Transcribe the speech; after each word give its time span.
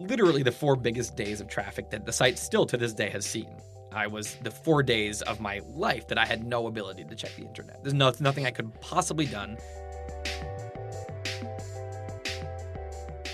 literally 0.00 0.42
the 0.42 0.52
four 0.52 0.76
biggest 0.76 1.14
days 1.14 1.40
of 1.40 1.48
traffic 1.48 1.90
that 1.90 2.06
the 2.06 2.12
site 2.12 2.38
still 2.38 2.64
to 2.66 2.76
this 2.76 2.92
day 2.92 3.10
has 3.10 3.24
seen. 3.24 3.54
I 3.92 4.06
was 4.06 4.36
the 4.36 4.50
four 4.50 4.82
days 4.82 5.20
of 5.22 5.40
my 5.40 5.60
life 5.66 6.06
that 6.08 6.18
I 6.18 6.24
had 6.24 6.46
no 6.46 6.68
ability 6.68 7.04
to 7.04 7.14
check 7.14 7.34
the 7.36 7.42
internet. 7.42 7.82
There's 7.82 7.94
no, 7.94 8.12
nothing 8.20 8.46
I 8.46 8.50
could 8.50 8.72
possibly 8.80 9.26
done. 9.26 9.58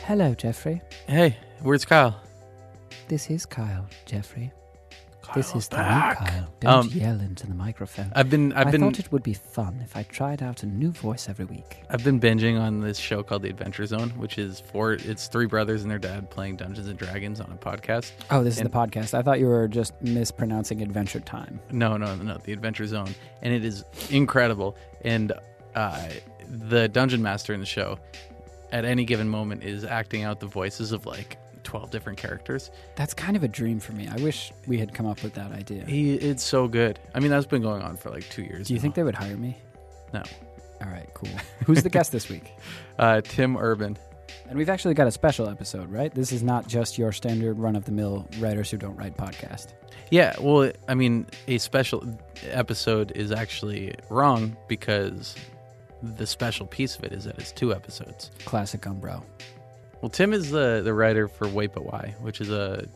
Hello, 0.04 0.34
Jeffrey. 0.34 0.82
Hey, 1.06 1.36
where's 1.62 1.84
Kyle? 1.84 2.20
This 3.08 3.30
is 3.30 3.44
Kyle, 3.44 3.86
Jeffrey. 4.06 4.52
This 5.36 5.50
Kyle's 5.52 5.64
is 5.64 5.68
the 5.68 5.76
new 5.76 5.82
back. 5.82 6.18
Kyle. 6.18 6.48
Don't 6.60 6.72
Um, 6.72 6.88
yell 6.92 7.20
into 7.20 7.46
the 7.46 7.54
microphone. 7.54 8.10
I've 8.16 8.28
been 8.28 8.52
I've 8.54 8.66
I 8.66 8.70
been 8.72 8.80
thought 8.80 8.98
it 8.98 9.12
would 9.12 9.22
be 9.22 9.34
fun 9.34 9.80
if 9.84 9.96
I 9.96 10.02
tried 10.02 10.42
out 10.42 10.62
a 10.64 10.66
new 10.66 10.90
voice 10.90 11.28
every 11.28 11.44
week. 11.44 11.82
I've 11.90 12.02
been 12.02 12.18
binging 12.18 12.58
on 12.60 12.80
this 12.80 12.98
show 12.98 13.22
called 13.22 13.42
The 13.42 13.50
Adventure 13.50 13.86
Zone, 13.86 14.10
which 14.16 14.38
is 14.38 14.58
four 14.60 14.94
it's 14.94 15.28
three 15.28 15.46
brothers 15.46 15.82
and 15.82 15.90
their 15.90 15.98
dad 15.98 16.30
playing 16.30 16.56
Dungeons 16.56 16.88
and 16.88 16.98
Dragons 16.98 17.40
on 17.40 17.52
a 17.52 17.56
podcast. 17.56 18.10
Oh, 18.30 18.42
this 18.42 18.56
is 18.56 18.62
the 18.64 18.68
podcast. 18.68 19.14
I 19.14 19.22
thought 19.22 19.38
you 19.38 19.46
were 19.46 19.68
just 19.68 19.92
mispronouncing 20.02 20.82
Adventure 20.82 21.20
Time. 21.20 21.60
No, 21.70 21.96
no, 21.96 22.16
no, 22.16 22.38
The 22.42 22.52
Adventure 22.52 22.86
Zone, 22.86 23.14
and 23.42 23.52
it 23.54 23.64
is 23.64 23.84
incredible. 24.10 24.76
And 25.04 25.32
uh, 25.74 26.08
the 26.48 26.88
dungeon 26.88 27.22
master 27.22 27.52
in 27.52 27.60
the 27.60 27.66
show, 27.66 27.98
at 28.72 28.84
any 28.84 29.04
given 29.04 29.28
moment, 29.28 29.62
is 29.62 29.84
acting 29.84 30.22
out 30.24 30.40
the 30.40 30.46
voices 30.46 30.92
of 30.92 31.06
like 31.06 31.36
twelve 31.76 31.90
different 31.90 32.18
characters. 32.18 32.70
That's 32.94 33.14
kind 33.14 33.36
of 33.36 33.42
a 33.42 33.48
dream 33.48 33.80
for 33.80 33.92
me. 33.92 34.08
I 34.08 34.16
wish 34.16 34.52
we 34.66 34.78
had 34.78 34.94
come 34.94 35.06
up 35.06 35.22
with 35.22 35.34
that 35.34 35.52
idea. 35.52 35.84
He 35.84 36.14
it's 36.14 36.42
so 36.42 36.68
good. 36.68 36.98
I 37.14 37.20
mean, 37.20 37.30
that's 37.30 37.46
been 37.46 37.62
going 37.62 37.82
on 37.82 37.96
for 37.96 38.10
like 38.10 38.28
two 38.30 38.42
years. 38.42 38.68
Do 38.68 38.74
you 38.74 38.78
now. 38.78 38.82
think 38.82 38.94
they 38.94 39.02
would 39.02 39.14
hire 39.14 39.36
me? 39.36 39.56
No. 40.12 40.22
All 40.82 40.88
right, 40.90 41.08
cool. 41.14 41.30
Who's 41.64 41.82
the 41.82 41.90
guest 41.90 42.12
this 42.12 42.28
week? 42.28 42.52
Uh, 42.98 43.20
Tim 43.20 43.58
Urban. 43.58 43.98
And 44.48 44.56
we've 44.56 44.70
actually 44.70 44.94
got 44.94 45.06
a 45.06 45.10
special 45.10 45.50
episode, 45.50 45.92
right? 45.92 46.14
This 46.14 46.32
is 46.32 46.42
not 46.42 46.66
just 46.66 46.96
your 46.96 47.12
standard 47.12 47.58
run 47.58 47.76
of 47.76 47.84
the 47.84 47.92
mill 47.92 48.26
writers 48.38 48.70
who 48.70 48.78
don't 48.78 48.96
write 48.96 49.18
podcast. 49.18 49.74
Yeah, 50.10 50.34
well, 50.40 50.72
I 50.88 50.94
mean, 50.94 51.26
a 51.46 51.58
special 51.58 52.06
episode 52.44 53.12
is 53.14 53.32
actually 53.32 53.94
wrong 54.08 54.56
because 54.66 55.34
the 56.02 56.26
special 56.26 56.64
piece 56.64 56.96
of 56.96 57.04
it 57.04 57.12
is 57.12 57.24
that 57.24 57.38
it's 57.38 57.52
two 57.52 57.74
episodes. 57.74 58.30
Classic 58.46 58.80
Umbro. 58.80 59.22
Well, 60.00 60.10
Tim 60.10 60.32
is 60.32 60.50
the 60.50 60.82
the 60.84 60.92
writer 60.92 61.28
for 61.28 61.48
Wait 61.48 61.72
But 61.72 61.84
Why, 61.84 62.14
which 62.20 62.40
is 62.40 62.50
a, 62.50 62.86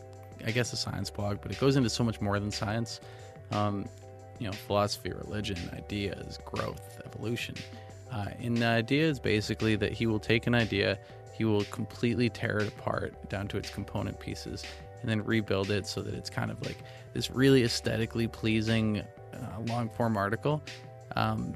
I 0.45 0.51
guess, 0.51 0.71
a 0.73 0.77
science 0.77 1.09
blog, 1.09 1.39
but 1.41 1.51
it 1.51 1.59
goes 1.59 1.75
into 1.75 1.89
so 1.89 2.03
much 2.03 2.21
more 2.21 2.39
than 2.39 2.51
science. 2.51 3.01
Um, 3.51 3.87
you 4.39 4.47
know, 4.47 4.53
philosophy, 4.53 5.11
religion, 5.11 5.57
ideas, 5.73 6.39
growth, 6.45 6.99
evolution. 7.05 7.55
Uh, 8.11 8.25
and 8.39 8.57
the 8.57 8.65
idea 8.65 9.07
is 9.07 9.19
basically 9.19 9.75
that 9.75 9.93
he 9.93 10.07
will 10.07 10.19
take 10.19 10.47
an 10.47 10.55
idea, 10.55 10.97
he 11.31 11.45
will 11.45 11.63
completely 11.65 12.27
tear 12.27 12.57
it 12.57 12.67
apart 12.67 13.29
down 13.29 13.47
to 13.49 13.57
its 13.57 13.69
component 13.69 14.19
pieces, 14.19 14.63
and 15.01 15.09
then 15.09 15.23
rebuild 15.23 15.69
it 15.69 15.85
so 15.85 16.01
that 16.01 16.13
it's 16.15 16.29
kind 16.29 16.49
of 16.49 16.59
like 16.65 16.77
this 17.13 17.29
really 17.29 17.63
aesthetically 17.63 18.27
pleasing 18.27 19.03
uh, 19.33 19.59
long 19.67 19.89
form 19.89 20.17
article. 20.17 20.63
Um, 21.15 21.55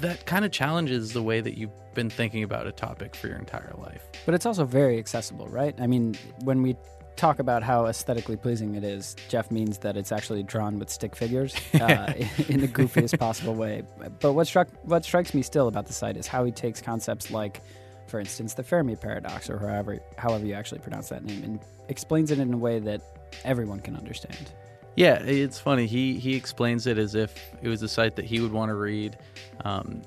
that 0.00 0.26
kind 0.26 0.44
of 0.44 0.50
challenges 0.50 1.12
the 1.12 1.22
way 1.22 1.40
that 1.40 1.56
you've 1.56 1.70
been 1.94 2.10
thinking 2.10 2.42
about 2.42 2.66
a 2.66 2.72
topic 2.72 3.14
for 3.14 3.28
your 3.28 3.36
entire 3.36 3.72
life. 3.78 4.02
But 4.26 4.34
it's 4.34 4.46
also 4.46 4.64
very 4.64 4.98
accessible, 4.98 5.46
right? 5.48 5.74
I 5.80 5.86
mean, 5.86 6.16
when 6.44 6.62
we 6.62 6.76
talk 7.16 7.38
about 7.38 7.62
how 7.62 7.86
aesthetically 7.86 8.36
pleasing 8.36 8.74
it 8.76 8.84
is, 8.84 9.14
Jeff 9.28 9.50
means 9.50 9.78
that 9.78 9.96
it's 9.96 10.12
actually 10.12 10.42
drawn 10.42 10.78
with 10.78 10.88
stick 10.88 11.14
figures 11.14 11.54
uh, 11.74 12.12
in 12.48 12.60
the 12.60 12.68
goofiest 12.68 13.18
possible 13.18 13.54
way. 13.54 13.82
But 14.20 14.32
what 14.32 14.46
struck 14.46 14.68
what 14.84 15.04
strikes 15.04 15.34
me 15.34 15.42
still 15.42 15.68
about 15.68 15.86
the 15.86 15.92
site 15.92 16.16
is 16.16 16.26
how 16.26 16.44
he 16.44 16.52
takes 16.52 16.80
concepts 16.80 17.30
like, 17.30 17.62
for 18.06 18.20
instance, 18.20 18.54
the 18.54 18.62
Fermi 18.62 18.96
paradox, 18.96 19.50
or 19.50 19.58
however 19.58 20.00
however 20.16 20.46
you 20.46 20.54
actually 20.54 20.80
pronounce 20.80 21.08
that 21.10 21.24
name, 21.24 21.44
and 21.44 21.60
explains 21.88 22.30
it 22.30 22.38
in 22.38 22.52
a 22.54 22.56
way 22.56 22.78
that 22.78 23.02
everyone 23.44 23.80
can 23.80 23.96
understand. 23.96 24.52
Yeah, 24.96 25.14
it's 25.14 25.58
funny. 25.58 25.86
He 25.86 26.18
he 26.18 26.34
explains 26.34 26.86
it 26.86 26.98
as 26.98 27.14
if 27.14 27.34
it 27.62 27.68
was 27.68 27.82
a 27.82 27.88
site 27.88 28.16
that 28.16 28.24
he 28.24 28.40
would 28.40 28.52
want 28.52 28.70
to 28.70 28.74
read 28.74 29.16
um, 29.64 30.02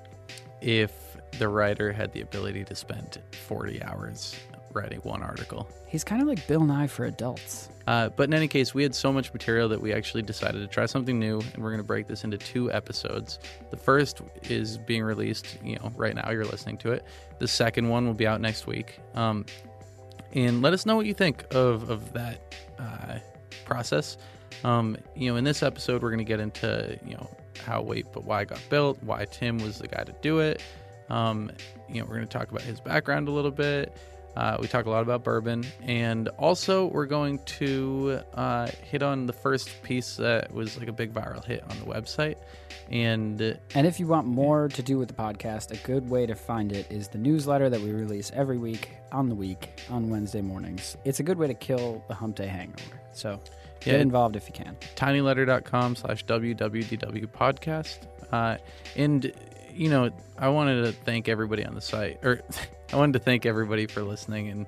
if 0.61 1.17
the 1.39 1.47
writer 1.47 1.91
had 1.91 2.11
the 2.13 2.21
ability 2.21 2.63
to 2.66 2.75
spend 2.75 3.19
40 3.47 3.81
hours 3.83 4.35
writing 4.73 4.99
one 4.99 5.23
article. 5.23 5.67
He's 5.88 6.03
kind 6.03 6.22
of 6.22 6.27
like 6.27 6.45
Bill 6.47 6.63
Nye 6.63 6.88
for 6.88 7.05
adults. 7.05 7.69
Uh, 7.85 8.09
but 8.09 8.23
in 8.23 8.33
any 8.33 8.47
case, 8.47 8.73
we 8.73 8.81
had 8.81 8.95
so 8.95 9.11
much 9.11 9.33
material 9.33 9.69
that 9.69 9.81
we 9.81 9.93
actually 9.93 10.23
decided 10.23 10.59
to 10.59 10.67
try 10.67 10.85
something 10.85 11.19
new, 11.19 11.39
and 11.53 11.63
we're 11.63 11.69
going 11.69 11.81
to 11.81 11.88
break 11.88 12.07
this 12.07 12.23
into 12.23 12.38
two 12.38 12.72
episodes. 12.72 13.39
The 13.72 13.77
first 13.77 14.22
is 14.43 14.77
being 14.77 15.03
released, 15.03 15.57
you 15.63 15.75
know, 15.75 15.91
right 15.95 16.16
now. 16.16 16.31
You're 16.31 16.45
listening 16.45 16.77
to 16.79 16.91
it. 16.91 17.05
The 17.39 17.47
second 17.47 17.89
one 17.89 18.05
will 18.05 18.13
be 18.13 18.25
out 18.25 18.41
next 18.41 18.67
week. 18.67 18.99
Um, 19.16 19.45
and 20.33 20.61
let 20.61 20.73
us 20.73 20.85
know 20.85 20.95
what 20.95 21.05
you 21.05 21.13
think 21.13 21.45
of 21.53 21.89
of 21.89 22.13
that 22.13 22.55
uh, 22.79 23.19
process. 23.66 24.17
Um, 24.64 24.97
you 25.16 25.31
know, 25.31 25.38
in 25.38 25.44
this 25.44 25.64
episode, 25.64 26.02
we're 26.02 26.09
going 26.09 26.19
to 26.19 26.24
get 26.24 26.40
into 26.40 26.97
you 27.06 27.14
know 27.14 27.30
how 27.66 27.81
Wait 27.81 28.06
But 28.14 28.25
Why 28.25 28.46
got 28.46 28.62
built, 28.69 29.02
why 29.03 29.25
Tim 29.25 29.58
was 29.59 29.80
the 29.80 29.88
guy 29.88 30.03
to 30.03 30.16
do 30.22 30.40
it. 30.40 30.62
Um, 31.09 31.52
you 31.90 32.00
know, 32.00 32.06
we're 32.06 32.16
going 32.16 32.28
to 32.28 32.38
talk 32.38 32.50
about 32.50 32.62
his 32.64 32.80
background 32.80 33.28
a 33.28 33.31
little 33.31 33.52
bit. 33.52 33.96
Uh, 34.36 34.58
we 34.59 34.68
talk 34.68 34.86
a 34.86 34.90
lot 34.90 35.03
about 35.03 35.24
bourbon, 35.24 35.64
and 35.84 36.28
also 36.40 36.88
we're 36.88 37.06
going 37.06 37.38
to 37.46 38.19
uh, 38.34 38.68
hit 38.81 39.03
on 39.03 39.28
the 39.28 39.34
first 39.34 39.69
piece 39.84 40.16
that 40.16 40.52
was 40.52 40.75
like 40.78 40.88
a 40.88 40.91
big 40.94 41.14
viral 41.14 41.44
hit 41.46 41.64
on 41.70 41.78
the 41.80 41.85
website. 41.85 42.38
And 42.90 43.40
And 43.75 43.88
if 43.88 44.00
you 44.00 44.08
want 44.08 44.25
more 44.25 44.70
to 44.70 44.81
do 44.81 44.97
with 44.97 45.08
the 45.08 45.14
podcast, 45.14 45.72
a 45.72 45.78
good 45.85 46.09
way 46.09 46.25
to 46.25 46.34
find 46.34 46.72
it 46.72 46.91
is 46.91 47.08
the 47.09 47.20
newsletter 47.20 47.70
that 47.70 47.80
we 47.80 47.91
release 47.91 48.31
every 48.34 48.58
week 48.58 48.90
on 49.12 49.30
the 49.30 49.35
week 49.35 49.80
on 49.90 50.09
Wednesday 50.09 50.41
mornings. 50.41 50.97
It's 51.06 51.20
a 51.20 51.24
good 51.24 51.38
way 51.38 51.47
to 51.47 51.53
kill 51.53 52.03
the 52.08 52.16
hump 52.16 52.35
day 52.35 52.47
hangover. 52.47 53.00
So 53.14 53.40
get 53.83 53.95
it- 53.95 54.01
involved 54.01 54.35
if 54.35 54.47
you 54.47 54.53
can. 54.53 54.75
tinyletter.com 54.95 55.95
slash 55.95 56.25
www 56.25 57.27
podcast. 57.27 57.99
Uh, 58.31 58.57
and, 58.95 59.31
you 59.73 59.89
know, 59.89 60.09
I 60.38 60.49
wanted 60.49 60.83
to 60.85 60.91
thank 60.91 61.27
everybody 61.29 61.66
on 61.66 61.75
the 61.75 61.81
site, 61.81 62.19
or 62.23 62.41
I 62.93 62.95
wanted 62.95 63.13
to 63.13 63.19
thank 63.19 63.45
everybody 63.45 63.85
for 63.88 64.01
listening. 64.03 64.49
And, 64.49 64.67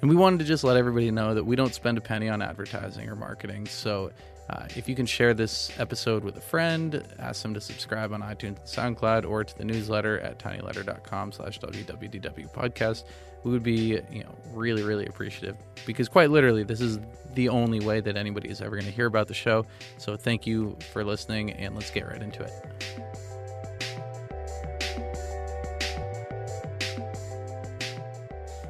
and 0.00 0.10
we 0.10 0.16
wanted 0.16 0.40
to 0.40 0.44
just 0.44 0.64
let 0.64 0.76
everybody 0.76 1.10
know 1.10 1.34
that 1.34 1.44
we 1.44 1.56
don't 1.56 1.72
spend 1.74 1.98
a 1.98 2.00
penny 2.00 2.28
on 2.28 2.42
advertising 2.42 3.08
or 3.08 3.16
marketing. 3.16 3.66
So 3.66 4.10
uh, 4.50 4.66
if 4.76 4.88
you 4.88 4.94
can 4.94 5.06
share 5.06 5.34
this 5.34 5.72
episode 5.78 6.22
with 6.22 6.36
a 6.36 6.40
friend, 6.40 7.02
ask 7.18 7.42
them 7.42 7.54
to 7.54 7.60
subscribe 7.60 8.12
on 8.12 8.22
iTunes 8.22 8.58
and 8.76 8.96
SoundCloud 8.96 9.28
or 9.28 9.42
to 9.42 9.58
the 9.58 9.64
newsletter 9.64 10.20
at 10.20 10.38
tinyletter.com 10.38 11.32
slash 11.32 11.58
www 11.60 12.52
podcast, 12.52 13.04
we 13.44 13.50
would 13.50 13.62
be, 13.62 14.00
you 14.10 14.24
know, 14.24 14.34
really, 14.52 14.82
really 14.82 15.06
appreciative 15.06 15.56
because 15.84 16.08
quite 16.08 16.30
literally, 16.30 16.62
this 16.62 16.80
is 16.80 16.98
the 17.34 17.48
only 17.48 17.80
way 17.80 18.00
that 18.00 18.16
anybody 18.16 18.48
is 18.48 18.60
ever 18.60 18.76
going 18.76 18.86
to 18.86 18.90
hear 18.90 19.06
about 19.06 19.28
the 19.28 19.34
show. 19.34 19.64
So 19.98 20.16
thank 20.16 20.46
you 20.46 20.76
for 20.92 21.04
listening, 21.04 21.52
and 21.52 21.74
let's 21.74 21.90
get 21.90 22.06
right 22.06 22.20
into 22.20 22.42
it. 22.42 22.52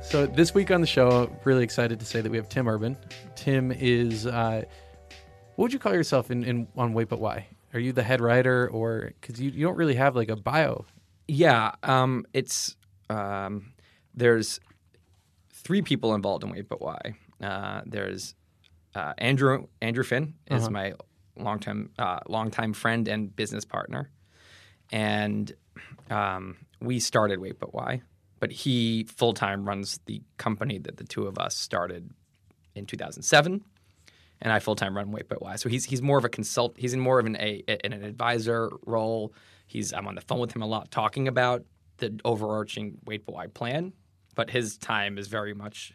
So 0.02 0.24
this 0.26 0.54
week 0.54 0.70
on 0.70 0.80
the 0.80 0.86
show, 0.86 1.24
I'm 1.24 1.36
really 1.44 1.64
excited 1.64 1.98
to 1.98 2.06
say 2.06 2.20
that 2.20 2.30
we 2.30 2.36
have 2.36 2.48
Tim 2.48 2.68
Urban. 2.68 2.96
Tim 3.34 3.72
is, 3.72 4.26
uh, 4.26 4.62
what 5.56 5.64
would 5.64 5.72
you 5.72 5.78
call 5.78 5.94
yourself 5.94 6.30
in, 6.30 6.44
in 6.44 6.68
on 6.76 6.92
Wait 6.92 7.08
But 7.08 7.20
Why? 7.20 7.46
Are 7.74 7.80
you 7.80 7.92
the 7.92 8.02
head 8.02 8.20
writer, 8.20 8.68
or 8.68 9.12
because 9.20 9.40
you, 9.40 9.50
you 9.50 9.66
don't 9.66 9.76
really 9.76 9.96
have 9.96 10.16
like 10.16 10.28
a 10.28 10.36
bio? 10.36 10.86
Yeah, 11.28 11.72
um, 11.82 12.24
it's 12.32 12.76
um, 13.10 13.72
there's 14.16 14.60
three 15.52 15.82
people 15.82 16.14
involved 16.14 16.44
in 16.44 16.50
Wait 16.50 16.68
But 16.68 16.80
Why. 16.80 16.98
Uh, 17.42 17.82
there's 17.86 18.34
uh, 18.94 19.12
Andrew 19.18 19.66
Andrew 19.82 20.04
Finn 20.04 20.34
is 20.50 20.62
Uh-huh. 20.62 20.70
my 20.70 20.94
longtime 21.36 21.90
uh, 21.98 22.20
longtime 22.28 22.72
friend 22.72 23.06
and 23.08 23.34
business 23.36 23.64
partner, 23.64 24.10
and 24.90 25.52
um, 26.10 26.56
we 26.80 26.98
started 27.00 27.40
Wait 27.40 27.58
But 27.58 27.74
Why. 27.74 28.02
But 28.38 28.52
he 28.52 29.04
full 29.04 29.32
time 29.34 29.66
runs 29.66 29.98
the 30.06 30.22
company 30.36 30.78
that 30.78 30.96
the 30.98 31.04
two 31.04 31.26
of 31.26 31.38
us 31.38 31.56
started 31.56 32.10
in 32.74 32.84
2007, 32.86 33.64
and 34.42 34.52
I 34.52 34.58
full 34.58 34.76
time 34.76 34.96
run 34.96 35.10
Wait 35.10 35.28
But 35.28 35.42
Why. 35.42 35.56
So 35.56 35.68
he's 35.68 35.84
he's 35.84 36.02
more 36.02 36.18
of 36.18 36.24
a 36.24 36.28
consult. 36.28 36.76
He's 36.78 36.92
in 36.94 37.00
more 37.00 37.18
of 37.18 37.26
an 37.26 37.36
a 37.36 37.62
in 37.84 37.92
an 37.92 38.04
advisor 38.04 38.70
role. 38.86 39.32
He's 39.66 39.92
I'm 39.92 40.06
on 40.06 40.14
the 40.14 40.20
phone 40.20 40.38
with 40.38 40.54
him 40.54 40.62
a 40.62 40.66
lot, 40.66 40.90
talking 40.90 41.28
about 41.28 41.64
the 41.98 42.18
overarching 42.24 42.98
Wait 43.06 43.24
But 43.26 43.34
Why 43.34 43.46
plan. 43.46 43.92
But 44.36 44.50
his 44.50 44.78
time 44.78 45.18
is 45.18 45.26
very 45.26 45.54
much 45.54 45.92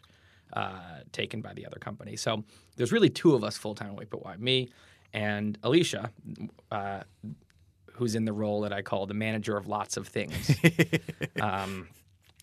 uh, 0.52 1.00
taken 1.12 1.40
by 1.40 1.54
the 1.54 1.64
other 1.64 1.78
company. 1.78 2.16
So 2.16 2.44
there's 2.76 2.92
really 2.92 3.08
two 3.08 3.34
of 3.34 3.42
us 3.42 3.56
full 3.56 3.74
time 3.74 3.96
Wait 3.96 4.10
But 4.10 4.22
Why, 4.22 4.36
me 4.36 4.68
and 5.14 5.58
Alicia, 5.62 6.10
uh, 6.70 7.02
who's 7.92 8.14
in 8.14 8.26
the 8.26 8.32
role 8.32 8.60
that 8.62 8.72
I 8.72 8.82
call 8.82 9.06
the 9.06 9.14
manager 9.14 9.56
of 9.56 9.66
lots 9.66 9.96
of 9.96 10.08
things. 10.08 10.54
um, 11.40 11.88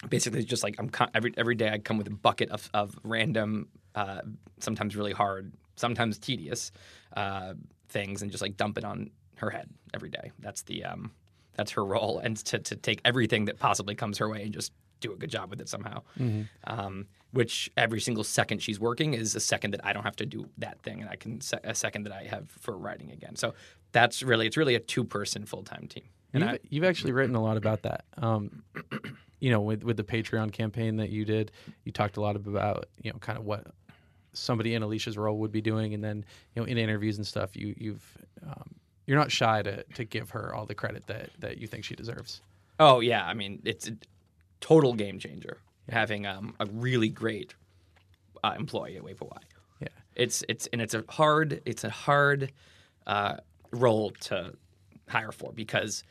basically, 0.09 0.43
just 0.43 0.63
like 0.63 0.75
I'm 0.79 0.89
co- 0.89 1.07
every 1.13 1.33
every 1.37 1.55
day 1.55 1.69
I 1.69 1.77
come 1.79 1.97
with 1.97 2.07
a 2.07 2.11
bucket 2.11 2.49
of 2.49 2.69
of 2.73 2.97
random, 3.03 3.67
uh, 3.95 4.21
sometimes 4.59 4.95
really 4.95 5.13
hard, 5.13 5.53
sometimes 5.75 6.17
tedious 6.17 6.71
uh, 7.15 7.53
things, 7.89 8.21
and 8.21 8.31
just 8.31 8.41
like 8.41 8.57
dump 8.57 8.77
it 8.77 8.83
on 8.83 9.11
her 9.35 9.49
head 9.49 9.69
every 9.93 10.09
day. 10.09 10.31
That's 10.39 10.61
the 10.63 10.85
um, 10.85 11.11
that's 11.55 11.71
her 11.71 11.85
role, 11.85 12.19
and 12.19 12.37
to 12.45 12.59
to 12.59 12.75
take 12.75 13.01
everything 13.05 13.45
that 13.45 13.59
possibly 13.59 13.95
comes 13.95 14.17
her 14.19 14.29
way 14.29 14.43
and 14.43 14.53
just 14.53 14.71
do 14.99 15.13
a 15.13 15.15
good 15.15 15.29
job 15.29 15.49
with 15.49 15.61
it 15.61 15.69
somehow. 15.69 16.01
Um, 16.65 17.07
which 17.31 17.69
every 17.77 18.01
single 18.01 18.23
second 18.23 18.61
she's 18.61 18.79
working 18.79 19.13
is 19.13 19.35
a 19.35 19.39
second 19.39 19.71
that 19.71 19.85
I 19.85 19.93
don't 19.93 20.03
have 20.03 20.15
to 20.17 20.25
do 20.25 20.49
that 20.57 20.81
thing, 20.81 21.01
and 21.01 21.09
I 21.09 21.15
can 21.15 21.41
se- 21.41 21.59
a 21.63 21.75
second 21.75 22.03
that 22.03 22.13
I 22.13 22.23
have 22.23 22.49
for 22.49 22.75
writing 22.75 23.11
again. 23.11 23.35
So 23.35 23.53
that's 23.91 24.23
really 24.23 24.47
it's 24.47 24.57
really 24.57 24.75
a 24.75 24.79
two 24.79 25.03
person 25.03 25.45
full 25.45 25.63
time 25.63 25.87
team. 25.87 26.05
And 26.33 26.43
you've, 26.43 26.51
I, 26.51 26.59
you've 26.69 26.83
actually 26.83 27.11
written 27.11 27.35
a 27.35 27.41
lot 27.41 27.57
about 27.57 27.83
that. 27.83 28.05
Um, 28.17 28.63
you 29.39 29.51
know, 29.51 29.61
with 29.61 29.83
with 29.83 29.97
the 29.97 30.03
Patreon 30.03 30.51
campaign 30.51 30.97
that 30.97 31.09
you 31.09 31.25
did, 31.25 31.51
you 31.83 31.91
talked 31.91 32.17
a 32.17 32.21
lot 32.21 32.35
about 32.35 32.87
you 33.01 33.11
know 33.11 33.19
kind 33.19 33.37
of 33.37 33.45
what 33.45 33.67
somebody 34.33 34.73
in 34.73 34.83
Alicia's 34.83 35.17
role 35.17 35.37
would 35.37 35.51
be 35.51 35.61
doing, 35.61 35.93
and 35.93 36.03
then 36.03 36.25
you 36.55 36.61
know 36.61 36.65
in 36.65 36.77
interviews 36.77 37.17
and 37.17 37.27
stuff, 37.27 37.55
you 37.55 37.75
you've 37.77 38.17
um, 38.45 38.75
you're 39.05 39.17
not 39.17 39.31
shy 39.31 39.61
to 39.61 39.83
to 39.83 40.03
give 40.03 40.31
her 40.31 40.53
all 40.53 40.65
the 40.65 40.75
credit 40.75 41.05
that 41.07 41.29
that 41.39 41.57
you 41.57 41.67
think 41.67 41.83
she 41.83 41.95
deserves. 41.95 42.41
oh 42.79 42.99
yeah, 42.99 43.25
I 43.25 43.33
mean 43.33 43.61
it's 43.65 43.89
total 44.59 44.93
game 44.93 45.19
changer 45.19 45.57
having 45.89 46.25
um, 46.25 46.55
a 46.59 46.65
really 46.67 47.09
great 47.09 47.55
uh, 48.43 48.53
employee 48.57 48.97
at 48.97 49.17
for 49.17 49.25
Why. 49.25 49.41
Yeah. 49.81 49.87
It's 50.15 50.43
it's 50.47 50.67
and 50.67 50.81
it's 50.81 50.93
a 50.93 51.03
hard 51.09 51.61
it's 51.65 51.83
a 51.83 51.89
hard 51.89 52.51
uh, 53.07 53.37
role 53.71 54.11
to 54.21 54.53
hire 55.07 55.31
for 55.31 55.51
because 55.51 56.03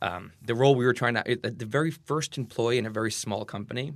um, 0.00 0.32
the 0.44 0.54
role 0.54 0.74
we 0.74 0.84
were 0.84 0.92
trying 0.92 1.14
to 1.14 1.38
the 1.42 1.66
very 1.66 1.90
first 1.90 2.38
employee 2.38 2.78
in 2.78 2.86
a 2.86 2.90
very 2.90 3.10
small 3.10 3.44
company 3.44 3.92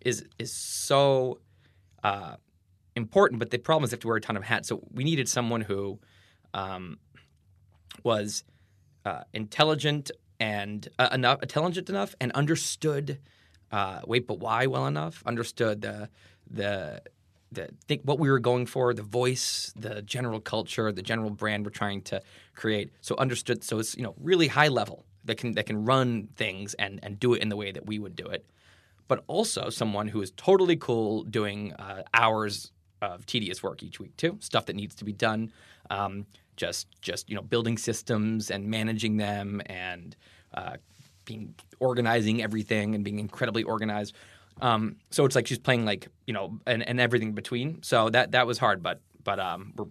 is 0.00 0.24
is 0.38 0.52
so 0.52 1.40
uh, 2.04 2.36
important. 2.94 3.38
But 3.38 3.50
the 3.50 3.58
problem 3.58 3.84
is 3.84 3.90
they 3.90 3.94
have 3.94 4.00
to 4.00 4.08
wear 4.08 4.16
a 4.16 4.20
ton 4.20 4.36
of 4.36 4.44
hats. 4.44 4.68
So 4.68 4.82
we 4.92 5.04
needed 5.04 5.28
someone 5.28 5.62
who 5.62 5.98
um, 6.54 6.98
was 8.02 8.44
uh, 9.04 9.22
intelligent 9.32 10.10
and 10.38 10.86
uh, 10.98 11.08
enough 11.12 11.42
intelligent 11.42 11.88
enough 11.88 12.14
and 12.20 12.30
understood 12.32 13.18
uh, 13.72 14.00
wait 14.06 14.26
but 14.26 14.38
why 14.38 14.66
well 14.66 14.86
enough 14.86 15.22
understood 15.26 15.80
the 15.82 16.08
the 16.50 17.02
the 17.52 17.68
think 17.86 18.02
what 18.02 18.18
we 18.18 18.28
were 18.28 18.38
going 18.38 18.66
for 18.66 18.92
the 18.92 19.02
voice 19.02 19.72
the 19.76 20.02
general 20.02 20.40
culture 20.40 20.90
the 20.92 21.02
general 21.02 21.30
brand 21.30 21.64
we're 21.64 21.70
trying 21.70 22.02
to 22.02 22.20
create 22.54 22.90
so 23.00 23.16
understood 23.16 23.62
so 23.62 23.78
it's 23.78 23.96
you 23.96 24.02
know 24.02 24.14
really 24.20 24.48
high 24.48 24.68
level 24.68 25.04
that 25.24 25.36
can 25.36 25.52
that 25.52 25.66
can 25.66 25.84
run 25.84 26.28
things 26.36 26.74
and 26.74 27.00
and 27.02 27.18
do 27.18 27.34
it 27.34 27.42
in 27.42 27.48
the 27.48 27.56
way 27.56 27.70
that 27.72 27.86
we 27.86 27.98
would 27.98 28.16
do 28.16 28.26
it 28.26 28.44
but 29.08 29.22
also 29.26 29.70
someone 29.70 30.08
who 30.08 30.20
is 30.20 30.32
totally 30.36 30.76
cool 30.76 31.22
doing 31.24 31.72
uh, 31.74 32.02
hours 32.14 32.72
of 33.02 33.26
tedious 33.26 33.62
work 33.62 33.82
each 33.82 34.00
week 34.00 34.16
too, 34.16 34.36
stuff 34.40 34.66
that 34.66 34.76
needs 34.76 34.94
to 34.96 35.04
be 35.04 35.12
done. 35.12 35.52
Um, 35.90 36.26
just 36.56 36.88
just 37.02 37.28
you 37.28 37.36
know 37.36 37.42
building 37.42 37.76
systems 37.76 38.50
and 38.50 38.66
managing 38.66 39.18
them 39.18 39.60
and 39.66 40.16
uh, 40.54 40.76
being 41.26 41.54
organizing 41.78 42.42
everything 42.42 42.94
and 42.94 43.04
being 43.04 43.18
incredibly 43.18 43.62
organized. 43.62 44.14
Um, 44.62 44.96
so 45.10 45.26
it's 45.26 45.36
like 45.36 45.46
she's 45.46 45.58
playing 45.58 45.84
like 45.84 46.08
you 46.26 46.32
know 46.32 46.58
and, 46.66 46.82
and 46.88 46.98
everything 46.98 47.28
in 47.28 47.34
between. 47.34 47.82
So 47.82 48.08
that 48.10 48.32
that 48.32 48.46
was 48.46 48.56
hard, 48.58 48.82
but 48.82 49.02
but 49.22 49.38
um, 49.38 49.74
we're 49.76 49.86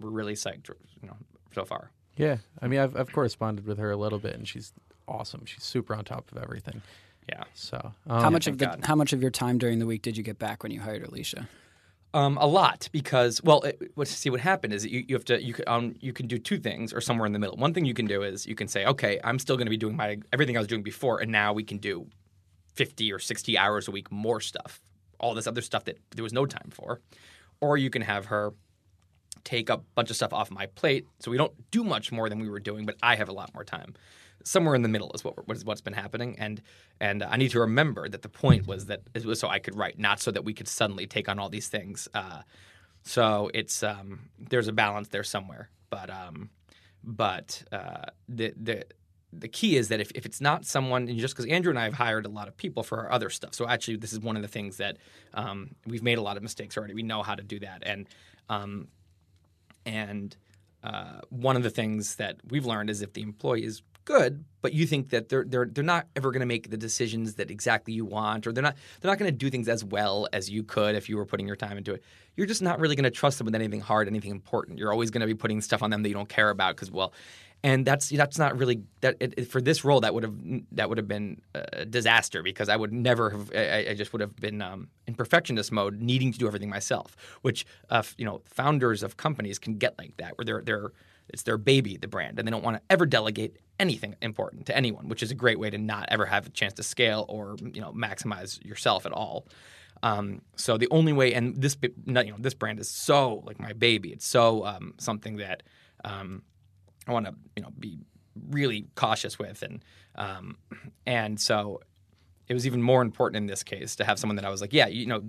we're 0.00 0.10
really 0.10 0.34
psyched 0.34 0.68
you 0.68 1.08
know 1.08 1.16
so 1.54 1.64
far. 1.64 1.92
Yeah, 2.16 2.38
I 2.60 2.66
mean, 2.66 2.80
I've 2.80 2.96
I've 2.96 3.12
corresponded 3.12 3.66
with 3.66 3.78
her 3.78 3.92
a 3.92 3.96
little 3.96 4.18
bit, 4.18 4.34
and 4.34 4.48
she's 4.48 4.72
awesome. 5.06 5.44
She's 5.46 5.62
super 5.62 5.94
on 5.94 6.04
top 6.04 6.32
of 6.32 6.42
everything. 6.42 6.82
Yeah. 7.28 7.44
So 7.54 7.92
how 8.08 8.26
um, 8.26 8.32
much 8.32 8.46
of 8.46 8.58
the 8.58 8.66
God. 8.66 8.80
how 8.82 8.96
much 8.96 9.12
of 9.12 9.22
your 9.22 9.30
time 9.30 9.58
during 9.58 9.78
the 9.78 9.86
week 9.86 10.02
did 10.02 10.16
you 10.16 10.22
get 10.22 10.38
back 10.38 10.62
when 10.62 10.72
you 10.72 10.80
hired 10.80 11.04
Alicia? 11.06 11.48
Um, 12.14 12.38
a 12.38 12.46
lot 12.46 12.88
because 12.90 13.42
well, 13.42 13.60
it, 13.60 13.92
what 13.94 14.08
see 14.08 14.30
what 14.30 14.40
happened 14.40 14.72
is 14.72 14.86
you, 14.86 15.04
you 15.06 15.14
have 15.14 15.26
to 15.26 15.42
you 15.42 15.52
can 15.52 15.64
um, 15.68 15.94
you 16.00 16.14
can 16.14 16.26
do 16.26 16.38
two 16.38 16.58
things 16.58 16.94
or 16.94 17.02
somewhere 17.02 17.26
in 17.26 17.32
the 17.34 17.38
middle. 17.38 17.56
One 17.58 17.74
thing 17.74 17.84
you 17.84 17.92
can 17.92 18.06
do 18.06 18.22
is 18.22 18.46
you 18.46 18.54
can 18.54 18.66
say, 18.66 18.86
okay, 18.86 19.20
I'm 19.22 19.38
still 19.38 19.56
going 19.56 19.66
to 19.66 19.70
be 19.70 19.76
doing 19.76 19.94
my 19.94 20.18
everything 20.32 20.56
I 20.56 20.60
was 20.60 20.68
doing 20.68 20.82
before, 20.82 21.20
and 21.20 21.30
now 21.30 21.52
we 21.52 21.64
can 21.64 21.76
do 21.76 22.06
fifty 22.74 23.12
or 23.12 23.18
sixty 23.18 23.58
hours 23.58 23.88
a 23.88 23.90
week 23.90 24.10
more 24.10 24.40
stuff, 24.40 24.80
all 25.20 25.34
this 25.34 25.46
other 25.46 25.60
stuff 25.60 25.84
that 25.84 25.98
there 26.16 26.22
was 26.22 26.32
no 26.32 26.46
time 26.46 26.70
for, 26.70 27.02
or 27.60 27.76
you 27.76 27.90
can 27.90 28.00
have 28.00 28.26
her 28.26 28.54
take 29.44 29.68
a 29.68 29.76
bunch 29.76 30.08
of 30.08 30.16
stuff 30.16 30.32
off 30.32 30.50
my 30.50 30.64
plate, 30.64 31.06
so 31.20 31.30
we 31.30 31.36
don't 31.36 31.52
do 31.70 31.84
much 31.84 32.10
more 32.10 32.30
than 32.30 32.38
we 32.38 32.48
were 32.48 32.60
doing, 32.60 32.86
but 32.86 32.96
I 33.02 33.16
have 33.16 33.28
a 33.28 33.32
lot 33.32 33.52
more 33.52 33.64
time. 33.64 33.94
Somewhere 34.44 34.74
in 34.74 34.82
the 34.82 34.88
middle 34.88 35.10
is 35.14 35.24
what, 35.24 35.46
what 35.46 35.56
is 35.56 35.64
what's 35.64 35.80
been 35.80 35.92
happening, 35.92 36.36
and 36.38 36.62
and 37.00 37.22
I 37.22 37.36
need 37.36 37.50
to 37.50 37.60
remember 37.60 38.08
that 38.08 38.22
the 38.22 38.28
point 38.28 38.66
was 38.66 38.86
that 38.86 39.02
it 39.14 39.24
was 39.24 39.40
so 39.40 39.48
I 39.48 39.58
could 39.58 39.76
write, 39.76 39.98
not 39.98 40.20
so 40.20 40.30
that 40.30 40.44
we 40.44 40.54
could 40.54 40.68
suddenly 40.68 41.06
take 41.06 41.28
on 41.28 41.38
all 41.38 41.48
these 41.48 41.68
things. 41.68 42.08
Uh, 42.14 42.42
so 43.02 43.50
it's 43.54 43.82
um, 43.82 44.30
there's 44.38 44.68
a 44.68 44.72
balance 44.72 45.08
there 45.08 45.24
somewhere, 45.24 45.70
but 45.90 46.10
um, 46.10 46.50
but 47.02 47.62
uh, 47.72 48.06
the 48.28 48.52
the 48.56 48.84
the 49.32 49.48
key 49.48 49.76
is 49.76 49.88
that 49.88 50.00
if, 50.00 50.10
if 50.14 50.24
it's 50.24 50.40
not 50.40 50.64
someone, 50.64 51.08
and 51.08 51.18
just 51.18 51.34
because 51.34 51.50
Andrew 51.50 51.70
and 51.70 51.78
I 51.78 51.84
have 51.84 51.94
hired 51.94 52.24
a 52.24 52.30
lot 52.30 52.48
of 52.48 52.56
people 52.56 52.82
for 52.82 52.98
our 52.98 53.12
other 53.12 53.30
stuff, 53.30 53.54
so 53.54 53.68
actually 53.68 53.96
this 53.96 54.12
is 54.12 54.20
one 54.20 54.36
of 54.36 54.42
the 54.42 54.48
things 54.48 54.78
that 54.78 54.96
um, 55.34 55.74
we've 55.86 56.02
made 56.02 56.18
a 56.18 56.22
lot 56.22 56.36
of 56.36 56.42
mistakes 56.42 56.76
already. 56.76 56.94
We 56.94 57.02
know 57.02 57.22
how 57.22 57.34
to 57.34 57.42
do 57.42 57.58
that, 57.60 57.82
and 57.84 58.08
um, 58.48 58.88
and 59.84 60.36
uh, 60.82 61.20
one 61.30 61.56
of 61.56 61.62
the 61.62 61.70
things 61.70 62.16
that 62.16 62.36
we've 62.48 62.66
learned 62.66 62.90
is 62.90 63.02
if 63.02 63.12
the 63.12 63.22
employee 63.22 63.64
is 63.64 63.82
good, 64.08 64.42
but 64.62 64.72
you 64.72 64.86
think 64.86 65.10
that 65.10 65.28
they're 65.28 65.44
they're 65.44 65.66
they're 65.66 65.84
not 65.84 66.06
ever 66.16 66.30
going 66.30 66.40
to 66.40 66.46
make 66.46 66.70
the 66.70 66.78
decisions 66.78 67.34
that 67.34 67.50
exactly 67.50 67.92
you 67.92 68.06
want, 68.06 68.46
or 68.46 68.52
they're 68.52 68.62
not 68.62 68.74
they're 69.00 69.10
not 69.10 69.18
going 69.18 69.30
to 69.30 69.36
do 69.36 69.50
things 69.50 69.68
as 69.68 69.84
well 69.84 70.26
as 70.32 70.48
you 70.48 70.62
could 70.62 70.94
if 70.94 71.10
you 71.10 71.16
were 71.18 71.26
putting 71.26 71.46
your 71.46 71.56
time 71.56 71.76
into 71.76 71.92
it. 71.92 72.02
You're 72.34 72.46
just 72.46 72.62
not 72.62 72.80
really 72.80 72.96
going 72.96 73.04
to 73.04 73.10
trust 73.10 73.36
them 73.36 73.44
with 73.44 73.54
anything 73.54 73.80
hard, 73.80 74.08
anything 74.08 74.30
important. 74.30 74.78
You're 74.78 74.92
always 74.92 75.10
going 75.10 75.20
to 75.20 75.26
be 75.26 75.34
putting 75.34 75.60
stuff 75.60 75.82
on 75.82 75.90
them 75.90 76.02
that 76.02 76.08
you 76.08 76.14
don't 76.14 76.28
care 76.28 76.48
about 76.48 76.74
because 76.74 76.90
well. 76.90 77.12
And 77.62 77.84
that's 77.84 78.08
that's 78.08 78.38
not 78.38 78.56
really 78.56 78.82
that 79.02 79.16
it, 79.20 79.50
for 79.50 79.60
this 79.60 79.84
role 79.84 80.00
that 80.00 80.14
would 80.14 80.22
have 80.22 80.34
that 80.72 80.88
would 80.88 80.96
have 80.96 81.08
been 81.08 81.42
a 81.54 81.84
disaster 81.84 82.42
because 82.42 82.70
I 82.70 82.76
would 82.76 82.92
never 82.92 83.28
have 83.30 83.52
I, 83.54 83.88
I 83.90 83.94
just 83.94 84.12
would 84.12 84.22
have 84.22 84.34
been 84.36 84.62
um, 84.62 84.88
in 85.06 85.14
perfectionist 85.14 85.70
mode 85.70 86.00
needing 86.00 86.32
to 86.32 86.38
do 86.38 86.46
everything 86.46 86.70
myself 86.70 87.16
which 87.42 87.66
uh, 87.90 88.04
you 88.16 88.24
know 88.24 88.42
founders 88.46 89.02
of 89.02 89.16
companies 89.16 89.58
can 89.58 89.76
get 89.76 89.98
like 89.98 90.16
that 90.18 90.38
where 90.38 90.44
they're 90.44 90.62
they're 90.62 90.92
it's 91.30 91.42
their 91.42 91.58
baby 91.58 91.96
the 91.96 92.08
brand 92.08 92.38
and 92.38 92.46
they 92.46 92.50
don't 92.50 92.64
want 92.64 92.76
to 92.76 92.82
ever 92.90 93.06
delegate 93.06 93.56
anything 93.78 94.14
important 94.22 94.66
to 94.66 94.76
anyone 94.76 95.08
which 95.08 95.22
is 95.22 95.30
a 95.30 95.34
great 95.34 95.58
way 95.58 95.70
to 95.70 95.78
not 95.78 96.06
ever 96.10 96.26
have 96.26 96.46
a 96.46 96.50
chance 96.50 96.72
to 96.74 96.82
scale 96.82 97.24
or 97.28 97.56
you 97.72 97.80
know 97.80 97.92
maximize 97.92 98.64
yourself 98.64 99.06
at 99.06 99.12
all. 99.12 99.46
Um, 100.02 100.42
so 100.56 100.78
the 100.78 100.88
only 100.90 101.12
way 101.12 101.34
and 101.34 101.60
this 101.60 101.76
you 101.82 102.14
know 102.14 102.36
this 102.38 102.54
brand 102.54 102.78
is 102.78 102.88
so 102.88 103.42
like 103.46 103.58
my 103.60 103.72
baby. 103.72 104.10
It's 104.10 104.26
so 104.26 104.64
um, 104.64 104.94
something 104.98 105.36
that 105.36 105.62
um, 106.04 106.42
I 107.06 107.12
want 107.12 107.26
to 107.26 107.34
you 107.56 107.62
know 107.62 107.70
be 107.78 107.98
really 108.50 108.86
cautious 108.94 109.38
with 109.38 109.62
and 109.62 109.84
um, 110.14 110.56
and 111.06 111.40
so 111.40 111.80
it 112.48 112.54
was 112.54 112.66
even 112.66 112.82
more 112.82 113.02
important 113.02 113.36
in 113.36 113.46
this 113.46 113.62
case 113.62 113.96
to 113.96 114.04
have 114.04 114.18
someone 114.18 114.36
that 114.36 114.44
I 114.44 114.50
was 114.50 114.60
like 114.60 114.72
yeah 114.72 114.86
you 114.86 115.06
know 115.06 115.22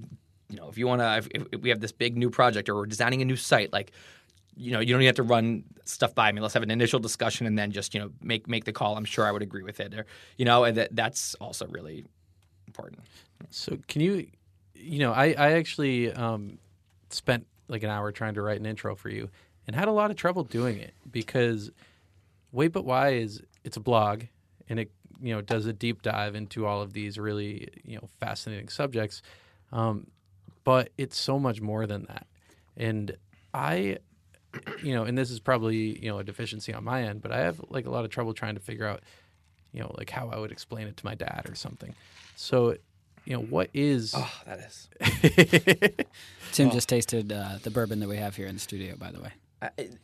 you 0.50 0.58
know 0.58 0.70
if 0.70 0.78
you 0.78 0.88
want 0.88 1.02
to 1.02 1.58
we 1.62 1.70
have 1.70 1.80
this 1.80 1.92
big 1.92 2.18
new 2.18 2.30
project 2.30 2.70
or 2.70 2.76
we're 2.76 2.86
designing 2.86 3.22
a 3.22 3.26
new 3.26 3.36
site 3.36 3.74
like 3.74 3.92
you 4.60 4.72
know 4.72 4.82
you 4.82 4.94
don't 4.94 5.02
even 5.02 5.08
have 5.08 5.16
to 5.16 5.24
run 5.24 5.64
stuff 5.86 6.14
by 6.14 6.32
me. 6.32 6.42
Let's 6.42 6.54
have 6.54 6.64
an 6.64 6.72
initial 6.72 7.00
discussion 7.00 7.48
and 7.48 7.58
then 7.58 7.72
just 7.72 7.94
you 7.94 8.02
know 8.02 8.12
make 8.22 8.48
make 8.48 8.66
the 8.66 8.74
call. 8.74 8.98
I'm 8.98 9.06
sure 9.06 9.26
I 9.26 9.32
would 9.32 9.42
agree 9.42 9.64
with 9.64 9.80
it. 9.80 9.94
Or 9.94 10.06
you 10.38 10.46
know 10.46 10.66
and 10.66 10.76
that 10.78 10.96
that's 10.96 11.34
also 11.36 11.66
really 11.68 12.06
important. 12.68 13.00
So 13.50 13.78
can 13.88 14.02
you, 14.02 14.28
you 14.76 15.00
know, 15.00 15.14
I 15.14 15.28
I 15.38 15.52
actually 15.54 16.12
um, 16.12 16.60
spent 17.10 17.48
like 17.70 17.84
an 17.84 17.90
hour 17.90 18.12
trying 18.12 18.34
to 18.34 18.42
write 18.42 18.60
an 18.60 18.66
intro 18.66 18.96
for 18.96 19.10
you 19.10 19.30
and 19.66 19.76
had 19.76 19.88
a 19.88 19.92
lot 19.92 20.12
of 20.12 20.18
trouble 20.18 20.44
doing 20.44 20.78
it 20.80 20.94
because 21.10 21.72
Wait 22.52 22.74
But 22.74 22.84
Why 22.84 23.14
is 23.14 23.42
it's 23.64 23.78
a 23.78 23.82
blog 23.82 24.24
and 24.68 24.80
it 24.80 24.92
you 25.22 25.34
know 25.34 25.42
does 25.42 25.68
a 25.68 25.74
deep 25.74 26.02
dive 26.02 26.36
into 26.36 26.66
all 26.66 26.82
of 26.82 26.92
these 26.92 27.18
really 27.18 27.70
you 27.86 27.96
know 27.96 28.10
fascinating 28.20 28.68
subjects, 28.68 29.22
um, 29.72 30.08
but 30.66 30.90
it's 30.98 31.18
so 31.18 31.40
much 31.40 31.62
more 31.62 31.88
than 31.88 32.04
that. 32.10 32.28
And 32.76 33.16
I, 33.54 33.98
you 34.84 34.94
know, 34.94 35.04
and 35.04 35.18
this 35.18 35.30
is 35.32 35.40
probably 35.40 36.00
you 36.04 36.10
know 36.10 36.20
a 36.20 36.24
deficiency 36.24 36.74
on 36.74 36.84
my 36.84 37.04
end, 37.04 37.22
but 37.22 37.32
I 37.32 37.40
have 37.40 37.62
like 37.70 37.86
a 37.86 37.90
lot 37.90 38.06
of 38.06 38.12
trouble 38.12 38.34
trying 38.34 38.56
to 38.56 38.62
figure 38.62 38.86
out, 38.86 39.02
you 39.74 39.80
know, 39.82 39.94
like 39.98 40.10
how 40.10 40.30
I 40.30 40.38
would 40.40 40.52
explain 40.52 40.88
it 40.88 40.98
to 40.98 41.06
my 41.06 41.16
dad 41.16 41.46
or 41.48 41.56
something. 41.56 41.94
So, 42.36 42.76
you 43.26 43.34
know, 43.34 43.42
what 43.42 43.70
is 43.74 44.14
oh 44.16 44.32
that 44.46 44.60
is 44.60 44.90
Tim 46.52 46.72
just 46.72 46.90
tasted 46.90 47.32
uh, 47.32 47.60
the 47.64 47.70
bourbon 47.70 48.00
that 48.00 48.10
we 48.10 48.18
have 48.18 48.36
here 48.36 48.48
in 48.48 48.56
the 48.56 48.60
studio, 48.62 48.96
by 48.98 49.12
the 49.12 49.22
way. 49.22 49.32
I- 49.62 49.70
it, 49.78 49.96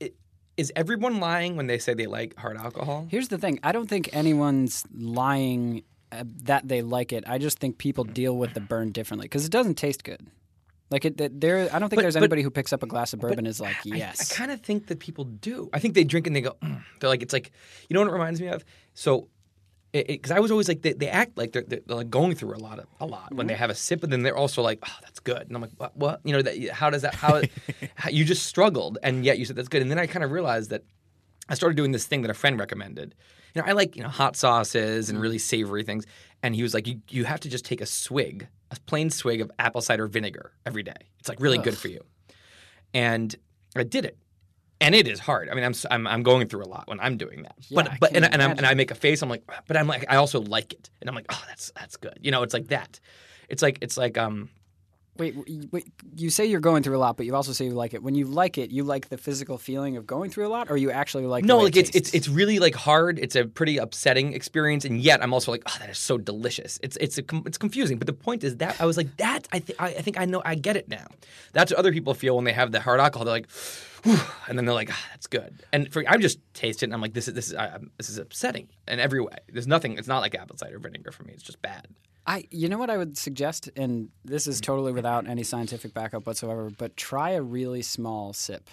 it, 0.00 0.14
is 0.56 0.72
everyone 0.76 1.18
lying 1.20 1.56
when 1.56 1.66
they 1.66 1.78
say 1.78 1.94
they 1.94 2.06
like 2.06 2.36
hard 2.36 2.56
alcohol 2.56 3.06
Here's 3.10 3.28
the 3.28 3.38
thing: 3.38 3.58
I 3.62 3.72
don't 3.72 3.88
think 3.88 4.10
anyone's 4.12 4.84
lying 4.94 5.82
uh, 6.12 6.24
that 6.44 6.68
they 6.68 6.82
like 6.82 7.12
it. 7.12 7.24
I 7.26 7.38
just 7.38 7.58
think 7.58 7.78
people 7.78 8.04
deal 8.04 8.36
with 8.36 8.54
the 8.54 8.60
burn 8.60 8.92
differently 8.92 9.24
because 9.26 9.44
it 9.44 9.50
doesn't 9.50 9.74
taste 9.76 10.04
good. 10.04 10.26
Like 10.90 11.04
it, 11.04 11.20
it- 11.20 11.40
there, 11.40 11.68
I 11.72 11.78
don't 11.78 11.88
think 11.88 11.96
But- 11.98 12.02
there's 12.02 12.14
but- 12.14 12.22
anybody 12.22 12.42
who 12.42 12.50
picks 12.50 12.72
up 12.72 12.82
a 12.82 12.86
glass 12.86 13.12
of 13.12 13.20
bourbon 13.20 13.46
is 13.46 13.60
like, 13.60 13.76
yes. 13.84 14.32
I, 14.32 14.34
kind 14.36 14.50
of 14.52 14.60
think 14.60 14.86
that 14.88 14.98
people 15.00 15.24
do. 15.24 15.70
I 15.72 15.78
think 15.78 15.94
they 15.94 16.04
drink 16.04 16.26
and 16.26 16.36
they 16.36 16.40
go. 16.42 16.56
Mm. 16.62 16.82
They're 17.00 17.10
like, 17.10 17.22
it's 17.22 17.32
like, 17.32 17.50
you 17.88 17.94
know 17.94 18.00
what 18.00 18.08
it 18.08 18.12
reminds 18.12 18.40
me 18.40 18.48
of? 18.48 18.64
So, 18.94 19.28
because 19.92 20.32
I 20.32 20.40
was 20.40 20.50
always 20.50 20.66
like, 20.66 20.82
they, 20.82 20.92
they 20.92 21.08
act 21.08 21.38
like 21.38 21.52
they're, 21.52 21.62
they're, 21.66 21.80
they're 21.86 21.96
like 21.96 22.10
going 22.10 22.34
through 22.34 22.54
a 22.54 22.58
lot 22.58 22.80
of 22.80 22.86
a 23.00 23.06
lot 23.06 23.32
when 23.32 23.46
they 23.46 23.54
have 23.54 23.70
a 23.70 23.76
sip, 23.76 24.02
and 24.02 24.12
then 24.12 24.24
they're 24.24 24.36
also 24.36 24.60
like, 24.60 24.80
oh, 24.84 24.96
that's 25.02 25.20
good, 25.20 25.42
and 25.42 25.54
I'm 25.54 25.62
like, 25.62 25.70
what? 25.76 25.96
what? 25.96 26.20
You 26.24 26.32
know, 26.32 26.42
that, 26.42 26.68
how 26.70 26.90
does 26.90 27.02
that? 27.02 27.14
How, 27.14 27.40
how 27.94 28.10
you 28.10 28.24
just 28.24 28.44
struggled, 28.46 28.98
and 29.04 29.24
yet 29.24 29.38
you 29.38 29.44
said 29.44 29.54
that's 29.54 29.68
good, 29.68 29.82
and 29.82 29.90
then 29.92 29.98
I 30.00 30.08
kind 30.08 30.24
of 30.24 30.32
realized 30.32 30.70
that 30.70 30.82
I 31.48 31.54
started 31.54 31.76
doing 31.76 31.92
this 31.92 32.06
thing 32.06 32.22
that 32.22 32.30
a 32.30 32.34
friend 32.34 32.58
recommended. 32.58 33.14
You 33.54 33.62
know, 33.62 33.68
I 33.68 33.72
like 33.72 33.94
you 33.94 34.02
know 34.02 34.08
hot 34.08 34.34
sauces 34.34 35.10
and 35.10 35.20
really 35.20 35.38
savory 35.38 35.84
things, 35.84 36.06
and 36.44 36.54
he 36.54 36.62
was 36.62 36.74
like, 36.74 36.86
you, 36.86 37.00
you 37.08 37.24
have 37.24 37.40
to 37.40 37.48
just 37.48 37.64
take 37.64 37.80
a 37.80 37.86
swig, 37.86 38.46
a 38.70 38.76
plain 38.80 39.08
swig 39.08 39.40
of 39.40 39.50
apple 39.58 39.80
cider 39.80 40.06
vinegar 40.06 40.52
every 40.66 40.82
day. 40.82 41.08
It's 41.18 41.28
like 41.28 41.40
really 41.40 41.56
good 41.56 41.76
for 41.76 41.88
you. 41.88 42.04
And 42.92 43.34
I 43.74 43.82
did 43.82 44.04
it. 44.04 44.18
And 44.78 44.94
it 44.94 45.08
is 45.08 45.18
hard. 45.18 45.48
I 45.48 45.54
mean, 45.54 45.64
I'm, 45.64 45.72
I'm 45.90 46.06
I'm 46.06 46.22
going 46.22 46.46
through 46.48 46.64
a 46.64 46.68
lot 46.68 46.86
when 46.86 47.00
I'm 47.00 47.16
doing 47.16 47.44
that. 47.44 47.54
Yeah, 47.68 47.80
I 47.80 47.82
but 47.84 47.92
but 48.00 48.16
and, 48.16 48.26
and, 48.26 48.42
I'm, 48.42 48.50
and 48.50 48.66
I 48.66 48.74
make 48.74 48.90
a 48.90 48.94
face. 48.94 49.22
I'm 49.22 49.30
like, 49.30 49.42
but 49.66 49.76
I'm 49.78 49.86
like, 49.86 50.04
I 50.10 50.16
also 50.16 50.40
like 50.42 50.74
it, 50.74 50.90
and 51.00 51.08
I'm 51.08 51.16
like, 51.16 51.26
oh, 51.30 51.42
that's 51.48 51.72
that's 51.74 51.96
good. 51.96 52.18
You 52.20 52.30
know, 52.30 52.42
it's 52.42 52.52
like 52.52 52.68
that. 52.68 53.00
It's 53.48 53.62
like 53.62 53.78
it's 53.80 53.96
like 53.96 54.18
um 54.18 54.50
Wait, 55.16 55.36
wait, 55.70 55.86
you 56.16 56.28
say 56.28 56.44
you're 56.44 56.58
going 56.58 56.82
through 56.82 56.96
a 56.96 56.98
lot, 56.98 57.16
but 57.16 57.24
you 57.24 57.36
also 57.36 57.52
say 57.52 57.66
you 57.66 57.70
like 57.70 57.94
it. 57.94 58.02
When 58.02 58.16
you 58.16 58.26
like 58.26 58.58
it, 58.58 58.72
you 58.72 58.82
like 58.82 59.10
the 59.10 59.16
physical 59.16 59.58
feeling 59.58 59.96
of 59.96 60.08
going 60.08 60.28
through 60.30 60.46
a 60.46 60.48
lot, 60.48 60.70
or 60.70 60.76
you 60.76 60.90
actually 60.90 61.26
like 61.26 61.44
no, 61.44 61.58
like 61.58 61.76
it 61.76 61.80
it's 61.80 61.88
it's 61.90 62.10
tastes? 62.10 62.14
it's 62.14 62.28
really 62.28 62.58
like 62.58 62.74
hard. 62.74 63.20
It's 63.20 63.36
a 63.36 63.44
pretty 63.44 63.76
upsetting 63.78 64.32
experience, 64.32 64.84
and 64.84 65.00
yet 65.00 65.22
I'm 65.22 65.32
also 65.32 65.52
like, 65.52 65.62
oh, 65.66 65.76
that 65.78 65.88
is 65.88 65.98
so 65.98 66.18
delicious. 66.18 66.80
It's 66.82 66.96
it's 66.96 67.18
a, 67.18 67.22
it's 67.46 67.58
confusing, 67.58 67.98
but 67.98 68.08
the 68.08 68.12
point 68.12 68.42
is 68.42 68.56
that 68.56 68.80
I 68.80 68.86
was 68.86 68.96
like 68.96 69.16
that. 69.18 69.46
I 69.52 69.60
think 69.60 69.80
I 69.80 69.86
I 69.86 70.02
think 70.02 70.18
I 70.18 70.24
know 70.24 70.42
I 70.44 70.56
get 70.56 70.76
it 70.76 70.88
now. 70.88 71.06
That's 71.52 71.70
what 71.70 71.78
other 71.78 71.92
people 71.92 72.14
feel 72.14 72.34
when 72.34 72.44
they 72.44 72.52
have 72.52 72.72
the 72.72 72.80
hard 72.80 72.98
alcohol. 72.98 73.24
They're 73.24 73.34
like, 73.34 73.48
and 74.48 74.58
then 74.58 74.64
they're 74.64 74.74
like, 74.74 74.90
ah, 74.92 75.06
that's 75.10 75.28
good. 75.28 75.62
And 75.72 75.92
for 75.92 76.02
I'm 76.08 76.20
just 76.22 76.40
tasting, 76.54 76.88
it, 76.88 76.90
and 76.90 76.94
I'm 76.94 77.00
like, 77.00 77.14
this 77.14 77.28
is 77.28 77.34
this 77.34 77.48
is 77.48 77.54
I, 77.54 77.78
this 77.98 78.10
is 78.10 78.18
upsetting 78.18 78.68
in 78.88 78.98
every 78.98 79.20
way. 79.20 79.36
There's 79.48 79.68
nothing. 79.68 79.96
It's 79.96 80.08
not 80.08 80.20
like 80.20 80.34
apple 80.34 80.56
cider 80.56 80.80
vinegar 80.80 81.12
for 81.12 81.22
me. 81.22 81.34
It's 81.34 81.44
just 81.44 81.62
bad. 81.62 81.86
I, 82.26 82.44
you 82.50 82.68
know 82.68 82.78
what 82.78 82.88
I 82.90 82.96
would 82.96 83.18
suggest, 83.18 83.68
and 83.76 84.08
this 84.24 84.46
is 84.46 84.60
totally 84.60 84.92
without 84.92 85.26
any 85.28 85.42
scientific 85.42 85.92
backup 85.92 86.26
whatsoever, 86.26 86.70
but 86.70 86.96
try 86.96 87.30
a 87.32 87.42
really 87.42 87.82
small 87.82 88.32
sip. 88.32 88.68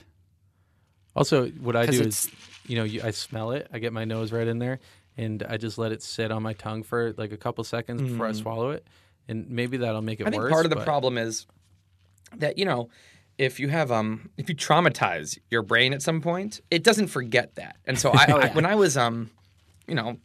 Also, 1.16 1.48
what 1.50 1.76
I 1.76 1.86
do 1.86 2.02
is, 2.02 2.30
you 2.66 2.78
know, 2.78 2.86
you, 2.86 3.02
I 3.04 3.12
smell 3.12 3.52
it. 3.52 3.68
I 3.74 3.80
get 3.80 3.92
my 3.92 4.06
nose 4.06 4.32
right 4.32 4.48
in 4.48 4.60
there, 4.60 4.80
and 5.18 5.44
I 5.44 5.58
just 5.58 5.78
let 5.78 5.92
it 5.92 6.02
sit 6.02 6.32
on 6.32 6.42
my 6.42 6.54
tongue 6.54 6.84
for 6.84 7.14
like 7.18 7.34
a 7.34 7.38
couple 7.38 7.64
seconds 7.66 8.02
before 8.02 8.28
I 8.28 8.32
swallow 8.32 8.70
it, 8.72 8.88
and 9.28 9.50
maybe 9.50 9.76
that'll 9.78 10.02
make 10.02 10.22
it. 10.22 10.28
I 10.28 10.30
think 10.30 10.44
worse. 10.44 10.52
part 10.54 10.66
of 10.66 10.70
the 10.70 10.78
but- 10.78 10.86
problem 10.86 11.18
is 11.18 11.46
that 12.38 12.58
you 12.58 12.64
know 12.64 12.88
if 13.38 13.60
you 13.60 13.68
have 13.68 13.92
um 13.92 14.30
if 14.38 14.48
you 14.48 14.56
traumatize 14.56 15.38
your 15.50 15.62
brain 15.62 15.92
at 15.94 16.02
some 16.02 16.22
point 16.22 16.62
it 16.72 16.82
doesn't 16.82 17.08
forget 17.08 17.56
that 17.56 17.76
and 17.86 18.00
so 18.00 18.10
I, 18.14 18.26
Oh, 18.30 18.38
I 18.40 18.48
when 18.50 18.66
i 18.66 18.76
was 18.76 18.96
um 18.96 19.32
you 19.86 19.96
know 19.96 20.16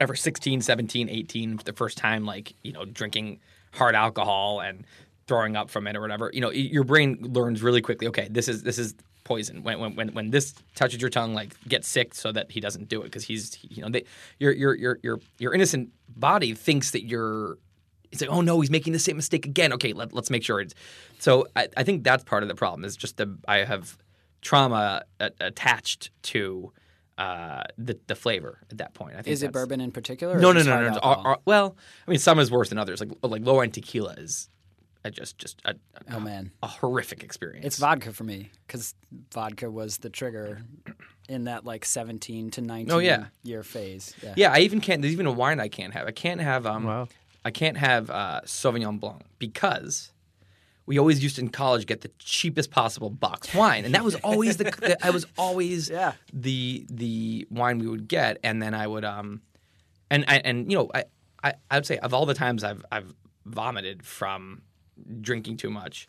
ever 0.00 0.14
16, 0.14 0.60
17, 0.60 1.08
18, 1.08 1.60
the 1.64 1.72
first 1.72 1.98
time 1.98 2.24
like 2.24 2.54
you 2.62 2.72
know 2.72 2.84
drinking 2.84 3.40
hard 3.72 3.94
alcohol 3.94 4.60
and 4.60 4.84
throwing 5.26 5.56
up 5.56 5.70
from 5.70 5.86
it 5.86 5.96
or 5.96 6.00
whatever 6.00 6.30
you 6.34 6.40
know 6.40 6.50
your 6.50 6.84
brain 6.84 7.18
learns 7.32 7.62
really 7.62 7.80
quickly 7.80 8.06
okay 8.06 8.28
this 8.30 8.46
is 8.46 8.62
this 8.62 8.78
is 8.78 8.94
poison 9.24 9.62
when 9.62 9.80
when 9.80 9.96
when, 9.96 10.08
when 10.08 10.30
this 10.30 10.54
touches 10.74 11.00
your 11.00 11.08
tongue 11.10 11.32
like 11.34 11.54
get 11.66 11.84
sick 11.84 12.14
so 12.14 12.30
that 12.30 12.50
he 12.50 12.60
doesn't 12.60 12.88
do 12.88 13.00
it 13.00 13.04
because 13.04 13.24
he's 13.24 13.58
you 13.62 13.82
know 13.82 13.88
they, 13.88 14.04
your 14.38 14.52
your 14.52 14.74
your 14.74 14.98
your 15.02 15.20
your 15.38 15.54
innocent 15.54 15.90
body 16.16 16.54
thinks 16.54 16.90
that 16.90 17.04
you're 17.04 17.58
it's 18.14 18.20
like, 18.20 18.30
oh 18.30 18.42
no, 18.42 18.60
he's 18.60 18.70
making 18.70 18.92
the 18.92 19.00
same 19.00 19.16
mistake 19.16 19.44
again. 19.44 19.72
Okay, 19.72 19.92
let, 19.92 20.12
let's 20.12 20.30
make 20.30 20.44
sure 20.44 20.60
it's. 20.60 20.72
So 21.18 21.48
I, 21.56 21.68
I 21.76 21.82
think 21.82 22.04
that's 22.04 22.22
part 22.22 22.44
of 22.44 22.48
the 22.48 22.54
problem 22.54 22.84
is 22.84 22.96
just 22.96 23.16
the 23.16 23.36
I 23.48 23.58
have 23.58 23.98
trauma 24.40 25.02
a, 25.18 25.32
attached 25.40 26.10
to 26.22 26.72
uh, 27.18 27.62
the 27.78 27.98
the 28.06 28.14
flavor 28.14 28.58
at 28.70 28.78
that 28.78 28.94
point. 28.94 29.12
I 29.12 29.22
think 29.22 29.28
Is 29.28 29.42
it 29.42 29.52
bourbon 29.52 29.80
in 29.80 29.92
particular? 29.92 30.36
or 30.36 30.40
No, 30.40 30.52
no, 30.52 30.62
no, 30.62 30.80
no. 30.80 30.80
no. 30.80 30.86
alcohol? 30.94 31.14
Our- 31.14 31.26
our- 31.32 31.38
well, 31.44 31.76
I 32.06 32.10
mean, 32.10 32.18
some 32.20 32.38
is 32.38 32.50
worse 32.50 32.68
than 32.70 32.78
others. 32.78 33.00
Like 33.00 33.10
like 33.22 33.44
low 33.44 33.60
end 33.60 33.74
tequila 33.74 34.14
is 34.18 34.48
a 35.04 35.10
just 35.10 35.38
just 35.38 35.60
a, 35.64 35.70
a, 35.70 36.14
oh 36.16 36.20
man, 36.20 36.50
a 36.62 36.66
horrific 36.66 37.22
experience. 37.22 37.66
it's 37.66 37.78
vodka 37.78 38.12
for 38.12 38.24
me 38.24 38.50
because 38.66 38.94
vodka 39.32 39.70
was 39.70 39.98
the 39.98 40.10
trigger 40.10 40.62
in 41.28 41.44
that 41.44 41.64
like 41.64 41.84
17 41.84 42.50
to 42.52 42.60
19 42.60 42.90
Oh, 42.92 42.98
yeah. 42.98 43.26
year 43.42 43.62
phase. 43.62 44.14
Yeah. 44.22 44.34
Yeah, 44.36 44.52
I 44.52 44.58
even 44.60 44.80
can't. 44.80 45.00
There's 45.02 45.12
even 45.12 45.26
a 45.26 45.32
wine 45.32 45.60
I 45.60 45.68
can't 45.68 45.92
have. 45.94 46.06
I 46.06 46.12
can't 46.12 46.40
have. 46.40 46.66
Um, 46.66 46.84
Wow. 46.84 47.08
I 47.46 47.50
can't 47.50 47.76
have 47.76 48.08
uh, 48.08 48.40
Sauvignon 48.46 48.98
Blanc 48.98 49.22
because 49.38 50.10
we 50.86 50.98
always 50.98 51.22
used 51.22 51.36
to 51.36 51.42
in 51.42 51.48
college 51.48 51.86
get 51.86 52.00
the 52.02 52.10
cheapest 52.18 52.70
possible 52.70 53.10
box 53.10 53.54
wine, 53.54 53.84
and 53.84 53.94
that 53.94 54.04
was 54.04 54.14
always 54.16 54.56
the. 54.58 54.64
the 54.64 54.96
I 55.06 55.10
was 55.10 55.26
always 55.38 55.88
Yeah. 56.00 56.12
the 56.32 56.86
the 56.90 57.46
wine 57.50 57.78
we 57.78 57.86
would 57.88 58.06
get, 58.08 58.38
and 58.44 58.60
then 58.62 58.74
I 58.74 58.86
would 58.86 59.04
um, 59.04 59.40
and 60.10 60.24
I 60.28 60.38
and 60.38 60.70
you 60.70 60.76
know 60.78 60.90
I 60.94 61.04
I 61.42 61.54
I 61.70 61.76
would 61.76 61.86
say 61.86 61.98
of 61.98 62.12
all 62.14 62.26
the 62.26 62.34
times 62.34 62.62
I've 62.64 62.84
I've 62.92 63.14
vomited 63.46 64.04
from 64.04 64.62
drinking 65.20 65.56
too 65.58 65.70
much, 65.70 66.06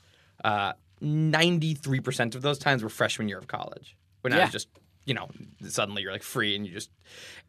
ninety 1.01 1.73
three 1.73 1.99
percent 1.99 2.35
of 2.35 2.41
those 2.41 2.57
times 2.57 2.83
were 2.83 2.89
freshman 2.89 3.27
year 3.29 3.37
of 3.37 3.47
college 3.47 3.95
when 4.21 4.33
I 4.33 4.41
was 4.41 4.51
just 4.51 4.67
you 5.05 5.13
know 5.13 5.29
suddenly 5.67 6.01
you're 6.01 6.11
like 6.11 6.23
free 6.23 6.55
and 6.55 6.65
you 6.65 6.73
just 6.73 6.89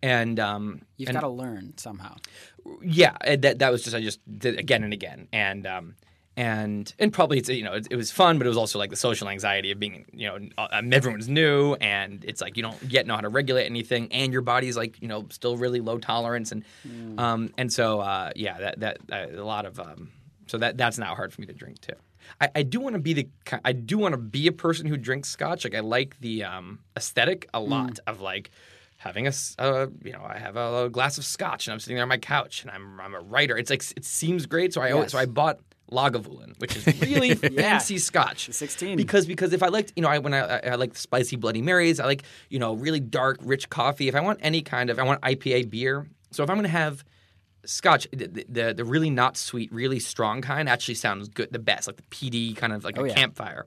and 0.02 0.38
um 0.38 0.83
You've 0.97 1.11
got 1.12 1.21
to 1.21 1.28
learn 1.28 1.73
somehow. 1.78 2.16
yeah 2.83 3.16
that 3.37 3.59
that 3.61 3.73
was 3.73 3.83
just 3.83 3.97
I 3.97 4.00
just 4.02 4.21
did 4.38 4.59
again 4.59 4.85
and 4.85 4.92
again 4.92 5.28
and 5.33 5.66
um 5.66 5.95
and 6.37 6.95
and 6.99 7.12
probably 7.12 7.38
it's 7.38 7.49
you 7.49 7.62
know 7.62 7.75
it, 7.75 7.87
it 7.90 7.97
was 7.97 8.11
fun 8.11 8.38
but 8.38 8.47
it 8.47 8.50
was 8.50 8.59
also 8.59 8.78
like 8.78 8.90
the 8.90 8.97
social 8.97 9.28
anxiety 9.28 9.71
of 9.71 9.78
being 9.78 10.05
you 10.12 10.28
know 10.28 10.38
uh, 10.59 10.83
everyone's 10.93 11.28
new 11.28 11.75
and 11.75 12.25
it's 12.25 12.40
like 12.40 12.57
you 12.57 12.62
don't 12.62 12.83
yet 12.83 13.07
know 13.07 13.14
how 13.14 13.23
to 13.23 13.28
regulate 13.28 13.64
anything 13.64 14.12
and 14.12 14.33
your 14.33 14.43
body's 14.43 14.76
like 14.76 15.00
you 15.00 15.09
know 15.09 15.26
still 15.31 15.57
really 15.57 15.81
low 15.81 15.99
tolerance 15.99 16.52
and 16.52 16.64
um 17.19 17.52
and 17.57 17.73
so 17.73 18.00
uh 18.00 18.31
yeah 18.37 18.59
that 18.59 18.81
that 18.81 18.99
uh, 19.11 19.40
a 19.40 19.45
lot 19.45 19.64
of 19.64 19.81
um 19.81 20.11
so 20.47 20.59
that 20.59 20.76
that's 20.76 20.99
not 20.99 21.16
hard 21.16 21.33
for 21.33 21.40
me 21.40 21.47
to 21.49 21.52
drink 21.52 21.81
too. 21.81 21.95
I, 22.40 22.49
I 22.57 22.62
do 22.62 22.81
want 22.81 22.95
to 22.95 23.00
be 23.00 23.12
the 23.12 23.28
I 23.64 23.73
do 23.73 23.99
want 23.99 24.12
to 24.12 24.19
be 24.19 24.47
a 24.47 24.52
person 24.52 24.87
who 24.87 24.97
drinks 24.97 25.28
scotch. 25.28 25.64
Like 25.64 25.75
I 25.75 25.81
like 25.81 26.19
the 26.21 26.45
um, 26.45 26.81
aesthetic 26.97 27.49
a 27.52 27.61
lot 27.61 27.99
of 28.07 28.21
like 28.21 28.50
having 28.99 29.26
a 29.26 29.33
uh, 29.59 29.87
you 30.02 30.12
know 30.12 30.25
I 30.25 30.38
have 30.38 30.57
a, 30.57 30.88
glass 30.88 31.19
of 31.19 31.25
scotch 31.25 31.66
and 31.66 31.73
I'm 31.73 31.81
sitting 31.81 31.97
there 31.97 32.05
on 32.05 32.09
my 32.09 32.19
couch 32.19 32.62
and 32.62 32.71
I'm 32.71 33.00
I'm 33.00 33.14
a 33.14 33.21
writer. 33.21 33.57
It's 33.57 33.71
like 33.71 33.85
it 33.97 34.05
seems 34.05 34.47
great. 34.47 34.73
So 34.73 34.81
I 34.81 34.88
Yes. 34.88 35.12
so 35.12 35.19
I 35.19 35.26
bought 35.26 35.59
Lagavulin, 35.90 36.59
which 36.59 36.76
is 36.76 36.87
really 37.02 37.35
fancy 37.35 37.99
scotch. 37.99 38.50
16. 38.52 38.97
Because 38.97 39.26
because 39.26 39.52
if 39.52 39.62
I 39.62 39.69
liked 39.69 39.93
you 39.97 40.02
know 40.02 40.09
I 40.09 40.19
when 40.19 40.35
I 40.35 40.40
I 40.40 40.59
I 40.71 40.75
like 40.75 40.97
spicy 40.97 41.37
Bloody 41.37 41.62
Marys, 41.62 42.00
I 42.00 42.07
like 42.07 42.25
you 42.50 42.59
know 42.59 42.75
really 42.75 43.00
dark 43.00 43.38
rich 43.43 43.69
coffee. 43.71 44.09
If 44.09 44.14
I 44.14 44.21
want 44.21 44.40
any 44.43 44.62
kind 44.62 44.90
of 44.90 44.99
I 44.99 45.02
want 45.05 45.21
IPA 45.23 45.71
beer. 45.71 46.07
So 46.33 46.43
if 46.43 46.50
I'm 46.50 46.57
gonna 46.57 46.69
have 46.69 47.05
Scotch, 47.64 48.07
the, 48.12 48.45
the 48.49 48.75
the 48.75 48.85
really 48.85 49.11
not 49.11 49.37
sweet, 49.37 49.73
really 49.73 49.99
strong 50.00 50.40
kind 50.43 50.69
actually 50.69 50.95
sounds 50.95 51.28
good, 51.28 51.52
the 51.52 51.59
best, 51.59 51.87
like 51.88 51.97
the 51.97 52.02
peaty 52.11 52.52
kind 52.55 52.73
of 52.73 52.85
like 52.85 52.97
Oh, 52.99 53.05
a 53.05 53.09
yeah. 53.09 53.14
campfire. 53.14 53.66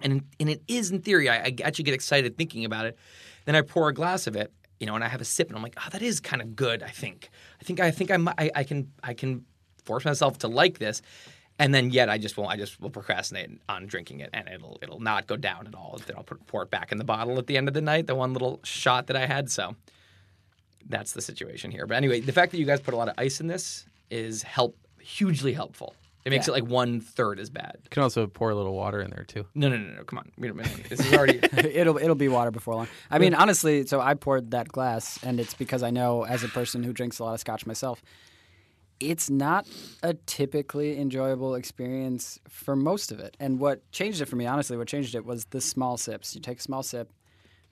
And 0.00 0.22
and 0.38 0.50
it 0.50 0.62
is 0.68 0.90
in 0.90 1.00
theory. 1.00 1.28
I, 1.30 1.36
I 1.36 1.54
actually 1.64 1.84
get 1.84 1.94
excited 1.94 2.36
thinking 2.36 2.64
about 2.66 2.84
it. 2.86 2.98
Then 3.46 3.54
I 3.56 3.62
pour 3.62 3.88
a 3.88 3.94
glass 3.94 4.26
of 4.26 4.36
it, 4.36 4.52
you 4.80 4.86
know, 4.86 4.94
and 4.94 5.02
I 5.02 5.08
have 5.08 5.20
a 5.22 5.24
sip, 5.24 5.48
and 5.48 5.56
I'm 5.56 5.62
like, 5.62 5.76
oh, 5.78 5.88
that 5.90 6.02
is 6.02 6.20
kind 6.20 6.42
of 6.42 6.54
good. 6.56 6.82
I 6.82 6.88
think. 6.90 7.30
I 7.60 7.64
think 7.64 7.80
I 7.80 7.90
think 7.90 8.10
I, 8.10 8.18
I 8.36 8.50
I 8.56 8.64
can 8.64 8.92
I 9.02 9.14
can 9.14 9.46
force 9.86 10.04
myself 10.04 10.38
to 10.38 10.48
like 10.48 10.78
this. 10.78 11.00
And 11.58 11.72
then 11.72 11.90
yet 11.90 12.10
I 12.10 12.18
just 12.18 12.36
won't. 12.36 12.50
I 12.50 12.56
just 12.58 12.78
will 12.82 12.90
procrastinate 12.90 13.48
on 13.66 13.86
drinking 13.86 14.20
it, 14.20 14.28
and 14.34 14.46
it'll 14.46 14.78
it'll 14.82 15.00
not 15.00 15.26
go 15.26 15.36
down 15.38 15.66
at 15.66 15.74
all. 15.74 15.98
Then 16.06 16.14
I'll 16.18 16.22
put, 16.22 16.46
pour 16.46 16.62
it 16.64 16.70
back 16.70 16.92
in 16.92 16.98
the 16.98 17.04
bottle 17.04 17.38
at 17.38 17.46
the 17.46 17.56
end 17.56 17.66
of 17.66 17.72
the 17.72 17.80
night, 17.80 18.06
the 18.06 18.14
one 18.14 18.34
little 18.34 18.60
shot 18.62 19.06
that 19.06 19.16
I 19.16 19.24
had. 19.24 19.50
So 19.50 19.74
that's 20.86 21.12
the 21.12 21.22
situation 21.22 21.70
here. 21.70 21.86
But 21.86 21.96
anyway, 21.96 22.20
the 22.20 22.32
fact 22.32 22.52
that 22.52 22.58
you 22.58 22.66
guys 22.66 22.80
put 22.80 22.92
a 22.92 22.96
lot 22.98 23.08
of 23.08 23.14
ice 23.16 23.40
in 23.40 23.46
this 23.46 23.86
is 24.10 24.42
help 24.42 24.76
hugely 25.00 25.54
helpful. 25.54 25.94
It 26.26 26.30
makes 26.30 26.46
Yeah. 26.48 26.54
it 26.54 26.62
like 26.62 26.70
one 26.70 27.00
third 27.00 27.38
as 27.40 27.48
bad. 27.50 27.78
You 27.84 27.88
can 27.90 28.02
also 28.02 28.26
pour 28.26 28.50
a 28.50 28.54
little 28.54 28.74
water 28.74 29.00
in 29.00 29.10
there 29.10 29.24
too. 29.24 29.46
No, 29.54 29.68
no, 29.68 29.76
no, 29.78 29.94
no. 29.94 30.04
Come 30.04 30.18
on. 30.18 30.30
Wait 30.36 30.50
a 30.50 30.54
minute. 30.54 30.88
This 30.90 31.00
is 31.00 31.12
already. 31.14 31.38
it'll 31.56 31.96
it'll 31.98 32.14
be 32.16 32.28
water 32.28 32.50
before 32.50 32.74
long. 32.74 32.88
I 33.10 33.18
mean, 33.18 33.32
honestly, 33.32 33.86
so 33.86 34.00
I 34.00 34.14
poured 34.14 34.50
that 34.50 34.68
glass, 34.68 35.18
and 35.22 35.40
it's 35.40 35.54
because 35.54 35.82
I 35.82 35.90
know, 35.90 36.24
as 36.24 36.42
a 36.44 36.48
person 36.48 36.82
who 36.82 36.92
drinks 36.92 37.18
a 37.20 37.24
lot 37.24 37.34
of 37.34 37.40
scotch 37.40 37.64
myself, 37.64 38.02
it's 39.00 39.28
not 39.28 39.66
a 40.02 40.14
typically 40.14 40.98
enjoyable 40.98 41.54
experience 41.54 42.40
for 42.48 42.76
most 42.76 43.12
of 43.12 43.20
it. 43.20 43.36
And 43.38 43.58
what 43.58 43.90
changed 43.92 44.20
it 44.20 44.26
for 44.26 44.36
me, 44.36 44.46
honestly, 44.46 44.76
what 44.76 44.88
changed 44.88 45.14
it 45.14 45.24
was 45.24 45.46
the 45.46 45.60
small 45.60 45.96
sips. 45.96 46.34
You 46.34 46.40
take 46.40 46.58
a 46.58 46.62
small 46.62 46.82
sip, 46.82 47.12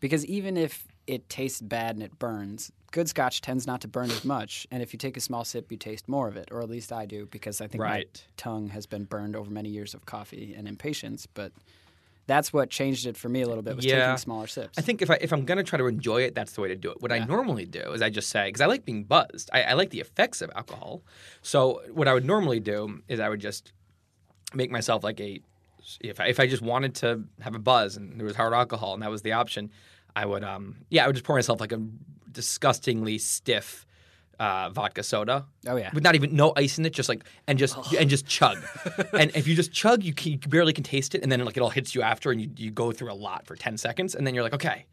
because 0.00 0.26
even 0.26 0.57
if 0.57 0.87
it 1.07 1.28
tastes 1.28 1.61
bad 1.61 1.97
and 1.97 2.02
it 2.02 2.19
burns, 2.19 2.73
good 2.93 3.09
scotch 3.09 3.40
tends 3.40 3.66
not 3.66 3.81
to 3.83 3.88
burn 3.88 4.11
as 4.11 4.25
much. 4.25 4.66
And 4.71 4.83
if 4.83 4.93
you 4.93 4.99
take 4.99 5.16
a 5.16 5.21
small 5.21 5.45
sip, 5.45 5.71
you 5.71 5.76
taste 5.76 6.09
more 6.09 6.28
of 6.28 6.37
it, 6.37 6.49
or 6.50 6.61
at 6.61 6.69
least 6.69 6.93
I 6.93 7.07
do, 7.07 7.26
because 7.26 7.61
I 7.61 7.66
think 7.66 7.83
my 7.83 8.04
tongue 8.37 8.69
has 8.69 8.87
been 8.87 9.04
burned 9.04 9.35
over 9.35 9.50
many 9.50 9.69
years 9.69 9.95
of 9.95 10.07
coffee 10.07 10.54
and 10.57 10.69
impatience. 10.69 11.26
But 11.26 11.52
that's 12.26 12.52
what 12.52 12.71
changed 12.71 13.07
it 13.07 13.16
for 13.16 13.28
me 13.28 13.43
a 13.43 13.47
little 13.47 13.62
bit 13.62 13.76
was 13.76 13.85
Yeah. 13.85 14.07
taking 14.07 14.19
smaller 14.19 14.47
sips. 14.47 14.78
I 14.78 14.83
think 14.83 15.02
if 15.02 15.11
I 15.11 15.19
if 15.21 15.33
I'm 15.33 15.45
gonna 15.45 15.62
try 15.62 15.78
to 15.78 15.87
enjoy 15.87 16.23
it, 16.23 16.35
that's 16.35 16.52
the 16.52 16.61
way 16.61 16.69
to 16.69 16.76
do 16.76 16.90
it. 16.90 17.00
What 17.00 17.12
I 17.12 17.19
normally 17.21 17.66
do 17.66 17.81
is 17.93 18.02
I 18.02 18.11
just 18.11 18.28
say 18.31 18.47
because 18.47 18.61
I 18.61 18.66
like 18.66 18.85
being 18.85 19.04
buzzed. 19.04 19.50
I, 19.52 19.62
I 19.62 19.73
like 19.75 19.90
the 19.90 20.00
effects 20.00 20.40
of 20.43 20.50
alcohol. 20.57 21.02
So 21.43 21.83
what 21.93 22.09
I 22.09 22.14
would 22.14 22.25
normally 22.25 22.61
do 22.61 23.02
is 23.09 23.21
I 23.21 23.28
would 23.28 23.40
just 23.40 23.73
make 24.54 24.71
myself 24.71 25.04
like 25.04 25.21
a 25.21 25.40
if 26.00 26.19
I, 26.19 26.28
if 26.28 26.40
I 26.40 26.47
just 26.47 26.62
wanted 26.62 26.95
to 26.97 27.25
have 27.40 27.54
a 27.54 27.59
buzz 27.59 27.97
and 27.99 28.19
there 28.19 28.26
was 28.26 28.37
hard 28.37 28.54
alcohol 28.54 28.95
and 28.95 29.02
that 29.02 29.11
was 29.11 29.21
the 29.23 29.33
option, 29.33 29.71
I 30.16 30.25
would 30.25 30.43
um 30.45 30.76
yeah 30.90 31.04
I 31.04 31.07
would 31.09 31.16
just 31.16 31.26
pour 31.26 31.37
myself 31.37 31.61
like 31.61 31.73
a 31.73 31.81
disgustingly 32.33 33.19
stiff 33.19 33.87
uh, 34.38 34.70
vodka 34.70 35.02
soda. 35.02 35.46
Oh, 35.66 35.76
yeah. 35.76 35.90
with 35.92 36.02
not 36.02 36.14
even 36.14 36.34
no 36.34 36.52
ice 36.56 36.78
in 36.78 36.86
it, 36.86 36.92
just 36.92 37.08
like 37.08 37.24
and 37.46 37.58
just 37.58 37.76
and 37.94 38.08
just 38.10 38.26
chug. 38.26 38.58
and 39.12 39.30
if 39.34 39.46
you 39.46 39.54
just 39.54 39.72
chug, 39.72 40.02
you, 40.02 40.12
can, 40.12 40.32
you 40.32 40.38
barely 40.38 40.72
can 40.72 40.84
taste 40.84 41.14
it, 41.14 41.22
and 41.22 41.30
then 41.30 41.44
like 41.44 41.56
it 41.56 41.60
all 41.60 41.70
hits 41.70 41.94
you 41.94 42.02
after, 42.02 42.30
and 42.30 42.40
you, 42.40 42.50
you 42.56 42.70
go 42.70 42.92
through 42.92 43.12
a 43.12 43.14
lot 43.14 43.46
for 43.46 43.56
ten 43.56 43.76
seconds, 43.76 44.14
and 44.14 44.26
then 44.26 44.34
you're 44.34 44.44
like, 44.44 44.54
okay, 44.54 44.86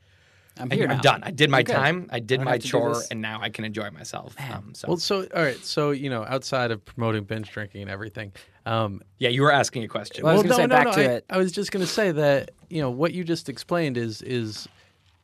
I'm 0.58 0.72
I- 0.72 0.76
here 0.76 0.88
I'm 0.88 0.98
now. 0.98 1.02
done. 1.02 1.24
I 1.24 1.32
did 1.32 1.50
my 1.50 1.60
You're 1.60 1.66
time. 1.66 2.08
I 2.12 2.20
did 2.20 2.38
don't 2.38 2.46
my 2.46 2.52
have 2.54 2.62
to 2.62 2.68
do 2.68 2.72
chore, 2.72 3.02
and 3.10 3.22
now 3.22 3.40
I 3.42 3.50
can 3.50 3.66
enjoy 3.66 3.90
myself. 3.92 4.36
Um, 4.52 4.74
so 4.74 4.88
Well, 4.88 4.98
so 4.98 5.28
all 5.36 5.44
right, 5.44 5.58
so 5.64 5.92
you 5.92 6.10
know, 6.10 6.26
outside 6.26 6.72
of 6.72 6.84
promoting 6.84 7.24
binge 7.24 7.50
drinking 7.52 7.82
and 7.82 7.92
everything, 7.92 8.34
um, 8.66 9.02
yeah, 9.18 9.30
you 9.30 9.42
were 9.42 9.52
asking 9.52 9.84
a 9.84 9.88
question. 9.88 10.24
Well, 10.24 10.34
I 10.34 10.36
was 10.38 10.44
well, 10.44 10.58
gonna 10.58 10.68
no, 10.68 10.76
say 10.76 10.84
no, 10.84 10.92
back 10.92 10.98
no, 10.98 11.04
to 11.04 11.10
I, 11.10 11.14
it. 11.16 11.26
I 11.30 11.38
was 11.38 11.52
just 11.52 11.72
going 11.72 11.86
to 11.86 11.92
say 11.92 12.12
that 12.12 12.52
you 12.70 12.82
know 12.82 12.90
what 12.90 13.14
you 13.14 13.24
just 13.24 13.50
explained 13.50 13.98
is 13.98 14.22
is 14.22 14.68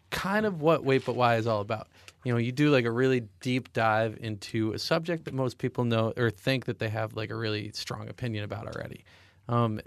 kind 0.09 0.45
of 0.45 0.61
what 0.61 0.83
Wait 0.83 1.05
But 1.05 1.15
Why 1.15 1.35
is 1.35 1.47
all 1.47 1.61
about. 1.61 1.87
You 2.27 2.33
know, 2.33 2.39
you 2.39 2.51
do 2.51 2.71
like 2.71 2.83
a 2.83 2.91
really 2.91 3.21
deep 3.39 3.71
dive 3.71 4.17
into 4.19 4.73
a 4.73 4.79
subject 4.79 5.23
that 5.23 5.33
most 5.33 5.59
people 5.59 5.85
know 5.85 6.11
or 6.17 6.29
think 6.29 6.65
that 6.65 6.77
they 6.77 6.89
have 6.89 7.13
like 7.13 7.29
a 7.29 7.35
really 7.35 7.71
strong 7.71 8.09
opinion 8.09 8.43
about 8.43 8.67
already. 8.67 9.05
Um, 9.47 9.79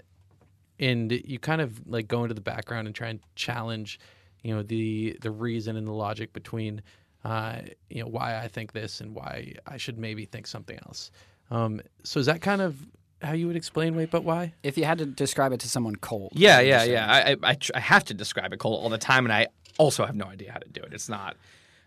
and 0.79 1.11
you 1.11 1.37
kind 1.37 1.61
of 1.61 1.87
like 1.87 2.07
go 2.07 2.23
into 2.23 2.33
the 2.33 2.41
background 2.41 2.87
and 2.87 2.95
try 2.95 3.09
and 3.09 3.19
challenge, 3.35 3.99
you 4.41 4.55
know, 4.55 4.63
the 4.63 5.15
the 5.21 5.29
reason 5.29 5.75
and 5.75 5.85
the 5.85 5.91
logic 5.91 6.33
between, 6.33 6.81
uh, 7.23 7.57
you 7.91 8.01
know, 8.01 8.09
why 8.09 8.39
I 8.39 8.47
think 8.47 8.71
this 8.71 9.01
and 9.01 9.13
why 9.13 9.53
I 9.67 9.77
should 9.77 9.99
maybe 9.99 10.25
think 10.25 10.47
something 10.47 10.79
else. 10.87 11.11
Um, 11.51 11.79
so 12.03 12.19
is 12.19 12.25
that 12.25 12.41
kind 12.41 12.63
of 12.63 12.75
how 13.21 13.33
you 13.33 13.45
would 13.45 13.55
explain 13.55 13.95
Wait 13.95 14.09
But 14.09 14.23
Why? 14.23 14.55
If 14.63 14.79
you 14.79 14.85
had 14.85 14.97
to 14.97 15.05
describe 15.05 15.53
it 15.53 15.59
to 15.59 15.69
someone 15.69 15.95
cold. 15.95 16.31
Yeah, 16.33 16.55
what 16.55 16.57
would 16.57 16.65
you 16.65 16.71
yeah, 16.71 16.83
yeah. 16.85 17.05
I, 17.07 17.31
I, 17.33 17.37
I, 17.43 17.53
tr- 17.53 17.71
I 17.75 17.79
have 17.81 18.03
to 18.05 18.15
describe 18.15 18.51
it 18.51 18.57
cold 18.57 18.83
all 18.83 18.89
the 18.89 18.97
time, 18.97 19.27
and 19.27 19.31
I 19.31 19.45
also 19.77 20.07
have 20.07 20.15
no 20.15 20.25
idea 20.25 20.51
how 20.51 20.57
to 20.57 20.69
do 20.69 20.81
it. 20.81 20.91
It's 20.91 21.07
not 21.07 21.37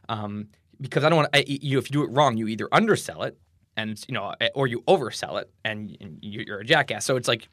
um, 0.09 0.49
because 0.81 1.05
I 1.05 1.09
don't 1.09 1.17
want 1.19 1.33
to. 1.33 1.67
You, 1.67 1.79
if 1.79 1.91
you 1.91 1.93
do 1.93 2.03
it 2.03 2.11
wrong, 2.11 2.37
you 2.37 2.49
either 2.49 2.69
undersell 2.73 3.23
it, 3.23 3.39
and 3.77 4.03
you 4.09 4.15
know, 4.15 4.35
eh, 4.41 4.49
or 4.55 4.67
you 4.67 4.83
oversell 4.83 5.41
it, 5.41 5.51
and, 5.65 5.97
and 6.01 6.19
you- 6.23 6.45
you're 6.47 6.61
a 6.61 6.65
jackass. 6.65 7.05
So 7.05 7.17
it's 7.17 7.29
like 7.29 7.49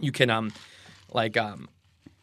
you 0.00 0.12
can 0.12 0.30
um, 0.30 0.52
like 1.12 1.36
um, 1.36 1.68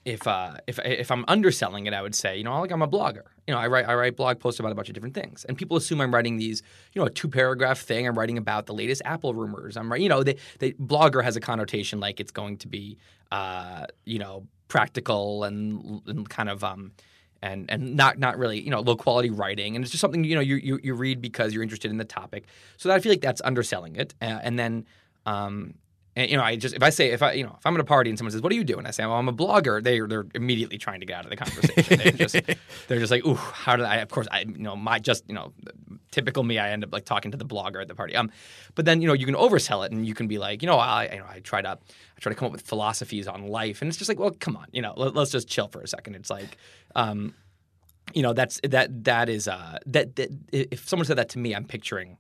if 0.06 0.26
uh, 0.28 0.56
if 0.68 0.80
if 0.84 1.12
I'm 1.12 1.26
underselling 1.28 1.86
it, 1.88 1.94
I 1.94 2.02
would 2.02 2.16
say, 2.16 2.38
you 2.38 2.44
know, 2.44 2.60
like 2.62 2.72
I'm 2.72 2.82
a 2.82 2.88
blogger. 2.88 3.24
You 3.48 3.54
know, 3.54 3.60
I 3.60 3.68
write 3.68 3.88
I 3.88 3.94
write 3.96 4.16
blog 4.16 4.40
posts 4.40 4.60
about 4.60 4.72
a 4.72 4.76
bunch 4.76 4.88
of 4.90 4.94
different 4.96 5.16
things, 5.16 5.46
and 5.46 5.58
people 5.58 5.78
assume 5.78 6.00
I'm 6.02 6.14
writing 6.14 6.38
these, 6.38 6.64
you 6.94 7.02
know, 7.02 7.06
a 7.08 7.10
two 7.12 7.28
paragraph 7.28 7.80
thing. 7.82 8.08
I'm 8.08 8.18
writing 8.18 8.38
about 8.38 8.66
the 8.68 8.74
latest 8.74 9.02
Apple 9.06 9.34
rumors. 9.34 9.76
I'm, 9.78 9.90
wri- 9.90 10.02
you 10.02 10.10
know, 10.10 10.24
the 10.24 10.38
the 10.60 10.74
blogger 10.74 11.24
has 11.24 11.36
a 11.36 11.40
connotation 11.42 12.00
like 12.00 12.20
it's 12.20 12.32
going 12.32 12.58
to 12.58 12.68
be, 12.68 12.98
uh, 13.32 13.86
you 14.06 14.18
know, 14.20 14.48
practical 14.68 15.44
and, 15.44 16.02
and 16.08 16.30
kind 16.30 16.50
of 16.50 16.64
um. 16.64 16.92
And, 17.46 17.70
and 17.70 17.96
not 17.96 18.18
not 18.18 18.40
really 18.40 18.60
you 18.60 18.72
know 18.72 18.80
low 18.80 18.96
quality 18.96 19.30
writing. 19.30 19.76
And 19.76 19.84
it's 19.86 19.92
just 19.92 20.02
something 20.02 20.24
you 20.24 20.34
know 20.34 20.42
you, 20.42 20.56
you, 20.56 20.80
you 20.82 20.96
read 20.96 21.22
because 21.22 21.54
you're 21.54 21.62
interested 21.62 21.92
in 21.92 21.98
the 21.98 22.04
topic. 22.06 22.46
So 22.78 22.92
I 22.92 23.00
feel 23.00 23.12
like 23.12 23.22
that's 23.22 23.42
underselling 23.46 23.96
it. 23.98 24.16
Uh, 24.20 24.40
and 24.42 24.58
then 24.58 24.86
um, 25.28 25.76
and 26.16 26.32
you 26.32 26.38
know, 26.38 26.44
I 26.44 26.56
just 26.56 26.76
if 26.76 26.82
I 26.82 26.90
say 26.90 27.12
if 27.12 27.22
I 27.22 27.34
you 27.34 27.44
know 27.44 27.56
if 27.58 27.66
I'm 27.66 27.74
at 27.74 27.82
a 27.82 27.86
party 27.86 28.10
and 28.10 28.18
someone 28.18 28.32
says, 28.32 28.42
"What 28.42 28.50
do 28.50 28.56
you 28.56 28.64
do?" 28.64 28.78
and 28.78 28.88
I 28.88 28.92
say, 28.92 29.06
"Well, 29.06 29.16
I'm 29.16 29.28
a 29.28 29.34
blogger," 29.34 29.84
they 29.84 30.00
they're 30.00 30.26
immediately 30.34 30.78
trying 30.78 31.02
to 31.02 31.06
get 31.06 31.18
out 31.18 31.26
of 31.26 31.30
the 31.30 31.36
conversation. 31.36 31.98
they're 31.98 32.12
just 32.12 32.36
they're 32.88 33.00
just 33.00 33.12
like, 33.12 33.26
"Ooh, 33.26 33.36
how 33.36 33.76
did 33.76 33.86
I?" 33.86 33.98
Of 33.98 34.10
course, 34.10 34.28
I 34.32 34.42
you 34.42 34.60
know 34.60 34.76
my 34.76 35.00
just 35.00 35.26
you 35.28 35.36
know 35.36 35.54
typical 36.12 36.44
me. 36.44 36.58
I 36.58 36.72
end 36.72 36.86
up 36.86 36.94
like 36.94 37.04
talking 37.04 37.32
to 37.32 37.38
the 37.38 37.46
blogger 37.46 37.82
at 37.82 37.90
the 37.90 37.96
party. 37.96 38.16
Um, 38.16 38.32
but 38.76 38.86
then 38.86 39.02
you 39.02 39.08
know 39.08 39.14
you 39.14 39.26
can 39.26 39.36
oversell 39.36 39.86
it 39.86 39.92
and 39.92 40.08
you 40.08 40.14
can 40.14 40.28
be 40.28 40.38
like, 40.38 40.62
you 40.62 40.68
know, 40.68 40.78
I 40.78 41.10
you 41.12 41.20
know 41.20 41.26
I 41.30 41.40
try 41.40 41.62
to 41.62 41.70
I 41.70 42.20
try 42.20 42.32
to 42.32 42.38
come 42.38 42.46
up 42.46 42.54
with 42.54 42.62
philosophies 42.62 43.28
on 43.28 43.48
life, 43.48 43.82
and 43.82 43.90
it's 43.90 43.98
just 43.98 44.08
like, 44.08 44.20
well, 44.20 44.32
come 44.40 44.56
on, 44.56 44.68
you 44.72 44.82
know, 44.82 44.94
let, 44.96 45.18
us 45.18 45.32
just 45.32 45.50
chill 45.50 45.68
for 45.68 45.82
a 45.82 45.88
second. 45.88 46.16
It's 46.16 46.30
like, 46.30 46.58
um, 46.96 47.34
you 48.14 48.22
know, 48.22 48.32
that's 48.32 48.62
that 48.64 49.04
that 49.04 49.28
is 49.28 49.50
uh 49.50 49.80
that, 49.86 50.16
that 50.16 50.30
if 50.54 50.88
someone 50.88 51.06
said 51.06 51.18
that 51.18 51.30
to 51.30 51.40
me, 51.40 51.54
I'm 51.54 51.66
picturing 51.66 52.18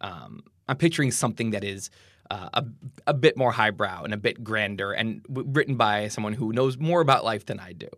um, 0.00 0.44
I'm 0.68 0.76
picturing 0.76 1.10
something 1.10 1.50
that 1.50 1.64
is 1.64 1.90
uh, 2.30 2.48
a, 2.54 2.64
a 3.06 3.14
bit 3.14 3.36
more 3.36 3.52
highbrow 3.52 4.02
and 4.02 4.14
a 4.14 4.16
bit 4.16 4.42
grander 4.42 4.92
and 4.92 5.22
w- 5.24 5.48
written 5.50 5.76
by 5.76 6.08
someone 6.08 6.32
who 6.32 6.52
knows 6.52 6.78
more 6.78 7.00
about 7.00 7.24
life 7.24 7.46
than 7.46 7.60
I 7.60 7.72
do. 7.72 7.88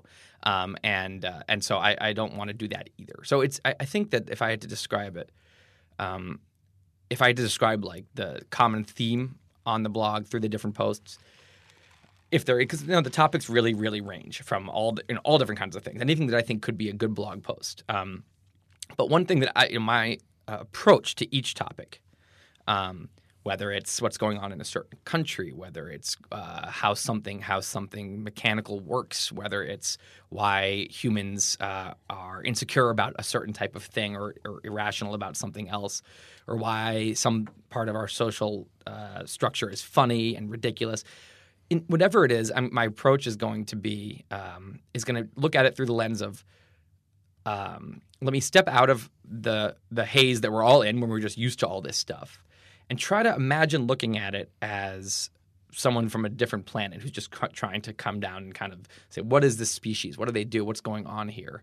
Um, 0.42 0.76
and 0.84 1.24
uh, 1.24 1.42
and 1.48 1.62
so 1.64 1.78
I, 1.78 1.96
I 2.00 2.12
don't 2.12 2.36
want 2.36 2.48
to 2.48 2.54
do 2.54 2.68
that 2.68 2.90
either. 2.98 3.20
So 3.24 3.40
it's 3.40 3.60
I, 3.64 3.74
I 3.80 3.84
think 3.84 4.10
that 4.10 4.28
if 4.30 4.42
I 4.42 4.50
had 4.50 4.60
to 4.62 4.68
describe 4.68 5.16
it, 5.16 5.30
um, 5.98 6.40
if 7.10 7.22
I 7.22 7.28
had 7.28 7.36
to 7.36 7.42
describe 7.42 7.84
like 7.84 8.04
the 8.14 8.42
common 8.50 8.84
theme 8.84 9.36
on 9.64 9.82
the 9.82 9.88
blog 9.88 10.26
through 10.26 10.40
the 10.40 10.48
different 10.48 10.76
posts, 10.76 11.18
if 12.30 12.44
there 12.44 12.58
because 12.58 12.82
you 12.82 12.88
know 12.88 13.00
the 13.00 13.10
topics 13.10 13.48
really 13.48 13.74
really 13.74 14.00
range 14.00 14.42
from 14.42 14.68
all 14.68 14.92
the, 14.92 15.16
all 15.24 15.38
different 15.38 15.58
kinds 15.58 15.76
of 15.76 15.82
things. 15.82 16.00
Anything 16.00 16.26
that 16.28 16.36
I 16.36 16.42
think 16.42 16.62
could 16.62 16.78
be 16.78 16.88
a 16.88 16.92
good 16.92 17.14
blog 17.14 17.42
post. 17.42 17.82
Um, 17.88 18.24
but 18.96 19.08
one 19.08 19.24
thing 19.26 19.40
that 19.40 19.52
I 19.56 19.76
my 19.78 20.18
uh, 20.48 20.58
approach 20.60 21.14
to 21.16 21.34
each 21.34 21.54
topic, 21.54 22.00
um, 22.68 23.08
whether 23.46 23.70
it's 23.70 24.02
what's 24.02 24.18
going 24.18 24.38
on 24.38 24.50
in 24.50 24.60
a 24.60 24.64
certain 24.64 24.98
country, 25.04 25.52
whether 25.52 25.88
it's 25.88 26.16
uh, 26.32 26.68
how 26.68 26.94
something 26.94 27.38
how 27.38 27.60
something 27.60 28.24
mechanical 28.24 28.80
works, 28.80 29.30
whether 29.30 29.62
it's 29.62 29.98
why 30.30 30.88
humans 30.90 31.56
uh, 31.60 31.94
are 32.10 32.42
insecure 32.42 32.90
about 32.90 33.14
a 33.20 33.22
certain 33.22 33.54
type 33.54 33.76
of 33.76 33.84
thing 33.84 34.16
or, 34.16 34.34
or 34.44 34.60
irrational 34.64 35.14
about 35.14 35.36
something 35.36 35.68
else, 35.68 36.02
or 36.48 36.56
why 36.56 37.12
some 37.12 37.46
part 37.70 37.88
of 37.88 37.94
our 37.94 38.08
social 38.08 38.66
uh, 38.84 39.24
structure 39.26 39.70
is 39.70 39.80
funny 39.80 40.34
and 40.34 40.50
ridiculous. 40.50 41.04
In, 41.70 41.84
whatever 41.86 42.24
it 42.24 42.32
is, 42.32 42.50
I'm, 42.50 42.68
my 42.74 42.86
approach 42.86 43.28
is 43.28 43.36
going 43.36 43.66
to 43.66 43.76
be 43.76 44.24
um, 44.32 44.80
is 44.92 45.04
going 45.04 45.22
to 45.22 45.30
look 45.36 45.54
at 45.54 45.66
it 45.66 45.76
through 45.76 45.86
the 45.86 45.94
lens 45.94 46.20
of 46.20 46.44
um, 47.44 48.02
let 48.20 48.32
me 48.32 48.40
step 48.40 48.66
out 48.66 48.90
of 48.90 49.08
the 49.24 49.76
the 49.92 50.04
haze 50.04 50.40
that 50.40 50.50
we're 50.50 50.64
all 50.64 50.82
in 50.82 51.00
when 51.00 51.08
we're 51.08 51.20
just 51.20 51.38
used 51.38 51.60
to 51.60 51.68
all 51.68 51.80
this 51.80 51.96
stuff 51.96 52.42
and 52.88 52.98
try 52.98 53.22
to 53.22 53.34
imagine 53.34 53.86
looking 53.86 54.16
at 54.18 54.34
it 54.34 54.50
as 54.62 55.30
someone 55.72 56.08
from 56.08 56.24
a 56.24 56.28
different 56.28 56.66
planet 56.66 57.02
who's 57.02 57.10
just 57.10 57.30
trying 57.52 57.82
to 57.82 57.92
come 57.92 58.20
down 58.20 58.44
and 58.44 58.54
kind 58.54 58.72
of 58.72 58.80
say 59.10 59.20
what 59.20 59.44
is 59.44 59.56
this 59.58 59.70
species? 59.70 60.16
What 60.16 60.26
do 60.26 60.32
they 60.32 60.44
do? 60.44 60.64
What's 60.64 60.80
going 60.80 61.06
on 61.06 61.28
here? 61.28 61.62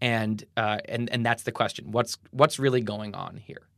And 0.00 0.42
uh, 0.56 0.78
and 0.88 1.10
and 1.10 1.24
that's 1.24 1.42
the 1.44 1.52
question. 1.52 1.92
What's 1.92 2.18
what's 2.30 2.58
really 2.58 2.80
going 2.80 3.14
on 3.14 3.36
here? 3.36 3.68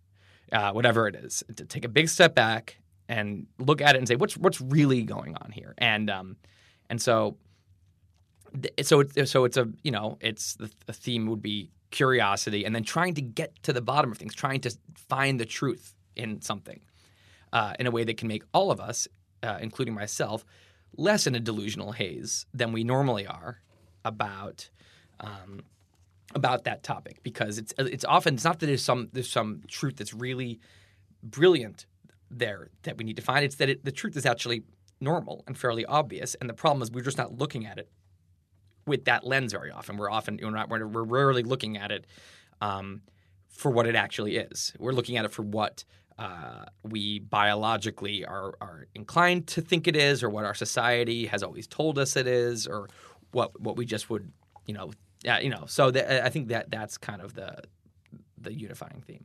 Uh, 0.52 0.72
whatever 0.72 1.08
it 1.08 1.16
is. 1.16 1.42
To 1.56 1.64
take 1.64 1.84
a 1.84 1.88
big 1.88 2.08
step 2.08 2.34
back 2.34 2.78
and 3.08 3.46
look 3.58 3.80
at 3.80 3.94
it 3.94 3.98
and 3.98 4.08
say 4.08 4.16
what's 4.16 4.36
what's 4.36 4.60
really 4.60 5.02
going 5.02 5.36
on 5.36 5.50
here? 5.52 5.74
And 5.78 6.08
um 6.08 6.36
and 6.88 7.00
so 7.00 7.36
so 8.82 9.00
it's 9.00 9.30
so 9.30 9.44
it's 9.44 9.56
a 9.56 9.68
you 9.82 9.90
know 9.90 10.18
it's 10.20 10.54
the 10.54 10.92
theme 10.92 11.26
would 11.26 11.42
be 11.42 11.70
curiosity 11.90 12.64
and 12.64 12.74
then 12.74 12.82
trying 12.82 13.14
to 13.14 13.22
get 13.22 13.54
to 13.62 13.72
the 13.72 13.80
bottom 13.80 14.10
of 14.10 14.18
things 14.18 14.34
trying 14.34 14.60
to 14.60 14.76
find 14.96 15.38
the 15.38 15.44
truth 15.44 15.94
in 16.16 16.40
something 16.40 16.81
uh, 17.53 17.74
in 17.79 17.87
a 17.87 17.90
way 17.90 18.05
that 18.05 18.16
can 18.16 18.29
make 18.29 18.42
all 18.53 18.70
of 18.70 18.81
us 18.81 19.09
uh, 19.42 19.59
including 19.61 19.94
myself 19.94 20.44
less 20.96 21.27
in 21.27 21.35
a 21.35 21.40
delusional 21.40 21.92
haze 21.92 22.46
than 22.55 22.72
we 22.72 22.85
normally 22.85 23.27
are 23.27 23.61
about 24.05 24.70
um, 25.20 25.62
about 26.35 26.64
that 26.64 26.83
topic 26.83 27.22
because 27.22 27.59
it's 27.59 27.72
it's 27.79 28.05
often 28.05 28.35
it's 28.35 28.44
not 28.44 28.59
that 28.61 28.66
there's 28.66 28.83
some 28.83 29.09
there's 29.12 29.31
some 29.31 29.62
truth 29.68 29.96
that's 29.96 30.14
really 30.14 30.61
brilliant 31.22 31.87
there 32.31 32.70
that 32.83 32.96
we 32.98 33.05
need 33.05 33.16
to 33.16 33.22
find 33.22 33.44
it's 33.44 33.57
that 33.57 33.68
it, 33.68 33.85
the 33.85 33.92
truth 33.92 34.16
is 34.16 34.27
actually 34.27 34.62
normal 35.00 35.44
and 35.46 35.57
fairly 35.57 35.85
obvious 35.85 36.35
and 36.37 36.48
the 36.48 36.55
problem 36.55 36.83
is 36.83 36.90
we're 36.90 37.05
just 37.05 37.18
not 37.18 37.37
looking 37.38 37.66
at 37.66 37.79
it 37.79 37.88
with 38.87 39.05
that 39.07 39.27
lens 39.27 39.53
very 39.53 39.70
often. 39.70 39.96
We're 39.96 40.11
often 40.11 40.38
we're 40.42 40.50
not 40.50 40.68
we're, 40.68 40.85
rarely 40.85 41.42
looking 41.42 41.77
at 41.77 41.90
it 41.90 42.07
um, 42.61 43.03
for 43.48 43.70
what 43.70 43.87
it 43.87 43.94
actually 43.94 44.37
is. 44.37 44.72
We're 44.79 44.92
looking 44.92 45.16
at 45.16 45.24
it 45.24 45.33
for 45.33 45.42
what 45.42 45.85
uh, 46.18 46.64
we 46.83 47.18
biologically 47.18 48.24
are 48.24 48.55
are 48.61 48.87
inclined 48.94 49.46
to 49.48 49.61
think 49.61 49.88
it 49.88 49.96
is, 49.96 50.22
or 50.22 50.31
what 50.31 50.44
our 50.44 50.55
society 50.55 51.27
has 51.27 51.42
always 51.42 51.66
told 51.66 51.98
us 51.98 52.16
it 52.16 52.27
is, 52.27 52.66
or 52.66 52.88
what 53.33 53.59
what 53.61 53.77
we 53.77 53.85
just 53.85 54.11
would 54.11 54.31
you 54.66 54.74
know 54.74 54.92
yeah 55.22 55.38
you 55.40 55.50
know. 55.50 55.64
So 55.66 55.90
that, 55.90 56.24
I 56.24 56.29
think 56.29 56.48
that 56.48 56.70
that's 56.70 56.98
kind 56.98 57.20
of 57.20 57.35
the 57.35 57.62
the 58.40 58.53
unifying 58.53 59.03
theme. 59.07 59.24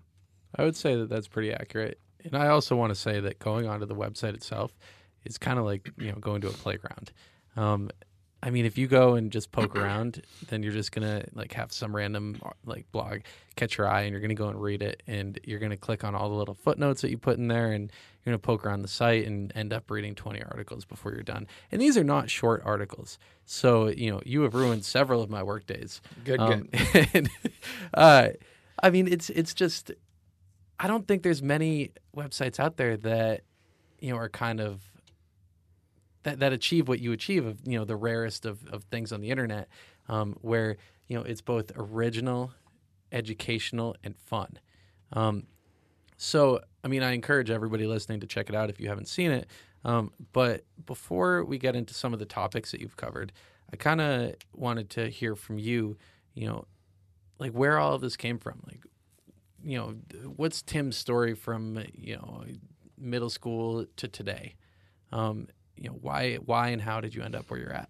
I 0.55 0.63
would 0.63 0.75
say 0.75 0.95
that 0.95 1.09
that's 1.09 1.27
pretty 1.27 1.53
accurate. 1.53 1.99
And 2.23 2.35
I 2.35 2.47
also 2.47 2.75
want 2.75 2.91
to 2.91 2.99
say 2.99 3.19
that 3.19 3.39
going 3.39 3.67
onto 3.67 3.85
the 3.85 3.95
website 3.95 4.33
itself 4.33 4.75
is 5.25 5.37
kind 5.37 5.59
of 5.59 5.65
like 5.65 5.91
you 5.97 6.11
know 6.11 6.17
going 6.17 6.41
to 6.41 6.47
a 6.47 6.51
playground. 6.51 7.11
Um, 7.55 7.89
I 8.41 8.51
mean, 8.51 8.65
if 8.65 8.77
you 8.77 8.87
go 8.87 9.15
and 9.15 9.31
just 9.31 9.51
poke 9.51 9.75
around, 9.77 10.21
then 10.47 10.63
you're 10.63 10.71
just 10.71 10.91
gonna 10.91 11.25
like 11.33 11.53
have 11.53 11.71
some 11.73 11.95
random 11.95 12.41
like 12.65 12.89
blog 12.91 13.21
catch 13.55 13.77
your 13.77 13.87
eye, 13.87 14.01
and 14.01 14.11
you're 14.11 14.21
gonna 14.21 14.33
go 14.33 14.47
and 14.47 14.61
read 14.61 14.81
it, 14.81 15.03
and 15.07 15.39
you're 15.43 15.59
gonna 15.59 15.77
click 15.77 16.03
on 16.03 16.15
all 16.15 16.29
the 16.29 16.35
little 16.35 16.55
footnotes 16.55 17.01
that 17.01 17.09
you 17.09 17.17
put 17.17 17.37
in 17.37 17.47
there, 17.47 17.71
and 17.71 17.91
you're 18.23 18.31
gonna 18.31 18.39
poke 18.39 18.65
around 18.65 18.81
the 18.81 18.87
site 18.87 19.27
and 19.27 19.51
end 19.55 19.73
up 19.73 19.91
reading 19.91 20.15
20 20.15 20.41
articles 20.43 20.85
before 20.85 21.11
you're 21.11 21.23
done. 21.23 21.47
And 21.71 21.81
these 21.81 21.97
are 21.97 22.03
not 22.03 22.29
short 22.29 22.61
articles, 22.65 23.19
so 23.45 23.87
you 23.87 24.09
know 24.11 24.21
you 24.25 24.41
have 24.43 24.53
ruined 24.53 24.85
several 24.85 25.21
of 25.21 25.29
my 25.29 25.43
work 25.43 25.65
days. 25.67 26.01
Good, 26.23 26.39
Um, 26.39 26.69
good. 26.93 27.09
and, 27.13 27.29
uh, 27.93 28.29
I 28.81 28.89
mean, 28.89 29.07
it's 29.07 29.29
it's 29.31 29.53
just 29.53 29.91
I 30.79 30.87
don't 30.87 31.07
think 31.07 31.23
there's 31.23 31.41
many 31.43 31.91
websites 32.15 32.59
out 32.59 32.77
there 32.77 32.95
that 32.95 33.41
you 33.99 34.11
know 34.11 34.17
are 34.17 34.29
kind 34.29 34.61
of 34.61 34.81
that, 36.23 36.39
that 36.39 36.53
achieve 36.53 36.87
what 36.87 36.99
you 36.99 37.11
achieve 37.11 37.45
of 37.45 37.59
you 37.65 37.77
know 37.77 37.85
the 37.85 37.95
rarest 37.95 38.45
of, 38.45 38.65
of 38.67 38.83
things 38.85 39.11
on 39.11 39.21
the 39.21 39.29
internet, 39.29 39.69
um, 40.07 40.35
where 40.41 40.77
you 41.07 41.17
know 41.17 41.23
it's 41.23 41.41
both 41.41 41.71
original, 41.75 42.51
educational, 43.11 43.95
and 44.03 44.17
fun. 44.17 44.59
Um, 45.13 45.43
so 46.17 46.61
I 46.83 46.87
mean, 46.87 47.03
I 47.03 47.11
encourage 47.13 47.49
everybody 47.49 47.85
listening 47.85 48.19
to 48.21 48.27
check 48.27 48.49
it 48.49 48.55
out 48.55 48.69
if 48.69 48.79
you 48.79 48.89
haven't 48.89 49.07
seen 49.07 49.31
it. 49.31 49.47
Um, 49.85 50.11
but 50.33 50.65
before 50.85 51.45
we 51.45 51.57
get 51.57 51.75
into 51.75 51.93
some 51.93 52.13
of 52.13 52.19
the 52.19 52.25
topics 52.25 52.71
that 52.71 52.81
you've 52.81 52.97
covered, 52.97 53.31
I 53.71 53.77
kind 53.77 54.01
of 54.01 54.35
wanted 54.53 54.89
to 54.91 55.09
hear 55.09 55.35
from 55.35 55.57
you. 55.57 55.97
You 56.33 56.47
know, 56.47 56.65
like 57.39 57.53
where 57.53 57.79
all 57.79 57.93
of 57.93 58.01
this 58.01 58.17
came 58.17 58.37
from. 58.37 58.61
Like, 58.67 58.83
you 59.63 59.77
know, 59.77 59.95
what's 60.35 60.61
Tim's 60.61 60.97
story 60.97 61.33
from 61.33 61.83
you 61.93 62.17
know 62.17 62.43
middle 62.97 63.29
school 63.29 63.85
to 63.95 64.07
today? 64.07 64.55
Um, 65.11 65.47
you 65.79 65.89
know, 65.89 65.97
why 66.01 66.35
why 66.35 66.69
and 66.69 66.81
how 66.81 66.99
did 67.01 67.15
you 67.15 67.23
end 67.23 67.35
up 67.35 67.49
where 67.49 67.59
you're 67.59 67.73
at? 67.73 67.89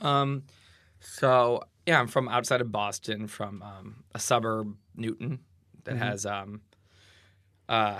Um, 0.00 0.44
so 1.00 1.62
yeah, 1.86 2.00
I'm 2.00 2.08
from 2.08 2.28
outside 2.28 2.60
of 2.60 2.70
Boston, 2.72 3.26
from 3.26 3.62
um, 3.62 4.04
a 4.14 4.18
suburb, 4.18 4.76
Newton, 4.96 5.40
that 5.84 5.96
Mm-hmm. 5.96 6.02
has 6.02 6.26
um, 6.26 6.60
uh, 7.68 7.98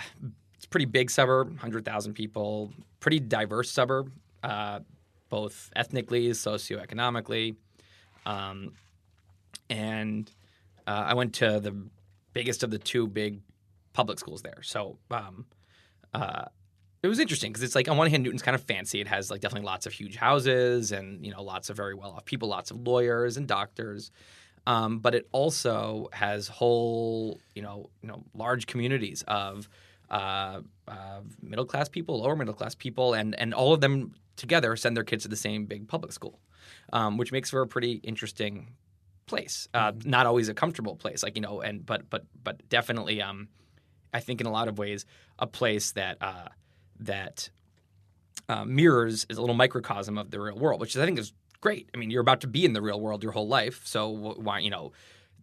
it's 0.57 0.65
a 0.65 0.69
pretty 0.69 0.87
big 0.87 1.11
suburb, 1.11 1.59
hundred 1.59 1.85
thousand 1.85 2.15
people, 2.15 2.73
pretty 3.01 3.21
diverse 3.21 3.71
suburb, 3.71 4.13
uh, 4.43 4.81
both 5.29 5.71
ethnically, 5.75 6.29
socioeconomically, 6.31 7.57
um, 8.27 8.75
and 9.71 10.31
uh, 10.87 11.05
I 11.07 11.15
went 11.15 11.35
to 11.35 11.61
the 11.61 11.77
biggest 12.35 12.63
of 12.63 12.71
the 12.71 12.79
two 12.79 13.07
big 13.07 13.41
public 13.93 14.19
schools 14.19 14.43
there. 14.43 14.63
So 14.63 14.99
um, 15.11 15.47
uh, 16.15 16.47
it 17.03 17.09
was 17.09 17.19
interesting 17.19 17.51
because 17.51 17.65
it's 17.65 17.75
like 17.75 17.89
on 17.89 17.97
one 17.97 18.09
hand, 18.09 18.23
Newton's 18.23 18.43
kind 18.43 18.55
of 18.55 18.63
fancy. 18.63 19.01
It 19.01 19.09
has 19.09 19.31
like 19.31 19.41
definitely 19.41 19.67
lots 19.67 19.87
of 19.87 19.93
huge 19.93 20.17
houses 20.17 20.93
and 20.93 21.25
you 21.25 21.33
know 21.33 21.43
lots 21.43 21.69
of 21.69 21.77
very 21.77 21.95
well 21.95 22.13
off 22.13 22.25
people, 22.25 22.49
lots 22.49 22.71
of 22.71 22.87
lawyers 22.87 23.37
and 23.37 23.49
doctors. 23.49 24.11
Um, 24.67 25.01
but 25.01 25.15
it 25.15 25.29
also 25.33 26.09
has 26.13 26.47
whole 26.47 27.41
you 27.55 27.63
know 27.63 27.91
you 28.03 28.09
know 28.09 28.23
large 28.35 28.67
communities 28.67 29.25
of 29.27 29.69
uh, 30.11 30.61
of 30.87 31.37
middle 31.43 31.65
class 31.65 31.89
people, 31.89 32.21
lower 32.21 32.37
middle 32.37 32.55
class 32.55 32.75
people, 32.75 33.15
and 33.15 33.35
and 33.39 33.53
all 33.53 33.73
of 33.73 33.81
them 33.81 34.15
together 34.37 34.77
send 34.77 34.97
their 34.97 35.05
kids 35.05 35.25
to 35.25 35.29
the 35.29 35.37
same 35.37 35.67
big 35.67 35.89
public 35.89 36.13
school, 36.13 36.39
um, 36.93 37.17
which 37.17 37.33
makes 37.33 37.51
for 37.51 37.63
a 37.63 37.67
pretty 37.67 37.95
interesting 38.05 38.75
place. 39.27 39.69
Uh, 39.75 39.93
Not 40.05 40.27
always 40.27 40.49
a 40.49 40.55
comfortable 40.55 40.95
place, 40.95 41.25
like 41.25 41.35
you 41.35 41.43
know, 41.43 41.61
and 41.63 41.85
but 41.85 42.09
but 42.09 42.27
but 42.45 42.69
definitely, 42.69 43.21
um, 43.21 43.49
I 44.15 44.21
think 44.21 44.41
in 44.41 44.47
a 44.47 44.53
lot 44.53 44.69
of 44.69 44.79
ways, 44.79 45.05
a 45.41 45.49
place 45.49 45.93
that 45.93 46.19
uh, 46.21 46.49
that 47.07 47.51
uh, 48.49 48.65
mirrors 48.65 49.27
is 49.29 49.39
a 49.39 49.41
little 49.41 49.57
microcosm 49.57 50.19
of 50.19 50.31
the 50.31 50.41
real 50.41 50.57
world, 50.57 50.81
which 50.81 50.97
I 50.97 51.05
think 51.05 51.19
is 51.19 51.33
great. 51.61 51.89
I 51.95 51.97
mean, 51.97 52.11
you're 52.11 52.21
about 52.21 52.41
to 52.43 52.47
be 52.47 52.65
in 52.65 52.73
the 52.73 52.83
real 52.83 53.01
world 53.01 53.23
your 53.23 53.33
whole 53.33 53.49
life, 53.49 53.83
so 53.85 54.09
why 54.09 54.61
you 54.61 54.71
know. 54.71 54.93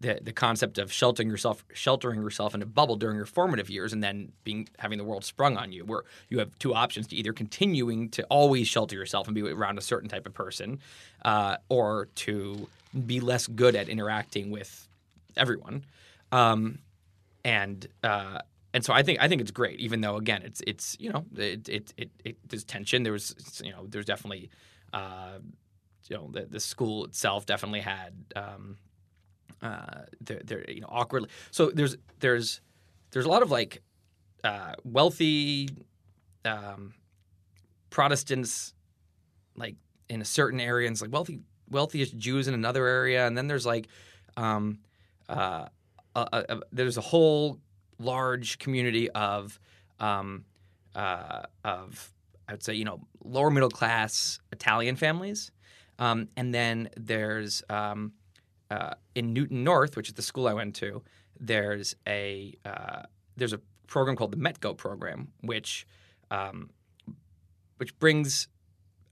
The, 0.01 0.17
the 0.21 0.31
concept 0.31 0.77
of 0.77 0.93
sheltering 0.93 1.29
yourself 1.29 1.65
sheltering 1.73 2.21
yourself 2.21 2.55
in 2.55 2.61
a 2.61 2.65
bubble 2.65 2.95
during 2.95 3.17
your 3.17 3.25
formative 3.25 3.69
years 3.69 3.91
and 3.91 4.01
then 4.01 4.31
being 4.45 4.69
having 4.77 4.97
the 4.97 5.03
world 5.03 5.25
sprung 5.25 5.57
on 5.57 5.73
you 5.73 5.83
where 5.83 6.03
you 6.29 6.39
have 6.39 6.57
two 6.57 6.73
options 6.73 7.07
to 7.07 7.17
either 7.17 7.33
continuing 7.33 8.07
to 8.11 8.23
always 8.29 8.65
shelter 8.65 8.95
yourself 8.95 9.27
and 9.27 9.35
be 9.35 9.41
around 9.41 9.77
a 9.77 9.81
certain 9.81 10.07
type 10.07 10.25
of 10.25 10.33
person 10.33 10.79
uh, 11.25 11.57
or 11.67 12.07
to 12.15 12.69
be 13.05 13.19
less 13.19 13.45
good 13.45 13.75
at 13.75 13.89
interacting 13.89 14.51
with 14.51 14.87
everyone 15.35 15.83
um, 16.31 16.79
and 17.43 17.85
uh, 18.01 18.39
and 18.73 18.83
so 18.85 18.93
I 18.93 19.03
think 19.03 19.19
I 19.21 19.27
think 19.27 19.41
it's 19.41 19.51
great, 19.51 19.79
even 19.79 20.01
though 20.01 20.17
again 20.17 20.41
it's 20.43 20.61
it's 20.67 20.95
you 20.99 21.11
know 21.11 21.25
it 21.35 21.67
it, 21.69 21.93
it, 21.97 22.09
it 22.23 22.37
there's 22.47 22.63
tension. 22.63 23.03
There 23.03 23.13
was 23.13 23.35
you 23.63 23.71
know 23.71 23.85
there's 23.87 24.05
definitely 24.05 24.49
uh, 24.93 25.39
you 26.07 26.15
know 26.17 26.29
the, 26.31 26.45
the 26.45 26.59
school 26.59 27.05
itself 27.05 27.45
definitely 27.45 27.81
had 27.81 28.13
um, 28.35 28.77
uh, 29.61 30.01
you 30.67 30.81
know 30.81 30.87
awkwardly. 30.89 31.29
So 31.51 31.71
there's 31.71 31.95
there's 32.19 32.61
there's 33.11 33.25
a 33.25 33.29
lot 33.29 33.41
of 33.41 33.51
like 33.51 33.81
uh, 34.43 34.73
wealthy 34.83 35.69
um, 36.45 36.93
Protestants 37.89 38.73
like 39.55 39.75
in 40.09 40.21
a 40.21 40.25
certain 40.25 40.59
area, 40.59 40.87
and 40.87 40.93
it's 40.93 41.01
like 41.01 41.11
wealthy 41.11 41.39
wealthiest 41.69 42.17
Jews 42.17 42.47
in 42.47 42.53
another 42.53 42.85
area, 42.87 43.25
and 43.25 43.37
then 43.37 43.47
there's 43.47 43.65
like 43.65 43.87
um, 44.37 44.79
uh, 45.27 45.65
a, 46.15 46.19
a, 46.33 46.45
a- 46.49 46.61
there's 46.71 46.97
a 46.97 47.01
whole 47.01 47.59
large 47.99 48.57
community 48.57 49.09
of 49.11 49.59
um, 49.99 50.45
uh, 50.95 51.43
of 51.63 52.13
I 52.47 52.53
would 52.53 52.63
say 52.63 52.73
you 52.73 52.85
know 52.85 53.01
lower 53.23 53.51
middle 53.51 53.69
class 53.69 54.39
Italian 54.51 54.95
families, 54.95 55.51
um, 55.99 56.29
and 56.35 56.53
then 56.53 56.89
there's 56.97 57.61
um, 57.69 58.13
uh, 58.71 58.93
in 59.15 59.33
Newton 59.33 59.63
North, 59.63 59.95
which 59.95 60.07
is 60.07 60.15
the 60.15 60.21
school 60.21 60.47
I 60.47 60.53
went 60.53 60.75
to. 60.75 61.03
There's 61.39 61.95
a 62.07 62.57
uh, 62.65 63.03
there's 63.37 63.53
a 63.53 63.61
program 63.87 64.15
called 64.15 64.31
the 64.31 64.37
METCO 64.37 64.75
program, 64.77 65.29
which 65.41 65.85
um, 66.31 66.69
which 67.77 67.97
brings 67.99 68.47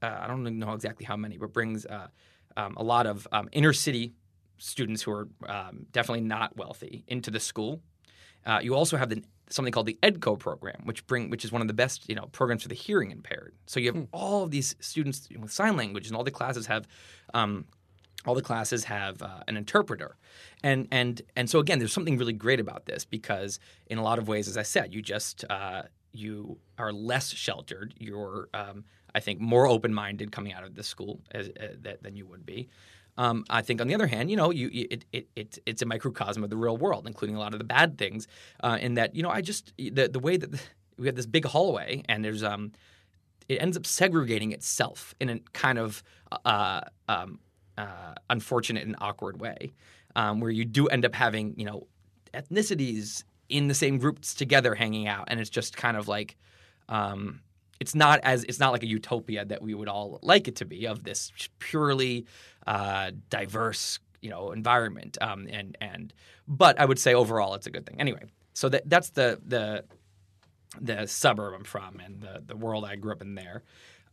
uh, 0.02 0.18
I 0.20 0.26
don't 0.26 0.58
know 0.58 0.72
exactly 0.72 1.04
how 1.06 1.16
many, 1.16 1.38
but 1.38 1.52
brings 1.52 1.86
uh, 1.86 2.08
um, 2.56 2.74
a 2.76 2.82
lot 2.82 3.06
of 3.06 3.26
um, 3.32 3.48
inner 3.52 3.72
city 3.72 4.14
students 4.58 5.02
who 5.02 5.12
are 5.12 5.28
definitely 5.92 6.22
not 6.22 6.56
wealthy 6.56 7.04
into 7.06 7.30
the 7.30 7.38
school. 7.38 7.80
Uh, 8.46 8.60
you 8.62 8.74
also 8.74 8.96
have 8.96 9.10
the, 9.10 9.22
something 9.50 9.72
called 9.72 9.86
the 9.86 9.98
EDCO 10.02 10.38
program, 10.38 10.80
which 10.84 11.06
bring 11.06 11.30
which 11.30 11.44
is 11.44 11.52
one 11.52 11.62
of 11.62 11.68
the 11.68 11.74
best 11.74 12.08
you 12.08 12.14
know 12.14 12.26
programs 12.32 12.62
for 12.62 12.68
the 12.68 12.74
hearing 12.74 13.10
impaired. 13.10 13.54
So 13.66 13.80
you 13.80 13.92
have 13.92 14.06
all 14.12 14.44
of 14.44 14.50
these 14.50 14.74
students 14.80 15.28
with 15.38 15.52
sign 15.52 15.76
language, 15.76 16.06
and 16.06 16.16
all 16.16 16.24
the 16.24 16.30
classes 16.30 16.66
have. 16.66 16.86
Um, 17.34 17.66
all 18.26 18.34
the 18.34 18.42
classes 18.42 18.84
have 18.84 19.22
uh, 19.22 19.40
an 19.46 19.56
interpreter, 19.56 20.16
and 20.62 20.88
and 20.90 21.22
and 21.36 21.48
so 21.48 21.60
again, 21.60 21.78
there's 21.78 21.92
something 21.92 22.18
really 22.18 22.32
great 22.32 22.58
about 22.58 22.84
this 22.84 23.04
because 23.04 23.60
in 23.86 23.96
a 23.96 24.02
lot 24.02 24.18
of 24.18 24.26
ways, 24.26 24.48
as 24.48 24.58
I 24.58 24.64
said, 24.64 24.92
you 24.92 25.00
just 25.00 25.44
uh, 25.48 25.82
you 26.12 26.58
are 26.78 26.92
less 26.92 27.30
sheltered. 27.30 27.94
You're, 27.98 28.48
um, 28.54 28.84
I 29.14 29.20
think, 29.20 29.40
more 29.40 29.66
open-minded 29.66 30.32
coming 30.32 30.52
out 30.52 30.64
of 30.64 30.74
the 30.74 30.82
school 30.82 31.20
as, 31.32 31.48
uh, 31.48 31.94
than 32.02 32.16
you 32.16 32.26
would 32.26 32.44
be. 32.44 32.68
Um, 33.18 33.44
I 33.50 33.62
think, 33.62 33.80
on 33.80 33.88
the 33.88 33.94
other 33.96 34.06
hand, 34.06 34.30
you 34.30 34.36
know, 34.36 34.52
you, 34.52 34.70
it, 34.72 35.04
it, 35.12 35.28
it 35.34 35.58
it's 35.66 35.82
a 35.82 35.86
microcosm 35.86 36.44
of 36.44 36.50
the 36.50 36.56
real 36.56 36.76
world, 36.76 37.04
including 37.06 37.34
a 37.34 37.40
lot 37.40 37.52
of 37.52 37.58
the 37.58 37.64
bad 37.64 37.98
things. 37.98 38.28
Uh, 38.62 38.78
in 38.80 38.94
that, 38.94 39.16
you 39.16 39.24
know, 39.24 39.28
I 39.28 39.40
just 39.40 39.72
the 39.76 40.08
the 40.08 40.20
way 40.20 40.36
that 40.36 40.50
we 40.98 41.06
have 41.06 41.16
this 41.16 41.26
big 41.26 41.44
hallway, 41.44 42.04
and 42.08 42.24
there's 42.24 42.44
um, 42.44 42.72
it 43.48 43.60
ends 43.60 43.76
up 43.76 43.86
segregating 43.86 44.52
itself 44.52 45.16
in 45.20 45.30
a 45.30 45.38
kind 45.52 45.78
of 45.78 46.04
uh, 46.44 46.82
um, 47.08 47.40
uh, 47.76 48.14
unfortunate 48.30 48.86
and 48.86 48.94
awkward 49.00 49.40
way, 49.40 49.72
um, 50.14 50.38
where 50.38 50.52
you 50.52 50.64
do 50.64 50.86
end 50.86 51.04
up 51.04 51.14
having 51.14 51.54
you 51.58 51.64
know 51.64 51.88
ethnicities 52.34 53.24
in 53.48 53.66
the 53.66 53.74
same 53.74 53.98
groups 53.98 54.32
together 54.32 54.76
hanging 54.76 55.08
out, 55.08 55.24
and 55.26 55.40
it's 55.40 55.50
just 55.50 55.76
kind 55.76 55.96
of 55.96 56.06
like. 56.06 56.36
Um, 56.88 57.40
it's 57.80 57.94
not 57.94 58.20
as 58.22 58.44
it's 58.44 58.58
not 58.58 58.72
like 58.72 58.82
a 58.82 58.86
utopia 58.86 59.44
that 59.44 59.62
we 59.62 59.74
would 59.74 59.88
all 59.88 60.18
like 60.22 60.48
it 60.48 60.56
to 60.56 60.64
be 60.64 60.86
of 60.86 61.04
this 61.04 61.32
purely 61.58 62.26
uh, 62.66 63.10
diverse 63.30 63.98
you 64.20 64.30
know 64.30 64.52
environment 64.52 65.18
um, 65.20 65.46
and 65.50 65.76
and 65.80 66.12
but 66.46 66.78
I 66.80 66.84
would 66.84 66.98
say 66.98 67.14
overall 67.14 67.54
it's 67.54 67.66
a 67.66 67.70
good 67.70 67.86
thing. 67.86 68.00
Anyway 68.00 68.22
so 68.58 68.68
that 68.68 68.88
that's 68.90 69.10
the 69.10 69.40
the 69.46 69.84
the 70.80 71.06
suburb 71.06 71.54
I'm 71.54 71.64
from 71.64 72.00
and 72.04 72.20
the 72.20 72.42
the 72.44 72.56
world 72.56 72.84
I 72.84 72.96
grew 72.96 73.12
up 73.12 73.22
in 73.22 73.34
there. 73.36 73.62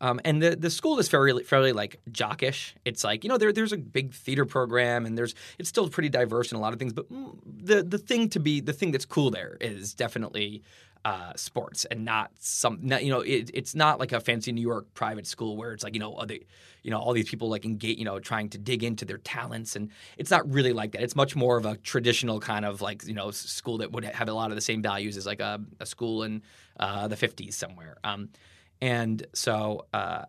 Um, 0.01 0.19
and 0.23 0.41
the 0.41 0.55
the 0.55 0.69
school 0.69 0.99
is 0.99 1.07
fairly 1.07 1.43
fairly 1.43 1.71
like 1.71 1.99
jockish. 2.11 2.73
It's 2.85 3.03
like 3.03 3.23
you 3.23 3.29
know 3.29 3.37
there 3.39 3.51
there's 3.51 3.73
a 3.73 3.77
big 3.77 4.13
theater 4.13 4.45
program 4.45 5.07
and 5.07 5.17
there's 5.17 5.33
it's 5.57 5.69
still 5.69 5.89
pretty 5.89 6.09
diverse 6.09 6.51
in 6.51 6.57
a 6.57 6.61
lot 6.61 6.73
of 6.73 6.79
things 6.79 6.93
but 6.93 7.07
the 7.09 7.81
the 7.81 7.97
thing 7.97 8.29
to 8.29 8.39
be 8.39 8.59
the 8.59 8.73
thing 8.73 8.91
that's 8.91 9.05
cool 9.05 9.31
there 9.31 9.57
is 9.61 9.95
definitely 9.95 10.61
uh, 11.05 11.31
sports 11.35 11.85
and 11.85 12.03
not 12.03 12.31
some 12.39 12.79
not, 12.81 13.05
you 13.05 13.11
know 13.11 13.21
it, 13.21 13.51
it's 13.53 13.75
not 13.75 13.99
like 13.99 14.11
a 14.11 14.19
fancy 14.19 14.51
New 14.51 14.61
York 14.61 14.91
private 14.95 15.27
school 15.27 15.55
where 15.55 15.71
it's 15.71 15.83
like 15.83 15.93
you 15.93 15.99
know 15.99 16.19
they, 16.27 16.41
you 16.81 16.89
know 16.89 16.97
all 16.99 17.13
these 17.13 17.29
people 17.29 17.47
like 17.47 17.63
engage 17.63 17.99
you 17.99 18.05
know 18.05 18.19
trying 18.19 18.49
to 18.49 18.57
dig 18.57 18.83
into 18.83 19.05
their 19.05 19.19
talents. 19.19 19.75
And 19.75 19.91
it's 20.17 20.31
not 20.31 20.51
really 20.51 20.73
like 20.73 20.93
that. 20.93 21.03
It's 21.03 21.15
much 21.15 21.35
more 21.35 21.57
of 21.57 21.65
a 21.67 21.77
traditional 21.77 22.39
kind 22.39 22.65
of 22.65 22.81
like 22.81 23.05
you 23.05 23.13
know 23.13 23.29
school 23.29 23.77
that 23.77 23.91
would 23.91 24.03
have 24.03 24.27
a 24.27 24.33
lot 24.33 24.49
of 24.49 24.55
the 24.55 24.61
same 24.61 24.81
values 24.81 25.15
as 25.15 25.27
like 25.27 25.39
a, 25.39 25.61
a 25.79 25.85
school 25.85 26.23
in 26.23 26.41
uh, 26.79 27.07
the 27.07 27.15
50s 27.15 27.53
somewhere. 27.53 27.97
Um, 28.03 28.29
and 28.81 29.25
so 29.33 29.85
uh, 29.93 30.25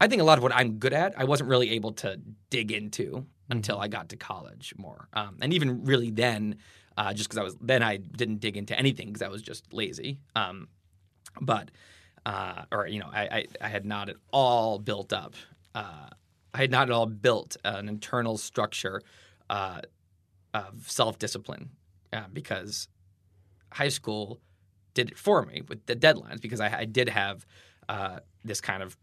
I 0.00 0.06
think 0.08 0.22
a 0.22 0.24
lot 0.24 0.38
of 0.38 0.42
what 0.42 0.54
I'm 0.54 0.78
good 0.78 0.94
at 0.94 1.18
I 1.20 1.24
wasn't 1.24 1.50
really 1.50 1.70
able 1.72 1.92
to 1.92 2.18
dig 2.48 2.72
into 2.72 3.26
until 3.50 3.78
I 3.78 3.88
got 3.88 4.08
to 4.08 4.16
college 4.16 4.72
more. 4.78 5.08
Um, 5.12 5.36
and 5.42 5.52
even 5.52 5.84
really 5.84 6.10
then 6.10 6.56
uh, 6.98 7.14
just 7.14 7.28
because 7.28 7.38
I 7.38 7.44
was 7.44 7.56
then 7.60 7.82
I 7.82 7.96
didn't 7.96 8.40
dig 8.40 8.56
into 8.56 8.76
anything 8.76 9.06
because 9.06 9.22
I 9.22 9.28
was 9.28 9.40
just 9.40 9.72
lazy. 9.72 10.18
Um, 10.34 10.66
but 11.40 11.70
uh, 12.26 12.64
or 12.72 12.88
you 12.88 12.98
know 12.98 13.08
I, 13.10 13.22
I, 13.22 13.46
I 13.60 13.68
had 13.68 13.86
not 13.86 14.08
at 14.08 14.16
all 14.32 14.80
built 14.80 15.12
up. 15.12 15.34
Uh, 15.74 16.08
I 16.52 16.58
had 16.58 16.72
not 16.72 16.88
at 16.88 16.92
all 16.92 17.06
built 17.06 17.56
an 17.64 17.88
internal 17.88 18.36
structure 18.36 19.00
uh, 19.48 19.80
of 20.52 20.90
self 20.90 21.18
discipline 21.20 21.70
uh, 22.12 22.24
because 22.32 22.88
high 23.72 23.90
school 23.90 24.40
did 24.94 25.10
it 25.10 25.16
for 25.16 25.46
me 25.46 25.62
with 25.68 25.86
the 25.86 25.94
deadlines 25.94 26.40
because 26.40 26.60
I, 26.60 26.80
I 26.80 26.84
did 26.84 27.08
have 27.08 27.46
uh, 27.88 28.18
this 28.44 28.60
kind 28.60 28.82
of 28.82 28.96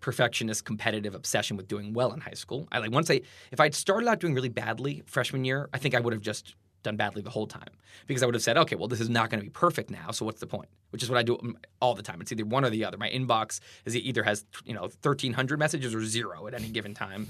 perfectionist 0.00 0.66
competitive 0.66 1.14
obsession 1.14 1.56
with 1.56 1.68
doing 1.68 1.94
well 1.94 2.12
in 2.12 2.20
high 2.20 2.34
school. 2.34 2.68
I 2.70 2.80
like 2.80 2.92
once 2.92 3.10
I 3.10 3.22
if 3.50 3.60
I'd 3.60 3.74
started 3.74 4.10
out 4.10 4.20
doing 4.20 4.34
really 4.34 4.50
badly 4.50 5.02
freshman 5.06 5.46
year, 5.46 5.70
I 5.72 5.78
think 5.78 5.94
I 5.94 6.00
would 6.00 6.12
have 6.12 6.22
just 6.22 6.54
done 6.82 6.96
badly 6.96 7.22
the 7.22 7.30
whole 7.30 7.46
time 7.46 7.70
because 8.06 8.22
I 8.22 8.26
would 8.26 8.34
have 8.34 8.42
said, 8.42 8.56
okay, 8.58 8.76
well 8.76 8.88
this 8.88 9.00
is 9.00 9.08
not 9.08 9.30
going 9.30 9.40
to 9.40 9.44
be 9.44 9.50
perfect 9.50 9.90
now, 9.90 10.10
so 10.10 10.24
what's 10.24 10.40
the 10.40 10.46
point? 10.46 10.68
Which 10.90 11.02
is 11.02 11.10
what 11.10 11.18
I 11.18 11.22
do 11.22 11.54
all 11.80 11.94
the 11.94 12.02
time. 12.02 12.20
It's 12.20 12.32
either 12.32 12.44
one 12.44 12.64
or 12.64 12.70
the 12.70 12.84
other. 12.84 12.96
My 12.96 13.10
inbox 13.10 13.60
is 13.84 13.94
it 13.94 14.00
either 14.00 14.22
has 14.22 14.44
you 14.64 14.74
know 14.74 14.82
1300 14.82 15.58
messages 15.58 15.94
or 15.94 16.04
zero 16.04 16.46
at 16.46 16.54
any 16.54 16.68
given 16.68 16.94
time. 16.94 17.28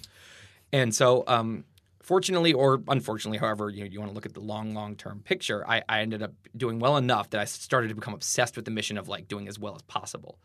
And 0.73 0.95
so 0.95 1.25
um 1.27 1.65
fortunately 2.03 2.53
or 2.53 2.83
unfortunately, 2.89 3.39
however 3.39 3.71
you, 3.71 3.85
you 3.85 4.01
want 4.01 4.11
to 4.11 4.15
look 4.15 4.27
at 4.27 4.35
the 4.35 4.41
long, 4.41 4.75
long 4.75 4.97
term 4.97 5.21
picture, 5.25 5.65
I, 5.69 5.83
I 5.89 6.01
ended 6.01 6.23
up 6.23 6.33
doing 6.57 6.79
well 6.79 6.97
enough 6.97 7.31
that 7.31 7.41
I 7.41 7.45
started 7.45 7.89
to 7.89 7.95
become 7.95 8.15
obsessed 8.15 8.57
with 8.57 8.65
the 8.65 8.71
mission 8.71 8.99
of 8.99 9.09
like 9.09 9.29
doing 9.29 9.49
as 9.49 9.59
well 9.59 9.75
as 9.75 9.83
possible. 9.83 10.39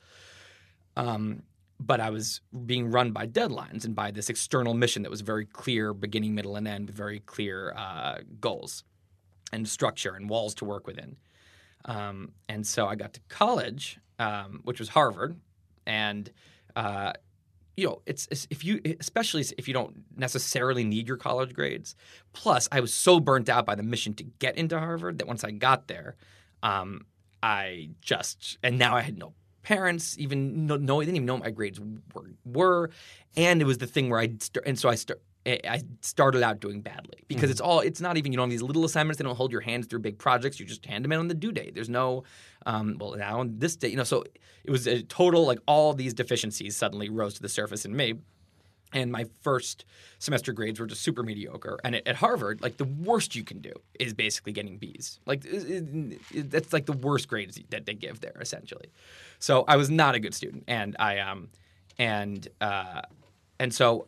Um, 0.97 1.43
but 1.79 1.99
I 1.99 2.09
was 2.09 2.41
being 2.65 2.89
run 2.89 3.11
by 3.11 3.27
deadlines 3.27 3.83
and 3.83 3.95
by 3.95 4.11
this 4.11 4.29
external 4.29 4.73
mission 4.73 5.03
that 5.03 5.09
was 5.11 5.21
very 5.21 5.45
clear, 5.45 5.93
beginning, 5.93 6.35
middle, 6.35 6.55
and 6.55 6.67
end, 6.67 6.89
very 6.89 7.19
clear 7.19 7.73
uh, 7.75 8.19
goals 8.39 8.83
and 9.55 9.67
structure 9.67 10.13
and 10.15 10.29
walls 10.29 10.53
to 10.55 10.65
work 10.65 10.85
within. 10.85 11.15
Um, 11.85 12.31
and 12.49 12.65
so 12.65 12.87
I 12.87 12.95
got 12.95 13.13
to 13.13 13.19
college, 13.29 13.99
um, 14.19 14.61
which 14.63 14.79
was 14.79 14.89
Harvard, 14.89 15.39
and 15.85 16.29
uh, 16.75 17.13
you 17.77 17.87
know, 17.87 18.01
it's, 18.05 18.27
it's, 18.31 18.47
if 18.49 18.63
you, 18.63 18.81
especially 18.99 19.43
if 19.57 19.67
you 19.67 19.73
don't 19.73 20.03
necessarily 20.15 20.83
need 20.83 21.07
your 21.07 21.17
college 21.17 21.53
grades. 21.53 21.95
Plus, 22.33 22.67
I 22.71 22.79
was 22.79 22.93
so 22.93 23.19
burnt 23.19 23.49
out 23.49 23.65
by 23.65 23.75
the 23.75 23.83
mission 23.83 24.13
to 24.15 24.23
get 24.23 24.57
into 24.57 24.79
Harvard 24.79 25.19
that 25.19 25.27
once 25.27 25.43
I 25.43 25.51
got 25.51 25.87
there, 25.87 26.15
um, 26.63 27.05
I 27.43 27.89
just 28.01 28.57
and 28.63 28.79
now 28.79 28.95
I 28.95 29.01
had 29.01 29.17
no 29.17 29.33
parents 29.61 30.17
even 30.17 30.67
know, 30.67 30.77
know 30.77 31.01
didn't 31.01 31.15
even 31.15 31.25
know 31.25 31.37
my 31.37 31.51
grades 31.51 31.79
were, 31.79 32.31
were, 32.45 32.89
and 33.35 33.61
it 33.61 33.65
was 33.65 33.77
the 33.79 33.87
thing 33.87 34.09
where 34.09 34.19
I 34.19 34.33
and 34.65 34.79
so 34.79 34.89
I 34.89 34.95
start. 34.95 35.21
I 35.45 35.83
started 36.01 36.41
out 36.41 36.59
doing 36.59 36.81
badly 36.81 37.23
because 37.27 37.43
mm-hmm. 37.43 37.51
it's 37.51 37.61
all 37.61 37.79
it's 37.81 38.01
not 38.01 38.17
even 38.17 38.31
you 38.31 38.37
know 38.37 38.47
these 38.47 38.63
little 38.63 38.83
assignments 38.83 39.19
they 39.19 39.23
don't 39.23 39.35
hold 39.35 39.51
your 39.51 39.61
hands 39.61 39.85
through 39.85 39.99
big 39.99 40.17
projects 40.17 40.59
you 40.59 40.65
just 40.65 40.85
hand 40.85 41.05
them 41.05 41.11
in 41.11 41.19
on 41.19 41.27
the 41.27 41.35
due 41.35 41.51
date 41.51 41.75
there's 41.75 41.89
no 41.89 42.23
um, 42.65 42.97
well 42.99 43.15
now 43.15 43.39
on 43.39 43.59
this 43.59 43.75
day 43.75 43.87
you 43.87 43.95
know 43.95 44.03
so 44.03 44.23
it 44.63 44.71
was 44.71 44.87
a 44.87 45.03
total 45.03 45.45
like 45.45 45.59
all 45.67 45.93
these 45.93 46.13
deficiencies 46.13 46.75
suddenly 46.75 47.09
rose 47.09 47.35
to 47.35 47.41
the 47.41 47.49
surface 47.49 47.85
in 47.85 47.95
me 47.95 48.15
and 48.93 49.11
my 49.11 49.25
first 49.41 49.85
semester 50.19 50.53
grades 50.53 50.79
were 50.79 50.85
just 50.85 51.01
super 51.01 51.21
mediocre. 51.21 51.77
And 51.83 51.95
at, 51.95 52.15
Harvard, 52.15 52.61
like 52.61 52.77
the 52.77 52.85
worst 52.85 53.35
you 53.35 53.43
can 53.43 53.59
do 53.59 53.73
is 53.99 54.13
basically 54.13 54.53
getting 54.53 54.77
B's. 54.77 55.19
Like 55.25 55.43
it, 55.43 56.19
it, 56.31 56.49
that's 56.49 56.71
like 56.71 56.85
the 56.85 56.93
worst 56.93 57.27
grades 57.27 57.59
that 57.71 57.85
they 57.85 57.93
give 57.93 58.21
there, 58.21 58.37
essentially. 58.39 58.87
So 59.39 59.65
I 59.67 59.75
was 59.75 59.89
not 59.89 60.15
a 60.15 60.19
good 60.19 60.33
student, 60.33 60.63
and 60.67 60.95
I 60.97 61.19
um, 61.19 61.49
and 61.97 62.47
uh, 62.61 63.01
and 63.59 63.73
so 63.73 64.07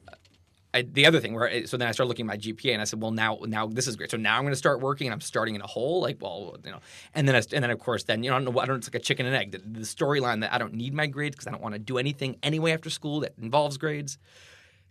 I, 0.78 0.82
the 0.84 1.06
other 1.06 1.20
thing 1.20 1.34
where 1.34 1.66
so 1.66 1.78
then 1.78 1.88
I 1.88 1.92
started 1.92 2.10
looking 2.10 2.26
at 2.26 2.28
my 2.28 2.38
GPA 2.38 2.74
and 2.74 2.82
I 2.82 2.86
said, 2.86 3.02
well 3.02 3.12
now 3.12 3.40
now 3.46 3.68
this 3.68 3.88
is 3.88 3.96
great. 3.96 4.12
So 4.12 4.18
now 4.18 4.38
I'm 4.38 4.44
going 4.44 4.54
to 4.54 4.58
start 4.58 4.80
working 4.82 5.08
and 5.08 5.14
I'm 5.14 5.22
starting 5.22 5.56
in 5.56 5.62
a 5.62 5.68
hole. 5.68 6.02
Like 6.02 6.18
well 6.22 6.58
you 6.64 6.72
know, 6.72 6.80
and 7.14 7.28
then 7.28 7.36
I, 7.36 7.42
and 7.54 7.64
then 7.64 7.72
of 7.72 7.80
course 7.80 8.04
then 8.04 8.24
you 8.24 8.30
know 8.30 8.36
I 8.36 8.40
don't 8.40 8.54
know 8.54 8.60
I 8.60 8.66
don't 8.66 8.78
it's 8.78 8.88
like 8.88 8.96
a 8.96 9.00
chicken 9.00 9.26
and 9.26 9.36
egg. 9.36 9.52
The, 9.52 9.60
the 9.60 9.82
storyline 9.82 10.42
that 10.42 10.54
I 10.54 10.58
don't 10.58 10.74
need 10.74 10.94
my 10.94 11.08
grades 11.08 11.36
because 11.36 11.48
I 11.48 11.52
don't 11.52 11.62
want 11.62 11.74
to 11.74 11.80
do 11.80 11.98
anything 11.98 12.38
anyway 12.44 12.72
after 12.72 12.90
school 12.90 13.20
that 13.22 13.34
involves 13.42 13.78
grades 13.78 14.18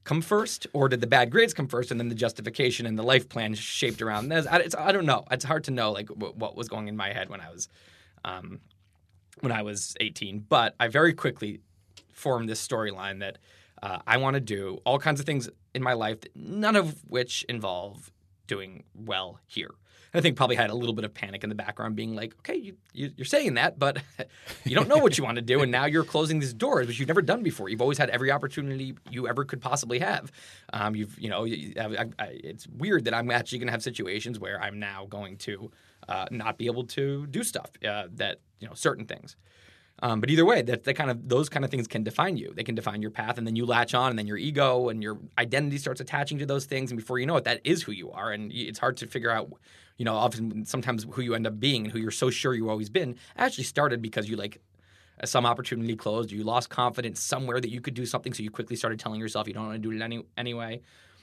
come 0.06 0.22
first, 0.22 0.68
or 0.72 0.88
did 0.88 1.00
the 1.00 1.06
bad 1.06 1.30
grades 1.30 1.52
come 1.52 1.66
first, 1.66 1.90
and 1.90 1.98
then 2.00 2.08
the 2.08 2.14
justification 2.14 2.86
and 2.86 2.96
the 2.96 3.02
life 3.02 3.28
plan 3.28 3.52
shaped 3.54 4.00
around 4.00 4.28
this? 4.28 4.46
I, 4.46 4.64
I 4.78 4.92
don't 4.92 5.04
know. 5.04 5.24
It's 5.30 5.44
hard 5.44 5.64
to 5.64 5.72
know 5.72 5.90
like 5.90 6.06
w- 6.06 6.32
what 6.34 6.56
was 6.56 6.68
going 6.68 6.88
in 6.88 6.96
my 6.96 7.12
head 7.12 7.28
when 7.28 7.40
I 7.40 7.50
was 7.50 7.68
um, 8.24 8.60
when 9.40 9.52
I 9.52 9.62
was 9.62 9.96
18. 10.00 10.46
But 10.48 10.74
I 10.80 10.88
very 10.88 11.12
quickly 11.12 11.60
formed 12.12 12.48
this 12.48 12.66
storyline 12.66 13.20
that 13.20 13.38
uh, 13.82 13.98
I 14.06 14.16
want 14.16 14.34
to 14.34 14.40
do 14.40 14.80
all 14.86 14.98
kinds 14.98 15.20
of 15.20 15.26
things 15.26 15.50
in 15.76 15.82
my 15.82 15.92
life, 15.92 16.18
none 16.34 16.74
of 16.74 17.04
which 17.06 17.44
involve 17.48 18.10
doing 18.46 18.84
well 18.94 19.38
here. 19.46 19.70
I 20.14 20.22
think 20.22 20.36
probably 20.36 20.56
had 20.56 20.70
a 20.70 20.74
little 20.74 20.94
bit 20.94 21.04
of 21.04 21.12
panic 21.12 21.42
in 21.42 21.50
the 21.50 21.54
background, 21.54 21.94
being 21.94 22.14
like, 22.14 22.34
okay, 22.38 22.54
you, 22.54 22.76
you, 22.94 23.12
are 23.20 23.24
saying 23.24 23.54
that, 23.54 23.78
but 23.78 23.98
you 24.64 24.74
don't 24.74 24.88
know 24.88 24.96
what 24.96 25.18
you 25.18 25.24
want 25.24 25.36
to 25.36 25.42
do, 25.42 25.60
and 25.60 25.70
now 25.70 25.84
you're 25.84 26.04
closing 26.04 26.38
these 26.38 26.54
doors, 26.54 26.86
which 26.86 26.98
you've 26.98 27.08
never 27.08 27.20
done 27.20 27.42
before. 27.42 27.68
You've 27.68 27.82
always 27.82 27.98
had 27.98 28.08
every 28.08 28.30
opportunity 28.30 28.94
you 29.10 29.28
ever 29.28 29.44
could 29.44 29.60
possibly 29.60 29.98
have. 29.98 30.32
Um, 30.72 30.96
you've, 30.96 31.18
you 31.18 31.28
know, 31.28 31.44
I, 31.44 32.06
I, 32.18 32.26
it's 32.32 32.66
weird 32.66 33.04
that 33.04 33.14
I'm 33.14 33.30
actually 33.30 33.58
going 33.58 33.68
to 33.68 33.72
have 33.72 33.82
situations 33.82 34.38
where 34.38 34.58
I'm 34.62 34.78
now 34.78 35.06
going 35.10 35.36
to 35.38 35.70
uh, 36.08 36.26
not 36.30 36.56
be 36.56 36.64
able 36.64 36.84
to 36.84 37.26
do 37.26 37.44
stuff 37.44 37.70
uh, 37.86 38.04
that 38.14 38.40
you 38.58 38.66
know 38.66 38.74
certain 38.74 39.04
things. 39.04 39.36
Um, 40.00 40.20
but 40.20 40.28
either 40.28 40.44
way, 40.44 40.60
that, 40.62 40.84
kind 40.94 41.10
of 41.10 41.26
those 41.26 41.48
kind 41.48 41.64
of 41.64 41.70
things 41.70 41.86
can 41.86 42.02
define 42.02 42.36
you. 42.36 42.52
They 42.54 42.64
can 42.64 42.74
define 42.74 43.00
your 43.00 43.10
path, 43.10 43.38
and 43.38 43.46
then 43.46 43.56
you 43.56 43.64
latch 43.64 43.94
on, 43.94 44.10
and 44.10 44.18
then 44.18 44.26
your 44.26 44.36
ego 44.36 44.90
and 44.90 45.02
your 45.02 45.18
identity 45.38 45.78
starts 45.78 46.02
attaching 46.02 46.38
to 46.38 46.46
those 46.46 46.66
things, 46.66 46.90
and 46.90 46.98
before 47.00 47.18
you 47.18 47.24
know 47.24 47.36
it, 47.36 47.44
that 47.44 47.60
is 47.64 47.82
who 47.82 47.92
you 47.92 48.10
are. 48.10 48.30
And 48.30 48.52
it's 48.52 48.78
hard 48.78 48.98
to 48.98 49.06
figure 49.06 49.30
out, 49.30 49.50
you 49.96 50.04
know, 50.04 50.14
often 50.14 50.66
sometimes 50.66 51.06
who 51.10 51.22
you 51.22 51.34
end 51.34 51.46
up 51.46 51.58
being 51.58 51.84
and 51.84 51.92
who 51.92 51.98
you're 51.98 52.10
so 52.10 52.28
sure 52.28 52.52
you've 52.52 52.68
always 52.68 52.90
been 52.90 53.16
actually 53.38 53.64
started 53.64 54.02
because 54.02 54.28
you 54.28 54.36
like 54.36 54.60
some 55.24 55.46
opportunity 55.46 55.96
closed, 55.96 56.30
you 56.30 56.44
lost 56.44 56.68
confidence 56.68 57.20
somewhere 57.20 57.58
that 57.58 57.70
you 57.70 57.80
could 57.80 57.94
do 57.94 58.04
something, 58.04 58.34
so 58.34 58.42
you 58.42 58.50
quickly 58.50 58.76
started 58.76 59.00
telling 59.00 59.18
yourself 59.18 59.48
you 59.48 59.54
don't 59.54 59.66
want 59.66 59.82
to 59.82 59.90
do 59.90 59.96
it 59.96 60.02
any, 60.02 60.22
anyway. 60.36 60.82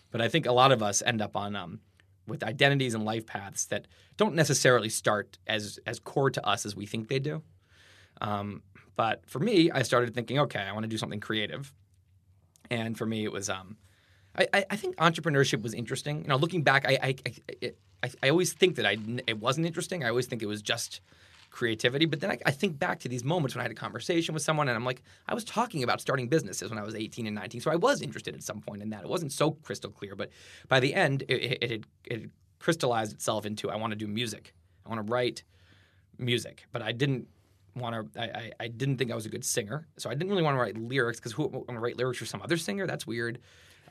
But 0.10 0.22
I 0.22 0.30
think 0.30 0.48
a 0.48 0.52
lot 0.52 0.72
of 0.72 0.82
us 0.82 1.04
end 1.06 1.22
up 1.22 1.36
on 1.36 1.56
um, 1.56 1.80
with 2.28 2.44
identities 2.44 2.96
and 2.96 3.06
life 3.06 3.28
paths 3.28 3.66
that 3.66 3.86
don't 4.18 4.34
necessarily 4.34 4.90
start 4.90 5.38
as 5.46 5.80
as 5.86 6.00
core 6.00 6.32
to 6.32 6.44
us 6.44 6.66
as 6.66 6.76
we 6.76 6.88
think 6.88 7.08
they 7.08 7.20
do. 7.20 7.44
Um, 8.22 8.62
but 8.96 9.24
for 9.28 9.40
me, 9.40 9.72
I 9.72 9.82
started 9.82 10.14
thinking, 10.14 10.40
okay, 10.40 10.60
I 10.60 10.72
want 10.72 10.84
to 10.84 10.90
do 10.90 10.98
something 10.98 11.20
creative. 11.20 11.74
And 12.70 12.98
for 12.98 13.06
me, 13.06 13.24
it 13.24 13.32
was, 13.32 13.50
um, 13.50 13.78
I, 14.36 14.66
I 14.70 14.76
think 14.76 14.96
entrepreneurship 14.98 15.62
was 15.62 15.74
interesting. 15.74 16.22
You 16.22 16.28
know, 16.28 16.38
looking 16.38 16.64
back, 16.64 16.86
I, 16.88 16.98
I, 17.04 17.16
I, 18.04 18.12
I 18.24 18.30
always 18.30 18.54
think 18.54 18.76
that 18.78 18.86
I, 18.86 18.98
it 19.28 19.40
wasn't 19.40 19.68
interesting. 19.68 20.04
I 20.04 20.10
always 20.10 20.26
think 20.26 20.42
it 20.42 20.48
was 20.48 20.62
just 20.62 21.02
creativity. 21.54 22.06
But 22.06 22.20
then 22.20 22.32
I, 22.32 22.40
I, 22.48 22.52
think 22.52 22.80
back 22.80 23.00
to 23.02 23.08
these 23.08 23.24
moments 23.24 23.56
when 23.56 23.62
I 23.62 23.64
had 23.64 23.72
a 23.72 23.76
conversation 23.76 24.34
with 24.34 24.42
someone 24.42 24.68
and 24.68 24.76
I'm 24.76 24.84
like, 24.84 25.04
I 25.28 25.36
was 25.36 25.44
talking 25.44 25.84
about 25.84 26.02
starting 26.02 26.28
businesses 26.28 26.70
when 26.70 26.80
I 26.80 26.84
was 26.84 26.96
18 26.96 27.28
and 27.28 27.36
19. 27.36 27.62
So 27.62 27.72
I 27.72 27.76
was 27.76 28.02
interested 28.02 28.34
at 28.34 28.42
some 28.42 28.60
point 28.60 28.82
in 28.82 28.90
that. 28.90 29.04
It 29.04 29.10
wasn't 29.10 29.32
so 29.32 29.52
crystal 29.52 29.92
clear, 29.92 30.16
but 30.16 30.32
by 30.68 30.80
the 30.80 30.94
end, 30.96 31.22
it, 31.28 31.62
it, 31.62 31.72
had, 31.72 31.86
it 32.06 32.22
had 32.22 32.32
crystallized 32.60 33.14
itself 33.14 33.46
into 33.46 33.70
I 33.70 33.76
want 33.76 33.92
to 33.92 33.96
do 33.96 34.08
music. 34.08 34.54
I 34.86 34.90
want 34.90 35.06
to 35.06 35.12
write 35.12 35.44
music. 36.18 36.66
But 36.72 36.82
I 36.82 36.92
didn't 36.92 37.28
want 37.76 38.14
to. 38.14 38.22
I, 38.22 38.52
I, 38.60 38.68
didn't 38.68 38.98
think 38.98 39.12
I 39.12 39.16
was 39.16 39.26
a 39.26 39.30
good 39.30 39.46
singer, 39.46 39.88
so 39.98 40.10
I 40.10 40.14
didn't 40.14 40.30
really 40.30 40.44
want 40.44 40.56
to 40.56 40.62
write 40.62 40.78
lyrics 40.78 41.20
because 41.20 41.32
who 41.32 41.48
want 41.48 41.68
to 41.68 41.80
write 41.80 41.98
lyrics 41.98 42.20
for 42.20 42.26
some 42.26 42.42
other 42.42 42.58
singer? 42.58 42.88
That's 42.88 43.08
weird. 43.08 43.40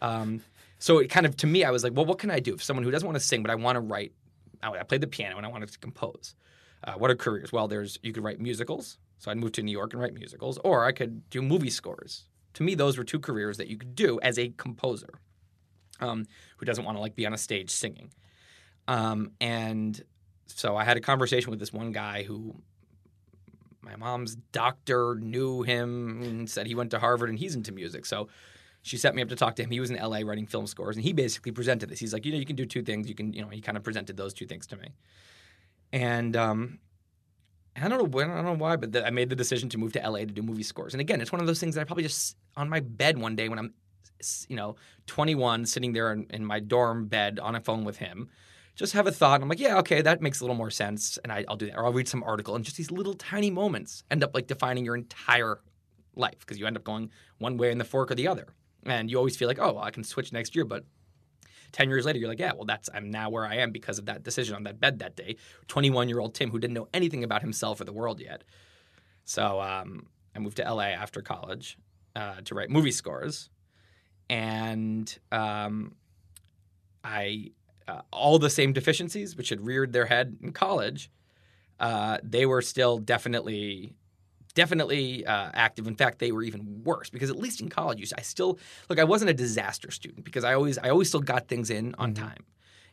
Um, 0.00 0.42
so 0.78 0.98
it 0.98 1.08
kind 1.08 1.26
of 1.26 1.36
to 1.38 1.46
me, 1.46 1.64
I 1.64 1.70
was 1.70 1.84
like, 1.84 1.94
well, 1.94 2.04
what 2.04 2.18
can 2.18 2.30
I 2.30 2.40
do 2.40 2.54
if 2.54 2.62
someone 2.62 2.84
who 2.84 2.90
doesn't 2.90 3.06
want 3.06 3.16
to 3.16 3.24
sing, 3.24 3.42
but 3.42 3.50
I 3.50 3.54
want 3.54 3.76
to 3.76 3.80
write? 3.80 4.12
I, 4.62 4.70
I 4.70 4.82
played 4.82 5.00
the 5.00 5.06
piano 5.06 5.36
and 5.36 5.46
I 5.46 5.48
wanted 5.48 5.70
to 5.70 5.78
compose. 5.78 6.34
Uh, 6.84 6.94
what 6.94 7.10
are 7.10 7.14
careers? 7.14 7.52
Well, 7.52 7.68
there's 7.68 7.98
you 8.02 8.12
could 8.12 8.24
write 8.24 8.40
musicals, 8.40 8.98
so 9.18 9.30
I'd 9.30 9.38
move 9.38 9.52
to 9.52 9.62
New 9.62 9.72
York 9.72 9.92
and 9.92 10.02
write 10.02 10.14
musicals, 10.14 10.58
or 10.64 10.84
I 10.84 10.92
could 10.92 11.28
do 11.30 11.42
movie 11.42 11.70
scores. 11.70 12.24
To 12.54 12.62
me, 12.62 12.74
those 12.74 12.98
were 12.98 13.04
two 13.04 13.20
careers 13.20 13.56
that 13.58 13.68
you 13.68 13.76
could 13.76 13.94
do 13.94 14.20
as 14.20 14.38
a 14.38 14.50
composer, 14.50 15.20
um, 16.00 16.26
who 16.56 16.66
doesn't 16.66 16.84
want 16.84 16.96
to 16.96 17.00
like 17.00 17.14
be 17.14 17.26
on 17.26 17.32
a 17.32 17.38
stage 17.38 17.70
singing. 17.70 18.12
Um, 18.88 19.30
and 19.40 20.02
so 20.46 20.76
I 20.76 20.84
had 20.84 20.96
a 20.96 21.00
conversation 21.00 21.50
with 21.50 21.60
this 21.60 21.72
one 21.72 21.92
guy 21.92 22.24
who 22.24 22.56
my 23.82 23.96
mom's 23.96 24.36
doctor 24.52 25.16
knew 25.20 25.62
him 25.62 26.22
and 26.22 26.48
said 26.48 26.66
he 26.66 26.74
went 26.74 26.90
to 26.92 26.98
Harvard 26.98 27.28
and 27.28 27.38
he's 27.38 27.54
into 27.54 27.72
music. 27.72 28.06
So 28.06 28.28
she 28.82 28.96
set 28.96 29.14
me 29.14 29.22
up 29.22 29.28
to 29.28 29.36
talk 29.36 29.56
to 29.56 29.62
him. 29.62 29.70
He 29.70 29.80
was 29.80 29.90
in 29.90 29.96
LA 29.96 30.20
writing 30.24 30.46
film 30.46 30.66
scores, 30.66 30.96
and 30.96 31.04
he 31.04 31.12
basically 31.12 31.52
presented 31.52 31.88
this. 31.88 31.98
He's 31.98 32.12
like, 32.12 32.24
you 32.24 32.32
know, 32.32 32.38
you 32.38 32.46
can 32.46 32.56
do 32.56 32.66
two 32.66 32.82
things. 32.82 33.08
You 33.08 33.14
can, 33.14 33.32
you 33.32 33.42
know, 33.42 33.48
he 33.48 33.60
kind 33.60 33.76
of 33.76 33.84
presented 33.84 34.16
those 34.16 34.34
two 34.34 34.46
things 34.46 34.66
to 34.68 34.76
me, 34.76 34.88
and 35.92 36.36
um, 36.36 36.78
I 37.76 37.88
don't 37.88 37.98
know, 37.98 38.04
when, 38.04 38.30
I 38.30 38.36
don't 38.36 38.44
know 38.44 38.52
why, 38.54 38.76
but 38.76 38.92
the, 38.92 39.06
I 39.06 39.10
made 39.10 39.30
the 39.30 39.36
decision 39.36 39.68
to 39.70 39.78
move 39.78 39.92
to 39.92 40.00
LA 40.00 40.18
to 40.18 40.26
do 40.26 40.42
movie 40.42 40.62
scores. 40.62 40.94
And 40.94 41.00
again, 41.00 41.20
it's 41.20 41.32
one 41.32 41.40
of 41.40 41.46
those 41.46 41.60
things 41.60 41.74
that 41.74 41.80
I 41.80 41.84
probably 41.84 42.02
just 42.02 42.36
on 42.56 42.68
my 42.68 42.80
bed 42.80 43.18
one 43.18 43.34
day 43.34 43.48
when 43.48 43.58
I'm, 43.58 43.74
you 44.48 44.56
know, 44.56 44.76
21, 45.06 45.64
sitting 45.66 45.92
there 45.92 46.12
in, 46.12 46.26
in 46.30 46.44
my 46.44 46.60
dorm 46.60 47.06
bed 47.06 47.40
on 47.40 47.54
a 47.54 47.60
phone 47.60 47.84
with 47.84 47.96
him 47.96 48.28
just 48.82 48.94
have 48.94 49.06
a 49.06 49.12
thought. 49.12 49.36
And 49.36 49.44
I'm 49.44 49.48
like, 49.48 49.60
yeah, 49.60 49.78
okay, 49.78 50.02
that 50.02 50.20
makes 50.20 50.40
a 50.40 50.44
little 50.44 50.56
more 50.56 50.70
sense. 50.70 51.16
And 51.22 51.32
I, 51.32 51.44
will 51.48 51.56
do 51.56 51.66
that. 51.66 51.76
Or 51.76 51.86
I'll 51.86 51.92
read 51.92 52.08
some 52.08 52.24
article. 52.24 52.56
And 52.56 52.64
just 52.64 52.76
these 52.76 52.90
little 52.90 53.14
tiny 53.14 53.48
moments 53.48 54.02
end 54.10 54.24
up 54.24 54.34
like 54.34 54.48
defining 54.48 54.84
your 54.84 54.96
entire 54.96 55.60
life 56.16 56.40
because 56.40 56.58
you 56.58 56.66
end 56.66 56.76
up 56.76 56.82
going 56.82 57.10
one 57.38 57.56
way 57.56 57.70
in 57.70 57.78
the 57.78 57.84
fork 57.84 58.10
or 58.10 58.16
the 58.16 58.26
other. 58.26 58.48
And 58.84 59.08
you 59.08 59.16
always 59.16 59.36
feel 59.36 59.46
like, 59.46 59.60
oh, 59.60 59.74
well, 59.74 59.84
I 59.84 59.92
can 59.92 60.02
switch 60.02 60.32
next 60.32 60.56
year. 60.56 60.64
But 60.64 60.84
10 61.70 61.88
years 61.88 62.04
later, 62.04 62.18
you're 62.18 62.28
like, 62.28 62.40
yeah, 62.40 62.52
well, 62.54 62.64
that's 62.64 62.90
I'm 62.92 63.08
now 63.08 63.30
where 63.30 63.46
I 63.46 63.56
am 63.56 63.70
because 63.70 64.00
of 64.00 64.06
that 64.06 64.24
decision 64.24 64.56
on 64.56 64.64
that 64.64 64.80
bed 64.80 64.98
that 64.98 65.14
day. 65.14 65.36
21 65.68 66.08
year 66.08 66.18
old 66.18 66.34
Tim 66.34 66.50
who 66.50 66.58
didn't 66.58 66.74
know 66.74 66.88
anything 66.92 67.22
about 67.22 67.40
himself 67.40 67.80
or 67.80 67.84
the 67.84 67.92
world 67.92 68.20
yet. 68.20 68.42
So 69.24 69.60
um, 69.60 70.08
I 70.34 70.40
moved 70.40 70.56
to 70.56 70.64
LA 70.64 70.86
after 70.86 71.22
college 71.22 71.78
uh, 72.16 72.40
to 72.44 72.54
write 72.56 72.68
movie 72.68 72.90
scores. 72.90 73.48
And 74.28 75.16
um, 75.30 75.94
I 77.04 77.52
uh, 77.88 78.02
all 78.12 78.38
the 78.38 78.50
same 78.50 78.72
deficiencies, 78.72 79.36
which 79.36 79.48
had 79.48 79.64
reared 79.64 79.92
their 79.92 80.06
head 80.06 80.36
in 80.42 80.52
college, 80.52 81.10
uh, 81.80 82.18
they 82.22 82.46
were 82.46 82.62
still 82.62 82.98
definitely 82.98 83.94
definitely 84.54 85.24
uh, 85.24 85.50
active. 85.54 85.86
In 85.86 85.94
fact, 85.94 86.18
they 86.18 86.32
were 86.32 86.42
even 86.42 86.82
worse 86.84 87.10
because 87.10 87.30
at 87.30 87.38
least 87.38 87.60
in 87.60 87.68
college, 87.68 88.12
I 88.16 88.22
still 88.22 88.58
look. 88.88 88.98
I 88.98 89.04
wasn't 89.04 89.30
a 89.30 89.34
disaster 89.34 89.90
student 89.90 90.24
because 90.24 90.44
I 90.44 90.54
always 90.54 90.78
I 90.78 90.90
always 90.90 91.08
still 91.08 91.20
got 91.20 91.48
things 91.48 91.70
in 91.70 91.94
on 91.98 92.14
mm-hmm. 92.14 92.24
time, 92.24 92.44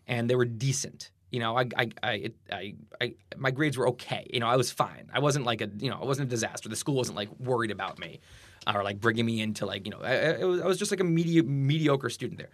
and 0.08 0.30
they 0.30 0.36
were 0.36 0.46
decent. 0.46 1.12
You 1.32 1.40
know, 1.40 1.56
I, 1.56 1.66
I, 1.78 1.90
I, 2.02 2.32
I, 2.52 2.74
I, 3.00 3.14
my 3.38 3.52
grades 3.52 3.78
were 3.78 3.90
okay. 3.90 4.28
You 4.34 4.40
know, 4.40 4.48
I 4.48 4.56
was 4.56 4.72
fine. 4.72 5.12
I 5.14 5.20
wasn't 5.20 5.46
like 5.46 5.62
a, 5.62 5.70
you 5.78 5.88
know, 5.92 6.00
I 6.02 6.06
wasn't 6.06 6.28
a 6.28 6.30
disaster. 6.32 6.70
The 6.70 6.76
school 6.76 6.96
wasn't 6.96 7.18
like 7.18 7.30
worried 7.40 7.70
about 7.70 8.00
me, 8.00 8.20
or 8.66 8.84
like 8.84 9.00
bringing 9.00 9.28
me 9.28 9.40
into 9.40 9.68
like, 9.68 9.86
you 9.86 9.92
know, 9.92 10.00
I, 10.02 10.42
I 10.42 10.44
was, 10.44 10.62
I 10.62 10.66
was 10.66 10.80
just 10.80 10.90
like 10.90 11.02
a 11.02 11.04
medi- 11.04 11.44
mediocre 11.44 12.10
student 12.10 12.40
there. 12.40 12.50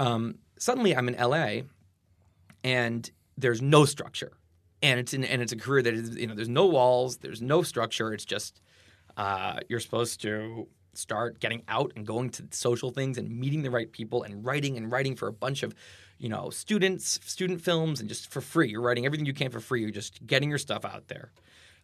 Um, 0.00 0.36
suddenly 0.58 0.96
I'm 0.96 1.08
in 1.08 1.14
LA, 1.14 1.62
and 2.64 3.08
there's 3.36 3.60
no 3.60 3.84
structure, 3.84 4.32
and 4.82 4.98
it's 4.98 5.12
in, 5.12 5.24
and 5.24 5.42
it's 5.42 5.52
a 5.52 5.56
career 5.56 5.82
that 5.82 5.94
is 5.94 6.16
you 6.16 6.26
know 6.26 6.34
there's 6.34 6.48
no 6.48 6.66
walls, 6.66 7.18
there's 7.18 7.42
no 7.42 7.62
structure. 7.62 8.12
It's 8.12 8.24
just 8.24 8.62
uh, 9.18 9.60
you're 9.68 9.78
supposed 9.78 10.22
to 10.22 10.66
start 10.94 11.38
getting 11.38 11.62
out 11.68 11.92
and 11.94 12.06
going 12.06 12.30
to 12.30 12.44
social 12.50 12.90
things 12.90 13.16
and 13.18 13.30
meeting 13.30 13.62
the 13.62 13.70
right 13.70 13.92
people 13.92 14.24
and 14.24 14.44
writing 14.44 14.76
and 14.76 14.90
writing 14.90 15.14
for 15.14 15.28
a 15.28 15.32
bunch 15.32 15.62
of 15.62 15.74
you 16.18 16.30
know 16.30 16.48
students, 16.48 17.20
student 17.24 17.60
films, 17.60 18.00
and 18.00 18.08
just 18.08 18.32
for 18.32 18.40
free. 18.40 18.70
You're 18.70 18.80
writing 18.80 19.04
everything 19.04 19.26
you 19.26 19.34
can 19.34 19.50
for 19.50 19.60
free. 19.60 19.82
You're 19.82 19.90
just 19.90 20.26
getting 20.26 20.48
your 20.48 20.58
stuff 20.58 20.86
out 20.86 21.08
there, 21.08 21.30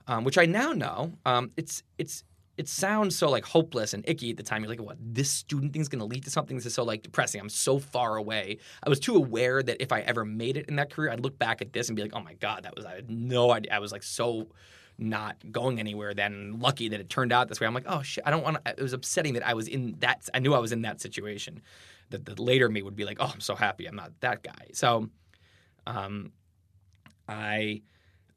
um, 0.06 0.24
which 0.24 0.38
I 0.38 0.46
now 0.46 0.72
know. 0.72 1.12
Um, 1.26 1.50
it's 1.58 1.82
it's 1.98 2.24
it 2.56 2.68
sounds 2.68 3.16
so 3.16 3.28
like 3.28 3.44
hopeless 3.44 3.92
and 3.92 4.02
icky 4.08 4.30
at 4.30 4.36
the 4.36 4.42
time. 4.42 4.62
You're 4.62 4.70
like, 4.70 4.80
what? 4.80 4.96
This 5.00 5.30
student 5.30 5.72
thing's 5.72 5.88
going 5.88 5.98
to 5.98 6.06
lead 6.06 6.24
to 6.24 6.30
something. 6.30 6.56
This 6.56 6.66
is 6.66 6.74
so 6.74 6.84
like 6.84 7.02
depressing. 7.02 7.40
I'm 7.40 7.50
so 7.50 7.78
far 7.78 8.16
away. 8.16 8.58
I 8.82 8.88
was 8.88 8.98
too 8.98 9.14
aware 9.14 9.62
that 9.62 9.82
if 9.82 9.92
I 9.92 10.00
ever 10.00 10.24
made 10.24 10.56
it 10.56 10.66
in 10.66 10.76
that 10.76 10.90
career, 10.90 11.10
I'd 11.10 11.20
look 11.20 11.38
back 11.38 11.60
at 11.60 11.72
this 11.72 11.88
and 11.88 11.96
be 11.96 12.02
like, 12.02 12.14
oh 12.14 12.22
my 12.22 12.34
god, 12.34 12.62
that 12.64 12.74
was 12.74 12.84
I 12.86 12.94
had 12.94 13.10
no 13.10 13.52
idea. 13.52 13.72
I 13.74 13.78
was 13.78 13.92
like 13.92 14.02
so 14.02 14.48
not 14.98 15.36
going 15.52 15.78
anywhere. 15.78 16.14
Then 16.14 16.58
lucky 16.58 16.88
that 16.88 17.00
it 17.00 17.10
turned 17.10 17.32
out 17.32 17.48
this 17.48 17.60
way. 17.60 17.66
I'm 17.66 17.74
like, 17.74 17.84
oh 17.86 18.02
shit, 18.02 18.24
I 18.26 18.30
don't 18.30 18.42
want. 18.42 18.64
to 18.64 18.70
It 18.70 18.82
was 18.82 18.94
upsetting 18.94 19.34
that 19.34 19.46
I 19.46 19.52
was 19.54 19.68
in 19.68 19.96
that. 19.98 20.26
I 20.32 20.38
knew 20.38 20.54
I 20.54 20.58
was 20.58 20.72
in 20.72 20.82
that 20.82 21.00
situation. 21.00 21.62
That 22.10 22.24
the 22.24 22.40
later 22.40 22.68
me 22.68 22.82
would 22.82 22.96
be 22.96 23.04
like, 23.04 23.18
oh, 23.20 23.30
I'm 23.32 23.40
so 23.40 23.56
happy 23.56 23.86
I'm 23.86 23.96
not 23.96 24.12
that 24.20 24.42
guy. 24.42 24.70
So, 24.72 25.10
um, 25.86 26.32
I. 27.28 27.82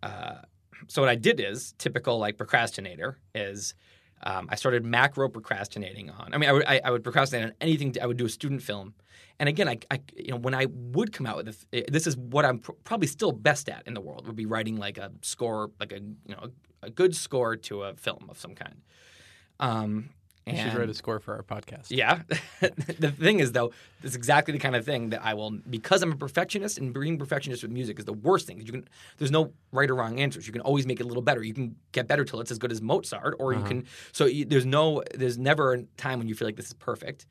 Uh, 0.02 0.40
so 0.88 1.02
what 1.02 1.10
I 1.10 1.16
did 1.16 1.40
is 1.40 1.74
typical 1.78 2.20
like 2.20 2.38
procrastinator 2.38 3.20
is 3.36 3.76
um, 4.24 4.48
I 4.50 4.56
started 4.56 4.86
macro 4.86 5.30
procrastinating 5.30 6.10
on. 6.10 6.34
I 6.34 6.38
mean, 6.38 6.50
I 6.50 6.54
would, 6.54 6.66
I, 6.66 6.82
I 6.84 6.92
would 6.92 7.04
procrastinate 7.04 7.46
on 7.46 7.54
anything. 7.62 7.96
I 8.02 8.06
would 8.06 8.18
do 8.18 8.26
a 8.26 8.30
student 8.30 8.62
film, 8.62 8.94
and 9.40 9.48
again, 9.48 9.70
I, 9.70 9.80
I, 9.90 10.02
you 10.16 10.32
know, 10.32 10.38
when 10.38 10.54
I 10.54 10.68
would 10.70 11.14
come 11.14 11.26
out 11.26 11.38
with 11.38 11.66
a, 11.72 11.90
this 11.90 12.06
is 12.06 12.18
what 12.18 12.46
I'm 12.46 12.60
pr- 12.60 12.74
probably 12.84 13.08
still 13.08 13.32
best 13.32 13.70
at 13.70 13.84
in 13.88 13.94
the 13.94 14.02
world 14.02 14.28
would 14.28 14.36
be 14.36 14.46
writing 14.46 14.76
like 14.76 14.98
a 14.98 15.12
score, 15.22 15.72
like 15.80 15.92
a 15.92 16.00
you 16.00 16.36
know 16.36 16.50
a, 16.84 16.88
a 16.88 16.90
good 16.90 17.16
score 17.16 17.56
to 17.56 17.84
a 17.84 17.96
film 17.96 18.28
of 18.30 18.38
some 18.38 18.56
kind. 18.56 18.82
Um, 19.60 20.10
And- 20.58 20.78
write 20.78 20.90
a 20.90 20.94
score 20.94 21.20
for 21.20 21.36
our 21.36 21.44
podcast. 21.44 21.88
yeah. 21.90 22.22
the 22.62 23.12
thing 23.12 23.40
is, 23.40 23.52
though, 23.52 23.72
it's 24.04 24.16
exactly 24.16 24.52
the 24.52 24.60
kind 24.60 24.76
of 24.76 24.86
thing 24.86 25.10
that 25.10 25.24
I 25.24 25.34
will, 25.34 25.52
because 25.52 26.02
I'm 26.02 26.12
a 26.12 26.16
perfectionist, 26.16 26.78
and 26.78 26.94
being 26.94 27.18
perfectionist 27.18 27.64
with 27.64 27.72
music 27.72 28.00
is 28.00 28.06
the 28.06 28.14
worst 28.14 28.48
thing. 28.48 28.60
You 28.60 28.72
can, 28.72 28.88
there's 29.18 29.32
no 29.32 29.54
right 29.72 29.90
or 29.90 29.96
wrong 29.96 30.20
answers. 30.20 30.48
You 30.48 30.54
can 30.54 30.62
always 30.62 30.86
make 30.86 31.00
it 31.00 31.04
a 31.04 31.08
little 31.08 31.24
better. 31.24 31.44
You 31.44 31.54
can 31.54 31.76
get 31.92 32.08
better 32.08 32.26
till 32.26 32.40
it's 32.40 32.52
as 32.52 32.58
good 32.58 32.72
as 32.72 32.82
Mozart, 32.82 33.36
or 33.40 33.54
you 33.54 33.60
uh-huh. 33.60 33.68
can. 33.68 33.86
So 34.12 34.26
you, 34.26 34.46
there's 34.46 34.66
no, 34.66 35.04
there's 35.14 35.38
never 35.38 35.74
a 35.74 35.84
time 35.98 36.20
when 36.20 36.28
you 36.28 36.36
feel 36.36 36.48
like 36.48 36.56
this 36.56 36.68
is 36.68 36.74
perfect, 36.74 37.26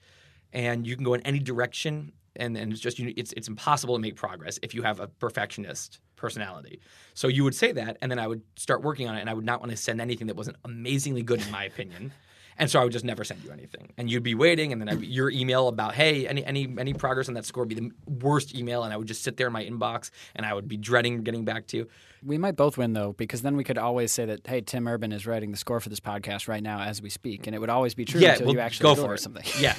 and 0.53 0.87
you 0.87 0.95
can 0.95 1.05
go 1.05 1.15
in 1.15 1.21
any 1.23 1.39
direction, 1.39 2.13
and 2.37 2.57
and 2.57 2.73
it's 2.73 2.81
just 2.81 2.99
you, 2.99 3.13
it's 3.17 3.33
it's 3.33 3.49
impossible 3.49 3.95
to 3.97 4.01
make 4.01 4.17
progress 4.17 4.59
if 4.63 4.75
you 4.75 4.83
have 4.83 5.01
a 5.01 5.09
perfectionist 5.09 6.01
personality. 6.17 6.81
So 7.15 7.29
you 7.29 7.45
would 7.45 7.55
say 7.55 7.73
that, 7.73 7.97
and 8.03 8.11
then 8.11 8.19
I 8.19 8.27
would 8.27 8.43
start 8.57 8.83
working 8.83 9.09
on 9.09 9.17
it, 9.17 9.21
and 9.21 9.31
I 9.31 9.35
would 9.35 9.45
not 9.45 9.61
want 9.61 9.71
to 9.71 9.77
send 9.77 10.01
anything 10.01 10.27
that 10.27 10.37
wasn't 10.37 10.57
amazingly 10.65 11.23
good 11.23 11.41
in 11.41 11.51
my 11.51 11.65
opinion. 11.65 12.13
And 12.61 12.69
so 12.69 12.81
I 12.81 12.83
would 12.85 12.93
just 12.93 13.05
never 13.05 13.23
send 13.23 13.45
you 13.45 13.53
anything, 13.53 13.93
and 13.97 14.11
you'd 14.11 14.25
be 14.25 14.35
waiting, 14.35 14.73
and 14.73 14.81
then 14.83 14.89
I'd, 14.89 15.01
your 15.03 15.31
email 15.31 15.69
about 15.69 15.95
hey, 15.95 16.27
any 16.27 16.45
any 16.45 16.69
any 16.79 16.93
progress 16.93 17.29
on 17.29 17.35
that 17.35 17.45
score 17.45 17.63
would 17.63 17.69
be 17.69 17.77
the 17.77 17.91
worst 18.07 18.55
email, 18.55 18.83
and 18.83 18.93
I 18.93 18.97
would 18.97 19.07
just 19.07 19.23
sit 19.23 19.37
there 19.37 19.47
in 19.47 19.53
my 19.53 19.65
inbox, 19.65 20.11
and 20.35 20.45
I 20.45 20.53
would 20.55 20.67
be 20.67 20.77
dreading 20.77 21.23
getting 21.23 21.45
back 21.45 21.69
to 21.69 21.77
you. 21.77 21.89
We 22.21 22.37
might 22.37 22.57
both 22.57 22.77
win 22.77 22.95
though, 22.95 23.13
because 23.13 23.43
then 23.43 23.57
we 23.57 23.63
could 23.63 23.79
always 23.79 24.11
say 24.11 24.25
that, 24.27 24.45
hey, 24.45 24.61
Tim 24.61 24.89
Urban 24.89 25.13
is 25.13 25.25
writing 25.25 25.53
the 25.53 25.57
score 25.57 25.79
for 25.79 25.89
this 25.89 26.01
podcast 26.01 26.49
right 26.49 26.63
now 26.63 26.81
as 26.81 27.01
we 27.01 27.11
speak, 27.11 27.47
and 27.47 27.55
it 27.55 27.61
would 27.61 27.71
always 27.71 27.95
be 27.95 28.05
true 28.05 28.21
yeah, 28.21 28.33
until 28.33 28.47
well, 28.49 28.55
you 28.57 28.61
actually 28.61 28.95
go 28.95 29.01
for 29.01 29.15
it. 29.15 29.19
something. 29.21 29.45
Yeah, 29.61 29.75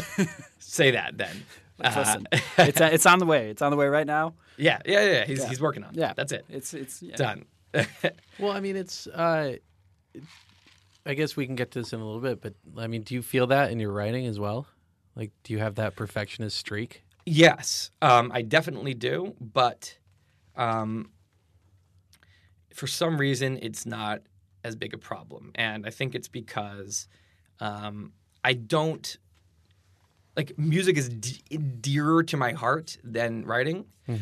say 0.60 0.92
that 0.92 1.18
then. 1.18 1.44
Uh, 1.82 1.94
Listen, 1.98 2.28
it's 2.58 2.82
it's 2.82 3.06
on 3.06 3.20
the 3.20 3.26
way. 3.26 3.50
It's 3.50 3.62
on 3.62 3.72
the 3.72 3.78
way 3.78 3.88
right 3.88 4.06
now. 4.06 4.34
yeah, 4.58 4.80
yeah, 4.86 5.02
yeah. 5.06 5.26
He's 5.26 5.40
Yeah. 5.40 5.48
he's 5.48 5.62
working 5.62 5.86
on. 5.86 5.92
it. 5.92 5.98
Yeah, 5.98 6.12
that's 6.14 6.34
it. 6.34 6.44
It's 6.50 6.74
it's 6.74 7.02
yeah. 7.02 7.16
Done. 7.16 7.46
Well, 8.38 8.52
I 8.52 8.60
mean, 8.60 8.76
it's. 8.76 9.08
Uh, 9.08 9.56
I 11.06 11.14
guess 11.14 11.36
we 11.36 11.46
can 11.46 11.56
get 11.56 11.72
to 11.72 11.80
this 11.80 11.94
in 11.94 12.00
a 12.00 12.06
little 12.06 12.22
bit, 12.22 12.42
but 12.42 12.54
I 12.78 12.88
mean, 12.88 13.04
do 13.04 13.14
you 13.14 13.22
feel 13.22 13.48
that 13.48 13.72
in 13.72 13.80
your 13.80 13.92
writing 13.92 14.26
as 14.26 14.40
well? 14.40 14.68
Like, 15.16 15.32
do 15.44 15.54
you 15.54 15.60
have 15.60 15.76
that 15.76 15.96
perfectionist 15.96 16.58
streak? 16.58 17.04
Yes, 17.26 17.92
um, 18.02 18.32
I 18.34 18.42
definitely 18.42 18.94
do, 18.94 19.36
but 19.40 19.98
um, 20.56 21.12
for 22.74 22.88
some 22.88 23.18
reason, 23.18 23.60
it's 23.62 23.86
not 23.86 24.22
as 24.64 24.76
big 24.76 24.94
a 24.94 24.98
problem, 24.98 25.52
and 25.56 25.86
I 25.86 25.90
think 25.90 26.16
it's 26.16 26.28
because 26.28 27.08
um, 27.60 28.14
I 28.44 28.54
don't 28.54 29.18
like 30.40 30.50
music 30.58 30.96
is 31.02 31.08
d- 31.10 31.58
dearer 31.88 32.22
to 32.32 32.36
my 32.46 32.52
heart 32.64 32.98
than 33.04 33.32
writing. 33.52 33.80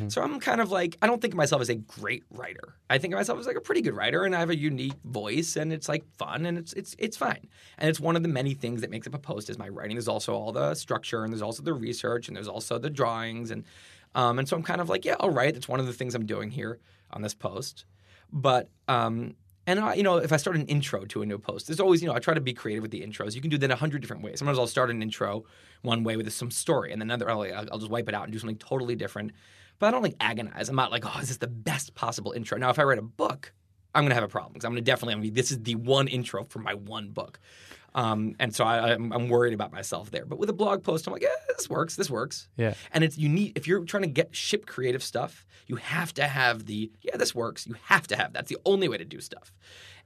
So 0.09 0.21
I'm 0.21 0.39
kind 0.41 0.59
of 0.59 0.69
like 0.79 0.97
I 1.01 1.07
don't 1.07 1.21
think 1.21 1.33
of 1.33 1.37
myself 1.37 1.61
as 1.61 1.69
a 1.69 1.75
great 1.75 2.23
writer. 2.39 2.67
I 2.89 2.97
think 2.97 3.13
of 3.13 3.19
myself 3.21 3.39
as 3.39 3.47
like 3.47 3.55
a 3.55 3.61
pretty 3.61 3.81
good 3.81 3.95
writer, 3.95 4.25
and 4.25 4.35
I 4.35 4.39
have 4.39 4.49
a 4.49 4.57
unique 4.71 4.99
voice, 5.05 5.55
and 5.55 5.71
it's 5.71 5.87
like 5.87 6.03
fun, 6.17 6.45
and 6.47 6.57
it's 6.57 6.73
it's 6.73 6.93
it's 7.05 7.15
fine. 7.15 7.43
And 7.77 7.89
it's 7.89 7.99
one 8.07 8.15
of 8.17 8.23
the 8.23 8.33
many 8.39 8.53
things 8.53 8.81
that 8.81 8.89
makes 8.89 9.07
up 9.07 9.13
a 9.13 9.19
post 9.19 9.49
is 9.49 9.57
my 9.57 9.69
writing. 9.69 9.95
There's 9.95 10.09
also 10.09 10.33
all 10.33 10.51
the 10.51 10.75
structure, 10.75 11.23
and 11.23 11.31
there's 11.31 11.41
also 11.49 11.63
the 11.63 11.73
research, 11.73 12.27
and 12.27 12.35
there's 12.35 12.49
also 12.49 12.77
the 12.77 12.89
drawings, 12.89 13.49
and 13.51 13.63
um, 14.13 14.39
and 14.39 14.45
so 14.49 14.57
I'm 14.57 14.63
kind 14.63 14.81
of 14.81 14.89
like 14.89 15.05
yeah, 15.05 15.15
all 15.21 15.29
right. 15.41 15.55
It's 15.55 15.69
one 15.69 15.79
of 15.79 15.85
the 15.85 15.93
things 15.99 16.15
I'm 16.15 16.25
doing 16.25 16.49
here 16.51 16.79
on 17.11 17.21
this 17.21 17.35
post, 17.35 17.85
but 18.33 18.69
um, 18.89 19.35
and 19.67 19.79
I, 19.79 19.93
you 19.95 20.03
know, 20.03 20.17
if 20.17 20.31
I 20.31 20.37
start 20.37 20.55
an 20.55 20.65
intro 20.65 21.05
to 21.05 21.21
a 21.21 21.25
new 21.25 21.37
post, 21.37 21.67
there's 21.67 21.79
always, 21.79 22.01
you 22.01 22.07
know, 22.07 22.15
I 22.15 22.19
try 22.19 22.33
to 22.33 22.41
be 22.41 22.53
creative 22.53 22.81
with 22.81 22.91
the 22.91 23.01
intros. 23.01 23.35
You 23.35 23.41
can 23.41 23.49
do 23.49 23.57
that 23.59 23.69
a 23.69 23.75
hundred 23.75 24.01
different 24.01 24.23
ways. 24.23 24.39
Sometimes 24.39 24.57
I'll 24.57 24.65
start 24.65 24.89
an 24.89 25.01
intro 25.01 25.43
one 25.81 26.03
way 26.03 26.15
with 26.15 26.31
some 26.31 26.49
story, 26.49 26.93
and 26.93 27.01
then 27.01 27.11
another, 27.11 27.29
I'll, 27.29 27.43
I'll 27.71 27.77
just 27.77 27.91
wipe 27.91 28.07
it 28.07 28.15
out 28.15 28.23
and 28.23 28.33
do 28.33 28.39
something 28.39 28.57
totally 28.57 28.95
different. 28.95 29.33
But 29.77 29.87
I 29.87 29.91
don't 29.91 30.01
like 30.01 30.15
agonize. 30.19 30.69
I'm 30.69 30.75
not 30.75 30.89
like, 30.91 31.03
oh, 31.05 31.19
is 31.19 31.27
this 31.27 31.37
the 31.37 31.47
best 31.47 31.93
possible 31.93 32.31
intro? 32.31 32.57
Now, 32.57 32.69
if 32.71 32.79
I 32.79 32.83
write 32.83 32.97
a 32.97 33.03
book, 33.03 33.53
I'm 33.93 34.05
gonna 34.05 34.15
have 34.15 34.23
a 34.23 34.29
problem 34.29 34.53
because 34.53 34.65
I'm 34.65 34.71
gonna 34.71 34.81
definitely, 34.81 35.13
I'm 35.15 35.33
this 35.33 35.51
is 35.51 35.61
the 35.61 35.75
one 35.75 36.07
intro 36.07 36.45
for 36.45 36.59
my 36.59 36.73
one 36.73 37.09
book. 37.09 37.39
Um, 37.97 38.35
and 38.39 38.55
so 38.55 38.63
I, 38.63 38.93
I'm, 38.93 39.11
I'm 39.11 39.27
worried 39.27 39.55
about 39.55 39.71
myself 39.73 40.11
there. 40.11 40.23
But 40.23 40.37
with 40.37 40.51
a 40.51 40.53
blog 40.53 40.83
post, 40.83 41.07
I'm 41.07 41.13
like, 41.13 41.23
yeah, 41.23 41.29
this 41.57 41.67
works. 41.67 41.95
This 41.95 42.11
works. 42.11 42.47
Yeah. 42.55 42.75
And 42.93 43.03
it's 43.03 43.17
you 43.17 43.27
need 43.27 43.57
if 43.57 43.67
you're 43.67 43.83
trying 43.85 44.03
to 44.03 44.09
get 44.09 44.35
ship 44.35 44.67
creative 44.67 45.01
stuff, 45.01 45.47
you 45.65 45.77
have 45.77 46.13
to 46.13 46.27
have 46.27 46.67
the 46.67 46.91
yeah, 47.01 47.17
this 47.17 47.33
works. 47.33 47.65
You 47.65 47.75
have 47.85 48.05
to 48.07 48.15
have 48.15 48.33
that's 48.33 48.49
the 48.49 48.59
only 48.65 48.87
way 48.87 48.97
to 48.97 49.03
do 49.03 49.19
stuff. 49.19 49.51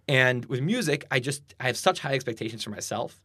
And 0.07 0.45
with 0.45 0.61
music, 0.61 1.05
I 1.11 1.19
just 1.19 1.53
I 1.59 1.67
have 1.67 1.75
such 1.75 1.99
high 1.99 2.13
expectations 2.13 2.63
for 2.63 2.69
myself, 2.69 3.21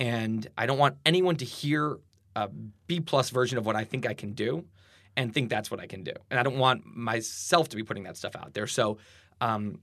and 0.00 0.46
I 0.56 0.64
don't 0.64 0.78
want 0.78 0.96
anyone 1.04 1.36
to 1.36 1.44
hear 1.44 1.98
a 2.34 2.48
B 2.86 3.00
plus 3.00 3.28
version 3.28 3.58
of 3.58 3.66
what 3.66 3.76
I 3.76 3.84
think 3.84 4.06
I 4.06 4.14
can 4.14 4.32
do, 4.32 4.64
and 5.18 5.34
think 5.34 5.50
that's 5.50 5.70
what 5.70 5.80
I 5.80 5.86
can 5.86 6.02
do. 6.02 6.14
And 6.30 6.40
I 6.40 6.42
don't 6.42 6.56
want 6.56 6.86
myself 6.86 7.68
to 7.68 7.76
be 7.76 7.82
putting 7.82 8.04
that 8.04 8.16
stuff 8.16 8.34
out 8.36 8.54
there. 8.54 8.66
So, 8.66 8.96
um, 9.42 9.80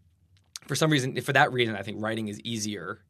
for 0.68 0.74
some 0.74 0.90
reason, 0.90 1.22
for 1.22 1.34
that 1.34 1.54
reason, 1.54 1.76
I 1.76 1.84
think 1.84 2.02
writing 2.02 2.28
is 2.28 2.40
easier 2.40 3.05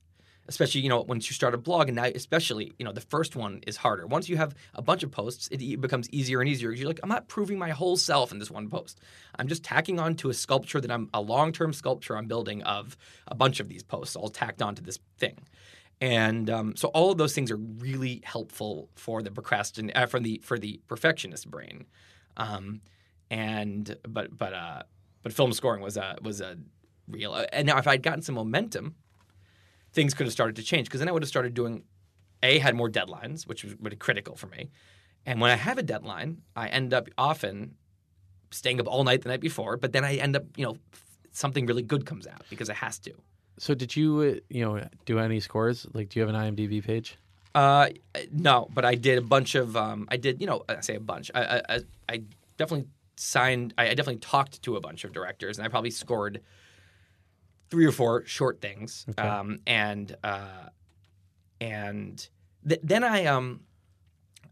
especially 0.47 0.81
you 0.81 0.89
know 0.89 1.01
once 1.01 1.29
you 1.29 1.34
start 1.34 1.53
a 1.53 1.58
blog 1.58 1.88
and 1.88 1.95
now 1.95 2.03
especially 2.03 2.73
you 2.77 2.86
know 2.86 2.91
the 2.91 3.01
first 3.01 3.36
one 3.36 3.62
is 3.67 3.77
harder. 3.77 4.08
Once 4.08 4.29
you 4.29 4.38
have 4.38 4.55
a 4.73 4.81
bunch 4.81 5.03
of 5.03 5.12
posts 5.12 5.47
it, 5.51 5.81
becomes 5.81 6.10
easier 6.10 6.41
and 6.41 6.49
easier. 6.49 6.69
Because 6.69 6.81
you're 6.81 6.89
like 6.89 6.99
i'm 7.03 7.10
not 7.10 7.27
proving 7.27 7.58
my 7.58 7.69
whole 7.69 7.97
self 7.97 8.31
in 8.31 8.39
this 8.39 8.51
one 8.51 8.69
post. 8.69 8.99
I'm 9.38 9.47
just 9.47 9.63
tacking 9.63 9.99
on 9.99 10.15
to 10.15 10.29
a 10.29 10.34
sculpture 10.34 10.81
that 10.81 10.91
i'm 10.91 11.10
a 11.13 11.21
long-term 11.21 11.73
sculpture 11.73 12.17
i'm 12.17 12.27
building 12.27 12.63
of 12.63 12.97
a 13.27 13.36
bunch 13.36 13.60
of 13.60 13.69
these 13.69 13.84
posts 13.84 14.15
all 14.15 14.29
tacked 14.29 14.62
onto 14.62 14.81
this 14.81 14.99
thing. 15.17 15.38
And 16.01 16.49
um, 16.49 16.75
so 16.75 16.89
all 16.89 17.12
of 17.12 17.17
those 17.17 17.34
things 17.34 17.51
are 17.51 17.58
really 17.58 18.21
helpful 18.25 18.89
for 18.95 19.21
the 19.21 19.29
procrastin 19.29 19.91
uh, 19.95 20.05
for 20.08 20.19
the 20.19 20.41
for 20.43 20.60
the 20.60 20.81
perfectionist 20.88 21.49
brain. 21.49 21.86
Um, 22.36 22.81
and 23.31 23.97
but 24.08 24.38
but 24.38 24.53
uh 24.53 24.84
but 25.23 25.34
film 25.34 25.51
scoring 25.53 25.81
was 25.81 25.97
a 25.97 26.17
was 26.21 26.41
a 26.41 26.58
real 27.08 27.34
and 27.51 27.67
now 27.67 27.77
if 27.77 27.88
i'd 27.88 28.03
gotten 28.03 28.21
some 28.21 28.36
momentum 28.36 28.95
things 29.95 30.13
could 30.13 30.25
have 30.27 30.34
started 30.34 30.55
to 30.58 30.63
change 30.63 30.88
because 30.88 30.99
then 30.99 31.10
I 31.10 31.12
would 31.13 31.23
have 31.23 31.29
started 31.29 31.53
doing 31.55 31.84
a 32.43 32.60
had 32.60 32.75
more 32.75 32.89
deadlines, 32.89 33.47
which 33.47 33.63
was 33.63 33.73
really 33.81 33.95
critical 33.95 34.36
for 34.36 34.47
me. 34.47 34.69
And 35.25 35.41
when 35.41 35.49
I 35.49 35.55
have 35.55 35.78
a 35.80 35.84
deadline, 35.84 36.41
I 36.55 36.67
end 36.67 36.93
up 36.93 37.07
often 37.17 37.76
staying 38.51 38.80
up 38.80 38.88
all 38.88 39.03
night 39.03 39.24
the 39.24 39.30
night 39.30 39.41
before, 39.41 39.78
but 39.78 39.91
then 39.93 40.03
I 40.05 40.15
end 40.15 40.36
up, 40.36 40.43
you 40.55 40.65
know, 40.65 40.78
something 41.32 41.65
really 41.65 41.82
good 41.82 42.05
comes 42.05 42.28
out 42.28 42.43
because 42.49 42.70
it 42.70 42.76
has 42.76 42.99
to. 42.99 43.13
So, 43.57 43.74
did 43.74 43.95
you, 43.95 44.20
uh, 44.20 44.39
you 44.49 44.63
know, 44.65 44.86
do 45.05 45.17
any 45.17 45.39
scores? 45.39 45.88
Like, 45.93 46.09
do 46.09 46.20
you 46.20 46.26
have 46.26 46.36
an 46.36 46.39
IMDb 46.55 46.84
page? 46.84 47.17
Uh, 47.55 47.88
no, 48.32 48.67
but 48.74 48.84
I 48.84 48.95
did 48.95 49.17
a 49.17 49.22
bunch 49.22 49.55
of. 49.55 49.78
Um, 49.78 50.07
I 50.11 50.17
did, 50.17 50.41
you 50.41 50.47
know, 50.47 50.63
I 50.67 50.82
say 50.82 50.95
a 50.95 50.99
bunch. 50.99 51.32
I, 51.34 51.41
I, 51.45 51.61
I- 51.76 51.80
I 52.09 52.22
definitely 52.57 52.88
signed. 53.15 53.74
I, 53.78 53.84
I 53.89 53.93
definitely 53.95 54.20
talked 54.20 54.61
to 54.63 54.76
a 54.76 54.82
bunch 54.82 55.05
of 55.05 55.13
directors, 55.13 55.57
and 55.57 55.65
I 55.65 55.70
probably 55.70 55.89
scored 55.91 56.41
three 57.76 57.86
or 57.86 57.91
four 57.91 58.26
short 58.26 58.61
things. 58.61 59.05
Okay. 59.09 59.28
Um, 59.28 59.59
and 59.67 60.15
uh, 60.23 60.69
and 61.59 62.26
th- 62.65 62.80
then 62.82 63.03
I 63.03 63.26
um, 63.26 63.59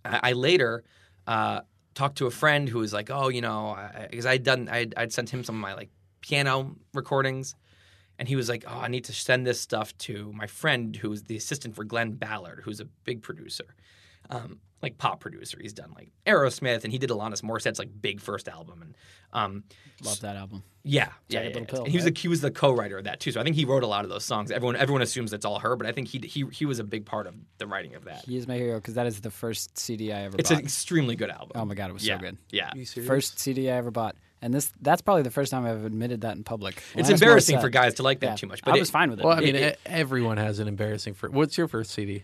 I, 0.04 0.20
I 0.24 0.32
later 0.34 0.84
uh, 1.26 1.62
talked 1.94 2.18
to 2.18 2.28
a 2.28 2.32
friend 2.32 2.68
who 2.68 2.80
was 2.80 2.92
like, 2.92 3.10
oh, 3.10 3.30
you 3.30 3.40
know, 3.40 3.78
because 4.12 4.26
I'd 4.26 4.44
done, 4.44 4.68
I'd, 4.68 4.94
I'd 4.98 5.14
sent 5.14 5.30
him 5.30 5.46
some 5.46 5.56
of 5.56 5.62
my 5.62 5.74
like 5.74 5.90
piano 6.20 6.76
recordings. 6.94 7.56
And 8.20 8.28
he 8.28 8.36
was 8.36 8.50
like, 8.50 8.66
"Oh, 8.68 8.80
I 8.80 8.90
need 8.90 9.06
to 9.06 9.14
send 9.14 9.48
this 9.48 9.60
stuff 9.60 9.98
to 10.00 10.32
my 10.34 10.46
friend 10.46 10.96
who's 10.96 11.24
the 11.24 11.38
assistant 11.38 11.76
for 11.76 11.84
Glen 11.84 12.12
Ballard, 12.12 12.62
who's 12.64 12.80
a 12.80 12.86
big 13.06 13.22
producer." 13.22 13.76
Um, 14.30 14.60
like 14.84 14.98
pop 15.00 15.20
producer. 15.20 15.58
He's 15.62 15.74
done 15.74 15.92
like 15.96 16.12
Aerosmith, 16.28 16.84
and 16.84 16.92
he 16.94 17.00
did 17.00 17.10
Alanis 17.10 17.42
Morissette's 17.42 17.80
like 17.80 17.90
big 18.02 18.20
first 18.22 18.48
album, 18.48 18.82
and 18.82 18.96
um, 19.34 19.64
Love 20.04 20.20
that 20.22 20.36
album. 20.36 20.62
yeah, 20.84 21.10
yeah, 21.30 21.40
Jagged 21.42 21.56
yeah, 21.56 21.62
yeah. 21.62 21.66
Pill, 21.68 21.80
And 21.86 21.88
he 21.88 21.98
was 21.98 22.06
right? 22.06 22.14
the 22.14 22.20
he 22.22 22.28
was 22.28 22.42
the 22.42 22.52
co-writer 22.52 22.98
of 23.00 23.06
that 23.06 23.20
too. 23.20 23.32
So 23.32 23.40
I 23.40 23.44
think 23.44 23.56
he 23.56 23.66
wrote 23.66 23.82
a 23.84 23.88
lot 23.88 24.04
of 24.04 24.10
those 24.12 24.24
songs. 24.26 24.52
Everyone 24.52 24.76
everyone 24.76 25.02
assumes 25.02 25.34
it's 25.34 25.46
all 25.46 25.60
her, 25.60 25.76
but 25.76 25.88
I 25.88 25.92
think 25.94 26.10
he 26.10 26.20
he 26.20 26.46
he 26.52 26.66
was 26.66 26.78
a 26.80 26.84
big 26.84 27.06
part 27.06 27.26
of 27.26 27.34
the 27.58 27.66
writing 27.66 27.96
of 27.96 28.04
that. 28.06 28.26
He 28.26 28.38
is 28.38 28.48
my 28.48 28.56
hero 28.58 28.76
because 28.78 28.94
that 28.96 29.08
is 29.08 29.22
the 29.22 29.32
first 29.32 29.78
CD 29.78 30.12
I 30.14 30.24
ever 30.24 30.32
bought. 30.32 30.40
It's 30.42 30.50
bought. 30.50 30.60
an 30.60 30.66
extremely 30.66 31.16
good 31.16 31.30
album. 31.32 31.52
oh 31.56 31.66
my 31.66 31.74
god, 31.74 31.90
it 31.90 31.94
was 31.94 32.06
yeah, 32.06 32.18
so 32.18 32.22
good. 32.22 32.38
Yeah, 32.52 32.70
Are 32.72 32.78
you 32.78 32.86
serious? 32.86 33.08
First 33.08 33.40
CD 33.40 33.72
I 33.72 33.76
ever 33.78 33.90
bought, 33.92 34.16
and 34.42 34.54
this 34.54 34.72
that's 34.82 35.02
probably 35.02 35.24
the 35.24 35.32
first 35.32 35.52
time 35.52 35.66
I've 35.66 35.86
admitted 35.86 36.22
that 36.22 36.36
in 36.36 36.44
public. 36.44 36.84
it's 36.96 37.10
embarrassing 37.10 37.60
for 37.60 37.70
guys 37.70 37.96
to 37.96 38.04
like 38.04 38.20
that 38.20 38.26
Yeah. 38.32 38.36
too 38.36 38.48
much. 38.48 38.62
But 38.64 38.76
I 38.76 38.80
was 38.80 38.90
it- 38.90 38.92
fine 38.92 39.10
with 39.10 39.20
it. 39.20 39.26
Well, 39.26 39.38
I 39.38 39.42
mean, 39.42 39.56
It- 39.56 39.76
e- 39.76 39.90
everyone 39.90 40.38
has 40.38 40.60
an 40.60 40.68
embarrassing. 40.68 41.14
Fir- 41.16 41.30
What's 41.30 41.58
your 41.58 41.68
first 41.68 41.92
CD? 41.92 42.24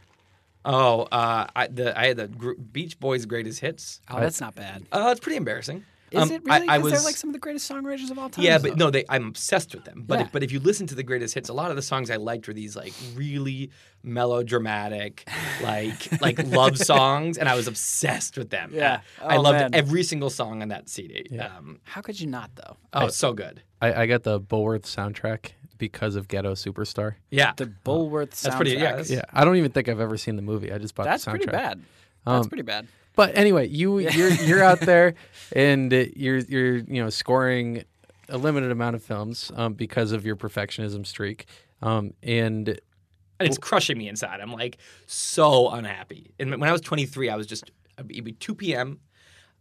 Oh, 0.65 1.03
uh, 1.03 1.47
I, 1.55 1.67
the 1.67 1.97
I 1.97 2.07
had 2.07 2.17
the 2.17 2.27
group 2.27 2.57
Beach 2.71 2.99
Boys' 2.99 3.25
greatest 3.25 3.59
hits. 3.61 4.01
oh, 4.09 4.19
that's 4.19 4.41
not 4.41 4.55
bad. 4.55 4.85
Uh, 4.91 5.09
it's 5.11 5.19
pretty 5.21 5.37
embarrassing. 5.37 5.85
Is 6.11 6.23
Um, 6.23 6.31
it 6.31 6.41
really? 6.43 6.67
I, 6.67 6.73
I 6.73 6.77
'Cause 6.77 6.83
was 6.85 6.93
they're 6.93 7.01
like 7.03 7.17
some 7.17 7.29
of 7.29 7.33
the 7.33 7.39
greatest 7.39 7.69
songwriters 7.71 8.09
of 8.09 8.17
all 8.17 8.29
time. 8.29 8.43
yeah, 8.43 8.57
but 8.57 8.75
no, 8.77 8.89
they 8.89 9.05
I'm 9.09 9.27
obsessed 9.27 9.75
with 9.75 9.85
them. 9.85 10.05
But 10.07 10.17
Yeah. 10.19 10.25
if, 10.25 10.31
but 10.31 10.41
if 10.43 10.51
you 10.51 10.59
listen 10.59 10.87
to 10.87 10.95
the 10.95 11.03
greatest 11.03 11.35
hits, 11.35 11.49
a 11.49 11.53
lot 11.53 11.69
of 11.69 11.75
the 11.75 11.83
songs 11.83 12.09
I 12.09 12.15
liked 12.15 12.47
were 12.47 12.53
these 12.55 12.75
like 12.75 12.93
really 13.13 13.69
melodramatic, 14.03 15.27
like 15.61 16.19
like 16.21 16.45
love 16.47 16.77
songs, 16.77 17.37
and 17.37 17.47
I 17.47 17.55
was 17.55 17.67
obsessed 17.67 18.37
with 18.37 18.49
them. 18.49 18.71
Yeah. 18.73 19.01
I 19.21 19.37
Oh, 19.37 19.41
loved 19.41 19.59
man. 19.59 19.69
every 19.75 20.03
single 20.03 20.29
song 20.29 20.61
on 20.61 20.69
that 20.69 20.89
CD. 20.89 21.27
Yeah. 21.29 21.55
Um, 21.57 21.79
How 21.83 22.01
could 22.01 22.19
you 22.19 22.27
not 22.27 22.51
though? 22.55 22.77
oh, 22.93 23.05
it's 23.07 23.17
so 23.17 23.33
good. 23.33 23.61
I, 23.81 23.93
I 24.03 24.05
got 24.07 24.23
the 24.23 24.39
Bulworth 24.41 24.83
soundtrack 24.83 25.51
because 25.79 26.15
of 26.15 26.27
Ghetto 26.27 26.53
Superstar. 26.53 27.15
Yeah, 27.31 27.53
The 27.57 27.65
Bulworth 27.65 28.31
soundtrack. 28.31 28.41
That's 28.43 28.55
pretty- 28.55 28.71
yeah, 28.73 29.03
Yeah, 29.07 29.21
I 29.33 29.43
don't 29.43 29.55
even 29.57 29.71
think 29.71 29.89
I've 29.89 29.99
ever 29.99 30.17
seen 30.17 30.35
the 30.35 30.43
movie. 30.43 30.71
I 30.71 30.77
just 30.77 30.93
bought 30.93 31.05
That's 31.05 31.25
the 31.25 31.31
soundtrack. 31.31 31.33
pretty 31.35 31.51
bad. 31.51 31.81
That's 32.25 32.45
Um, 32.45 32.49
pretty 32.49 32.61
bad. 32.61 32.87
But 33.15 33.35
anyway, 33.35 33.67
you 33.67 33.97
you're 33.99 34.29
you're 34.29 34.63
out 34.63 34.79
there 34.81 35.15
and 35.55 35.91
you're 35.91 36.37
you're 36.37 36.75
you 36.77 37.01
know 37.03 37.09
scoring 37.09 37.83
a 38.29 38.37
limited 38.37 38.69
amount 38.71 38.95
of 38.95 39.03
films 39.03 39.51
um, 39.55 39.73
because 39.73 40.11
of 40.11 40.23
your 40.25 40.35
perfectionism 40.35 41.05
streak. 41.07 41.47
Um, 41.81 42.13
and 42.21 42.69
and 42.69 43.47
it's 43.47 43.57
crushing 43.57 43.97
me 43.97 44.07
inside. 44.07 44.39
I'm 44.41 44.51
like 44.53 44.77
so 45.07 45.69
unhappy. 45.69 46.33
And 46.39 46.51
when 46.51 46.69
I 46.69 46.71
was 46.71 46.81
23, 46.81 47.29
I 47.29 47.35
was 47.35 47.47
just 47.47 47.71
it'd 48.09 48.23
be 48.23 48.33
2 48.33 48.53
p.m. 48.55 48.99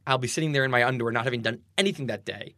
I'll 0.06 0.18
be 0.18 0.28
sitting 0.28 0.52
there 0.52 0.64
in 0.64 0.70
my 0.70 0.84
underwear, 0.84 1.12
not 1.12 1.24
having 1.24 1.42
done 1.42 1.60
anything 1.76 2.06
that 2.08 2.24
day. 2.24 2.54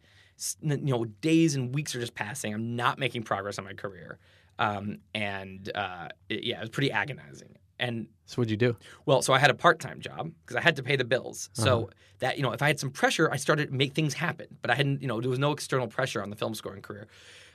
You 0.61 0.77
know, 0.77 1.05
days 1.05 1.55
and 1.55 1.73
weeks 1.73 1.95
are 1.95 1.99
just 1.99 2.15
passing. 2.15 2.53
I'm 2.53 2.75
not 2.75 2.97
making 2.99 3.23
progress 3.23 3.57
on 3.59 3.65
my 3.65 3.73
career, 3.73 4.17
um, 4.59 4.97
and 5.13 5.71
uh, 5.75 6.09
it- 6.29 6.43
yeah, 6.43 6.57
it 6.57 6.61
was 6.61 6.69
pretty 6.69 6.91
agonizing. 6.91 7.57
And 7.79 8.07
so 8.27 8.35
what'd 8.35 8.51
you 8.51 8.57
do? 8.57 8.75
well, 9.07 9.23
so 9.23 9.33
I 9.33 9.39
had 9.39 9.49
a 9.49 9.55
part-time 9.55 10.01
job 10.01 10.31
because 10.43 10.55
I 10.55 10.61
had 10.61 10.75
to 10.75 10.83
pay 10.83 10.95
the 10.95 11.03
bills. 11.03 11.49
So 11.53 11.89
that 12.19 12.37
you 12.37 12.43
know, 12.43 12.51
if 12.51 12.61
I 12.61 12.67
had 12.67 12.79
some 12.79 12.91
pressure, 12.91 13.27
I 13.31 13.37
started 13.37 13.69
to 13.69 13.73
make 13.73 13.93
things 13.93 14.13
happen. 14.13 14.47
But 14.61 14.69
I 14.71 14.75
hadn't, 14.75 15.01
you 15.01 15.07
know, 15.07 15.19
there 15.19 15.29
was 15.31 15.39
no 15.39 15.51
external 15.51 15.87
pressure 15.87 16.21
on 16.21 16.29
the 16.29 16.35
film 16.35 16.53
scoring 16.53 16.81
career. 16.83 17.07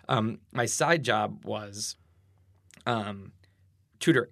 Um, 0.09 0.39
my 0.53 0.66
side 0.66 1.03
job 1.05 1.45
was 1.45 1.97
um, 2.87 3.32
tutoring. 4.01 4.30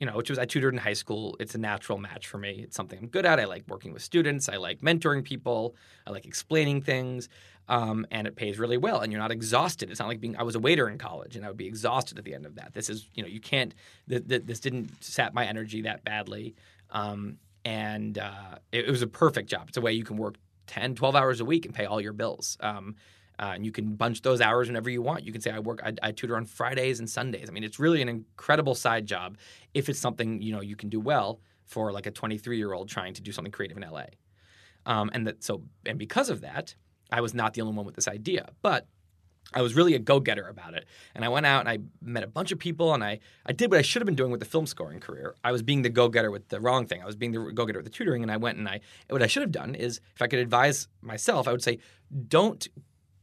You 0.00 0.06
know, 0.06 0.16
which 0.16 0.30
was 0.30 0.38
I 0.38 0.46
tutored 0.46 0.74
in 0.74 0.80
high 0.80 0.94
school. 0.94 1.36
It's 1.38 1.54
a 1.54 1.58
natural 1.58 1.98
match 1.98 2.26
for 2.26 2.38
me. 2.38 2.62
It's 2.64 2.74
something 2.74 2.98
I'm 2.98 3.06
good 3.06 3.26
at. 3.26 3.38
I 3.38 3.44
like 3.44 3.64
working 3.68 3.92
with 3.92 4.02
students. 4.02 4.48
I 4.48 4.56
like 4.56 4.80
mentoring 4.80 5.22
people. 5.22 5.76
I 6.06 6.10
like 6.10 6.26
explaining 6.26 6.80
things, 6.80 7.28
um, 7.68 8.06
and 8.10 8.26
it 8.26 8.34
pays 8.34 8.58
really 8.58 8.78
well. 8.78 9.00
And 9.00 9.12
you're 9.12 9.20
not 9.20 9.30
exhausted. 9.30 9.90
It's 9.90 10.00
not 10.00 10.08
like 10.08 10.20
being. 10.20 10.36
I 10.36 10.42
was 10.42 10.56
a 10.56 10.58
waiter 10.58 10.88
in 10.88 10.98
college, 10.98 11.36
and 11.36 11.44
I 11.44 11.48
would 11.48 11.58
be 11.58 11.66
exhausted 11.66 12.18
at 12.18 12.24
the 12.24 12.34
end 12.34 12.46
of 12.46 12.56
that. 12.56 12.72
This 12.72 12.88
is, 12.88 13.08
you 13.14 13.22
know, 13.22 13.28
you 13.28 13.40
can't. 13.40 13.74
Th- 14.08 14.26
th- 14.26 14.42
this 14.46 14.58
didn't 14.58 14.90
sap 15.04 15.34
my 15.34 15.46
energy 15.46 15.82
that 15.82 16.02
badly, 16.02 16.54
um, 16.90 17.36
and 17.64 18.18
uh, 18.18 18.56
it, 18.72 18.86
it 18.86 18.90
was 18.90 19.02
a 19.02 19.06
perfect 19.06 19.50
job. 19.50 19.68
It's 19.68 19.76
a 19.76 19.82
way 19.82 19.92
you 19.92 20.04
can 20.04 20.16
work 20.16 20.36
10, 20.66 20.94
12 20.94 21.16
hours 21.16 21.40
a 21.40 21.44
week 21.44 21.66
and 21.66 21.74
pay 21.74 21.84
all 21.84 22.00
your 22.00 22.12
bills. 22.12 22.56
Um, 22.60 22.96
uh, 23.40 23.52
and 23.54 23.64
you 23.64 23.72
can 23.72 23.94
bunch 23.94 24.20
those 24.20 24.40
hours 24.40 24.68
whenever 24.68 24.90
you 24.90 25.00
want. 25.00 25.24
You 25.24 25.32
can 25.32 25.40
say 25.40 25.50
I 25.50 25.58
work, 25.58 25.80
I, 25.82 25.94
I 26.02 26.12
tutor 26.12 26.36
on 26.36 26.44
Fridays 26.44 27.00
and 27.00 27.08
Sundays. 27.08 27.48
I 27.48 27.52
mean, 27.52 27.64
it's 27.64 27.80
really 27.80 28.02
an 28.02 28.08
incredible 28.08 28.74
side 28.74 29.06
job 29.06 29.38
if 29.72 29.88
it's 29.88 29.98
something 29.98 30.42
you 30.42 30.52
know 30.52 30.60
you 30.60 30.76
can 30.76 30.90
do 30.90 31.00
well 31.00 31.40
for 31.64 31.90
like 31.90 32.06
a 32.06 32.10
23 32.10 32.58
year 32.58 32.74
old 32.74 32.88
trying 32.88 33.14
to 33.14 33.22
do 33.22 33.32
something 33.32 33.50
creative 33.50 33.76
in 33.78 33.82
LA. 33.82 34.04
Um, 34.86 35.10
and 35.14 35.26
that 35.26 35.42
so 35.42 35.62
and 35.86 35.98
because 35.98 36.28
of 36.28 36.42
that, 36.42 36.74
I 37.10 37.22
was 37.22 37.32
not 37.32 37.54
the 37.54 37.62
only 37.62 37.74
one 37.74 37.86
with 37.86 37.96
this 37.96 38.08
idea, 38.08 38.50
but 38.60 38.86
I 39.52 39.62
was 39.62 39.74
really 39.74 39.94
a 39.94 39.98
go 39.98 40.20
getter 40.20 40.46
about 40.46 40.74
it. 40.74 40.84
And 41.14 41.24
I 41.24 41.28
went 41.28 41.46
out 41.46 41.60
and 41.60 41.68
I 41.68 41.78
met 42.02 42.22
a 42.22 42.28
bunch 42.28 42.52
of 42.52 42.58
people 42.58 42.94
and 42.94 43.02
I, 43.02 43.18
I 43.44 43.52
did 43.52 43.70
what 43.70 43.78
I 43.78 43.82
should 43.82 44.00
have 44.00 44.06
been 44.06 44.14
doing 44.14 44.30
with 44.30 44.38
the 44.38 44.46
film 44.46 44.66
scoring 44.66 45.00
career. 45.00 45.34
I 45.42 45.50
was 45.50 45.62
being 45.62 45.82
the 45.82 45.88
go 45.88 46.08
getter 46.08 46.30
with 46.30 46.48
the 46.48 46.60
wrong 46.60 46.86
thing. 46.86 47.02
I 47.02 47.06
was 47.06 47.16
being 47.16 47.32
the 47.32 47.50
go 47.52 47.66
getter 47.66 47.80
with 47.80 47.86
the 47.86 47.90
tutoring. 47.90 48.22
And 48.22 48.30
I 48.30 48.36
went 48.36 48.58
and 48.58 48.68
I, 48.68 48.80
what 49.08 49.22
I 49.22 49.26
should 49.26 49.42
have 49.42 49.50
done 49.50 49.74
is 49.74 50.00
if 50.14 50.22
I 50.22 50.28
could 50.28 50.38
advise 50.38 50.86
myself, 51.02 51.48
I 51.48 51.52
would 51.52 51.62
say, 51.62 51.78
don't 52.28 52.68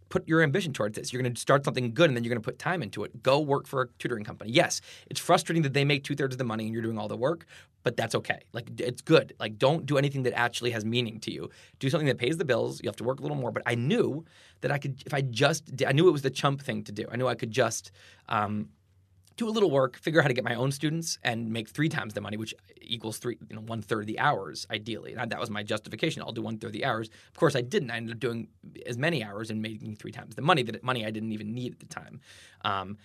put 0.09 0.27
your 0.27 0.41
ambition 0.41 0.73
towards 0.73 0.97
this. 0.97 1.11
You're 1.11 1.21
going 1.21 1.33
to 1.33 1.39
start 1.39 1.65
something 1.65 1.93
good 1.93 2.09
and 2.09 2.15
then 2.15 2.23
you're 2.23 2.33
going 2.33 2.41
to 2.41 2.45
put 2.45 2.59
time 2.59 2.81
into 2.81 3.03
it. 3.03 3.23
Go 3.23 3.39
work 3.39 3.67
for 3.67 3.81
a 3.83 3.87
tutoring 3.99 4.23
company. 4.23 4.51
Yes, 4.51 4.81
it's 5.09 5.19
frustrating 5.19 5.63
that 5.63 5.73
they 5.73 5.85
make 5.85 6.03
two 6.03 6.15
thirds 6.15 6.33
of 6.33 6.37
the 6.37 6.43
money 6.43 6.65
and 6.65 6.73
you're 6.73 6.83
doing 6.83 6.97
all 6.97 7.07
the 7.07 7.17
work, 7.17 7.45
but 7.83 7.95
that's 7.97 8.15
okay. 8.15 8.39
Like, 8.53 8.69
it's 8.79 9.01
good. 9.01 9.33
Like, 9.39 9.57
don't 9.57 9.85
do 9.85 9.97
anything 9.97 10.23
that 10.23 10.37
actually 10.37 10.71
has 10.71 10.83
meaning 10.83 11.19
to 11.21 11.31
you. 11.31 11.49
Do 11.79 11.89
something 11.89 12.07
that 12.07 12.17
pays 12.17 12.37
the 12.37 12.45
bills. 12.45 12.81
You 12.83 12.89
have 12.89 12.97
to 12.97 13.03
work 13.03 13.19
a 13.19 13.21
little 13.21 13.37
more. 13.37 13.51
But 13.51 13.63
I 13.65 13.75
knew 13.75 14.25
that 14.61 14.71
I 14.71 14.77
could, 14.77 15.01
if 15.05 15.13
I 15.13 15.21
just, 15.21 15.71
I 15.87 15.91
knew 15.91 16.07
it 16.07 16.11
was 16.11 16.21
the 16.21 16.29
chump 16.29 16.61
thing 16.61 16.83
to 16.83 16.91
do. 16.91 17.05
I 17.11 17.15
knew 17.15 17.27
I 17.27 17.35
could 17.35 17.51
just, 17.51 17.91
um, 18.27 18.69
do 19.37 19.47
a 19.47 19.51
little 19.51 19.69
work, 19.69 19.97
figure 19.97 20.19
out 20.19 20.23
how 20.23 20.27
to 20.27 20.33
get 20.33 20.43
my 20.43 20.55
own 20.55 20.71
students, 20.71 21.19
and 21.23 21.51
make 21.51 21.69
three 21.69 21.89
times 21.89 22.13
the 22.15 22.21
money, 22.21 22.37
which 22.37 22.53
equals 22.81 23.19
three, 23.19 23.37
you 23.49 23.55
know, 23.55 23.61
one 23.61 23.81
third 23.81 24.01
of 24.01 24.07
the 24.07 24.19
hours 24.19 24.65
ideally. 24.71 25.13
And 25.13 25.31
that 25.31 25.39
was 25.39 25.49
my 25.49 25.63
justification. 25.63 26.23
I'll 26.23 26.31
do 26.31 26.41
one 26.41 26.57
third 26.57 26.67
of 26.67 26.73
the 26.73 26.85
hours. 26.85 27.09
Of 27.29 27.37
course, 27.37 27.55
I 27.55 27.61
didn't. 27.61 27.91
I 27.91 27.97
ended 27.97 28.15
up 28.15 28.19
doing 28.19 28.47
as 28.85 28.97
many 28.97 29.23
hours 29.23 29.51
and 29.51 29.61
making 29.61 29.95
three 29.95 30.11
times 30.11 30.35
the 30.35 30.41
money 30.41 30.63
that 30.63 30.83
money 30.83 31.05
I 31.05 31.11
didn't 31.11 31.31
even 31.31 31.53
need 31.53 31.73
at 31.73 31.79
the 31.79 31.85
time. 31.85 32.19
Um, 32.65 32.97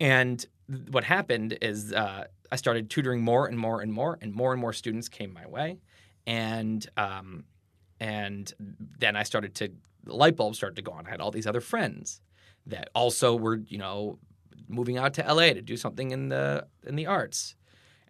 and 0.00 0.44
th- 0.70 0.88
what 0.90 1.04
happened 1.04 1.58
is 1.60 1.92
uh, 1.92 2.24
I 2.50 2.56
started 2.56 2.88
tutoring 2.88 3.20
more 3.20 3.46
and 3.46 3.58
more 3.58 3.82
and 3.82 3.92
more, 3.92 4.18
and 4.22 4.34
more 4.34 4.52
and 4.52 4.60
more 4.60 4.72
students 4.72 5.08
came 5.08 5.34
my 5.34 5.46
way, 5.46 5.80
and 6.26 6.86
um, 6.96 7.44
and 8.00 8.52
then 8.98 9.16
I 9.16 9.22
started 9.22 9.54
to 9.56 9.70
the 10.04 10.14
light 10.14 10.36
bulb 10.36 10.54
started 10.54 10.76
to 10.76 10.82
go 10.82 10.92
on. 10.92 11.06
I 11.06 11.10
had 11.10 11.20
all 11.20 11.30
these 11.30 11.46
other 11.46 11.60
friends 11.60 12.22
that 12.66 12.88
also 12.94 13.36
were 13.36 13.56
you 13.56 13.76
know 13.76 14.18
moving 14.68 14.98
out 14.98 15.14
to 15.14 15.22
LA 15.22 15.52
to 15.52 15.62
do 15.62 15.76
something 15.76 16.10
in 16.10 16.28
the 16.28 16.66
in 16.86 16.96
the 16.96 17.06
arts, 17.06 17.54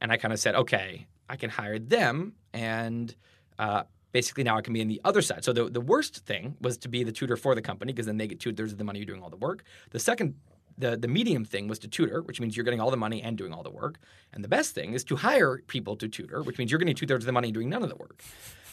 and 0.01 0.13
I 0.13 0.17
kind 0.17 0.33
of 0.33 0.41
said, 0.41 0.55
okay, 0.55 1.07
I 1.29 1.37
can 1.37 1.51
hire 1.51 1.79
them, 1.79 2.35
and 2.53 3.15
uh, 3.59 3.83
basically 4.13 4.45
now 4.45 4.57
I 4.57 4.63
can 4.63 4.73
be 4.73 4.81
in 4.81 4.89
the 4.89 5.01
other 5.05 5.23
side. 5.23 5.45
So 5.45 5.53
the 5.53 5.65
the 5.69 5.81
worst 5.81 6.25
thing 6.27 6.57
was 6.61 6.79
to 6.79 6.89
be 6.89 7.05
the 7.05 7.13
tutor 7.13 7.37
for 7.37 7.55
the 7.55 7.63
company 7.63 7.93
because 7.93 8.07
then 8.07 8.17
they 8.17 8.27
get 8.27 8.41
two 8.41 8.53
thirds 8.53 8.73
of 8.73 8.79
the 8.79 8.85
money 8.85 8.99
you're 8.99 9.07
doing 9.07 9.23
all 9.23 9.31
the 9.31 9.37
work. 9.37 9.65
The 9.91 9.99
second. 9.99 10.35
The, 10.79 10.97
the 10.97 11.09
medium 11.09 11.45
thing 11.45 11.67
was 11.67 11.79
to 11.81 11.89
tutor, 11.89 12.23
which 12.23 12.41
means 12.41 12.57
you're 12.57 12.65
getting 12.65 12.81
all 12.81 12.91
the 12.91 12.97
money 12.97 13.21
and 13.21 13.37
doing 13.37 13.53
all 13.53 13.63
the 13.63 13.71
work. 13.71 13.99
And 14.33 14.45
the 14.45 14.49
best 14.49 14.75
thing 14.75 14.93
is 14.95 15.03
to 15.05 15.17
hire 15.17 15.61
people 15.67 15.97
to 15.97 16.09
tutor, 16.09 16.43
which 16.43 16.57
means 16.57 16.71
you're 16.71 16.79
getting 16.79 16.95
two 16.95 17.07
thirds 17.07 17.25
of 17.25 17.27
the 17.27 17.33
money 17.33 17.49
and 17.49 17.55
doing 17.55 17.69
none 17.69 17.83
of 17.83 17.89
the 17.89 17.97
work. 17.97 18.23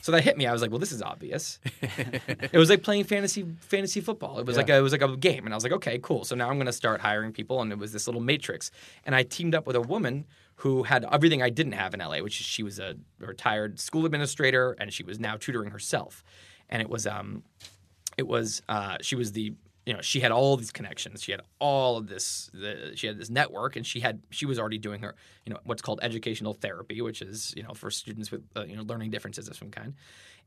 So 0.05 0.11
that 0.11 0.21
hit 0.23 0.37
me. 0.37 0.45
I 0.45 0.53
was 0.53 0.61
like, 0.61 0.69
well, 0.69 0.77
this 0.77 0.91
is 0.91 1.01
obvious. 1.01 1.57
it 1.81 2.53
was 2.53 2.69
like 2.69 2.83
playing 2.83 3.05
fantasy 3.05 3.43
fantasy 3.61 4.01
football. 4.01 4.37
It 4.37 4.45
was 4.45 4.55
like 4.55 4.69
a, 4.69 4.77
it 4.77 4.81
was 4.81 4.91
like 4.91 5.01
a 5.01 5.17
game, 5.17 5.45
and 5.45 5.53
I 5.53 5.57
was 5.57 5.63
like, 5.63 5.73
okay, 5.73 5.97
cool. 5.97 6.23
So 6.25 6.35
now 6.35 6.47
I'm 6.47 6.57
going 6.57 6.67
to 6.67 6.73
start 6.73 7.01
hiring 7.01 7.33
people, 7.33 7.59
and 7.59 7.71
it 7.71 7.79
was 7.79 7.91
this 7.91 8.05
little 8.05 8.21
matrix. 8.21 8.69
And 9.03 9.15
I 9.15 9.23
teamed 9.23 9.55
up 9.55 9.65
with 9.65 9.75
a 9.75 9.81
woman 9.81 10.25
who 10.57 10.83
had 10.83 11.07
everything 11.11 11.41
I 11.41 11.49
didn't 11.49 11.71
have 11.71 11.95
in 11.95 12.01
LA, 12.01 12.19
which 12.19 12.39
is 12.39 12.45
she 12.45 12.61
was 12.61 12.77
a 12.77 12.97
retired 13.17 13.79
school 13.79 14.05
administrator, 14.05 14.75
and 14.79 14.93
she 14.93 15.01
was 15.01 15.19
now 15.19 15.37
tutoring 15.37 15.71
herself. 15.71 16.23
And 16.69 16.83
it 16.83 16.89
was 16.89 17.07
um, 17.07 17.41
it 18.15 18.27
was 18.27 18.61
uh, 18.69 18.97
she 19.01 19.15
was 19.15 19.31
the 19.31 19.55
you 19.85 19.93
know 19.93 20.01
she 20.01 20.19
had 20.19 20.31
all 20.31 20.57
these 20.57 20.71
connections. 20.71 21.21
She 21.23 21.31
had 21.31 21.41
all 21.59 21.97
of 21.97 22.07
this 22.07 22.49
the, 22.53 22.93
she 22.95 23.07
had 23.07 23.17
this 23.17 23.29
network 23.29 23.75
and 23.75 23.85
she 23.85 23.99
had 23.99 24.21
she 24.31 24.45
was 24.45 24.59
already 24.59 24.77
doing 24.77 25.01
her 25.01 25.15
you 25.45 25.53
know 25.53 25.59
what's 25.63 25.81
called 25.81 25.99
educational 26.01 26.53
therapy 26.53 27.01
which 27.01 27.21
is 27.21 27.53
you 27.55 27.63
know 27.63 27.73
for 27.73 27.91
students 27.91 28.31
with 28.31 28.43
uh, 28.55 28.63
you 28.63 28.75
know 28.75 28.83
learning 28.83 29.11
differences 29.11 29.47
of 29.47 29.55
some 29.55 29.69
kind. 29.69 29.93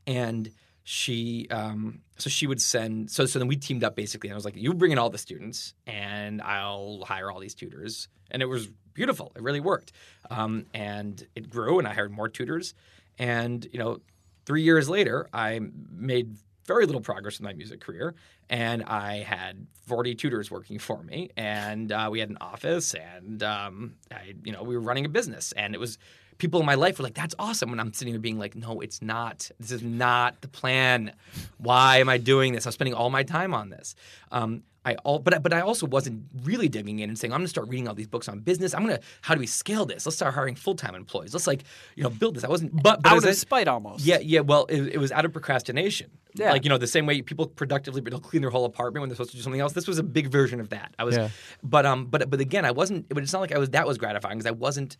And 0.05 0.51
she 0.83 1.47
um, 1.51 2.01
so 2.17 2.29
she 2.29 2.47
would 2.47 2.61
send 2.61 3.09
so 3.11 3.25
so 3.25 3.39
then 3.39 3.47
we 3.47 3.55
teamed 3.55 3.83
up 3.83 3.95
basically 3.95 4.29
and 4.29 4.33
I 4.33 4.37
was 4.37 4.45
like 4.45 4.55
you 4.57 4.73
bring 4.73 4.91
in 4.91 4.97
all 4.97 5.09
the 5.09 5.17
students 5.17 5.73
and 5.87 6.41
I'll 6.41 7.03
hire 7.05 7.31
all 7.31 7.39
these 7.39 7.55
tutors. 7.55 8.09
And 8.31 8.41
it 8.41 8.45
was 8.45 8.67
beautiful. 8.93 9.31
It 9.35 9.41
really 9.41 9.59
worked. 9.59 9.93
Um, 10.29 10.65
and 10.73 11.25
it 11.35 11.49
grew 11.49 11.79
and 11.79 11.87
I 11.87 11.93
hired 11.93 12.11
more 12.11 12.27
tutors. 12.27 12.73
And 13.17 13.65
you 13.71 13.79
know 13.79 14.01
three 14.45 14.63
years 14.63 14.89
later 14.89 15.29
I 15.31 15.61
made 15.91 16.37
very 16.69 16.85
little 16.85 17.01
progress 17.01 17.39
in 17.39 17.43
my 17.49 17.53
music 17.53 17.79
career 17.81 18.15
and 18.49 18.83
I 18.83 19.17
had 19.17 19.67
40 19.87 20.15
tutors 20.15 20.49
working 20.51 20.79
for 20.87 21.01
me 21.03 21.29
and 21.35 21.91
uh, 21.91 22.07
we 22.11 22.19
had 22.19 22.29
an 22.29 22.37
office 22.41 22.93
and 22.93 23.41
um, 23.43 23.95
I 24.11 24.33
you 24.45 24.51
know 24.53 24.63
we 24.63 24.75
were 24.77 24.81
running 24.89 25.05
a 25.05 25.09
business 25.09 25.51
and 25.53 25.73
it 25.75 25.79
was 25.79 25.97
people 26.37 26.59
in 26.61 26.65
my 26.65 26.75
life 26.75 26.97
were 26.97 27.03
like, 27.03 27.15
that's 27.15 27.35
awesome. 27.37 27.69
And 27.73 27.81
I'm 27.81 27.91
sitting 27.91 28.13
there 28.13 28.21
being 28.21 28.39
like, 28.39 28.55
no, 28.55 28.79
it's 28.79 29.01
not. 29.01 29.51
This 29.59 29.71
is 29.73 29.83
not 29.83 30.39
the 30.39 30.47
plan. 30.47 31.11
Why 31.57 31.97
am 31.97 32.07
I 32.07 32.17
doing 32.17 32.53
this? 32.53 32.65
I'm 32.65 32.71
spending 32.71 32.93
all 32.93 33.09
my 33.09 33.23
time 33.23 33.53
on 33.53 33.67
this. 33.69 33.93
Um, 34.31 34.63
I 34.85 34.95
all, 35.03 35.19
but 35.19 35.33
I- 35.33 35.39
but 35.39 35.51
I 35.51 35.59
also 35.59 35.85
wasn't 35.85 36.23
really 36.43 36.69
digging 36.69 36.99
in 36.99 37.09
and 37.09 37.19
saying 37.19 37.33
I'm 37.33 37.39
going 37.39 37.45
to 37.45 37.49
start 37.49 37.67
reading 37.67 37.89
all 37.89 37.93
these 37.93 38.07
books 38.07 38.29
on 38.29 38.39
business. 38.39 38.73
I'm 38.73 38.85
going 38.85 38.95
to 38.95 39.03
how 39.21 39.33
do 39.35 39.41
we 39.41 39.47
scale 39.47 39.85
this? 39.85 40.05
Let's 40.05 40.15
start 40.15 40.33
hiring 40.33 40.55
full 40.55 40.75
time 40.75 40.95
employees. 40.95 41.33
Let's 41.33 41.45
like 41.45 41.63
you 41.97 42.03
know 42.03 42.09
build 42.09 42.35
this. 42.37 42.45
I 42.45 42.47
wasn't, 42.47 42.71
but, 42.81 43.03
but 43.03 43.11
Out 43.11 43.17
as 43.17 43.25
of 43.25 43.35
spite, 43.35 43.67
almost. 43.67 44.05
yeah, 44.05 44.19
yeah. 44.21 44.39
Well, 44.39 44.65
it, 44.69 44.81
it 44.93 44.97
was 44.97 45.11
out 45.11 45.25
of 45.25 45.33
procrastination. 45.33 46.09
Yeah. 46.35 46.51
Like 46.51 46.63
you 46.63 46.69
know, 46.69 46.77
the 46.77 46.87
same 46.87 47.05
way 47.07 47.21
people 47.21 47.47
productively 47.47 48.01
they'll 48.01 48.19
clean 48.19 48.41
their 48.41 48.51
whole 48.51 48.65
apartment 48.65 49.01
when 49.01 49.09
they're 49.09 49.15
supposed 49.15 49.31
to 49.31 49.37
do 49.37 49.41
something 49.43 49.61
else. 49.61 49.73
This 49.73 49.87
was 49.87 49.97
a 49.97 50.03
big 50.03 50.27
version 50.27 50.59
of 50.59 50.69
that. 50.69 50.93
I 50.99 51.03
was, 51.03 51.17
Yeah. 51.17 51.29
but 51.63 51.85
um, 51.87 52.05
but 52.05 52.29
but 52.29 52.39
again, 52.39 52.65
I 52.65 52.71
wasn't. 52.71 53.09
But 53.09 53.23
it's 53.23 53.33
not 53.33 53.39
like 53.41 53.51
I 53.51 53.57
was 53.57 53.69
that 53.69 53.87
was 53.87 53.97
gratifying 53.97 54.37
because 54.37 54.47
I 54.47 54.51
wasn't 54.51 54.95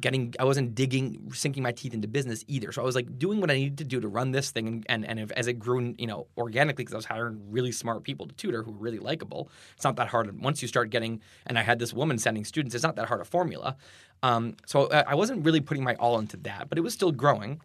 getting, 0.00 0.34
I 0.40 0.44
wasn't 0.44 0.74
digging, 0.74 1.30
sinking 1.32 1.62
my 1.62 1.70
teeth 1.72 1.94
into 1.94 2.08
business 2.08 2.44
either. 2.48 2.72
So 2.72 2.82
I 2.82 2.84
was 2.84 2.94
like 2.96 3.18
doing 3.18 3.40
what 3.40 3.50
I 3.50 3.54
needed 3.54 3.78
to 3.78 3.84
do 3.84 4.00
to 4.00 4.08
run 4.08 4.32
this 4.32 4.50
thing, 4.50 4.66
and 4.66 4.84
and, 4.88 5.04
and 5.08 5.20
if, 5.20 5.30
as 5.32 5.46
it 5.46 5.54
grew, 5.54 5.94
you 5.98 6.06
know, 6.06 6.26
organically 6.36 6.82
because 6.82 6.94
I 6.94 6.98
was 6.98 7.06
hiring 7.06 7.40
really 7.50 7.72
smart 7.72 8.02
people 8.02 8.26
to 8.26 8.34
tutor 8.34 8.62
who 8.64 8.72
were 8.72 8.78
really 8.78 8.98
likable. 8.98 9.50
It's 9.76 9.84
not 9.84 9.96
that 9.96 10.08
hard 10.08 10.36
once 10.42 10.62
you 10.62 10.68
start 10.68 10.90
getting. 10.90 11.20
And 11.46 11.58
I 11.58 11.62
had 11.62 11.78
this 11.78 11.92
woman 11.94 12.18
sending 12.18 12.44
students. 12.44 12.74
It's 12.74 12.84
not 12.84 12.96
that 12.96 13.06
hard 13.06 13.20
a 13.20 13.24
formula. 13.24 13.76
Um, 14.24 14.56
so 14.66 14.88
I, 14.90 15.00
I 15.08 15.14
wasn't 15.14 15.44
really 15.44 15.60
putting 15.60 15.82
my 15.84 15.94
all 15.96 16.18
into 16.18 16.36
that, 16.38 16.68
but 16.68 16.78
it 16.78 16.80
was 16.82 16.92
still 16.94 17.12
growing. 17.12 17.60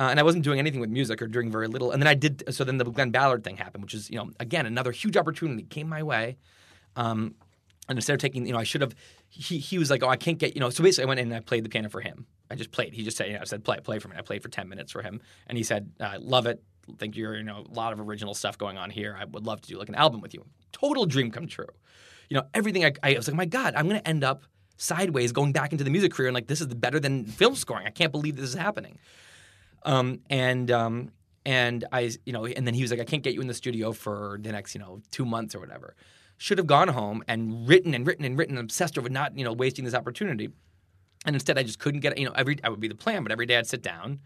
Uh, 0.00 0.08
and 0.08 0.18
I 0.18 0.22
wasn't 0.22 0.44
doing 0.44 0.58
anything 0.58 0.80
with 0.80 0.88
music 0.88 1.20
or 1.20 1.26
doing 1.26 1.52
very 1.52 1.68
little. 1.68 1.90
And 1.90 2.00
then 2.00 2.06
I 2.06 2.14
did. 2.14 2.42
So 2.54 2.64
then 2.64 2.78
the 2.78 2.84
Glen 2.84 3.10
Ballard 3.10 3.44
thing 3.44 3.58
happened, 3.58 3.84
which 3.84 3.92
is 3.92 4.08
you 4.08 4.16
know 4.16 4.30
again 4.40 4.64
another 4.64 4.92
huge 4.92 5.16
opportunity 5.16 5.62
came 5.64 5.88
my 5.88 6.02
way. 6.02 6.38
Um, 6.96 7.34
and 7.86 7.98
instead 7.98 8.14
of 8.14 8.20
taking, 8.20 8.46
you 8.46 8.52
know, 8.52 8.58
I 8.58 8.64
should 8.64 8.80
have. 8.80 8.94
He, 9.28 9.58
he 9.58 9.78
was 9.78 9.90
like, 9.90 10.02
oh, 10.02 10.08
I 10.08 10.16
can't 10.16 10.38
get, 10.38 10.54
you 10.54 10.60
know. 10.60 10.70
So 10.70 10.82
basically, 10.82 11.04
I 11.04 11.08
went 11.08 11.20
in 11.20 11.26
and 11.26 11.36
I 11.36 11.40
played 11.40 11.64
the 11.64 11.68
piano 11.68 11.88
for 11.88 12.00
him. 12.00 12.26
I 12.50 12.54
just 12.54 12.72
played. 12.72 12.94
He 12.94 13.04
just 13.04 13.16
said, 13.16 13.26
you 13.28 13.34
know, 13.34 13.40
I 13.40 13.44
said, 13.44 13.62
play, 13.62 13.78
play 13.78 13.98
for 13.98 14.08
me. 14.08 14.16
I 14.16 14.22
played 14.22 14.42
for 14.42 14.48
ten 14.48 14.68
minutes 14.68 14.90
for 14.90 15.02
him, 15.02 15.20
and 15.46 15.58
he 15.58 15.64
said, 15.64 15.90
I 16.00 16.16
love 16.16 16.46
it. 16.46 16.62
Think 16.98 17.16
you're, 17.16 17.36
you 17.36 17.42
know, 17.42 17.64
a 17.68 17.74
lot 17.74 17.92
of 17.92 18.00
original 18.00 18.32
stuff 18.34 18.56
going 18.56 18.78
on 18.78 18.90
here. 18.90 19.16
I 19.20 19.24
would 19.24 19.44
love 19.44 19.60
to 19.60 19.68
do 19.68 19.78
like 19.78 19.88
an 19.88 19.94
album 19.96 20.20
with 20.20 20.34
you. 20.34 20.44
Total 20.72 21.04
dream 21.04 21.30
come 21.30 21.46
true. 21.46 21.66
You 22.28 22.38
know, 22.38 22.44
everything. 22.54 22.84
I, 22.84 22.92
I 23.02 23.14
was 23.16 23.28
like, 23.28 23.36
my 23.36 23.44
God, 23.44 23.74
I'm 23.76 23.86
going 23.88 24.00
to 24.00 24.08
end 24.08 24.24
up 24.24 24.44
sideways 24.76 25.30
going 25.30 25.52
back 25.52 25.72
into 25.72 25.84
the 25.84 25.90
music 25.90 26.12
career, 26.12 26.28
and 26.28 26.34
like 26.34 26.46
this 26.46 26.60
is 26.60 26.68
better 26.68 26.98
than 26.98 27.26
film 27.26 27.54
scoring. 27.54 27.86
I 27.86 27.90
can't 27.90 28.12
believe 28.12 28.36
this 28.36 28.48
is 28.48 28.54
happening. 28.54 28.98
Um, 29.82 30.20
and 30.28 30.70
um, 30.70 31.10
and 31.46 31.84
I, 31.92 32.10
you 32.26 32.32
know, 32.32 32.46
and 32.46 32.66
then 32.66 32.74
he 32.74 32.82
was 32.82 32.90
like, 32.90 33.00
I 33.00 33.04
can't 33.04 33.22
get 33.22 33.34
you 33.34 33.40
in 33.40 33.46
the 33.46 33.54
studio 33.54 33.92
for 33.92 34.38
the 34.42 34.52
next, 34.52 34.74
you 34.74 34.80
know, 34.80 35.00
two 35.10 35.24
months 35.24 35.54
or 35.54 35.60
whatever. 35.60 35.94
Should 36.38 36.58
have 36.58 36.66
gone 36.66 36.88
home 36.88 37.22
and 37.28 37.68
written 37.68 37.94
and 37.94 38.06
written 38.06 38.24
and 38.24 38.38
written 38.38 38.56
and 38.56 38.64
obsessed 38.64 38.98
over 38.98 39.08
not, 39.08 39.36
you 39.36 39.44
know, 39.44 39.52
wasting 39.52 39.84
this 39.84 39.94
opportunity. 39.94 40.50
And 41.26 41.36
instead, 41.36 41.58
I 41.58 41.62
just 41.62 41.78
couldn't 41.78 42.00
get, 42.00 42.16
you 42.18 42.26
know, 42.26 42.32
every 42.34 42.58
I 42.64 42.68
would 42.68 42.80
be 42.80 42.88
the 42.88 42.94
plan, 42.94 43.22
but 43.22 43.32
every 43.32 43.46
day 43.46 43.58
I'd 43.58 43.66
sit 43.66 43.82
down, 43.82 44.20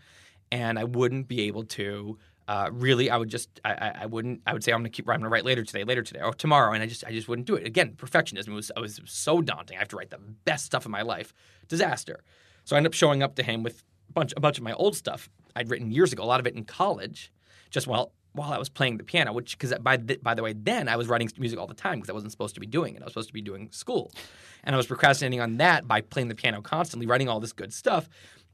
and 0.52 0.78
I 0.78 0.84
wouldn't 0.84 1.28
be 1.28 1.42
able 1.42 1.64
to. 1.64 2.18
Uh, 2.46 2.68
really, 2.70 3.08
I 3.08 3.16
would 3.16 3.30
just, 3.30 3.48
I, 3.64 3.92
I, 4.02 4.06
wouldn't, 4.06 4.42
I 4.46 4.52
would 4.52 4.62
say 4.62 4.70
I'm 4.70 4.80
gonna 4.80 4.90
keep, 4.90 5.08
I'm 5.08 5.16
gonna 5.16 5.30
write 5.30 5.46
later 5.46 5.64
today, 5.64 5.82
later 5.82 6.02
today, 6.02 6.20
or 6.20 6.34
tomorrow, 6.34 6.74
and 6.74 6.82
I 6.82 6.86
just, 6.86 7.02
I 7.02 7.10
just 7.10 7.26
wouldn't 7.26 7.46
do 7.46 7.54
it. 7.54 7.66
Again, 7.66 7.94
perfectionism 7.96 8.54
was, 8.54 8.70
I 8.76 8.80
was 8.80 9.00
so 9.06 9.40
daunting. 9.40 9.78
I 9.78 9.80
have 9.80 9.88
to 9.88 9.96
write 9.96 10.10
the 10.10 10.18
best 10.18 10.66
stuff 10.66 10.84
in 10.84 10.92
my 10.92 11.00
life. 11.00 11.32
Disaster. 11.68 12.22
So 12.64 12.76
I 12.76 12.78
ended 12.78 12.90
up 12.90 12.94
showing 12.94 13.22
up 13.22 13.34
to 13.36 13.42
him 13.42 13.62
with 13.62 13.82
a 14.10 14.12
bunch, 14.12 14.34
a 14.36 14.40
bunch 14.40 14.58
of 14.58 14.62
my 14.62 14.74
old 14.74 14.94
stuff 14.94 15.30
I'd 15.56 15.70
written 15.70 15.90
years 15.90 16.12
ago, 16.12 16.22
a 16.22 16.26
lot 16.26 16.40
of 16.40 16.46
it 16.46 16.54
in 16.54 16.64
college, 16.64 17.32
just 17.70 17.86
while 17.86 18.12
while 18.32 18.52
I 18.52 18.58
was 18.58 18.68
playing 18.68 18.98
the 18.98 19.04
piano. 19.04 19.32
Which, 19.32 19.56
because 19.56 19.72
by 19.80 19.96
the, 19.96 20.16
by 20.16 20.34
the 20.34 20.42
way, 20.42 20.54
then 20.54 20.88
I 20.88 20.96
was 20.96 21.08
writing 21.08 21.30
music 21.38 21.58
all 21.58 21.66
the 21.66 21.74
time 21.74 21.96
because 21.96 22.10
I 22.10 22.14
wasn't 22.14 22.32
supposed 22.32 22.54
to 22.54 22.60
be 22.60 22.66
doing 22.66 22.94
it. 22.94 23.02
I 23.02 23.04
was 23.04 23.12
supposed 23.12 23.28
to 23.28 23.34
be 23.34 23.42
doing 23.42 23.70
school, 23.70 24.12
and 24.64 24.74
I 24.74 24.76
was 24.76 24.86
procrastinating 24.86 25.40
on 25.40 25.58
that 25.58 25.86
by 25.86 26.00
playing 26.00 26.28
the 26.28 26.34
piano 26.34 26.60
constantly, 26.62 27.06
writing 27.06 27.28
all 27.28 27.40
this 27.40 27.52
good 27.52 27.72
stuff, 27.72 28.08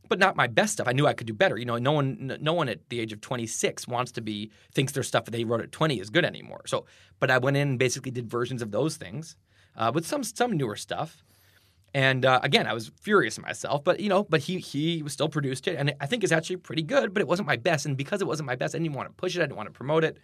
but 0.09 0.19
not 0.19 0.37
my 0.37 0.47
best 0.47 0.75
stuff. 0.75 0.89
I 0.89 0.93
knew 0.93 1.07
I 1.07 1.15
could 1.15 1.27
do 1.27 1.33
better. 1.33 1.57
You 1.57 1.65
know, 1.65 1.79
no 1.79 1.93
one, 1.93 2.37
no 2.41 2.53
one 2.53 2.69
at 2.69 2.89
the 2.91 3.01
age 3.01 3.13
of 3.13 3.21
26 3.21 3.89
wants 3.89 4.13
to 4.13 4.21
be 4.21 4.51
thinks 4.75 4.93
their 4.93 5.03
stuff 5.03 5.25
that 5.25 5.31
they 5.31 5.45
wrote 5.45 5.61
at 5.61 5.73
20 5.73 6.01
is 6.01 6.11
good 6.11 6.25
anymore. 6.25 6.63
So, 6.67 6.85
but 7.21 7.31
I 7.31 7.39
went 7.39 7.57
in 7.57 7.69
and 7.71 7.79
basically 7.79 8.11
did 8.11 8.29
versions 8.29 8.61
of 8.61 8.73
those 8.73 8.97
things 8.97 9.37
uh, 9.77 9.91
with 9.95 10.07
some 10.07 10.23
some 10.23 10.57
newer 10.57 10.77
stuff. 10.77 11.25
And 11.93 12.25
uh, 12.25 12.41
again, 12.43 12.67
I 12.67 12.73
was 12.73 12.93
furious 13.01 13.37
at 13.37 13.45
myself, 13.45 13.83
but 13.83 13.99
you 13.99 14.09
know, 14.09 14.23
but 14.25 14.43
he 14.43 14.59
he 14.59 15.03
still 15.09 15.29
produced 15.29 15.67
it, 15.67 15.77
and 15.77 15.93
I 16.01 16.07
think 16.07 16.23
it's 16.23 16.33
actually 16.33 16.57
pretty 16.57 16.83
good. 16.83 17.13
But 17.13 17.21
it 17.21 17.27
wasn't 17.27 17.49
my 17.49 17.57
best, 17.57 17.85
and 17.85 17.97
because 17.97 18.21
it 18.21 18.27
wasn't 18.27 18.47
my 18.47 18.55
best, 18.55 18.75
I 18.75 18.79
didn't 18.79 18.95
want 18.95 19.09
to 19.09 19.15
push 19.15 19.35
it. 19.37 19.41
I 19.41 19.43
didn't 19.43 19.57
want 19.57 19.69
to 19.69 19.73
promote 19.73 20.05
it. 20.05 20.19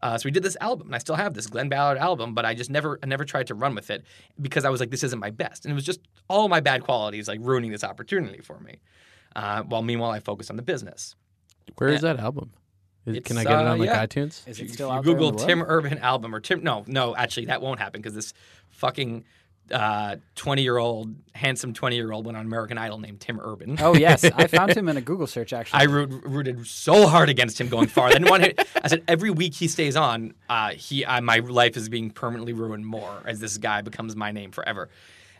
Uh, 0.00 0.16
so 0.16 0.26
we 0.26 0.30
did 0.30 0.44
this 0.44 0.56
album, 0.60 0.86
and 0.88 0.94
I 0.94 0.98
still 0.98 1.16
have 1.16 1.34
this 1.34 1.48
Glen 1.48 1.68
Ballard 1.68 1.98
album, 1.98 2.34
but 2.34 2.44
I 2.44 2.54
just 2.54 2.70
never 2.70 3.00
I 3.02 3.06
never 3.06 3.24
tried 3.24 3.48
to 3.48 3.54
run 3.54 3.74
with 3.74 3.90
it 3.90 4.04
because 4.40 4.64
I 4.64 4.70
was 4.70 4.78
like, 4.78 4.90
this 4.90 5.02
isn't 5.02 5.18
my 5.18 5.30
best, 5.30 5.64
and 5.64 5.72
it 5.72 5.74
was 5.74 5.84
just 5.84 6.00
all 6.28 6.48
my 6.48 6.60
bad 6.60 6.84
qualities 6.84 7.26
like 7.26 7.40
ruining 7.42 7.72
this 7.72 7.82
opportunity 7.82 8.40
for 8.40 8.60
me. 8.60 8.80
Uh, 9.34 9.62
while 9.62 9.82
meanwhile, 9.82 10.10
I 10.10 10.20
focused 10.20 10.50
on 10.50 10.56
the 10.56 10.62
business. 10.62 11.16
Where 11.76 11.88
is 11.88 12.02
that 12.02 12.18
album? 12.20 12.52
Is, 13.06 13.20
can 13.24 13.38
I 13.38 13.44
get 13.44 13.52
it 13.52 13.66
uh, 13.66 13.72
on 13.72 13.78
like 13.78 13.88
yeah. 13.88 14.06
iTunes? 14.06 14.46
Is 14.46 14.60
it 14.60 14.66
If 14.66 14.72
still 14.72 14.88
you 14.88 14.94
out 14.94 15.04
there 15.04 15.14
Google 15.14 15.32
the? 15.32 15.46
Tim 15.46 15.62
Urban 15.62 15.98
album 15.98 16.34
or 16.34 16.40
Tim, 16.40 16.62
no, 16.62 16.84
no, 16.86 17.16
actually 17.16 17.46
that 17.46 17.60
won't 17.60 17.80
happen 17.80 18.00
because 18.00 18.14
this 18.14 18.32
fucking 18.70 19.24
twenty 20.34 20.62
year 20.62 20.78
old 20.78 21.14
handsome 21.34 21.72
twenty 21.72 21.96
year 21.96 22.12
old 22.12 22.26
went 22.26 22.36
on 22.36 22.46
American 22.46 22.78
Idol 22.78 22.98
named 22.98 23.20
Tim 23.20 23.40
Urban. 23.40 23.76
Oh 23.80 23.94
yes, 23.94 24.24
I 24.24 24.46
found 24.48 24.76
him 24.76 24.88
in 24.88 24.96
a 24.96 25.00
Google 25.00 25.26
search 25.26 25.52
actually. 25.52 25.80
I 25.80 25.84
root, 25.84 26.10
rooted 26.24 26.66
so 26.66 27.06
hard 27.06 27.28
against 27.28 27.60
him 27.60 27.68
going 27.68 27.88
far. 27.88 28.08
I 28.08 28.12
didn't 28.12 28.30
want. 28.30 28.44
I 28.82 28.88
said 28.88 29.02
every 29.08 29.30
week 29.30 29.54
he 29.54 29.68
stays 29.68 29.96
on, 29.96 30.34
uh, 30.48 30.70
he 30.70 31.04
uh, 31.04 31.20
my 31.20 31.38
life 31.38 31.76
is 31.76 31.88
being 31.88 32.10
permanently 32.10 32.52
ruined 32.52 32.86
more 32.86 33.22
as 33.24 33.40
this 33.40 33.58
guy 33.58 33.82
becomes 33.82 34.16
my 34.16 34.32
name 34.32 34.50
forever. 34.50 34.88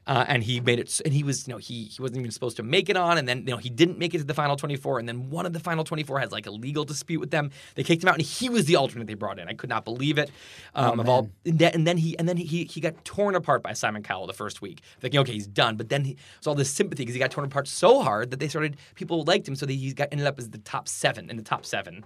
Uh, 0.08 0.24
and 0.26 0.42
he 0.42 0.58
made 0.58 0.78
it, 0.78 1.02
and 1.04 1.12
he 1.12 1.22
was, 1.22 1.46
you 1.46 1.52
know, 1.52 1.58
he 1.58 1.84
he 1.84 2.00
wasn't 2.00 2.18
even 2.18 2.30
supposed 2.30 2.56
to 2.56 2.62
make 2.62 2.88
it 2.88 2.96
on, 2.96 3.18
and 3.18 3.28
then 3.28 3.40
you 3.40 3.50
know 3.50 3.58
he 3.58 3.68
didn't 3.68 3.98
make 3.98 4.14
it 4.14 4.18
to 4.18 4.24
the 4.24 4.32
final 4.32 4.56
twenty 4.56 4.74
four, 4.74 4.98
and 4.98 5.06
then 5.06 5.28
one 5.28 5.44
of 5.44 5.52
the 5.52 5.60
final 5.60 5.84
twenty 5.84 6.02
four 6.02 6.18
had 6.18 6.32
like 6.32 6.46
a 6.46 6.50
legal 6.50 6.82
dispute 6.82 7.20
with 7.20 7.30
them. 7.30 7.50
They 7.74 7.82
kicked 7.82 8.02
him 8.02 8.08
out, 8.08 8.14
and 8.14 8.22
he 8.22 8.48
was 8.48 8.64
the 8.64 8.76
alternate 8.76 9.06
they 9.06 9.12
brought 9.12 9.38
in. 9.38 9.48
I 9.48 9.52
could 9.52 9.68
not 9.68 9.84
believe 9.84 10.16
it. 10.16 10.30
Um, 10.74 10.98
of 10.98 11.10
all, 11.10 11.28
and 11.44 11.58
then, 11.58 11.72
and 11.74 11.86
then 11.86 11.98
he 11.98 12.18
and 12.18 12.26
then 12.26 12.38
he 12.38 12.64
he 12.64 12.80
got 12.80 13.04
torn 13.04 13.34
apart 13.34 13.62
by 13.62 13.74
Simon 13.74 14.02
Cowell 14.02 14.26
the 14.26 14.32
first 14.32 14.62
week, 14.62 14.80
thinking 14.98 15.20
okay 15.20 15.34
he's 15.34 15.46
done, 15.46 15.76
but 15.76 15.90
then 15.90 16.06
he 16.06 16.16
saw 16.40 16.54
this 16.54 16.70
sympathy 16.70 17.02
because 17.02 17.14
he 17.14 17.20
got 17.20 17.30
torn 17.30 17.46
apart 17.46 17.68
so 17.68 18.00
hard 18.00 18.30
that 18.30 18.40
they 18.40 18.48
started 18.48 18.78
people 18.94 19.24
liked 19.24 19.46
him, 19.46 19.56
so 19.56 19.66
that 19.66 19.74
he 19.74 19.92
got 19.92 20.08
ended 20.10 20.26
up 20.26 20.38
as 20.38 20.48
the 20.48 20.58
top 20.58 20.88
seven 20.88 21.28
in 21.28 21.36
the 21.36 21.42
top 21.42 21.66
seven. 21.66 22.02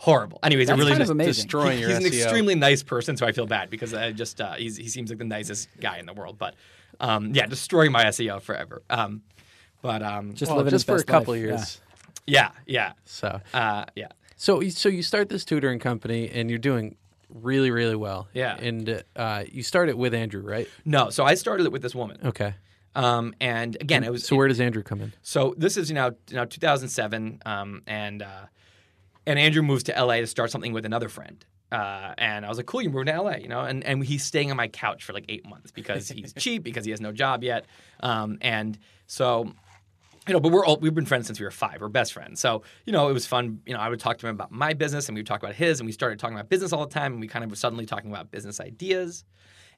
Horrible. 0.00 0.38
Anyways, 0.44 0.68
That's 0.68 0.76
it 0.76 0.80
really 0.80 0.92
kind 0.92 1.02
of 1.02 1.06
just 1.08 1.12
amazing. 1.12 1.32
destroying 1.44 1.72
he- 1.74 1.80
your 1.80 1.88
he's 1.90 1.98
an 1.98 2.06
extremely 2.06 2.54
nice 2.54 2.82
person, 2.82 3.16
so 3.16 3.26
I 3.26 3.32
feel 3.32 3.46
bad 3.46 3.68
because 3.68 3.92
I 3.94 4.12
just 4.12 4.40
uh, 4.40 4.54
he's, 4.54 4.76
he 4.76 4.88
seems 4.88 5.10
like 5.10 5.18
the 5.18 5.24
nicest 5.24 5.68
guy 5.80 5.98
in 5.98 6.06
the 6.06 6.12
world. 6.14 6.38
But 6.38 6.54
um, 7.00 7.34
yeah, 7.34 7.46
destroying 7.46 7.90
my 7.92 8.04
SEO 8.04 8.40
forever. 8.40 8.82
Um, 8.90 9.22
but 9.82 10.02
um, 10.02 10.34
just 10.34 10.50
Well, 10.50 10.58
living 10.58 10.70
just 10.70 10.86
his 10.86 10.96
for 10.96 11.00
a 11.00 11.04
couple 11.04 11.34
life. 11.34 11.42
of 11.42 11.48
Yeah. 11.48 11.56
years. 11.56 11.80
yeah, 12.26 12.50
yeah, 12.66 12.92
So, 13.04 13.40
uh, 13.54 13.84
yeah. 13.96 14.08
so 14.36 14.60
so 14.68 14.88
you 14.88 15.02
start 15.02 15.28
this 15.28 15.44
tutoring 15.44 15.78
company 15.80 16.28
and 16.30 16.48
you're 16.50 16.58
doing 16.58 16.96
really 17.28 17.70
really 17.70 17.96
well. 17.96 18.28
Yeah. 18.34 18.56
And 18.56 19.02
uh, 19.16 19.44
you 19.50 19.62
start 19.62 19.88
it 19.88 19.98
with 19.98 20.14
Andrew, 20.14 20.42
right? 20.42 20.68
No, 20.84 21.10
so 21.10 21.24
I 21.24 21.34
started 21.34 21.66
it 21.66 21.72
with 21.72 21.82
this 21.82 21.94
woman, 21.94 22.18
Okay. 22.24 22.54
um, 22.94 23.34
and 23.40 23.76
again, 23.80 24.04
it 24.04 24.12
was 24.12 24.24
So 24.26 24.36
where 24.36 24.48
does 24.48 24.60
Andrew 24.60 24.82
come 24.84 25.00
in? 25.00 25.12
So 25.22 25.54
this 25.58 25.76
is 25.76 25.88
you 25.90 25.94
know 25.96 26.14
you 26.30 26.36
know 26.36 26.44
2007, 26.44 27.42
um, 27.46 27.82
and 27.86 28.22
uh, 28.22 28.46
and 29.28 29.38
Andrew 29.38 29.62
moves 29.62 29.82
to 29.84 29.92
LA 29.92 30.16
to 30.16 30.26
start 30.26 30.50
something 30.50 30.72
with 30.72 30.86
another 30.86 31.10
friend. 31.10 31.44
Uh, 31.70 32.14
and 32.16 32.46
I 32.46 32.48
was 32.48 32.56
like, 32.56 32.64
cool, 32.64 32.80
you're 32.80 32.90
moving 32.90 33.12
to 33.12 33.20
LA, 33.20 33.36
you 33.36 33.48
know? 33.48 33.60
And, 33.60 33.84
and 33.84 34.02
he's 34.02 34.24
staying 34.24 34.50
on 34.50 34.56
my 34.56 34.68
couch 34.68 35.04
for 35.04 35.12
like 35.12 35.26
eight 35.28 35.46
months 35.46 35.70
because 35.70 36.08
he's 36.08 36.32
cheap, 36.38 36.62
because 36.62 36.86
he 36.86 36.90
has 36.92 37.00
no 37.00 37.12
job 37.12 37.44
yet. 37.44 37.66
Um, 38.00 38.38
and 38.40 38.78
so, 39.06 39.52
you 40.26 40.32
know, 40.32 40.40
but 40.40 40.50
we're 40.50 40.64
all, 40.64 40.78
we've 40.78 40.94
been 40.94 41.04
friends 41.04 41.26
since 41.26 41.38
we 41.38 41.44
were 41.44 41.50
five. 41.50 41.82
We're 41.82 41.88
best 41.88 42.14
friends. 42.14 42.40
So, 42.40 42.62
you 42.86 42.92
know, 42.94 43.10
it 43.10 43.12
was 43.12 43.26
fun. 43.26 43.60
You 43.66 43.74
know, 43.74 43.80
I 43.80 43.90
would 43.90 44.00
talk 44.00 44.16
to 44.16 44.26
him 44.26 44.34
about 44.34 44.50
my 44.50 44.72
business 44.72 45.08
and 45.08 45.14
we 45.14 45.20
would 45.20 45.26
talk 45.26 45.42
about 45.42 45.54
his 45.54 45.78
and 45.78 45.86
we 45.86 45.92
started 45.92 46.18
talking 46.18 46.34
about 46.34 46.48
business 46.48 46.72
all 46.72 46.86
the 46.86 46.94
time 46.94 47.12
and 47.12 47.20
we 47.20 47.28
kind 47.28 47.44
of 47.44 47.50
were 47.50 47.56
suddenly 47.56 47.84
talking 47.84 48.10
about 48.10 48.30
business 48.30 48.60
ideas. 48.60 49.24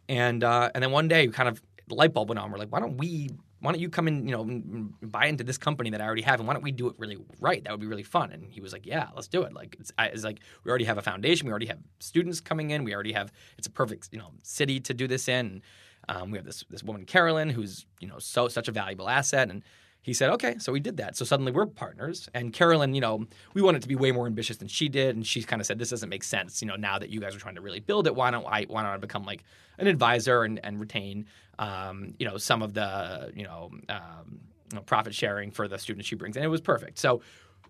And, 0.08 0.44
uh, 0.44 0.70
and 0.76 0.82
then 0.82 0.92
one 0.92 1.08
day, 1.08 1.26
kind 1.26 1.48
of, 1.48 1.60
the 1.88 1.96
light 1.96 2.14
bulb 2.14 2.28
went 2.28 2.38
on. 2.38 2.52
We're 2.52 2.58
like, 2.58 2.70
why 2.70 2.78
don't 2.78 2.98
we 2.98 3.30
why 3.60 3.72
don't 3.72 3.80
you 3.80 3.88
come 3.90 4.08
in, 4.08 4.26
you 4.26 4.32
know, 4.34 4.42
and- 4.42 4.94
and 5.00 5.12
buy 5.12 5.26
into 5.26 5.44
this 5.44 5.58
company 5.58 5.90
that 5.90 6.00
I 6.00 6.04
already 6.06 6.22
have, 6.22 6.40
and 6.40 6.46
why 6.46 6.54
don't 6.54 6.62
we 6.62 6.72
do 6.72 6.88
it 6.88 6.94
really 6.98 7.18
right? 7.38 7.62
That 7.62 7.70
would 7.72 7.80
be 7.80 7.86
really 7.86 8.02
fun. 8.02 8.32
And 8.32 8.50
he 8.50 8.60
was 8.60 8.72
like, 8.72 8.86
yeah, 8.86 9.08
let's 9.14 9.28
do 9.28 9.42
it. 9.42 9.52
Like, 9.52 9.76
it's, 9.78 9.92
it's 9.98 10.24
like 10.24 10.40
we 10.64 10.70
already 10.70 10.84
have 10.86 10.98
a 10.98 11.02
foundation, 11.02 11.46
we 11.46 11.50
already 11.52 11.66
have 11.66 11.78
students 11.98 12.40
coming 12.40 12.70
in, 12.70 12.84
we 12.84 12.94
already 12.94 13.12
have. 13.12 13.32
It's 13.58 13.66
a 13.66 13.70
perfect, 13.70 14.08
you 14.12 14.18
know, 14.18 14.32
city 14.42 14.80
to 14.80 14.94
do 14.94 15.06
this 15.06 15.28
in. 15.28 15.62
Um, 16.08 16.30
we 16.30 16.38
have 16.38 16.46
this 16.46 16.64
this 16.70 16.82
woman 16.82 17.04
Carolyn, 17.04 17.50
who's 17.50 17.86
you 18.00 18.08
know 18.08 18.18
so 18.18 18.48
such 18.48 18.68
a 18.68 18.72
valuable 18.72 19.08
asset, 19.08 19.50
and 19.50 19.62
he 20.02 20.14
said, 20.14 20.30
okay, 20.30 20.56
so 20.58 20.72
we 20.72 20.80
did 20.80 20.96
that. 20.96 21.16
So 21.16 21.24
suddenly 21.26 21.52
we're 21.52 21.66
partners. 21.66 22.28
And 22.32 22.52
Carolyn, 22.52 22.94
you 22.94 23.02
know, 23.02 23.26
we 23.52 23.60
wanted 23.60 23.82
to 23.82 23.88
be 23.88 23.96
way 23.96 24.12
more 24.12 24.26
ambitious 24.26 24.56
than 24.56 24.68
she 24.68 24.88
did. 24.88 25.14
And 25.14 25.26
she 25.26 25.42
kind 25.42 25.60
of 25.60 25.66
said, 25.66 25.78
this 25.78 25.90
doesn't 25.90 26.08
make 26.08 26.24
sense. 26.24 26.62
You 26.62 26.68
know, 26.68 26.76
now 26.76 26.98
that 26.98 27.10
you 27.10 27.20
guys 27.20 27.36
are 27.36 27.38
trying 27.38 27.56
to 27.56 27.60
really 27.60 27.80
build 27.80 28.06
it, 28.06 28.14
why 28.14 28.30
don't 28.30 28.46
I, 28.46 28.64
why 28.64 28.82
don't 28.82 28.92
I 28.92 28.96
become 28.96 29.24
like 29.24 29.44
an 29.78 29.86
advisor 29.86 30.44
and, 30.44 30.58
and 30.64 30.80
retain, 30.80 31.26
um, 31.58 32.14
you 32.18 32.26
know, 32.26 32.38
some 32.38 32.62
of 32.62 32.72
the, 32.72 33.30
you 33.34 33.44
know, 33.44 33.70
um, 33.90 34.40
profit 34.86 35.14
sharing 35.14 35.50
for 35.50 35.68
the 35.68 35.78
students 35.78 36.08
she 36.08 36.14
brings. 36.14 36.36
And 36.36 36.44
it 36.44 36.48
was 36.48 36.62
perfect. 36.62 36.98
So 36.98 37.20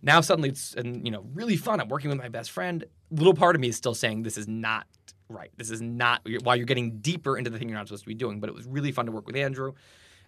now 0.03 0.21
suddenly 0.21 0.51
it's, 0.51 0.75
and, 0.75 1.05
you 1.05 1.11
know, 1.11 1.25
really 1.35 1.57
fun. 1.57 1.81
I'm 1.81 1.89
working 1.89 2.11
with 2.11 2.19
my 2.19 2.29
best 2.29 2.53
friend. 2.53 2.85
Little 3.11 3.35
part 3.35 3.57
of 3.57 3.61
me 3.61 3.69
is 3.69 3.77
still 3.77 3.95
saying 3.95 4.23
this 4.23 4.39
is 4.39 4.47
not 4.47 4.87
right. 5.29 5.51
This 5.57 5.71
is 5.71 5.81
not, 5.81 6.21
while 6.45 6.55
you're 6.55 6.67
getting 6.67 6.99
deeper 6.99 7.37
into 7.37 7.51
the 7.51 7.59
thing 7.59 7.69
you're 7.69 7.77
not 7.79 7.89
supposed 7.89 8.05
to 8.05 8.09
be 8.09 8.15
doing. 8.15 8.39
But 8.39 8.51
it 8.51 8.55
was 8.55 8.67
really 8.67 8.93
fun 8.93 9.07
to 9.07 9.13
work 9.13 9.27
with 9.27 9.37
Andrew. 9.37 9.73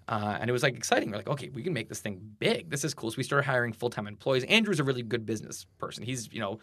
Uh, 0.08 0.36
and 0.40 0.50
it 0.50 0.52
was 0.52 0.62
like 0.62 0.76
exciting. 0.76 1.10
We're 1.10 1.18
like, 1.18 1.28
okay, 1.28 1.48
we 1.50 1.62
can 1.62 1.72
make 1.72 1.88
this 1.88 2.00
thing 2.00 2.20
big. 2.38 2.70
This 2.70 2.84
is 2.84 2.94
cool. 2.94 3.10
So 3.10 3.16
we 3.16 3.22
started 3.22 3.46
hiring 3.46 3.72
full 3.72 3.90
time 3.90 4.06
employees. 4.06 4.44
Andrew's 4.44 4.80
a 4.80 4.84
really 4.84 5.02
good 5.02 5.24
business 5.24 5.66
person. 5.78 6.04
He's, 6.04 6.32
you 6.32 6.40
know, 6.40 6.58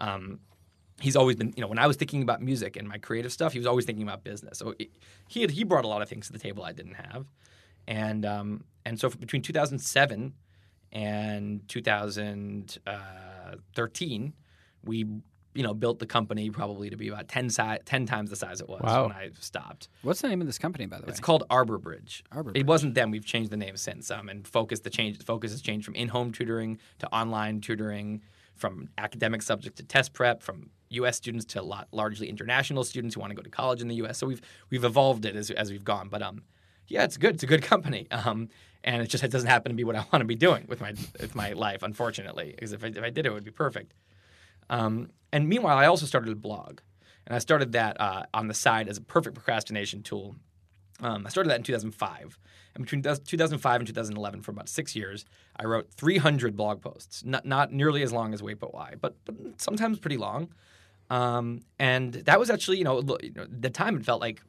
um, 0.00 0.40
he's 1.00 1.16
always 1.16 1.36
been, 1.36 1.52
you 1.56 1.60
know, 1.60 1.68
when 1.68 1.78
I 1.78 1.86
was 1.86 1.96
thinking 1.96 2.22
about 2.22 2.42
music 2.42 2.76
and 2.76 2.88
my 2.88 2.98
creative 2.98 3.32
stuff, 3.32 3.52
he 3.52 3.58
was 3.58 3.66
always 3.66 3.84
thinking 3.84 4.04
about 4.04 4.24
business. 4.24 4.58
So 4.58 4.74
he 5.28 5.42
had, 5.42 5.50
he 5.50 5.64
brought 5.64 5.84
a 5.84 5.88
lot 5.88 6.00
of 6.02 6.08
things 6.08 6.28
to 6.28 6.32
the 6.32 6.38
table 6.38 6.64
I 6.64 6.72
didn't 6.72 6.94
have, 6.94 7.26
and 7.86 8.24
um, 8.24 8.64
and 8.84 8.98
so 8.98 9.10
between 9.10 9.42
2007 9.42 10.32
and 10.92 11.68
2013, 11.68 14.32
we 14.84 15.06
you 15.54 15.62
know 15.62 15.72
built 15.72 15.98
the 16.00 16.06
company 16.06 16.50
probably 16.50 16.90
to 16.90 16.96
be 16.96 17.08
about 17.08 17.28
10, 17.28 17.48
si- 17.50 17.78
10 17.84 18.06
times 18.06 18.30
the 18.30 18.36
size 18.36 18.60
it 18.60 18.68
was 18.68 18.80
Wow. 18.82 19.04
when 19.08 19.12
I 19.16 19.30
stopped. 19.38 19.88
What's 20.02 20.20
the 20.20 20.28
name 20.28 20.40
of 20.40 20.46
this 20.46 20.58
company, 20.58 20.86
by 20.86 20.98
the 20.98 21.02
way? 21.04 21.10
It's 21.10 21.20
called 21.20 21.44
Arbor 21.48 21.78
Bridge. 21.78 22.24
Arbor 22.32 22.50
Bridge. 22.52 22.60
It 22.60 22.66
wasn't 22.66 22.94
them. 22.94 23.10
We've 23.10 23.24
changed 23.24 23.50
the 23.50 23.56
name 23.56 23.76
since. 23.76 24.10
Um, 24.10 24.28
and 24.28 24.46
focus 24.46 24.80
the 24.80 24.90
change. 24.90 25.22
Focus 25.24 25.52
has 25.52 25.62
changed 25.62 25.84
from 25.84 25.94
in-home 25.94 26.32
tutoring 26.32 26.78
to 26.98 27.06
online 27.14 27.60
tutoring, 27.60 28.22
from 28.56 28.88
academic 28.98 29.42
subjects 29.42 29.78
to 29.80 29.86
test 29.86 30.12
prep, 30.12 30.42
from 30.42 30.70
U.S. 30.90 31.16
students 31.16 31.44
to 31.46 31.62
lot, 31.62 31.88
largely 31.92 32.28
international 32.28 32.84
students 32.84 33.14
who 33.14 33.20
want 33.20 33.30
to 33.30 33.34
go 33.36 33.42
to 33.42 33.50
college 33.50 33.80
in 33.80 33.88
the 33.88 33.96
U.S. 33.96 34.18
So 34.18 34.26
we've 34.26 34.42
we've 34.70 34.84
evolved 34.84 35.24
it 35.24 35.34
as, 35.36 35.50
as 35.52 35.70
we've 35.70 35.84
gone. 35.84 36.08
But 36.08 36.22
um, 36.22 36.42
yeah, 36.88 37.04
it's 37.04 37.16
good. 37.16 37.34
It's 37.34 37.42
a 37.44 37.46
good 37.46 37.62
company. 37.62 38.06
Um, 38.12 38.48
and 38.86 39.02
it 39.02 39.06
just 39.06 39.24
it 39.24 39.30
doesn't 39.30 39.48
happen 39.48 39.70
to 39.70 39.76
be 39.76 39.82
what 39.84 39.96
I 39.96 40.00
want 40.12 40.20
to 40.20 40.24
be 40.26 40.34
doing 40.34 40.66
with 40.68 40.80
my 40.82 40.92
with 41.20 41.34
my 41.34 41.52
life, 41.52 41.82
unfortunately. 41.82 42.50
Because 42.54 42.72
if 42.72 42.84
I, 42.84 42.88
if 42.88 43.02
I 43.02 43.08
did 43.10 43.24
it 43.24 43.32
would 43.32 43.44
be 43.44 43.50
perfect. 43.50 43.94
Um, 44.70 45.10
and 45.32 45.48
meanwhile, 45.48 45.76
I 45.76 45.86
also 45.86 46.06
started 46.06 46.32
a 46.32 46.36
blog, 46.36 46.80
and 47.26 47.34
I 47.34 47.38
started 47.38 47.72
that 47.72 48.00
uh, 48.00 48.24
on 48.32 48.48
the 48.48 48.54
side 48.54 48.88
as 48.88 48.96
a 48.98 49.00
perfect 49.00 49.34
procrastination 49.34 50.02
tool. 50.02 50.36
Um, 51.00 51.26
I 51.26 51.28
started 51.28 51.50
that 51.50 51.56
in 51.56 51.64
2005, 51.64 52.38
and 52.74 52.84
between 52.84 53.02
2005 53.02 53.80
and 53.80 53.86
2011, 53.86 54.42
for 54.42 54.50
about 54.52 54.68
six 54.68 54.94
years, 54.94 55.24
I 55.56 55.64
wrote 55.64 55.90
300 55.90 56.56
blog 56.56 56.80
posts. 56.80 57.24
Not 57.24 57.44
not 57.44 57.72
nearly 57.72 58.02
as 58.02 58.12
long 58.12 58.32
as 58.32 58.42
Wait 58.42 58.60
But 58.60 58.72
Why, 58.72 58.94
but 59.00 59.16
but 59.24 59.34
sometimes 59.60 59.98
pretty 59.98 60.16
long. 60.16 60.48
Um, 61.10 61.60
and 61.78 62.14
that 62.14 62.38
was 62.40 62.50
actually, 62.50 62.78
you 62.78 62.84
know, 62.84 63.02
you 63.22 63.32
know, 63.34 63.46
the 63.48 63.70
time 63.70 63.96
it 63.96 64.04
felt 64.04 64.20
like 64.20 64.40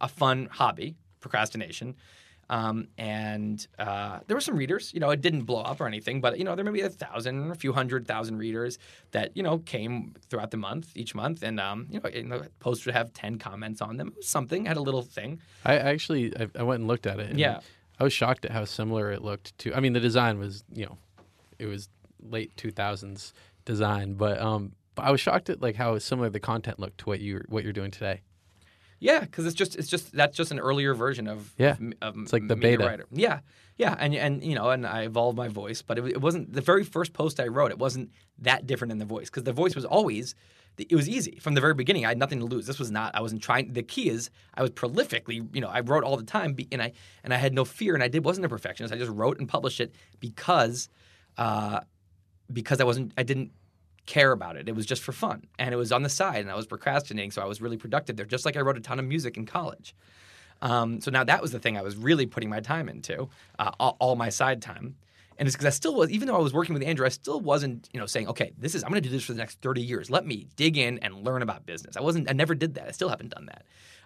a 0.00 0.08
fun 0.08 0.48
hobby, 0.50 0.96
procrastination. 1.20 1.96
Um, 2.48 2.88
and 2.96 3.66
uh, 3.78 4.20
there 4.26 4.36
were 4.36 4.40
some 4.40 4.56
readers. 4.56 4.92
You 4.94 5.00
know, 5.00 5.10
it 5.10 5.20
didn't 5.20 5.42
blow 5.42 5.62
up 5.62 5.80
or 5.80 5.86
anything, 5.86 6.20
but 6.20 6.38
you 6.38 6.44
know, 6.44 6.54
there 6.54 6.64
may 6.64 6.70
be 6.70 6.82
a 6.82 6.88
thousand, 6.88 7.50
a 7.50 7.54
few 7.54 7.72
hundred 7.72 8.06
thousand 8.06 8.38
readers 8.38 8.78
that 9.10 9.36
you 9.36 9.42
know 9.42 9.58
came 9.58 10.14
throughout 10.30 10.50
the 10.50 10.56
month, 10.56 10.92
each 10.94 11.14
month, 11.14 11.42
and 11.42 11.58
um, 11.58 11.86
you 11.90 12.00
know, 12.00 12.08
you 12.10 12.22
know, 12.22 12.42
posts 12.60 12.86
would 12.86 12.94
have 12.94 13.12
ten 13.12 13.38
comments 13.38 13.80
on 13.80 13.96
them. 13.96 14.08
It 14.08 14.18
was 14.18 14.28
something, 14.28 14.64
had 14.66 14.76
a 14.76 14.82
little 14.82 15.02
thing. 15.02 15.40
I 15.64 15.76
actually 15.78 16.36
I, 16.38 16.48
I 16.58 16.62
went 16.62 16.80
and 16.80 16.88
looked 16.88 17.06
at 17.06 17.18
it. 17.18 17.30
and 17.30 17.38
Yeah. 17.38 17.60
I 17.98 18.04
was 18.04 18.12
shocked 18.12 18.44
at 18.44 18.50
how 18.50 18.66
similar 18.66 19.10
it 19.10 19.22
looked 19.22 19.56
to. 19.58 19.74
I 19.74 19.80
mean, 19.80 19.92
the 19.94 20.00
design 20.00 20.38
was 20.38 20.64
you 20.72 20.86
know, 20.86 20.98
it 21.58 21.66
was 21.66 21.88
late 22.22 22.56
two 22.56 22.70
thousands 22.70 23.32
design, 23.64 24.14
but 24.14 24.40
um, 24.40 24.72
but 24.94 25.04
I 25.04 25.10
was 25.10 25.20
shocked 25.20 25.50
at 25.50 25.60
like 25.60 25.76
how 25.76 25.98
similar 25.98 26.30
the 26.30 26.40
content 26.40 26.78
looked 26.78 26.98
to 26.98 27.04
what 27.06 27.20
you 27.20 27.42
what 27.48 27.64
you're 27.64 27.72
doing 27.72 27.90
today. 27.90 28.20
Yeah, 28.98 29.20
because 29.20 29.46
it's 29.46 29.54
just 29.54 29.76
it's 29.76 29.88
just 29.88 30.12
that's 30.12 30.36
just 30.36 30.50
an 30.52 30.58
earlier 30.58 30.94
version 30.94 31.26
of 31.28 31.52
Yeah. 31.58 31.76
of, 32.02 32.16
of 32.16 32.22
It's 32.22 32.32
like 32.32 32.48
the 32.48 32.56
beta. 32.56 32.84
writer. 32.84 33.06
Yeah, 33.12 33.40
yeah, 33.76 33.94
and 33.98 34.14
and 34.14 34.42
you 34.42 34.54
know, 34.54 34.70
and 34.70 34.86
I 34.86 35.02
evolved 35.02 35.36
my 35.36 35.48
voice, 35.48 35.82
but 35.82 35.98
it, 35.98 36.04
it 36.06 36.20
wasn't 36.20 36.52
the 36.52 36.62
very 36.62 36.82
first 36.84 37.12
post 37.12 37.38
I 37.38 37.46
wrote. 37.48 37.70
It 37.70 37.78
wasn't 37.78 38.10
that 38.38 38.66
different 38.66 38.92
in 38.92 38.98
the 38.98 39.04
voice 39.04 39.28
because 39.28 39.42
the 39.44 39.52
voice 39.52 39.74
was 39.74 39.84
always 39.84 40.34
it 40.78 40.94
was 40.94 41.08
easy 41.08 41.38
from 41.40 41.54
the 41.54 41.60
very 41.62 41.72
beginning. 41.72 42.04
I 42.04 42.08
had 42.08 42.18
nothing 42.18 42.38
to 42.40 42.44
lose. 42.44 42.66
This 42.66 42.78
was 42.78 42.90
not. 42.90 43.14
I 43.14 43.22
wasn't 43.22 43.42
trying. 43.42 43.72
The 43.72 43.82
key 43.82 44.10
is 44.10 44.28
I 44.54 44.60
was 44.62 44.70
prolifically. 44.72 45.46
You 45.54 45.60
know, 45.62 45.68
I 45.68 45.80
wrote 45.80 46.04
all 46.04 46.16
the 46.18 46.22
time, 46.24 46.54
and 46.72 46.82
I 46.82 46.92
and 47.24 47.32
I 47.32 47.38
had 47.38 47.54
no 47.54 47.64
fear, 47.64 47.94
and 47.94 48.02
I 48.02 48.08
did 48.08 48.24
wasn't 48.24 48.44
a 48.46 48.48
perfectionist. 48.50 48.92
I 48.94 48.98
just 48.98 49.10
wrote 49.10 49.38
and 49.38 49.48
published 49.48 49.80
it 49.80 49.94
because, 50.20 50.88
uh, 51.38 51.80
because 52.52 52.80
I 52.80 52.84
wasn't. 52.84 53.12
I 53.16 53.22
didn't 53.22 53.52
care 54.06 54.32
about 54.32 54.56
it. 54.56 54.68
It 54.68 54.74
was 54.74 54.86
just 54.86 55.02
for 55.02 55.12
fun, 55.12 55.46
and 55.58 55.74
it 55.74 55.76
was 55.76 55.92
on 55.92 56.02
the 56.02 56.08
side, 56.08 56.40
and 56.40 56.50
I 56.50 56.54
was 56.54 56.66
procrastinating, 56.66 57.30
so 57.30 57.42
I 57.42 57.46
was 57.46 57.60
really 57.60 57.76
productive 57.76 58.16
there. 58.16 58.26
Just 58.26 58.44
like 58.44 58.56
I 58.56 58.60
wrote 58.60 58.76
a 58.76 58.80
ton 58.80 58.98
of 58.98 59.04
music 59.04 59.36
in 59.36 59.46
college. 59.46 59.94
Um, 60.62 61.00
so 61.00 61.10
now 61.10 61.24
that 61.24 61.42
was 61.42 61.52
the 61.52 61.58
thing 61.58 61.76
I 61.76 61.82
was 61.82 61.96
really 61.96 62.26
putting 62.26 62.48
my 62.48 62.60
time 62.60 62.88
into, 62.88 63.28
uh, 63.58 63.72
all, 63.78 63.96
all 64.00 64.16
my 64.16 64.28
side 64.28 64.62
time. 64.62 64.96
And 65.38 65.46
it's 65.46 65.54
because 65.54 65.66
I 65.66 65.70
still 65.70 65.94
was, 65.94 66.10
even 66.10 66.28
though 66.28 66.36
I 66.36 66.40
was 66.40 66.54
working 66.54 66.72
with 66.72 66.82
Andrew, 66.82 67.04
I 67.04 67.10
still 67.10 67.40
wasn't, 67.40 67.90
you 67.92 68.00
know, 68.00 68.06
saying, 68.06 68.28
okay, 68.28 68.52
this 68.56 68.74
is, 68.74 68.82
I'm 68.82 68.90
going 68.90 69.02
to 69.02 69.08
do 69.08 69.14
this 69.14 69.24
for 69.24 69.32
the 69.32 69.38
next 69.38 69.60
30 69.60 69.82
years. 69.82 70.08
Let 70.08 70.26
me 70.26 70.46
dig 70.56 70.78
in 70.78 70.98
and 71.00 71.24
learn 71.24 71.42
about 71.42 71.66
business. 71.66 71.96
I 71.96 72.00
wasn't, 72.00 72.30
I 72.30 72.32
never 72.32 72.54
did 72.54 72.74
that. 72.74 72.88
I 72.88 72.90
still 72.92 73.10
haven't 73.10 73.34
done 73.34 73.46
that. 73.46 73.64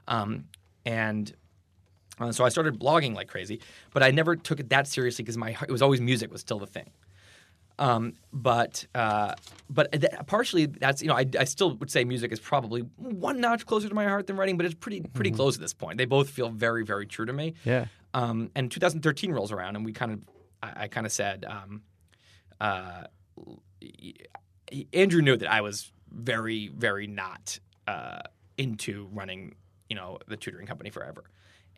Um, 0.09 0.47
and 0.85 1.33
uh, 2.19 2.33
so 2.33 2.45
I 2.45 2.49
started 2.49 2.81
blogging 2.81 3.15
like 3.15 3.29
crazy, 3.29 3.61
but 3.93 4.03
I 4.03 4.11
never 4.11 4.35
took 4.35 4.59
it 4.59 4.71
that 4.71 4.89
seriously 4.89 5.23
because 5.23 5.37
my, 5.37 5.57
it 5.63 5.71
was 5.71 5.83
always 5.83 6.01
music 6.01 6.33
was 6.33 6.41
still 6.41 6.59
the 6.59 6.67
thing. 6.67 6.91
Um, 7.81 8.13
but 8.31 8.87
uh, 8.95 9.35
but 9.71 9.91
th- 9.91 10.13
partially 10.27 10.67
that's 10.67 11.01
you 11.01 11.09
know 11.09 11.17
I, 11.17 11.25
I 11.39 11.45
still 11.45 11.77
would 11.79 11.91
say 11.91 12.05
music 12.05 12.31
is 12.31 12.39
probably 12.39 12.83
one 12.97 13.41
notch 13.41 13.65
closer 13.65 13.89
to 13.89 13.95
my 13.95 14.05
heart 14.05 14.27
than 14.27 14.37
writing, 14.37 14.59
but 14.59 14.67
it's 14.67 14.75
pretty 14.75 15.01
pretty 15.01 15.31
close 15.31 15.57
at 15.57 15.63
this 15.63 15.73
point. 15.73 15.97
They 15.97 16.05
both 16.05 16.29
feel 16.29 16.51
very 16.51 16.85
very 16.85 17.07
true 17.07 17.25
to 17.25 17.33
me. 17.33 17.55
Yeah. 17.65 17.87
Um, 18.13 18.51
and 18.55 18.71
2013 18.71 19.33
rolls 19.33 19.51
around, 19.51 19.77
and 19.77 19.85
we 19.85 19.93
kind 19.95 20.13
of 20.13 20.21
I, 20.63 20.85
I 20.85 20.89
kind 20.89 21.07
of 21.07 21.13
said 21.13 21.47
um, 21.49 21.83
uh, 22.61 23.05
Andrew 24.93 25.23
knew 25.23 25.39
that 25.39 25.51
I 25.51 25.63
was 25.63 25.91
very 26.13 26.69
very 26.69 27.07
not 27.07 27.59
uh, 27.89 28.21
into 28.59 29.09
running 29.11 29.55
you 29.89 29.97
know 29.97 30.19
the 30.29 30.37
tutoring 30.37 30.67
company 30.67 30.91
forever. 30.91 31.25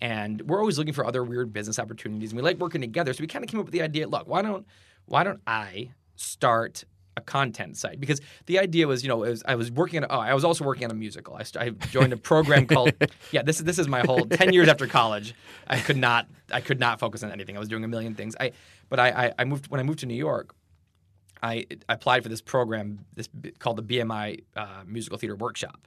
And 0.02 0.42
we're 0.42 0.58
always 0.58 0.78
looking 0.78 0.92
for 0.92 1.06
other 1.06 1.22
weird 1.22 1.52
business 1.52 1.78
opportunities, 1.78 2.32
and 2.32 2.36
we 2.36 2.42
like 2.42 2.58
working 2.58 2.80
together. 2.80 3.12
So 3.12 3.20
we 3.20 3.28
kind 3.28 3.44
of 3.44 3.48
came 3.48 3.60
up 3.60 3.66
with 3.66 3.72
the 3.72 3.82
idea: 3.82 4.08
look, 4.08 4.26
why 4.26 4.42
don't 4.42 4.66
why 5.06 5.22
don't 5.22 5.40
I 5.46 5.92
start 6.16 6.84
a 7.16 7.20
content 7.20 7.76
site? 7.76 8.00
Because 8.00 8.20
the 8.46 8.58
idea 8.58 8.88
was, 8.88 9.04
you 9.04 9.08
know, 9.08 9.18
was, 9.18 9.44
I 9.46 9.54
was 9.54 9.70
working 9.70 10.02
on. 10.02 10.08
Oh, 10.10 10.18
I 10.18 10.34
was 10.34 10.42
also 10.42 10.64
working 10.64 10.86
on 10.86 10.90
a 10.90 10.94
musical. 10.94 11.36
I, 11.36 11.44
st- 11.44 11.64
I 11.64 11.86
joined 11.86 12.12
a 12.12 12.16
program 12.16 12.66
called. 12.66 12.92
Yeah, 13.30 13.42
this 13.42 13.58
is 13.60 13.64
this 13.64 13.78
is 13.78 13.86
my 13.86 14.00
whole 14.00 14.26
ten 14.26 14.52
years 14.52 14.68
after 14.68 14.88
college. 14.88 15.36
I 15.68 15.78
could 15.78 15.96
not 15.96 16.26
I 16.50 16.60
could 16.60 16.80
not 16.80 16.98
focus 16.98 17.22
on 17.22 17.30
anything. 17.30 17.54
I 17.56 17.60
was 17.60 17.68
doing 17.68 17.84
a 17.84 17.88
million 17.88 18.16
things. 18.16 18.34
I 18.40 18.50
but 18.88 18.98
I 18.98 19.26
I, 19.26 19.32
I 19.38 19.44
moved 19.44 19.68
when 19.68 19.78
I 19.78 19.84
moved 19.84 20.00
to 20.00 20.06
New 20.06 20.14
York. 20.14 20.52
I, 21.44 21.66
I 21.88 21.94
applied 21.94 22.24
for 22.24 22.28
this 22.28 22.42
program 22.42 23.04
this 23.14 23.28
called 23.60 23.76
the 23.76 23.82
BMI 23.84 24.42
uh, 24.56 24.82
Musical 24.84 25.16
Theater 25.18 25.36
Workshop, 25.36 25.86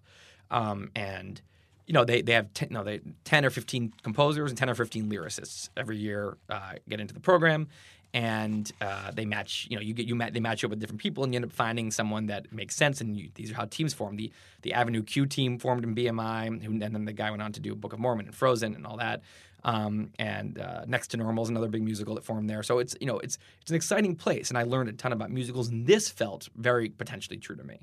um, 0.51 0.89
and 0.95 1.41
you 1.87 1.93
know 1.93 2.05
they 2.05 2.21
they 2.21 2.33
have 2.33 2.53
ten, 2.53 2.69
no 2.71 2.83
they 2.83 3.01
ten 3.23 3.45
or 3.45 3.49
fifteen 3.49 3.93
composers 4.03 4.51
and 4.51 4.57
ten 4.57 4.69
or 4.69 4.75
fifteen 4.75 5.09
lyricists 5.09 5.69
every 5.77 5.97
year 5.97 6.37
uh, 6.49 6.73
get 6.89 6.99
into 6.99 7.13
the 7.13 7.19
program, 7.19 7.67
and 8.13 8.71
uh, 8.81 9.11
they 9.11 9.25
match 9.25 9.67
you 9.69 9.75
know 9.75 9.81
you 9.81 9.93
get 9.93 10.07
you 10.07 10.15
ma- 10.15 10.29
they 10.31 10.39
match 10.39 10.63
up 10.63 10.69
with 10.69 10.79
different 10.79 11.01
people 11.01 11.23
and 11.23 11.33
you 11.33 11.37
end 11.37 11.45
up 11.45 11.51
finding 11.51 11.91
someone 11.91 12.27
that 12.27 12.51
makes 12.51 12.75
sense 12.75 13.01
and 13.01 13.17
you, 13.17 13.29
these 13.35 13.51
are 13.51 13.55
how 13.55 13.65
teams 13.65 13.93
form 13.93 14.15
the 14.15 14.31
the 14.61 14.73
Avenue 14.73 15.03
Q 15.03 15.25
team 15.25 15.59
formed 15.59 15.83
in 15.83 15.93
BMI 15.93 16.65
and 16.65 16.81
then 16.81 17.05
the 17.05 17.13
guy 17.13 17.29
went 17.29 17.41
on 17.41 17.51
to 17.51 17.59
do 17.59 17.75
Book 17.75 17.93
of 17.93 17.99
Mormon 17.99 18.25
and 18.25 18.35
Frozen 18.35 18.73
and 18.73 18.87
all 18.87 18.97
that. 18.97 19.21
Um, 19.65 20.11
and 20.19 20.59
uh, 20.59 20.85
Next 20.87 21.07
to 21.07 21.17
Normal 21.17 21.43
is 21.43 21.49
another 21.49 21.67
big 21.67 21.81
musical 21.81 22.13
that 22.15 22.23
formed 22.23 22.49
there. 22.49 22.61
So 22.61 22.79
it's 22.79 22.95
you 23.01 23.07
know 23.07 23.17
it's 23.19 23.37
it's 23.61 23.71
an 23.71 23.75
exciting 23.75 24.15
place, 24.15 24.49
and 24.49 24.57
I 24.57 24.63
learned 24.63 24.89
a 24.89 24.93
ton 24.93 25.11
about 25.11 25.31
musicals. 25.31 25.69
And 25.69 25.85
this 25.87 26.07
felt 26.07 26.47
very 26.55 26.89
potentially 26.89 27.37
true 27.37 27.55
to 27.55 27.63
me. 27.63 27.79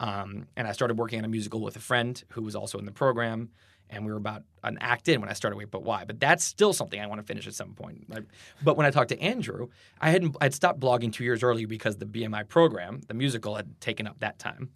Um, 0.00 0.46
and 0.56 0.66
I 0.66 0.72
started 0.72 0.98
working 0.98 1.18
on 1.20 1.24
a 1.24 1.28
musical 1.28 1.60
with 1.60 1.76
a 1.76 1.80
friend 1.80 2.20
who 2.30 2.42
was 2.42 2.56
also 2.56 2.78
in 2.78 2.86
the 2.86 2.92
program, 2.92 3.50
and 3.90 4.04
we 4.04 4.10
were 4.10 4.16
about 4.16 4.42
an 4.64 4.78
act 4.80 5.08
in 5.08 5.20
when 5.20 5.28
I 5.28 5.34
started 5.34 5.56
Wait 5.56 5.70
But 5.70 5.82
Why. 5.82 6.04
But 6.04 6.18
that's 6.18 6.42
still 6.42 6.72
something 6.72 6.98
I 7.00 7.06
want 7.06 7.20
to 7.20 7.26
finish 7.26 7.46
at 7.46 7.54
some 7.54 7.74
point. 7.74 8.06
I- 8.12 8.20
but 8.64 8.76
when 8.76 8.86
I 8.86 8.90
talked 8.90 9.10
to 9.10 9.20
Andrew, 9.20 9.68
I 10.00 10.10
hadn't 10.10 10.36
I'd 10.40 10.54
stopped 10.54 10.80
blogging 10.80 11.12
two 11.12 11.22
years 11.24 11.42
earlier 11.42 11.66
because 11.66 11.96
the 11.98 12.06
BMI 12.06 12.44
program, 12.48 13.02
the 13.08 13.14
musical, 13.14 13.54
had 13.56 13.78
taken 13.80 14.06
up 14.06 14.18
that 14.20 14.38
time, 14.38 14.70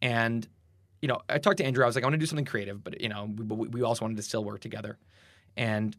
and 0.00 0.48
you 1.02 1.08
know 1.08 1.20
I 1.28 1.38
talked 1.38 1.58
to 1.58 1.64
Andrew. 1.64 1.84
I 1.84 1.86
was 1.86 1.94
like, 1.96 2.04
I 2.04 2.06
want 2.06 2.14
to 2.14 2.18
do 2.18 2.26
something 2.26 2.46
creative, 2.46 2.82
but 2.82 3.00
you 3.00 3.10
know 3.10 3.28
we, 3.36 3.44
we 3.44 3.68
we 3.68 3.82
also 3.82 4.04
wanted 4.06 4.16
to 4.16 4.22
still 4.22 4.42
work 4.44 4.60
together, 4.60 4.98
and 5.56 5.94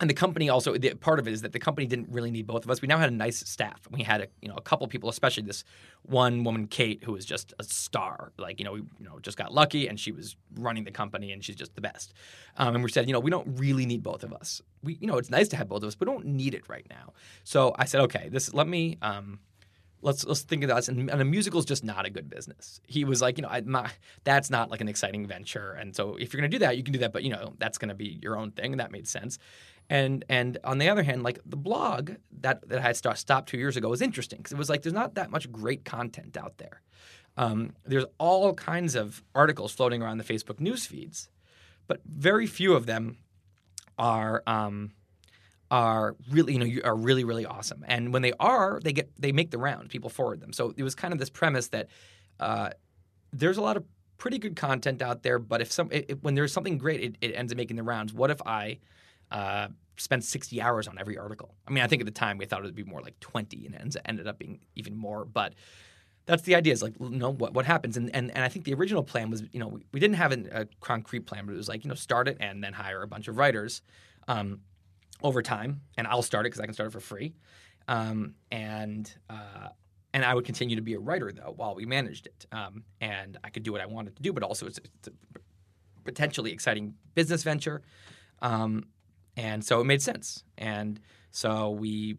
and 0.00 0.08
the 0.08 0.14
company 0.14 0.48
also 0.48 0.76
the, 0.76 0.94
part 0.94 1.18
of 1.18 1.26
it 1.26 1.32
is 1.32 1.42
that 1.42 1.52
the 1.52 1.58
company 1.58 1.86
didn't 1.86 2.08
really 2.10 2.30
need 2.30 2.46
both 2.46 2.64
of 2.64 2.70
us. 2.70 2.80
We 2.80 2.88
now 2.88 2.98
had 2.98 3.08
a 3.08 3.14
nice 3.14 3.38
staff. 3.48 3.80
We 3.90 4.02
had 4.02 4.20
a 4.20 4.26
you 4.40 4.48
know 4.48 4.54
a 4.56 4.60
couple 4.60 4.86
people, 4.86 5.08
especially 5.08 5.42
this 5.42 5.64
one 6.02 6.44
woman, 6.44 6.66
Kate, 6.66 7.02
who 7.04 7.12
was 7.12 7.24
just 7.24 7.52
a 7.58 7.64
star. 7.64 8.32
Like 8.38 8.58
you 8.60 8.64
know 8.64 8.72
we 8.72 8.80
you 8.80 9.04
know 9.04 9.18
just 9.20 9.36
got 9.36 9.52
lucky, 9.52 9.88
and 9.88 9.98
she 9.98 10.12
was 10.12 10.36
running 10.54 10.84
the 10.84 10.92
company, 10.92 11.32
and 11.32 11.44
she's 11.44 11.56
just 11.56 11.74
the 11.74 11.80
best. 11.80 12.14
Um, 12.56 12.74
and 12.74 12.84
we 12.84 12.90
said, 12.90 13.06
you 13.08 13.12
know, 13.12 13.20
we 13.20 13.30
don't 13.30 13.58
really 13.58 13.86
need 13.86 14.02
both 14.02 14.22
of 14.22 14.32
us. 14.32 14.62
We 14.82 14.98
you 15.00 15.08
know 15.08 15.16
it's 15.16 15.30
nice 15.30 15.48
to 15.48 15.56
have 15.56 15.68
both 15.68 15.82
of 15.82 15.88
us, 15.88 15.94
but 15.94 16.08
we 16.08 16.14
don't 16.14 16.26
need 16.26 16.54
it 16.54 16.68
right 16.68 16.86
now. 16.88 17.12
So 17.44 17.74
I 17.78 17.84
said, 17.84 18.00
okay, 18.02 18.28
this 18.28 18.54
let 18.54 18.68
me. 18.68 18.98
Um, 19.02 19.40
let's 20.02 20.24
let's 20.24 20.42
think 20.42 20.62
of 20.62 20.68
that. 20.68 20.88
And, 20.88 21.10
and 21.10 21.20
a 21.20 21.24
musical 21.24 21.58
is 21.58 21.66
just 21.66 21.84
not 21.84 22.06
a 22.06 22.10
good 22.10 22.28
business. 22.28 22.80
He 22.86 23.04
was 23.04 23.20
like, 23.20 23.38
you 23.38 23.42
know, 23.42 23.48
I, 23.48 23.60
my, 23.62 23.90
that's 24.24 24.50
not 24.50 24.70
like 24.70 24.80
an 24.80 24.88
exciting 24.88 25.26
venture. 25.26 25.72
And 25.72 25.94
so 25.94 26.16
if 26.16 26.32
you're 26.32 26.40
going 26.40 26.50
to 26.50 26.54
do 26.54 26.64
that, 26.64 26.76
you 26.76 26.82
can 26.82 26.92
do 26.92 27.00
that, 27.00 27.12
but 27.12 27.22
you 27.22 27.30
know, 27.30 27.54
that's 27.58 27.78
going 27.78 27.88
to 27.88 27.94
be 27.94 28.18
your 28.22 28.36
own 28.36 28.52
thing. 28.52 28.72
And 28.72 28.80
that 28.80 28.92
made 28.92 29.08
sense. 29.08 29.38
And 29.90 30.24
and 30.28 30.58
on 30.64 30.78
the 30.78 30.88
other 30.88 31.02
hand, 31.02 31.22
like 31.22 31.38
the 31.46 31.56
blog 31.56 32.12
that 32.40 32.68
that 32.68 32.78
I 32.78 32.82
had 32.82 32.96
stopped 32.96 33.48
two 33.48 33.58
years 33.58 33.76
ago 33.76 33.88
was 33.88 34.02
interesting 34.02 34.38
because 34.38 34.52
it 34.52 34.58
was 34.58 34.68
like 34.68 34.82
there's 34.82 34.92
not 34.92 35.14
that 35.14 35.30
much 35.30 35.50
great 35.50 35.84
content 35.84 36.36
out 36.36 36.58
there. 36.58 36.82
Um, 37.36 37.72
there's 37.86 38.04
all 38.18 38.52
kinds 38.54 38.94
of 38.94 39.22
articles 39.34 39.72
floating 39.72 40.02
around 40.02 40.18
the 40.18 40.24
Facebook 40.24 40.60
news 40.60 40.86
feeds, 40.86 41.30
but 41.86 42.00
very 42.04 42.46
few 42.46 42.74
of 42.74 42.86
them 42.86 43.18
are. 43.98 44.42
Um, 44.46 44.92
are 45.70 46.16
really 46.30 46.54
you 46.54 46.58
know 46.58 46.80
are 46.82 46.96
really 46.96 47.24
really 47.24 47.44
awesome 47.44 47.84
and 47.86 48.10
when 48.10 48.22
they 48.22 48.32
are 48.40 48.80
they 48.82 48.90
get 48.90 49.10
they 49.18 49.32
make 49.32 49.50
the 49.50 49.58
round 49.58 49.90
people 49.90 50.08
forward 50.08 50.40
them 50.40 50.50
so 50.50 50.72
it 50.78 50.82
was 50.82 50.94
kind 50.94 51.12
of 51.12 51.18
this 51.18 51.28
premise 51.28 51.68
that 51.68 51.88
uh, 52.40 52.70
there's 53.34 53.58
a 53.58 53.60
lot 53.60 53.76
of 53.76 53.84
pretty 54.18 54.38
good 54.38 54.56
content 54.56 55.00
out 55.00 55.22
there, 55.22 55.38
but 55.38 55.60
if 55.60 55.72
some 55.72 55.88
it, 55.90 56.22
when 56.22 56.34
there's 56.34 56.52
something 56.52 56.76
great, 56.76 57.00
it, 57.00 57.16
it 57.20 57.28
ends 57.34 57.52
up 57.52 57.56
making 57.56 57.76
the 57.76 57.82
rounds. 57.82 58.12
What 58.12 58.30
if 58.30 58.42
I 58.44 58.78
uh, 59.30 59.68
spent 59.96 60.24
60 60.24 60.60
hours 60.60 60.88
on 60.88 60.98
every 60.98 61.18
article? 61.18 61.54
I 61.66 61.70
mean, 61.70 61.84
I 61.84 61.86
think 61.86 62.00
at 62.00 62.06
the 62.06 62.12
time 62.12 62.38
we 62.38 62.46
thought 62.46 62.60
it 62.60 62.64
would 62.64 62.74
be 62.74 62.84
more 62.84 63.00
like 63.00 63.18
20, 63.20 63.66
and 63.66 63.74
it 63.74 63.96
ended 64.04 64.26
up 64.26 64.38
being 64.38 64.60
even 64.74 64.96
more. 64.96 65.24
But 65.24 65.54
that's 66.26 66.42
the 66.42 66.54
idea 66.54 66.72
is 66.72 66.82
like, 66.82 66.94
you 67.00 67.08
know, 67.10 67.30
what, 67.30 67.54
what 67.54 67.64
happens? 67.64 67.96
And, 67.96 68.14
and, 68.14 68.30
and 68.30 68.44
I 68.44 68.48
think 68.48 68.66
the 68.66 68.74
original 68.74 69.02
plan 69.02 69.30
was, 69.30 69.42
you 69.50 69.58
know, 69.58 69.68
we, 69.68 69.86
we 69.92 69.98
didn't 69.98 70.16
have 70.16 70.30
an, 70.30 70.48
a 70.52 70.66
concrete 70.80 71.20
plan, 71.20 71.46
but 71.46 71.54
it 71.54 71.56
was 71.56 71.68
like, 71.68 71.84
you 71.84 71.88
know, 71.88 71.94
start 71.94 72.28
it 72.28 72.36
and 72.38 72.62
then 72.62 72.74
hire 72.74 73.02
a 73.02 73.08
bunch 73.08 73.28
of 73.28 73.38
writers 73.38 73.80
um, 74.28 74.60
over 75.22 75.40
time. 75.40 75.80
And 75.96 76.06
I'll 76.06 76.22
start 76.22 76.44
it 76.44 76.48
because 76.48 76.60
I 76.60 76.66
can 76.66 76.74
start 76.74 76.88
it 76.88 76.92
for 76.92 77.00
free. 77.00 77.34
Um, 77.88 78.34
and 78.50 79.10
uh, 79.30 79.68
and 80.12 80.24
I 80.24 80.34
would 80.34 80.44
continue 80.44 80.76
to 80.76 80.82
be 80.82 80.94
a 80.94 80.98
writer 80.98 81.32
though 81.32 81.54
while 81.56 81.74
we 81.74 81.86
managed 81.86 82.26
it. 82.26 82.46
Um, 82.52 82.84
and 83.00 83.38
I 83.42 83.50
could 83.50 83.62
do 83.62 83.72
what 83.72 83.80
I 83.80 83.86
wanted 83.86 84.16
to 84.16 84.22
do, 84.22 84.32
but 84.32 84.42
also 84.42 84.66
it's, 84.66 84.78
it's 84.78 85.08
a 85.08 85.12
potentially 86.04 86.52
exciting 86.52 86.94
business 87.14 87.42
venture. 87.42 87.82
Um, 88.42 88.84
and 89.38 89.64
so 89.64 89.80
it 89.80 89.84
made 89.84 90.02
sense. 90.02 90.42
And 90.58 91.00
so 91.30 91.70
we, 91.70 92.16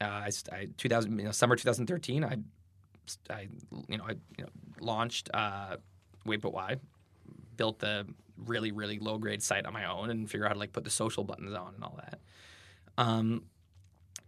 uh, 0.00 0.04
I, 0.04 0.30
I 0.52 0.68
2000, 0.78 1.18
you 1.18 1.24
know, 1.24 1.32
summer 1.32 1.56
2013, 1.56 2.24
I, 2.24 2.36
I, 3.28 3.48
you 3.88 3.98
know, 3.98 4.04
I 4.04 4.12
you 4.38 4.44
know, 4.44 4.48
launched 4.80 5.28
uh, 5.34 5.76
Wait 6.24 6.40
But 6.40 6.54
Why, 6.54 6.76
built 7.56 7.80
the 7.80 8.06
really, 8.36 8.70
really 8.70 9.00
low 9.00 9.18
grade 9.18 9.42
site 9.42 9.66
on 9.66 9.72
my 9.72 9.90
own 9.90 10.08
and 10.08 10.30
figure 10.30 10.46
out 10.46 10.50
how 10.50 10.54
to 10.54 10.60
like 10.60 10.72
put 10.72 10.84
the 10.84 10.90
social 10.90 11.24
buttons 11.24 11.52
on 11.52 11.74
and 11.74 11.82
all 11.82 11.98
that. 11.98 12.20
Um, 12.96 13.42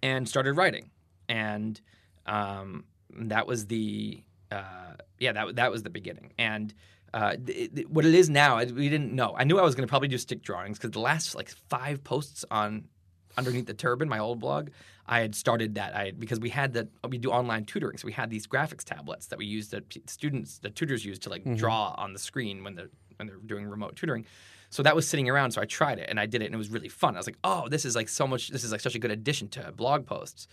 and 0.02 0.28
started 0.28 0.54
writing. 0.54 0.90
And 1.28 1.80
um, 2.26 2.84
that 3.16 3.46
was 3.46 3.66
the 3.66 4.24
uh, 4.50 4.94
yeah 5.18 5.32
that 5.32 5.56
that 5.56 5.70
was 5.70 5.84
the 5.84 5.90
beginning. 5.90 6.32
And 6.36 6.74
uh, 7.14 7.36
th- 7.36 7.74
th- 7.74 7.88
what 7.88 8.04
it 8.04 8.14
is 8.14 8.28
now, 8.28 8.58
I- 8.58 8.64
we 8.64 8.88
didn't 8.88 9.12
know. 9.12 9.34
I 9.38 9.44
knew 9.44 9.58
I 9.58 9.62
was 9.62 9.74
going 9.74 9.86
to 9.86 9.90
probably 9.90 10.08
do 10.08 10.18
stick 10.18 10.42
drawings 10.42 10.76
because 10.78 10.90
the 10.90 11.00
last 11.00 11.34
like 11.34 11.48
five 11.70 12.02
posts 12.04 12.44
on 12.50 12.88
underneath 13.36 13.66
the 13.66 13.74
turban, 13.74 14.08
my 14.08 14.18
old 14.18 14.38
blog, 14.40 14.70
I 15.06 15.20
had 15.20 15.34
started 15.34 15.76
that. 15.76 15.94
I 15.96 16.10
because 16.12 16.40
we 16.40 16.50
had 16.50 16.72
that 16.74 16.88
we 17.08 17.18
do 17.18 17.30
online 17.30 17.64
tutoring, 17.66 17.98
so 17.98 18.06
we 18.06 18.12
had 18.12 18.30
these 18.30 18.46
graphics 18.46 18.84
tablets 18.84 19.26
that 19.28 19.38
we 19.38 19.46
used 19.46 19.70
that 19.70 19.84
students, 20.10 20.58
the 20.58 20.70
tutors 20.70 21.04
use 21.04 21.18
to 21.20 21.30
like 21.30 21.44
draw 21.56 21.94
on 21.96 22.12
the 22.12 22.18
screen 22.18 22.64
when 22.64 22.74
they're 22.74 22.90
when 23.16 23.28
they're 23.28 23.36
doing 23.46 23.66
remote 23.66 23.96
tutoring. 23.96 24.26
So 24.70 24.82
that 24.82 24.96
was 24.96 25.06
sitting 25.06 25.28
around. 25.28 25.52
So 25.52 25.60
I 25.60 25.66
tried 25.66 25.98
it 26.00 26.06
and 26.10 26.18
I 26.18 26.26
did 26.26 26.42
it, 26.42 26.46
and 26.46 26.54
it 26.54 26.58
was 26.58 26.70
really 26.70 26.88
fun. 26.88 27.14
I 27.14 27.18
was 27.18 27.26
like, 27.28 27.38
oh, 27.44 27.68
this 27.68 27.84
is 27.84 27.94
like 27.94 28.08
so 28.08 28.26
much. 28.26 28.48
This 28.48 28.64
is 28.64 28.72
like 28.72 28.80
such 28.80 28.96
a 28.96 28.98
good 28.98 29.12
addition 29.12 29.48
to 29.50 29.72
blog 29.72 30.04
posts. 30.06 30.48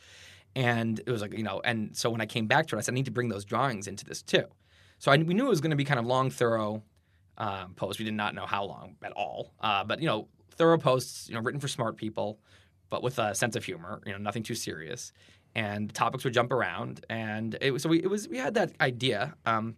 And 0.56 1.00
it 1.00 1.10
was 1.10 1.22
like 1.22 1.34
you 1.36 1.44
know, 1.44 1.62
and 1.64 1.96
so 1.98 2.10
when 2.10 2.22
I 2.22 2.26
came 2.28 2.46
back 2.46 2.68
to 2.68 2.76
it, 2.76 2.80
I 2.80 2.82
said 2.82 2.94
I 2.94 2.96
need 2.96 3.06
to 3.06 3.12
bring 3.12 3.30
those 3.30 3.46
drawings 3.46 3.88
into 3.88 4.06
this 4.06 4.22
too. 4.22 4.46
So 5.02 5.12
I, 5.12 5.18
we 5.18 5.34
knew 5.34 5.48
it 5.48 5.50
was 5.50 5.62
going 5.62 5.72
to 5.72 5.76
be 5.76 5.84
kind 5.84 6.00
of 6.00 6.06
long, 6.06 6.30
thorough 6.30 6.84
um, 7.40 7.74
posts. 7.74 7.98
We 7.98 8.06
did 8.06 8.14
not 8.14 8.36
know 8.36 8.46
how 8.46 8.66
long 8.66 8.98
at 9.04 9.12
all, 9.14 9.52
uh, 9.60 9.84
but 9.84 10.00
you 10.00 10.06
know, 10.06 10.28
thorough 10.52 10.78
posts, 10.78 11.28
you 11.28 11.34
know, 11.34 11.42
written 11.42 11.60
for 11.60 11.68
smart 11.68 11.98
people, 11.98 12.38
but 12.92 13.02
with 13.02 13.18
a 13.18 13.34
sense 13.34 13.56
of 13.56 13.66
humor. 13.66 14.00
You 14.06 14.12
know, 14.12 14.20
nothing 14.20 14.44
too 14.44 14.54
serious, 14.54 15.12
and 15.56 15.92
topics 15.92 16.24
would 16.24 16.36
jump 16.36 16.52
around. 16.52 17.04
And 17.10 17.58
it 17.62 17.72
was 17.72 17.82
so 17.82 17.90
we 17.90 17.98
it 18.04 18.12
was 18.12 18.28
we 18.28 18.38
had 18.38 18.54
that 18.54 18.74
idea, 18.80 19.34
um, 19.48 19.76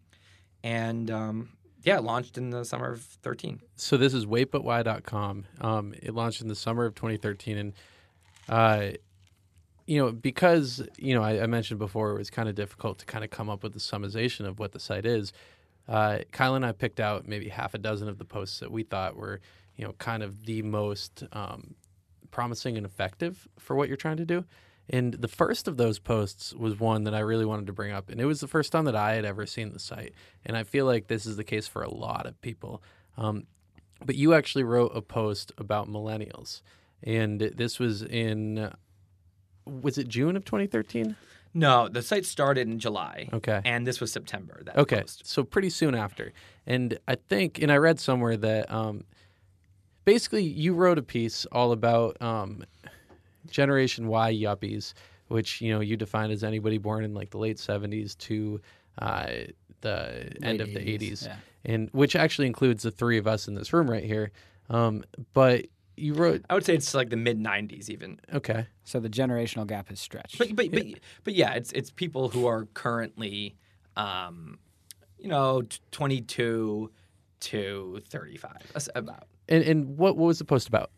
and 0.61 1.09
um, 1.09 1.51
yeah, 1.83 1.99
launched 1.99 2.37
in 2.37 2.49
the 2.49 2.65
summer 2.65 2.91
of 2.91 3.01
thirteen. 3.01 3.61
So 3.77 3.95
this 3.95 4.13
is 4.13 4.25
waitbutwhy.com. 4.25 5.45
Um, 5.61 5.93
it 6.03 6.13
launched 6.13 6.41
in 6.41 6.49
the 6.49 6.55
summer 6.55 6.83
of 6.83 6.95
2013, 6.95 7.57
and 7.57 7.73
uh, 8.49 8.97
you 9.85 9.97
know 9.97 10.11
because 10.11 10.87
you 10.97 11.13
know 11.13 11.23
I, 11.23 11.43
I 11.43 11.47
mentioned 11.47 11.79
before 11.79 12.11
it 12.11 12.17
was 12.17 12.29
kind 12.29 12.49
of 12.49 12.55
difficult 12.55 12.99
to 12.99 13.05
kind 13.05 13.23
of 13.23 13.29
come 13.29 13.49
up 13.49 13.63
with 13.63 13.73
the 13.73 13.79
summation 13.79 14.45
of 14.45 14.59
what 14.59 14.71
the 14.71 14.79
site 14.79 15.05
is. 15.05 15.33
Uh, 15.87 16.19
Kyle 16.31 16.55
and 16.55 16.65
I 16.65 16.71
picked 16.71 16.99
out 16.99 17.27
maybe 17.27 17.49
half 17.49 17.73
a 17.73 17.77
dozen 17.77 18.07
of 18.07 18.17
the 18.17 18.25
posts 18.25 18.59
that 18.59 18.71
we 18.71 18.83
thought 18.83 19.15
were 19.15 19.41
you 19.75 19.85
know 19.85 19.93
kind 19.93 20.23
of 20.23 20.45
the 20.45 20.61
most 20.61 21.23
um, 21.33 21.75
promising 22.31 22.77
and 22.77 22.85
effective 22.85 23.47
for 23.59 23.75
what 23.75 23.87
you're 23.87 23.97
trying 23.97 24.17
to 24.17 24.25
do. 24.25 24.45
And 24.89 25.13
the 25.13 25.27
first 25.29 25.67
of 25.67 25.77
those 25.77 25.99
posts 25.99 26.53
was 26.53 26.79
one 26.79 27.05
that 27.05 27.13
I 27.13 27.19
really 27.19 27.45
wanted 27.45 27.67
to 27.67 27.73
bring 27.73 27.93
up. 27.93 28.09
And 28.09 28.19
it 28.19 28.25
was 28.25 28.41
the 28.41 28.47
first 28.47 28.71
time 28.71 28.85
that 28.85 28.95
I 28.95 29.13
had 29.13 29.23
ever 29.23 29.45
seen 29.45 29.71
the 29.71 29.79
site. 29.79 30.13
And 30.45 30.57
I 30.57 30.63
feel 30.63 30.85
like 30.85 31.07
this 31.07 31.25
is 31.25 31.37
the 31.37 31.43
case 31.43 31.67
for 31.67 31.83
a 31.83 31.93
lot 31.93 32.25
of 32.25 32.39
people. 32.41 32.83
Um, 33.17 33.45
but 34.03 34.15
you 34.15 34.33
actually 34.33 34.65
wrote 34.65 34.91
a 34.93 35.01
post 35.01 35.53
about 35.57 35.87
millennials. 35.87 36.61
And 37.01 37.39
this 37.39 37.79
was 37.79 38.01
in, 38.01 38.73
was 39.65 39.97
it 39.97 40.07
June 40.07 40.35
of 40.35 40.45
2013? 40.45 41.15
No, 41.55 41.87
the 41.87 42.01
site 42.01 42.25
started 42.25 42.67
in 42.67 42.79
July. 42.79 43.29
Okay. 43.31 43.61
and 43.63 43.85
this 43.85 44.01
was 44.01 44.11
September. 44.11 44.61
That 44.65 44.77
Okay, 44.77 45.01
post. 45.01 45.27
so 45.27 45.43
pretty 45.43 45.69
soon 45.69 45.93
after, 45.93 46.33
and 46.65 46.97
I 47.07 47.15
think, 47.15 47.61
and 47.61 47.71
I 47.71 47.77
read 47.77 47.99
somewhere 47.99 48.35
that 48.37 48.71
um, 48.71 49.03
basically 50.05 50.43
you 50.43 50.73
wrote 50.73 50.97
a 50.97 51.03
piece 51.03 51.45
all 51.51 51.71
about 51.71 52.19
um, 52.21 52.63
Generation 53.49 54.07
Y 54.07 54.33
yuppies, 54.33 54.93
which 55.27 55.61
you 55.61 55.71
know 55.73 55.79
you 55.79 55.95
defined 55.95 56.31
as 56.31 56.43
anybody 56.43 56.77
born 56.77 57.03
in 57.03 57.13
like 57.13 57.29
the 57.29 57.37
late 57.37 57.59
seventies 57.59 58.15
to 58.15 58.59
uh, 58.99 59.27
the 59.81 60.31
end 60.41 60.61
of 60.61 60.69
the 60.73 60.79
80s, 60.79 60.87
eighties, 60.87 61.23
yeah. 61.27 61.35
and 61.65 61.89
which 61.91 62.15
actually 62.15 62.47
includes 62.47 62.83
the 62.83 62.91
three 62.91 63.17
of 63.17 63.27
us 63.27 63.47
in 63.47 63.53
this 63.53 63.73
room 63.73 63.89
right 63.89 64.03
here. 64.03 64.31
Um, 64.69 65.03
but 65.33 65.65
you 65.95 66.13
wrote 66.13 66.43
I 66.49 66.53
would 66.53 66.65
say 66.65 66.73
it's 66.75 66.93
like 66.93 67.09
the 67.09 67.17
mid 67.17 67.39
'90s 67.39 67.89
even. 67.89 68.19
okay, 68.33 68.67
So 68.83 68.99
the 68.99 69.09
generational 69.09 69.67
gap 69.67 69.89
has 69.89 69.99
stretched. 69.99 70.37
But 70.37 70.55
but 70.55 70.71
but, 70.71 70.85
but 71.23 71.33
yeah, 71.33 71.53
it's 71.53 71.71
it's 71.71 71.91
people 71.91 72.29
who 72.29 72.47
are 72.47 72.65
currently, 72.73 73.55
um, 73.95 74.59
you 75.19 75.29
know, 75.29 75.61
22 75.91 76.91
to 77.41 78.01
35. 78.07 78.51
That's 78.73 78.89
about. 78.95 79.27
and 79.49 79.63
and 79.63 79.97
what 79.97 80.17
what 80.17 80.27
was 80.27 80.39
the 80.39 80.45
post 80.45 80.67
about? 80.67 80.91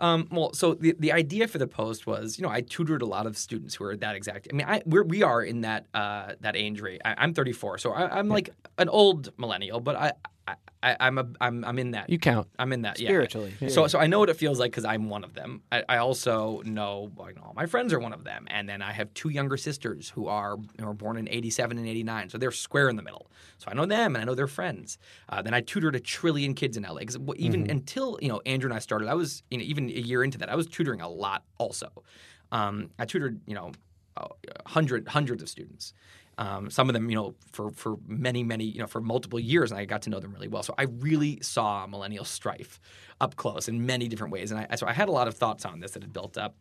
Um, 0.00 0.26
well, 0.30 0.52
so 0.52 0.74
the, 0.74 0.94
the 0.98 1.12
idea 1.12 1.46
for 1.46 1.58
the 1.58 1.68
post 1.68 2.06
was, 2.06 2.36
you 2.36 2.42
know, 2.42 2.50
I 2.50 2.62
tutored 2.62 3.00
a 3.00 3.06
lot 3.06 3.26
of 3.26 3.38
students 3.38 3.76
who 3.76 3.84
are 3.84 3.96
that 3.96 4.16
exact. 4.16 4.48
I 4.52 4.56
mean, 4.56 4.66
I 4.66 4.82
we're, 4.84 5.04
we 5.04 5.22
are 5.22 5.40
in 5.42 5.60
that 5.62 5.86
uh, 5.94 6.32
that 6.40 6.56
age 6.56 6.80
rate. 6.80 7.00
I, 7.04 7.14
I'm 7.16 7.32
34, 7.32 7.78
so 7.78 7.92
I, 7.92 8.18
I'm 8.18 8.28
like 8.28 8.50
an 8.76 8.88
old 8.88 9.30
millennial, 9.38 9.78
but 9.80 9.94
I, 9.96 10.12
I, 10.48 10.54
I 10.84 10.96
I'm 11.00 11.18
a 11.18 11.26
I'm 11.40 11.64
I'm 11.64 11.78
in 11.78 11.92
that. 11.92 12.10
You 12.10 12.18
count. 12.18 12.48
I'm 12.58 12.72
in 12.72 12.82
that 12.82 13.00
yeah. 13.00 13.08
Spiritually. 13.08 13.54
So 13.68 13.86
so 13.86 13.98
I 13.98 14.06
know 14.06 14.18
what 14.18 14.28
it 14.28 14.36
feels 14.36 14.60
like 14.60 14.70
because 14.70 14.84
I'm 14.84 15.08
one 15.08 15.24
of 15.24 15.34
them. 15.34 15.62
I, 15.72 15.82
I 15.88 15.96
also 15.96 16.62
know 16.64 17.10
like, 17.16 17.36
all 17.42 17.54
my 17.56 17.66
friends 17.66 17.92
are 17.92 17.98
one 17.98 18.12
of 18.12 18.24
them, 18.24 18.46
and 18.48 18.68
then 18.68 18.82
I 18.82 18.92
have 18.92 19.12
two 19.14 19.30
younger 19.30 19.56
sisters 19.56 20.10
who 20.10 20.28
are 20.28 20.56
who 20.78 20.86
were 20.86 20.94
born 20.94 21.16
in 21.16 21.28
'87 21.28 21.78
and 21.78 21.86
'89, 21.86 22.28
so 22.28 22.38
they're 22.38 22.52
square 22.52 22.88
in 22.88 22.96
the 22.96 23.02
middle. 23.02 23.30
So 23.58 23.70
I 23.70 23.74
know 23.74 23.86
them 23.86 24.14
and 24.14 24.22
I 24.22 24.26
know 24.26 24.34
their 24.34 24.46
friends. 24.46 24.98
Uh, 25.28 25.40
then 25.40 25.54
I 25.54 25.62
tutored 25.62 25.96
a 25.96 26.00
trillion 26.00 26.54
kids 26.54 26.76
in 26.76 26.82
LA. 26.82 26.98
Because 26.98 27.18
even 27.36 27.70
until 27.70 28.18
you 28.20 28.28
know 28.28 28.42
Andrew 28.44 28.68
and 28.68 28.76
I 28.76 28.80
started, 28.80 29.08
I 29.08 29.14
was 29.14 29.42
you 29.50 29.58
know 29.58 29.64
even 29.64 29.88
a 29.88 29.92
year 29.92 30.22
into 30.22 30.38
that, 30.38 30.50
I 30.50 30.54
was 30.54 30.66
tutoring 30.66 31.00
a 31.00 31.08
lot 31.08 31.44
also. 31.58 31.88
Um, 32.52 32.90
I 32.98 33.06
tutored 33.06 33.40
you 33.46 33.54
know 33.54 33.72
uh, 34.16 34.28
hundred 34.66 35.08
hundreds 35.08 35.42
of 35.42 35.48
students. 35.48 35.94
Um, 36.36 36.68
some 36.68 36.88
of 36.88 36.94
them, 36.94 37.08
you 37.10 37.16
know, 37.16 37.34
for 37.52 37.70
for 37.70 37.96
many 38.06 38.42
many, 38.42 38.64
you 38.64 38.80
know, 38.80 38.86
for 38.86 39.00
multiple 39.00 39.38
years, 39.38 39.70
and 39.70 39.78
I 39.78 39.84
got 39.84 40.02
to 40.02 40.10
know 40.10 40.20
them 40.20 40.32
really 40.32 40.48
well. 40.48 40.62
So 40.62 40.74
I 40.76 40.84
really 40.84 41.38
saw 41.42 41.86
millennial 41.86 42.24
strife 42.24 42.80
up 43.20 43.36
close 43.36 43.68
in 43.68 43.86
many 43.86 44.08
different 44.08 44.32
ways, 44.32 44.50
and 44.50 44.66
I 44.70 44.74
so 44.76 44.86
I 44.86 44.92
had 44.92 45.08
a 45.08 45.12
lot 45.12 45.28
of 45.28 45.34
thoughts 45.34 45.64
on 45.64 45.80
this 45.80 45.92
that 45.92 46.02
had 46.02 46.12
built 46.12 46.36
up, 46.36 46.56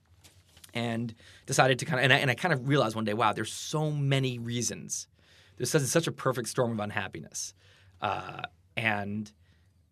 and 0.74 1.14
decided 1.46 1.80
to 1.80 1.86
kind 1.86 2.00
of 2.00 2.04
and 2.04 2.14
I, 2.14 2.18
and 2.18 2.30
I 2.30 2.36
kind 2.36 2.54
of 2.54 2.68
realized 2.68 2.96
one 2.96 3.06
day, 3.06 3.14
wow, 3.14 3.34
there's 3.34 3.54
so 3.54 3.92
many 3.92 4.38
reasons. 4.40 5.08
There's 5.58 5.70
such, 5.70 5.84
such 5.84 6.08
a 6.08 6.12
perfect 6.12 6.50
storm 6.50 6.72
of 6.72 6.80
unhappiness, 6.80 7.54
uh, 8.02 8.42
and 8.78 9.32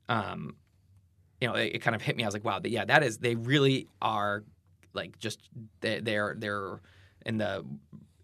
um, 0.10 0.56
you 1.40 1.48
know, 1.48 1.56
it, 1.56 1.76
it 1.76 1.80
kind 1.80 1.96
of 1.96 2.02
hit 2.02 2.16
me. 2.16 2.24
I 2.24 2.28
was 2.28 2.36
like, 2.36 2.46
wow, 2.46 2.60
yeah, 2.64 2.86
that 2.86 3.04
is. 3.04 3.18
They 3.18 3.36
really 3.36 3.88
are 4.02 4.44
like 4.94 5.18
just 5.20 5.50
they, 5.82 6.00
they're 6.00 6.36
they're 6.38 6.80
in 7.26 7.38
the 7.38 7.66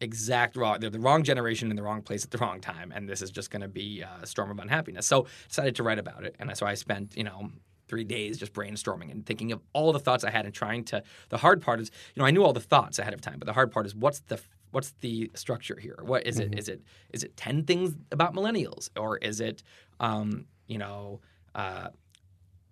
exact 0.01 0.55
wrong. 0.55 0.79
They're 0.79 0.89
the 0.89 0.99
wrong 0.99 1.23
generation 1.23 1.69
in 1.69 1.75
the 1.75 1.83
wrong 1.83 2.01
place 2.01 2.23
at 2.23 2.31
the 2.31 2.37
wrong 2.37 2.61
time, 2.61 2.91
and 2.95 3.07
this 3.07 3.21
is 3.21 3.31
just 3.31 3.51
going 3.51 3.61
to 3.61 3.67
be 3.67 4.01
a 4.01 4.25
storm 4.25 4.51
of 4.51 4.59
unhappiness. 4.59 5.07
So 5.07 5.27
decided 5.47 5.75
to 5.75 5.83
write 5.83 5.99
about 5.99 6.23
it, 6.25 6.35
and 6.39 6.55
so 6.57 6.65
I 6.65 6.75
spent 6.75 7.15
you 7.15 7.23
know 7.23 7.49
three 7.87 8.03
days 8.03 8.37
just 8.37 8.53
brainstorming 8.53 9.11
and 9.11 9.25
thinking 9.25 9.51
of 9.51 9.61
all 9.71 9.93
the 9.93 9.99
thoughts 9.99 10.23
I 10.23 10.29
had 10.29 10.45
and 10.45 10.53
trying 10.53 10.83
to. 10.85 11.03
The 11.29 11.37
hard 11.37 11.61
part 11.61 11.79
is, 11.79 11.89
you 12.15 12.21
know, 12.21 12.25
I 12.25 12.31
knew 12.31 12.43
all 12.43 12.51
the 12.51 12.59
thoughts 12.59 12.99
ahead 12.99 13.13
of 13.13 13.21
time, 13.21 13.39
but 13.39 13.45
the 13.45 13.53
hard 13.53 13.71
part 13.71 13.85
is 13.85 13.95
what's 13.95 14.19
the 14.21 14.39
what's 14.71 14.93
the 14.99 15.31
structure 15.35 15.79
here? 15.79 15.97
What 16.01 16.27
is 16.27 16.39
it? 16.39 16.57
Is 16.57 16.67
it 16.69 16.81
is 17.11 17.23
it 17.23 17.37
ten 17.37 17.63
things 17.63 17.95
about 18.11 18.33
millennials, 18.33 18.89
or 18.97 19.17
is 19.17 19.39
it 19.41 19.63
um, 19.99 20.45
you 20.67 20.77
know? 20.77 21.21
Uh, 21.55 21.87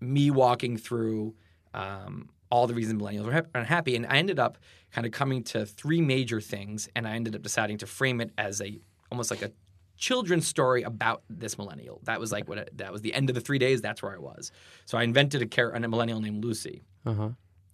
me 0.02 0.30
walking 0.32 0.78
through 0.78 1.34
um, 1.74 2.30
all 2.50 2.68
the 2.68 2.74
reasons 2.74 3.02
millennials 3.02 3.26
were 3.26 3.46
unhappy, 3.56 3.96
and 3.96 4.06
I 4.06 4.18
ended 4.18 4.40
up 4.40 4.58
kind 4.92 5.06
of 5.06 5.12
coming 5.12 5.44
to 5.46 5.66
three 5.66 6.02
major 6.02 6.40
things, 6.40 6.88
and 6.96 7.08
I 7.08 7.12
ended 7.16 7.36
up 7.36 7.42
deciding 7.42 7.78
to 7.80 7.88
frame 7.88 8.22
it 8.22 8.32
as 8.38 8.62
a 8.62 8.80
almost 9.12 9.32
like 9.32 9.42
a 9.42 9.52
children's 9.98 10.46
story 10.48 10.84
about 10.84 11.24
this 11.30 11.58
millennial. 11.58 12.02
That 12.04 12.20
was 12.20 12.32
like 12.32 12.48
what 12.50 12.58
it, 12.58 12.78
that 12.78 12.92
was 12.92 13.02
the 13.02 13.14
end 13.14 13.30
of 13.30 13.36
the 13.36 13.42
three 13.42 13.60
days. 13.60 13.82
That's 13.82 14.02
where 14.04 14.14
I 14.14 14.18
was. 14.20 14.52
So 14.86 14.98
I 14.98 15.04
invented 15.04 15.42
a, 15.42 15.46
char- 15.46 15.72
a 15.72 15.80
millennial 15.88 16.20
named 16.22 16.44
Lucy, 16.44 16.84
Uh 17.06 17.14
huh. 17.14 17.30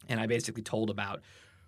and 0.07 0.19
I 0.19 0.27
basically 0.27 0.63
told 0.63 0.89
about 0.89 1.21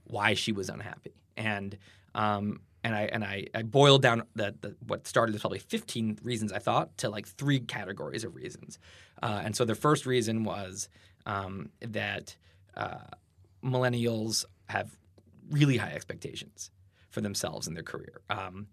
why 0.05 0.33
she 0.33 0.51
was 0.51 0.69
unhappy. 0.69 1.13
And 1.37 1.77
um, 2.15 2.61
and 2.83 2.93
I 2.95 3.03
and 3.03 3.23
I, 3.23 3.47
I 3.55 3.63
boiled 3.63 4.01
down 4.01 4.23
the, 4.35 4.53
the 4.61 4.75
what 4.85 5.07
started 5.07 5.33
as 5.35 5.41
probably 5.41 5.59
15 5.59 6.19
reasons 6.23 6.51
I 6.51 6.59
thought 6.59 6.97
to 6.99 7.09
like 7.09 7.27
three 7.27 7.59
categories 7.59 8.23
of 8.23 8.35
reasons. 8.35 8.77
Uh, 9.21 9.41
and 9.43 9.55
so 9.55 9.65
the 9.65 9.75
first 9.75 10.05
reason 10.05 10.43
was 10.43 10.89
um, 11.25 11.69
that 11.81 12.35
uh, 12.75 12.97
millennials 13.63 14.45
have 14.69 14.95
really 15.49 15.77
high 15.77 15.91
expectations 15.91 16.71
for 17.09 17.21
themselves 17.21 17.67
and 17.67 17.75
their 17.75 17.83
career. 17.83 18.21
Um, 18.29 18.67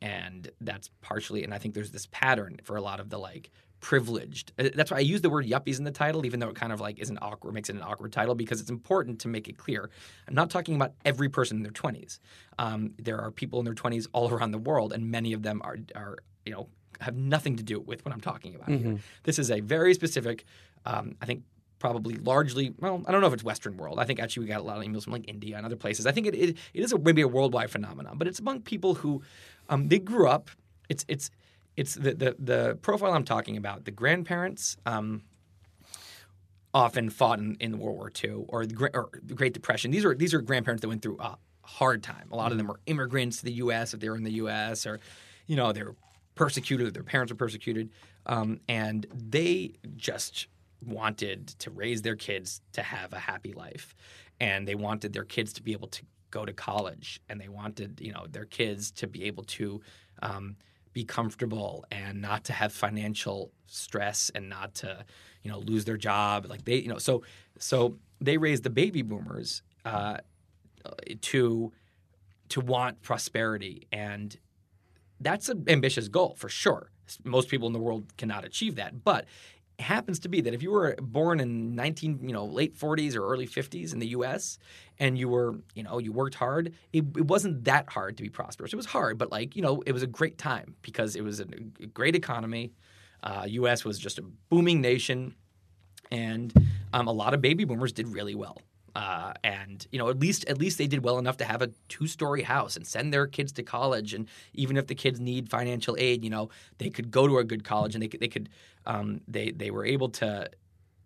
and 0.00 0.50
that's 0.60 0.90
partially, 1.00 1.44
and 1.44 1.54
I 1.54 1.58
think 1.58 1.74
there's 1.74 1.90
this 1.90 2.06
pattern 2.10 2.58
for 2.62 2.76
a 2.76 2.80
lot 2.82 3.00
of 3.00 3.10
the 3.10 3.18
like 3.18 3.50
privileged. 3.80 4.52
uh, 4.58 4.68
That's 4.74 4.90
why 4.90 4.98
I 4.98 5.00
use 5.00 5.20
the 5.22 5.30
word 5.30 5.46
yuppies 5.46 5.78
in 5.78 5.84
the 5.84 5.90
title, 5.90 6.26
even 6.26 6.40
though 6.40 6.48
it 6.48 6.56
kind 6.56 6.72
of 6.72 6.80
like 6.80 6.98
isn't 6.98 7.18
awkward, 7.22 7.54
makes 7.54 7.68
it 7.70 7.76
an 7.76 7.82
awkward 7.82 8.12
title 8.12 8.34
because 8.34 8.60
it's 8.60 8.70
important 8.70 9.20
to 9.20 9.28
make 9.28 9.48
it 9.48 9.56
clear. 9.56 9.90
I'm 10.28 10.34
not 10.34 10.50
talking 10.50 10.74
about 10.74 10.92
every 11.04 11.28
person 11.28 11.58
in 11.58 11.62
their 11.62 11.72
20s. 11.72 12.18
Um, 12.58 12.92
there 12.98 13.18
are 13.20 13.30
people 13.30 13.58
in 13.60 13.64
their 13.64 13.74
20s 13.74 14.06
all 14.12 14.30
around 14.34 14.50
the 14.50 14.58
world, 14.58 14.92
and 14.92 15.10
many 15.10 15.32
of 15.32 15.42
them 15.42 15.60
are 15.64 15.78
are 15.94 16.16
you 16.44 16.52
know 16.52 16.68
have 17.00 17.16
nothing 17.16 17.56
to 17.56 17.62
do 17.62 17.80
with 17.80 18.04
what 18.04 18.12
I'm 18.14 18.20
talking 18.20 18.54
about 18.54 18.68
here. 18.68 18.98
This 19.24 19.38
is 19.38 19.50
a 19.50 19.60
very 19.60 19.94
specific, 19.94 20.44
um, 20.86 21.16
I 21.20 21.26
think. 21.26 21.42
Probably 21.78 22.14
largely, 22.16 22.72
well, 22.78 23.02
I 23.06 23.12
don't 23.12 23.20
know 23.20 23.26
if 23.26 23.34
it's 23.34 23.44
Western 23.44 23.76
world. 23.76 23.98
I 23.98 24.04
think 24.04 24.20
actually 24.20 24.44
we 24.44 24.48
got 24.48 24.60
a 24.60 24.64
lot 24.64 24.78
of 24.78 24.84
emails 24.84 25.04
from 25.04 25.12
like 25.12 25.28
India 25.28 25.56
and 25.56 25.66
other 25.66 25.76
places. 25.76 26.06
I 26.06 26.12
think 26.12 26.26
it, 26.26 26.34
it, 26.34 26.56
it 26.72 26.82
is 26.82 26.92
a, 26.92 26.98
maybe 26.98 27.20
a 27.20 27.28
worldwide 27.28 27.70
phenomenon, 27.70 28.16
but 28.16 28.26
it's 28.26 28.38
among 28.38 28.62
people 28.62 28.94
who 28.94 29.22
um, 29.68 29.88
they 29.88 29.98
grew 29.98 30.28
up. 30.28 30.50
It's 30.88 31.04
it's 31.08 31.30
it's 31.76 31.94
the, 31.94 32.14
the 32.14 32.36
the 32.38 32.78
profile 32.80 33.12
I'm 33.12 33.24
talking 33.24 33.56
about. 33.56 33.84
The 33.84 33.90
grandparents 33.90 34.76
um, 34.86 35.22
often 36.72 37.08
fought 37.10 37.38
in, 37.38 37.56
in 37.60 37.78
World 37.78 37.96
War 37.96 38.12
II 38.22 38.44
or 38.48 38.66
the, 38.66 38.90
or 38.94 39.10
the 39.22 39.34
Great 39.34 39.54
Depression. 39.54 39.90
These 39.90 40.04
are 40.04 40.14
these 40.14 40.34
are 40.34 40.40
grandparents 40.40 40.82
that 40.82 40.88
went 40.88 41.02
through 41.02 41.18
a 41.20 41.36
hard 41.62 42.02
time. 42.02 42.28
A 42.32 42.36
lot 42.36 42.52
of 42.52 42.58
them 42.58 42.66
were 42.66 42.80
immigrants 42.86 43.38
to 43.38 43.44
the 43.44 43.52
U.S. 43.52 43.94
if 43.94 44.00
they 44.00 44.08
were 44.08 44.16
in 44.16 44.24
the 44.24 44.32
U.S. 44.32 44.86
or 44.86 45.00
you 45.46 45.56
know 45.56 45.72
they 45.72 45.82
were 45.82 45.96
persecuted. 46.34 46.92
Their 46.94 47.04
parents 47.04 47.32
were 47.32 47.36
persecuted, 47.36 47.90
um, 48.26 48.60
and 48.68 49.06
they 49.14 49.74
just 49.96 50.48
wanted 50.86 51.48
to 51.48 51.70
raise 51.70 52.02
their 52.02 52.16
kids 52.16 52.60
to 52.72 52.82
have 52.82 53.12
a 53.12 53.18
happy 53.18 53.52
life, 53.52 53.94
and 54.40 54.66
they 54.66 54.74
wanted 54.74 55.12
their 55.12 55.24
kids 55.24 55.52
to 55.54 55.62
be 55.62 55.72
able 55.72 55.88
to 55.88 56.02
go 56.30 56.44
to 56.44 56.52
college, 56.52 57.20
and 57.28 57.40
they 57.40 57.48
wanted 57.48 58.00
you 58.00 58.12
know 58.12 58.26
their 58.30 58.44
kids 58.44 58.90
to 58.92 59.06
be 59.06 59.24
able 59.24 59.44
to. 59.44 59.80
Um, 60.22 60.56
be 60.92 61.04
comfortable 61.04 61.84
and 61.90 62.22
not 62.22 62.44
to 62.44 62.52
have 62.52 62.72
financial 62.72 63.50
stress 63.66 64.30
and 64.32 64.48
not 64.48 64.76
to 64.76 65.04
you 65.42 65.50
know 65.50 65.58
lose 65.58 65.84
their 65.84 65.96
job. 65.96 66.46
Like 66.48 66.64
they 66.64 66.76
you 66.76 66.88
know 66.88 66.98
so 66.98 67.24
so 67.58 67.98
they 68.20 68.36
raised 68.36 68.62
the 68.62 68.70
baby 68.70 69.02
boomers 69.02 69.62
uh, 69.84 70.18
to 71.20 71.72
to 72.50 72.60
want 72.60 73.02
prosperity. 73.02 73.86
And 73.92 74.36
that's 75.20 75.48
an 75.48 75.64
ambitious 75.68 76.08
goal 76.08 76.34
for 76.38 76.48
sure. 76.48 76.90
Most 77.22 77.48
people 77.48 77.66
in 77.66 77.72
the 77.72 77.78
world 77.78 78.16
cannot 78.16 78.44
achieve 78.44 78.76
that. 78.76 79.04
But 79.04 79.26
happens 79.78 80.20
to 80.20 80.28
be 80.28 80.40
that 80.40 80.54
if 80.54 80.62
you 80.62 80.70
were 80.70 80.94
born 81.00 81.40
in 81.40 81.74
19 81.74 82.20
you 82.22 82.32
know 82.32 82.44
late 82.44 82.78
40s 82.78 83.16
or 83.16 83.26
early 83.26 83.46
50s 83.46 83.92
in 83.92 83.98
the 83.98 84.08
US 84.08 84.58
and 84.98 85.18
you 85.18 85.28
were 85.28 85.58
you 85.74 85.82
know 85.82 85.98
you 85.98 86.12
worked 86.12 86.36
hard 86.36 86.72
it, 86.92 87.04
it 87.16 87.26
wasn't 87.26 87.64
that 87.64 87.88
hard 87.88 88.16
to 88.16 88.22
be 88.22 88.28
prosperous. 88.28 88.72
It 88.72 88.76
was 88.76 88.86
hard 88.86 89.18
but 89.18 89.32
like 89.32 89.56
you 89.56 89.62
know 89.62 89.82
it 89.86 89.92
was 89.92 90.02
a 90.02 90.06
great 90.06 90.38
time 90.38 90.76
because 90.82 91.16
it 91.16 91.22
was 91.22 91.40
a, 91.40 91.46
great 91.92 92.14
economy. 92.14 92.72
Uh, 93.22 93.46
US 93.48 93.84
was 93.84 93.98
just 93.98 94.18
a 94.18 94.22
booming 94.48 94.80
nation 94.80 95.34
and 96.10 96.52
um, 96.92 97.08
a 97.08 97.12
lot 97.12 97.34
of 97.34 97.40
baby 97.40 97.64
boomers 97.64 97.92
did 97.92 98.08
really 98.08 98.34
well 98.34 98.58
uh, 98.94 99.32
and 99.42 99.86
you 99.90 99.98
know 99.98 100.08
at 100.08 100.18
least 100.18 100.44
at 100.46 100.58
least 100.58 100.78
they 100.78 100.86
did 100.86 101.04
well 101.04 101.18
enough 101.18 101.36
to 101.38 101.44
have 101.44 101.62
a 101.62 101.70
two 101.88 102.06
story 102.06 102.42
house 102.42 102.76
and 102.76 102.86
send 102.86 103.12
their 103.12 103.26
kids 103.26 103.52
to 103.52 103.62
college. 103.62 104.14
And 104.14 104.28
even 104.52 104.76
if 104.76 104.86
the 104.86 104.94
kids 104.94 105.20
need 105.20 105.50
financial 105.50 105.96
aid 105.98 106.24
you 106.24 106.30
know 106.30 106.48
they 106.78 106.90
could 106.90 107.10
go 107.10 107.26
to 107.26 107.38
a 107.38 107.44
good 107.44 107.64
college 107.64 107.94
and 107.94 108.02
they 108.02 108.08
could 108.08 108.20
they 108.20 108.28
could 108.28 108.48
um, 108.86 109.20
they 109.26 109.50
they 109.50 109.70
were 109.70 109.84
able 109.84 110.08
to 110.10 110.48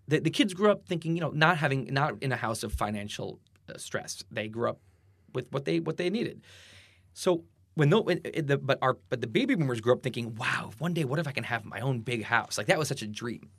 the, 0.07 0.20
the 0.20 0.30
kids 0.30 0.55
grew 0.55 0.70
up 0.70 0.86
thinking 0.86 1.14
you 1.14 1.20
know 1.20 1.30
not 1.30 1.59
having 1.59 1.93
not 1.93 2.22
in 2.22 2.32
a 2.32 2.36
house 2.36 2.62
of 2.62 2.72
financial 2.72 3.39
uh, 3.68 3.76
stress. 3.76 4.24
They 4.30 4.49
grew 4.49 4.70
up 4.70 4.80
with 5.32 5.47
what 5.51 5.64
they 5.64 5.80
what 5.80 5.97
they 5.97 6.11
needed. 6.11 6.43
So 7.14 7.45
when 7.74 7.91
the, 7.91 8.43
the 8.45 8.59
but 8.59 8.78
our 8.82 8.99
but 9.09 9.20
the 9.20 9.26
baby 9.26 9.55
boomers 9.55 9.80
grew 9.80 9.93
up 9.93 10.03
thinking 10.03 10.34
wow 10.34 10.70
one 10.78 10.95
day 10.95 11.05
what 11.05 11.18
if 11.18 11.28
I 11.28 11.32
can 11.32 11.45
have 11.45 11.64
my 11.64 11.80
own 11.80 12.01
big 12.01 12.24
house? 12.24 12.59
Like 12.59 12.66
that 12.66 12.78
was 12.78 12.89
such 12.89 13.03
a 13.03 13.07
dream 13.07 13.51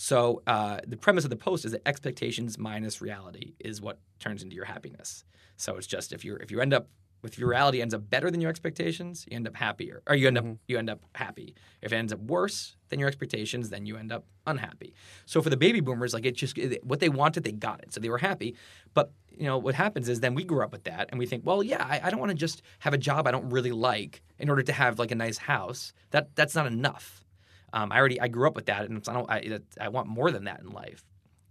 so 0.00 0.42
uh, 0.46 0.78
the 0.86 0.96
premise 0.96 1.24
of 1.24 1.30
the 1.30 1.36
post 1.36 1.64
is 1.64 1.72
that 1.72 1.82
expectations 1.84 2.56
minus 2.56 3.00
reality 3.00 3.54
is 3.58 3.80
what 3.80 3.98
turns 4.20 4.44
into 4.44 4.54
your 4.54 4.64
happiness. 4.64 5.24
So 5.56 5.74
it's 5.76 5.88
just 5.88 6.12
if 6.12 6.24
you 6.24 6.36
if 6.36 6.52
you 6.52 6.60
end 6.60 6.72
up 6.72 6.86
if 7.24 7.36
your 7.36 7.48
reality 7.48 7.82
ends 7.82 7.92
up 7.92 8.08
better 8.08 8.30
than 8.30 8.40
your 8.40 8.48
expectations, 8.48 9.26
you 9.28 9.34
end 9.34 9.48
up 9.48 9.56
happier, 9.56 10.02
or 10.06 10.14
you 10.14 10.28
end 10.28 10.38
up 10.38 10.44
you 10.68 10.78
end 10.78 10.88
up 10.88 11.00
happy. 11.16 11.56
If 11.82 11.92
it 11.92 11.96
ends 11.96 12.12
up 12.12 12.20
worse 12.20 12.76
than 12.90 13.00
your 13.00 13.08
expectations, 13.08 13.70
then 13.70 13.86
you 13.86 13.96
end 13.96 14.12
up 14.12 14.24
unhappy. 14.46 14.94
So 15.26 15.42
for 15.42 15.50
the 15.50 15.56
baby 15.56 15.80
boomers, 15.80 16.14
like 16.14 16.24
it 16.24 16.36
just 16.36 16.56
what 16.84 17.00
they 17.00 17.08
wanted, 17.08 17.42
they 17.42 17.50
got 17.50 17.82
it, 17.82 17.92
so 17.92 17.98
they 17.98 18.08
were 18.08 18.18
happy. 18.18 18.54
But 18.94 19.10
you 19.36 19.46
know 19.46 19.58
what 19.58 19.74
happens 19.74 20.08
is 20.08 20.20
then 20.20 20.36
we 20.36 20.44
grew 20.44 20.62
up 20.62 20.70
with 20.70 20.84
that, 20.84 21.08
and 21.10 21.18
we 21.18 21.26
think, 21.26 21.44
well, 21.44 21.60
yeah, 21.60 21.84
I, 21.84 22.02
I 22.04 22.10
don't 22.10 22.20
want 22.20 22.30
to 22.30 22.36
just 22.36 22.62
have 22.78 22.94
a 22.94 22.98
job 22.98 23.26
I 23.26 23.32
don't 23.32 23.50
really 23.50 23.72
like 23.72 24.22
in 24.38 24.48
order 24.48 24.62
to 24.62 24.72
have 24.72 25.00
like 25.00 25.10
a 25.10 25.16
nice 25.16 25.38
house. 25.38 25.92
That 26.12 26.36
that's 26.36 26.54
not 26.54 26.68
enough. 26.68 27.24
Um, 27.72 27.92
I 27.92 27.98
already 27.98 28.20
I 28.20 28.28
grew 28.28 28.46
up 28.46 28.56
with 28.56 28.66
that, 28.66 28.88
and 28.88 29.02
I 29.08 29.12
don't 29.12 29.30
I, 29.30 29.58
I 29.80 29.88
want 29.88 30.08
more 30.08 30.30
than 30.30 30.44
that 30.44 30.60
in 30.60 30.70
life. 30.70 31.04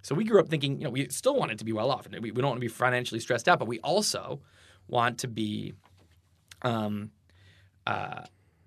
So 0.03 0.15
we 0.15 0.23
grew 0.23 0.39
up 0.39 0.47
thinking, 0.47 0.77
you 0.79 0.85
know, 0.85 0.89
we 0.89 1.09
still 1.09 1.35
want 1.35 1.51
it 1.51 1.57
to 1.59 1.65
be 1.65 1.73
well 1.73 1.91
off, 1.91 2.05
and 2.05 2.15
we, 2.21 2.31
we 2.31 2.41
don't 2.41 2.51
want 2.51 2.57
to 2.57 2.65
be 2.65 2.69
financially 2.69 3.19
stressed 3.19 3.49
out, 3.49 3.59
but 3.59 3.67
we 3.67 3.79
also 3.79 4.39
want 4.87 5.17
to 5.19 5.27
be, 5.27 5.73
um, 6.61 7.11
uh, 7.85 8.21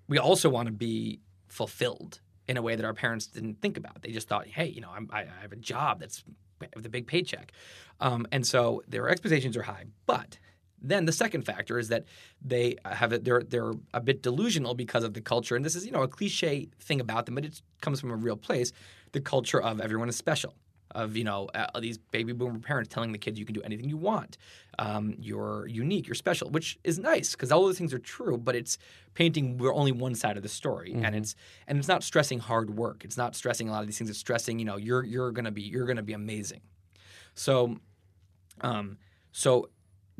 we 0.07 0.19
also 0.19 0.49
want 0.49 0.67
to 0.67 0.71
be 0.71 1.19
fulfilled 1.47 2.21
in 2.47 2.57
a 2.57 2.61
way 2.61 2.75
that 2.75 2.85
our 2.85 2.93
parents 2.93 3.25
didn't 3.27 3.59
think 3.59 3.75
about. 3.75 4.03
They 4.03 4.11
just 4.11 4.27
thought, 4.27 4.45
hey, 4.45 4.67
you 4.67 4.81
know, 4.81 4.91
I'm, 4.95 5.09
I, 5.11 5.21
I 5.21 5.41
have 5.41 5.51
a 5.51 5.55
job 5.55 5.99
that's 5.99 6.23
with 6.75 6.85
a 6.85 6.89
big 6.89 7.07
paycheck, 7.07 7.53
um, 7.99 8.27
and 8.31 8.45
so 8.45 8.83
their 8.87 9.09
expectations 9.09 9.57
are 9.57 9.63
high. 9.63 9.85
But 10.05 10.37
then 10.81 11.05
the 11.05 11.11
second 11.11 11.43
factor 11.43 11.77
is 11.77 11.89
that 11.89 12.05
they 12.41 12.75
have 12.85 13.13
it, 13.13 13.23
they're 13.23 13.43
they're 13.43 13.73
a 13.93 14.01
bit 14.01 14.21
delusional 14.21 14.73
because 14.73 15.03
of 15.03 15.13
the 15.13 15.21
culture, 15.21 15.55
and 15.55 15.63
this 15.63 15.75
is 15.75 15.85
you 15.85 15.91
know 15.91 16.03
a 16.03 16.07
cliche 16.07 16.69
thing 16.79 16.99
about 16.99 17.25
them, 17.25 17.35
but 17.35 17.45
it 17.45 17.61
comes 17.81 17.99
from 17.99 18.11
a 18.11 18.15
real 18.15 18.37
place. 18.37 18.71
The 19.11 19.21
culture 19.21 19.61
of 19.61 19.79
everyone 19.81 20.09
is 20.09 20.15
special 20.15 20.55
of 20.95 21.15
you 21.15 21.23
know 21.23 21.49
uh, 21.55 21.79
these 21.79 21.97
baby 21.97 22.33
boomer 22.33 22.59
parents 22.59 22.89
telling 22.93 23.11
the 23.11 23.17
kids 23.17 23.39
you 23.39 23.45
can 23.45 23.53
do 23.53 23.61
anything 23.61 23.89
you 23.89 23.97
want. 23.97 24.37
Um, 24.79 25.15
you're 25.19 25.67
unique 25.67 26.07
you're 26.07 26.15
special 26.15 26.49
which 26.49 26.79
is 26.83 26.97
nice 26.97 27.31
because 27.31 27.51
all 27.51 27.65
those 27.65 27.77
things 27.77 27.93
are 27.93 27.99
true 27.99 28.37
but 28.37 28.55
it's 28.55 28.77
painting 29.13 29.57
we're 29.57 29.73
only 29.73 29.91
one 29.91 30.15
side 30.15 30.37
of 30.37 30.43
the 30.43 30.49
story. 30.49 30.91
Mm-hmm. 30.91 31.05
and 31.05 31.15
it's 31.15 31.35
and 31.67 31.77
it's 31.77 31.87
not 31.87 32.03
stressing 32.03 32.39
hard 32.39 32.77
work. 32.77 33.03
It's 33.05 33.17
not 33.17 33.35
stressing 33.35 33.69
a 33.69 33.71
lot 33.71 33.81
of 33.81 33.87
these 33.87 33.97
things. 33.97 34.09
It's 34.09 34.19
stressing 34.19 34.59
you 34.59 34.65
know 34.65 34.77
you're 34.77 35.03
you're 35.03 35.31
gonna 35.31 35.51
be 35.51 35.61
you're 35.61 35.85
gonna 35.85 36.03
be 36.03 36.13
amazing. 36.13 36.61
So 37.35 37.77
um 38.61 38.97
so 39.31 39.69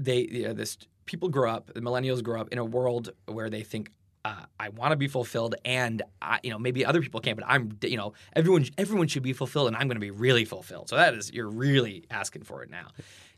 they 0.03 0.27
you 0.31 0.43
know, 0.43 0.53
this 0.53 0.77
people 1.05 1.29
grow 1.29 1.51
up 1.51 1.73
the 1.73 1.81
millennials 1.81 2.23
grow 2.23 2.39
up 2.39 2.49
in 2.49 2.57
a 2.57 2.65
world 2.65 3.11
where 3.25 3.49
they 3.49 3.63
think 3.63 3.91
uh, 4.23 4.45
I 4.59 4.69
want 4.69 4.91
to 4.91 4.95
be 4.95 5.07
fulfilled, 5.07 5.55
and 5.65 6.03
I, 6.21 6.39
you 6.43 6.51
know 6.51 6.59
maybe 6.59 6.85
other 6.85 7.01
people 7.01 7.19
can't, 7.21 7.37
but 7.37 7.45
I'm 7.47 7.77
you 7.81 7.97
know 7.97 8.13
everyone 8.33 8.65
everyone 8.77 9.07
should 9.07 9.23
be 9.23 9.33
fulfilled, 9.33 9.67
and 9.67 9.75
I'm 9.75 9.87
going 9.87 9.95
to 9.95 10.01
be 10.01 10.11
really 10.11 10.45
fulfilled. 10.45 10.89
So 10.89 10.95
that 10.95 11.13
is 11.13 11.31
you're 11.31 11.49
really 11.49 12.05
asking 12.11 12.43
for 12.43 12.61
it 12.61 12.69
now. 12.69 12.89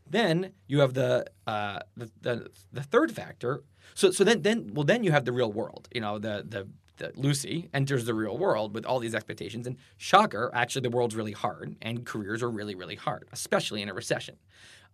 Then 0.08 0.52
you 0.66 0.80
have 0.80 0.94
the 0.94 1.26
uh, 1.46 1.80
the, 1.96 2.10
the 2.20 2.50
the 2.72 2.82
third 2.82 3.12
factor. 3.12 3.62
So 3.94 4.10
so 4.10 4.24
then 4.24 4.42
then 4.42 4.72
well 4.74 4.84
then 4.84 5.04
you 5.04 5.12
have 5.12 5.24
the 5.24 5.32
real 5.32 5.50
world. 5.50 5.88
You 5.92 6.02
know 6.02 6.18
the 6.18 6.44
the 6.46 6.68
the 6.96 7.12
Lucy 7.16 7.68
enters 7.74 8.04
the 8.04 8.14
real 8.14 8.36
world 8.38 8.74
with 8.74 8.84
all 8.84 8.98
these 8.98 9.14
expectations, 9.14 9.66
and 9.66 9.76
shocker, 9.96 10.50
actually 10.54 10.82
the 10.82 10.90
world's 10.90 11.16
really 11.16 11.32
hard, 11.32 11.76
and 11.82 12.04
careers 12.04 12.42
are 12.42 12.50
really 12.50 12.74
really 12.74 12.96
hard, 12.96 13.28
especially 13.32 13.82
in 13.82 13.88
a 13.88 13.94
recession. 13.94 14.36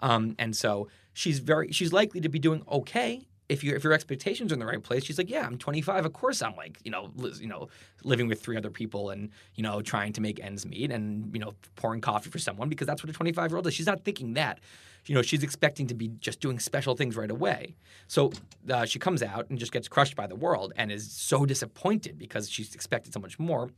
Um, 0.00 0.34
and 0.38 0.56
so 0.56 0.88
she's 1.12 1.38
very 1.40 1.72
she's 1.72 1.92
likely 1.92 2.20
to 2.20 2.28
be 2.28 2.38
doing 2.38 2.62
okay 2.70 3.26
if 3.50 3.64
your 3.64 3.74
if 3.76 3.82
your 3.82 3.92
expectations 3.92 4.52
are 4.52 4.54
in 4.54 4.60
the 4.60 4.66
right 4.66 4.82
place, 4.82 5.04
she's 5.04 5.18
like, 5.18 5.28
yeah, 5.28 5.44
I'm 5.44 5.58
25. 5.58 6.06
Of 6.06 6.12
course, 6.12 6.40
I'm 6.40 6.54
like, 6.54 6.78
you 6.84 6.90
know, 6.90 7.10
li- 7.16 7.34
you 7.40 7.48
know, 7.48 7.68
living 8.04 8.28
with 8.28 8.40
three 8.40 8.56
other 8.56 8.70
people 8.70 9.10
and 9.10 9.30
you 9.56 9.62
know, 9.62 9.82
trying 9.82 10.12
to 10.14 10.20
make 10.20 10.38
ends 10.42 10.64
meet 10.64 10.92
and 10.92 11.34
you 11.34 11.40
know, 11.40 11.54
pouring 11.74 12.00
coffee 12.00 12.30
for 12.30 12.38
someone 12.38 12.68
because 12.68 12.86
that's 12.86 13.02
what 13.02 13.10
a 13.10 13.12
25 13.12 13.50
year 13.50 13.56
old 13.56 13.66
is. 13.66 13.74
She's 13.74 13.86
not 13.86 14.04
thinking 14.04 14.34
that. 14.34 14.60
You 15.06 15.14
know, 15.14 15.22
she's 15.22 15.42
expecting 15.42 15.86
to 15.88 15.94
be 15.94 16.08
just 16.20 16.40
doing 16.40 16.58
special 16.58 16.94
things 16.94 17.16
right 17.16 17.30
away. 17.30 17.74
So 18.06 18.32
uh, 18.70 18.84
she 18.84 18.98
comes 18.98 19.22
out 19.22 19.48
and 19.48 19.58
just 19.58 19.72
gets 19.72 19.88
crushed 19.88 20.14
by 20.14 20.26
the 20.26 20.36
world 20.36 20.72
and 20.76 20.92
is 20.92 21.10
so 21.10 21.46
disappointed 21.46 22.18
because 22.18 22.48
she's 22.48 22.74
expected 22.74 23.12
so 23.14 23.18
much 23.18 23.38
more. 23.38 23.70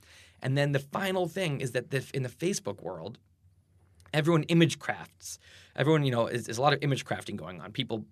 And 0.42 0.58
then 0.58 0.72
the 0.72 0.80
final 0.80 1.28
thing 1.28 1.60
is 1.60 1.70
that 1.72 1.90
the, 1.90 2.04
in 2.12 2.24
the 2.24 2.28
Facebook 2.28 2.82
world, 2.82 3.18
everyone 4.12 4.42
image 4.44 4.78
crafts. 4.78 5.38
Everyone, 5.76 6.04
you 6.04 6.10
know, 6.12 6.26
is, 6.26 6.48
is 6.48 6.58
a 6.58 6.62
lot 6.62 6.72
of 6.72 6.80
image 6.82 7.04
crafting 7.04 7.36
going 7.36 7.60
on. 7.60 7.72
People 7.72 8.04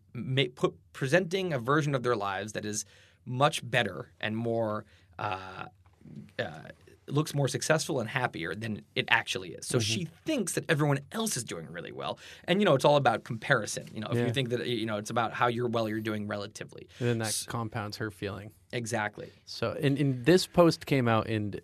put 0.55 0.75
presenting 0.93 1.53
a 1.53 1.59
version 1.59 1.95
of 1.95 2.03
their 2.03 2.17
lives 2.17 2.53
that 2.53 2.65
is 2.65 2.85
much 3.27 3.69
better 3.69 4.11
and 4.21 4.35
more 4.37 4.85
uh, 5.19 5.67
uh, 6.39 6.45
looks 7.07 7.35
more 7.35 7.49
successful 7.49 8.01
and 8.01 8.09
happier 8.09 8.55
than 8.55 8.81
it 8.95 9.05
actually 9.11 9.51
is. 9.51 9.67
So 9.67 9.77
Mm-hmm. 9.79 9.83
she 9.83 10.09
thinks 10.25 10.53
that 10.55 10.65
everyone 10.71 11.01
else 11.13 11.37
is 11.37 11.45
doing 11.45 11.67
really 11.71 11.93
well, 11.93 12.19
and 12.45 12.61
you 12.61 12.65
know 12.65 12.75
it's 12.75 12.85
all 12.85 12.97
about 12.97 13.25
comparison. 13.25 13.89
You 13.93 14.01
know, 14.01 14.09
if 14.11 14.17
Yeah. 14.17 14.27
you 14.27 14.33
think 14.33 14.49
that 14.51 14.67
you 14.67 14.87
know 14.87 14.97
it's 14.97 15.11
about 15.11 15.33
how 15.35 15.49
you're 15.49 15.67
well 15.69 15.89
you're 15.89 16.01
doing 16.01 16.27
relatively. 16.29 16.89
And 17.01 17.09
then 17.09 17.19
that 17.19 17.45
compounds 17.49 17.97
her 17.99 18.11
feeling. 18.11 18.53
Exactly. 18.73 19.33
So, 19.45 19.77
and, 19.83 19.99
and 19.99 20.25
this 20.25 20.47
post 20.47 20.87
came 20.87 21.09
out, 21.09 21.27
and 21.27 21.61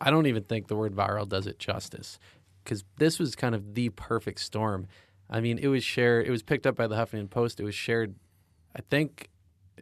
I 0.00 0.10
don't 0.10 0.26
even 0.26 0.44
think 0.44 0.68
the 0.68 0.76
word 0.76 0.94
viral 0.94 1.28
does 1.28 1.46
it 1.46 1.58
justice 1.58 2.18
because 2.66 2.84
this 2.98 3.18
was 3.18 3.36
kind 3.36 3.54
of 3.54 3.74
the 3.74 3.90
perfect 3.90 4.40
storm. 4.40 4.88
I 5.30 5.40
mean, 5.40 5.58
it 5.58 5.68
was 5.68 5.84
shared, 5.84 6.26
it 6.26 6.30
was 6.30 6.42
picked 6.42 6.66
up 6.66 6.74
by 6.76 6.86
the 6.88 6.96
Huffington 6.96 7.30
Post. 7.30 7.60
It 7.60 7.64
was 7.64 7.74
shared, 7.74 8.14
I 8.74 8.80
think, 8.90 9.28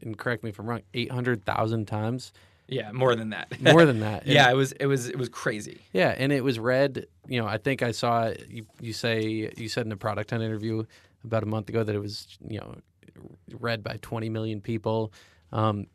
and 0.03 0.17
correct 0.17 0.45
me 0.45 0.51
if 0.51 0.59
I'm 0.59 0.67
wrong, 0.67 0.83
800,000 0.93 1.87
times. 1.87 2.33
Yeah, 2.69 2.93
more 2.93 3.15
than 3.15 3.31
that. 3.31 3.61
More 3.61 3.85
than 3.85 4.01
that. 4.09 4.27
yeah, 4.27 4.51
it 4.51 4.55
was 4.55 4.73
it 4.73 4.87
was 4.87 5.09
it 5.09 5.19
was 5.19 5.29
crazy. 5.29 5.83
Yeah, 5.93 6.15
and 6.17 6.33
it 6.33 6.43
was 6.43 6.59
read. 6.59 7.07
You 7.27 7.43
know, 7.43 7.47
I 7.47 7.59
think 7.59 7.83
I 7.83 7.91
saw 7.91 8.33
you. 8.49 8.65
You 8.81 8.95
say 8.95 9.53
you 9.55 9.69
said 9.69 9.85
in 9.85 9.93
a 9.93 9.99
product 9.99 10.31
hunt 10.31 10.43
interview 10.43 10.85
about 11.25 11.43
a 11.43 11.47
month 11.47 11.69
ago 11.69 11.85
that 11.85 11.95
it 11.95 11.99
was 11.99 12.27
you 12.49 12.59
know 12.61 12.77
read 13.51 13.85
by 13.85 13.99
20 14.01 14.31
million 14.31 14.63
people, 14.63 15.13
um, 15.53 15.89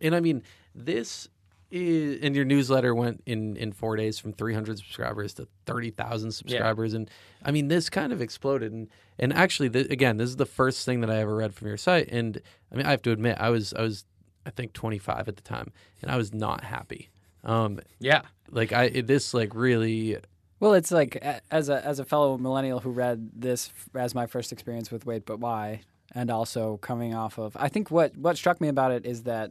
and 0.00 0.14
I 0.14 0.20
mean 0.20 0.44
this 0.76 1.28
is. 1.28 1.28
And 1.72 2.36
your 2.36 2.44
newsletter 2.44 2.94
went 2.94 3.22
in 3.26 3.56
in 3.56 3.72
four 3.72 3.96
days 3.96 4.18
from 4.20 4.32
300 4.32 4.78
subscribers 4.78 5.34
to 5.34 5.48
30,000 5.66 6.30
subscribers, 6.32 6.94
and 6.94 7.10
I 7.44 7.50
mean 7.50 7.68
this 7.68 7.90
kind 7.90 8.12
of 8.12 8.20
exploded. 8.22 8.72
And 8.72 8.88
and 9.18 9.32
actually, 9.32 9.70
th- 9.70 9.90
again, 9.90 10.16
this 10.16 10.28
is 10.28 10.36
the 10.36 10.46
first 10.46 10.84
thing 10.86 11.00
that 11.00 11.10
I 11.10 11.16
ever 11.16 11.34
read 11.34 11.54
from 11.54 11.66
your 11.68 11.76
site, 11.76 12.08
and 12.12 12.40
I 12.72 12.76
mean 12.76 12.86
I 12.86 12.90
have 12.90 13.02
to 13.02 13.10
admit 13.10 13.36
I 13.40 13.50
was 13.50 13.74
I 13.74 13.82
was 13.82 14.04
I 14.46 14.50
think 14.50 14.74
25 14.74 15.26
at 15.26 15.34
the 15.36 15.42
time, 15.42 15.72
and 16.02 16.10
I 16.10 16.16
was 16.16 16.32
not 16.32 16.62
happy. 16.64 17.10
Um, 17.42 17.80
Yeah. 17.98 18.22
like 18.50 18.72
I 18.72 18.88
this 18.88 19.34
like 19.34 19.52
really 19.54 20.18
Well, 20.60 20.72
it's 20.74 20.92
like 20.92 21.16
as 21.50 21.68
a 21.68 21.84
as 21.84 21.98
a 21.98 22.04
fellow 22.04 22.38
millennial 22.38 22.78
who 22.80 22.90
read 22.90 23.30
this 23.34 23.70
as 23.92 24.14
my 24.14 24.26
first 24.26 24.52
experience 24.52 24.92
with 24.92 25.04
Wait 25.04 25.26
But 25.26 25.40
Why, 25.40 25.80
and 26.14 26.30
also 26.30 26.76
coming 26.76 27.12
off 27.12 27.38
of, 27.38 27.56
I 27.58 27.68
think 27.68 27.90
what 27.90 28.16
what 28.16 28.36
struck 28.36 28.60
me 28.60 28.68
about 28.68 28.92
it 28.92 29.04
is 29.04 29.24
that, 29.24 29.50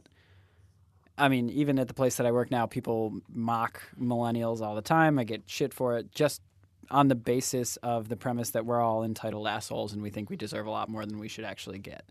I 1.18 1.28
mean, 1.28 1.48
even 1.50 1.78
at 1.78 1.88
the 1.88 1.94
place 1.94 2.16
that 2.16 2.26
I 2.26 2.32
work 2.32 2.50
now, 2.50 2.66
people 2.66 3.20
mock 3.32 3.80
millennials 4.00 4.60
all 4.60 4.74
the 4.74 4.82
time. 4.82 5.18
I 5.18 5.24
get 5.24 5.42
shit 5.46 5.72
for 5.72 5.96
it 5.96 6.12
just 6.12 6.42
on 6.90 7.08
the 7.08 7.14
basis 7.14 7.76
of 7.78 8.08
the 8.08 8.16
premise 8.16 8.50
that 8.50 8.64
we're 8.66 8.80
all 8.80 9.02
entitled 9.02 9.46
assholes 9.48 9.92
and 9.92 10.02
we 10.02 10.10
think 10.10 10.30
we 10.30 10.36
deserve 10.36 10.66
a 10.66 10.70
lot 10.70 10.88
more 10.88 11.04
than 11.06 11.18
we 11.18 11.26
should 11.28 11.44
actually 11.44 11.78
get. 11.78 12.04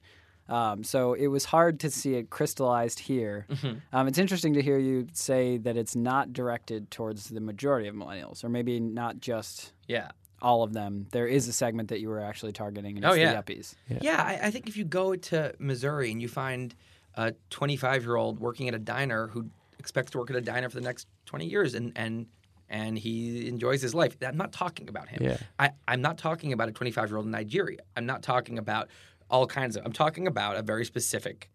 Um, 0.50 0.84
so 0.84 1.14
it 1.14 1.28
was 1.28 1.46
hard 1.46 1.80
to 1.80 1.90
see 1.90 2.16
it 2.16 2.30
crystallized 2.30 3.00
here. 3.00 3.48
Um, 3.94 4.08
it's 4.08 4.18
interesting 4.20 4.54
to 4.54 4.62
hear 4.62 4.78
you 4.78 5.08
say 5.14 5.58
that 5.58 5.76
it's 5.78 5.96
not 5.96 6.34
directed 6.34 6.92
towards 6.92 7.30
the 7.30 7.40
majority 7.42 7.88
of 7.88 7.96
millennials, 7.96 8.44
or 8.44 8.50
maybe 8.50 8.80
not 8.80 9.20
just 9.20 9.72
Yeah. 9.88 10.10
all 10.44 10.62
of 10.62 10.74
them. 10.74 11.08
There 11.12 11.26
is 11.26 11.48
a 11.48 11.54
segment 11.54 11.90
that 11.90 12.00
you 12.00 12.10
were 12.10 12.20
actually 12.20 12.52
targeting, 12.52 12.98
and 12.98 13.06
it's 13.06 13.12
Oh, 13.12 13.16
yeah. 13.16 13.34
the 13.42 13.42
yuppies. 13.54 13.74
Yeah, 14.02 14.22
I, 14.22 14.48
I 14.48 14.52
think 14.52 14.68
if 14.68 14.78
you 14.78 14.84
go 14.84 15.16
to 15.16 15.56
Missouri 15.58 16.12
and 16.12 16.22
you 16.22 16.28
find 16.28 16.76
a 17.16 17.34
25 17.50 18.04
year 18.04 18.16
old 18.16 18.40
working 18.40 18.68
at 18.68 18.74
a 18.76 18.80
diner 18.80 19.28
who 19.28 19.50
expects 19.80 20.12
to 20.12 20.18
work 20.18 20.30
at 20.30 20.36
a 20.36 20.42
diner 20.42 20.70
for 20.70 20.76
the 20.80 20.86
next 20.86 21.08
20 21.26 21.46
years 21.46 21.74
and 21.76 21.92
and 21.96 22.28
and 22.68 22.98
he 22.98 23.48
enjoys 23.48 23.82
his 23.82 23.94
life. 23.94 24.18
I'm 24.26 24.38
not 24.38 24.52
talking 24.52 24.90
about 24.90 25.08
him. 25.08 25.22
Yeah. 25.22 25.38
I, 25.60 25.70
I'm 25.88 26.02
not 26.02 26.18
talking 26.18 26.52
about 26.52 26.68
a 26.68 26.72
25 26.72 27.10
year 27.10 27.18
old 27.18 27.26
in 27.28 27.32
Nigeria. 27.32 27.78
I'm 27.96 28.08
not 28.08 28.24
talking 28.24 28.58
about 28.58 28.90
all 29.30 29.46
kinds 29.46 29.76
of. 29.76 29.86
I'm 29.86 29.92
talking 29.94 30.26
about 30.26 30.58
a 30.58 30.64
very 30.64 30.84
specific 30.84 31.52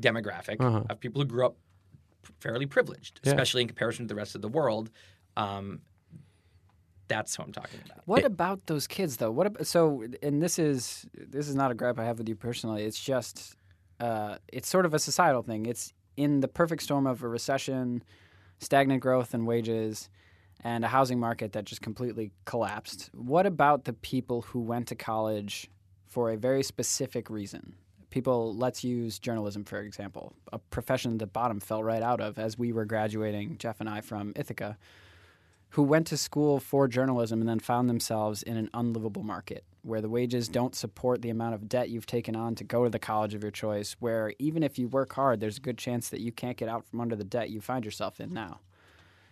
demographic 0.00 0.56
Uh-huh. 0.60 0.82
of 0.90 0.98
people 0.98 1.22
who 1.22 1.26
grew 1.28 1.46
up 1.46 1.56
fairly 2.40 2.66
privileged, 2.66 3.20
Yeah. 3.22 3.30
especially 3.32 3.62
in 3.62 3.68
comparison 3.68 4.06
to 4.06 4.08
the 4.12 4.16
rest 4.18 4.34
of 4.34 4.42
the 4.42 4.48
world. 4.48 4.90
Um, 5.36 5.80
that's 7.08 7.38
what 7.38 7.46
I'm 7.46 7.52
talking 7.52 7.80
about. 7.84 8.00
What 8.06 8.24
about 8.24 8.66
those 8.66 8.86
kids, 8.86 9.18
though? 9.18 9.30
What 9.30 9.46
ab- 9.46 9.64
so? 9.64 10.04
And 10.22 10.42
this 10.42 10.58
is 10.58 11.06
this 11.14 11.48
is 11.48 11.54
not 11.54 11.70
a 11.70 11.74
gripe 11.74 11.98
I 11.98 12.04
have 12.04 12.18
with 12.18 12.28
you 12.28 12.34
personally. 12.36 12.84
It's 12.84 12.98
just 13.02 13.54
uh, 14.02 14.36
it's 14.52 14.68
sort 14.68 14.84
of 14.84 14.94
a 14.94 14.98
societal 14.98 15.42
thing. 15.42 15.64
It's 15.64 15.92
in 16.16 16.40
the 16.40 16.48
perfect 16.48 16.82
storm 16.82 17.06
of 17.06 17.22
a 17.22 17.28
recession, 17.28 18.02
stagnant 18.58 19.00
growth 19.00 19.32
in 19.32 19.46
wages, 19.46 20.10
and 20.64 20.84
a 20.84 20.88
housing 20.88 21.20
market 21.20 21.52
that 21.52 21.64
just 21.64 21.82
completely 21.82 22.32
collapsed. 22.44 23.10
What 23.14 23.46
about 23.46 23.84
the 23.84 23.92
people 23.92 24.42
who 24.42 24.60
went 24.60 24.88
to 24.88 24.96
college 24.96 25.70
for 26.08 26.32
a 26.32 26.36
very 26.36 26.64
specific 26.64 27.30
reason? 27.30 27.76
People, 28.10 28.54
let's 28.56 28.82
use 28.82 29.20
journalism 29.20 29.64
for 29.64 29.80
example, 29.80 30.34
a 30.52 30.58
profession 30.58 31.18
that 31.18 31.32
bottom 31.32 31.60
fell 31.60 31.82
right 31.82 32.02
out 32.02 32.20
of 32.20 32.40
as 32.40 32.58
we 32.58 32.72
were 32.72 32.84
graduating, 32.84 33.56
Jeff 33.58 33.78
and 33.78 33.88
I, 33.88 34.00
from 34.00 34.32
Ithaca 34.34 34.76
who 35.70 35.82
went 35.82 36.06
to 36.06 36.18
school 36.18 36.60
for 36.60 36.86
journalism 36.86 37.40
and 37.40 37.48
then 37.48 37.58
found 37.58 37.88
themselves 37.88 38.42
in 38.42 38.58
an 38.58 38.68
unlivable 38.74 39.22
market 39.22 39.64
where 39.82 40.00
the 40.00 40.08
wages 40.08 40.48
don't 40.48 40.74
support 40.74 41.22
the 41.22 41.30
amount 41.30 41.54
of 41.54 41.68
debt 41.68 41.90
you've 41.90 42.06
taken 42.06 42.36
on 42.36 42.54
to 42.54 42.64
go 42.64 42.84
to 42.84 42.90
the 42.90 42.98
college 42.98 43.34
of 43.34 43.42
your 43.42 43.50
choice, 43.50 43.96
where 43.98 44.32
even 44.38 44.62
if 44.62 44.78
you 44.78 44.88
work 44.88 45.12
hard, 45.14 45.40
there's 45.40 45.58
a 45.58 45.60
good 45.60 45.78
chance 45.78 46.08
that 46.08 46.20
you 46.20 46.32
can't 46.32 46.56
get 46.56 46.68
out 46.68 46.86
from 46.86 47.00
under 47.00 47.16
the 47.16 47.24
debt 47.24 47.50
you 47.50 47.60
find 47.60 47.84
yourself 47.84 48.20
in 48.20 48.32
now. 48.32 48.60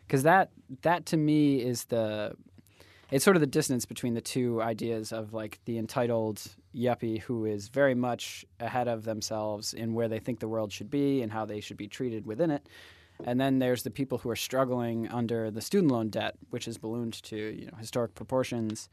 Because 0.06 0.24
that, 0.24 0.50
that 0.82 1.06
to 1.06 1.16
me 1.16 1.62
is 1.62 1.84
the, 1.84 2.34
it's 3.10 3.24
sort 3.24 3.36
of 3.36 3.40
the 3.40 3.46
distance 3.46 3.86
between 3.86 4.14
the 4.14 4.20
two 4.20 4.60
ideas 4.60 5.12
of 5.12 5.32
like 5.32 5.60
the 5.66 5.78
entitled 5.78 6.42
yuppie 6.74 7.20
who 7.20 7.44
is 7.44 7.68
very 7.68 7.94
much 7.94 8.44
ahead 8.58 8.88
of 8.88 9.04
themselves 9.04 9.72
in 9.72 9.94
where 9.94 10.08
they 10.08 10.18
think 10.18 10.40
the 10.40 10.48
world 10.48 10.72
should 10.72 10.90
be 10.90 11.22
and 11.22 11.32
how 11.32 11.44
they 11.44 11.60
should 11.60 11.76
be 11.76 11.86
treated 11.86 12.26
within 12.26 12.50
it. 12.50 12.66
And 13.24 13.40
then 13.40 13.58
there's 13.58 13.82
the 13.82 13.90
people 13.90 14.18
who 14.18 14.30
are 14.30 14.36
struggling 14.36 15.08
under 15.08 15.50
the 15.50 15.60
student 15.60 15.92
loan 15.92 16.08
debt, 16.08 16.36
which 16.50 16.64
has 16.64 16.78
ballooned 16.78 17.22
to 17.24 17.36
you 17.36 17.66
know 17.66 17.76
historic 17.78 18.14
proportions, 18.14 18.88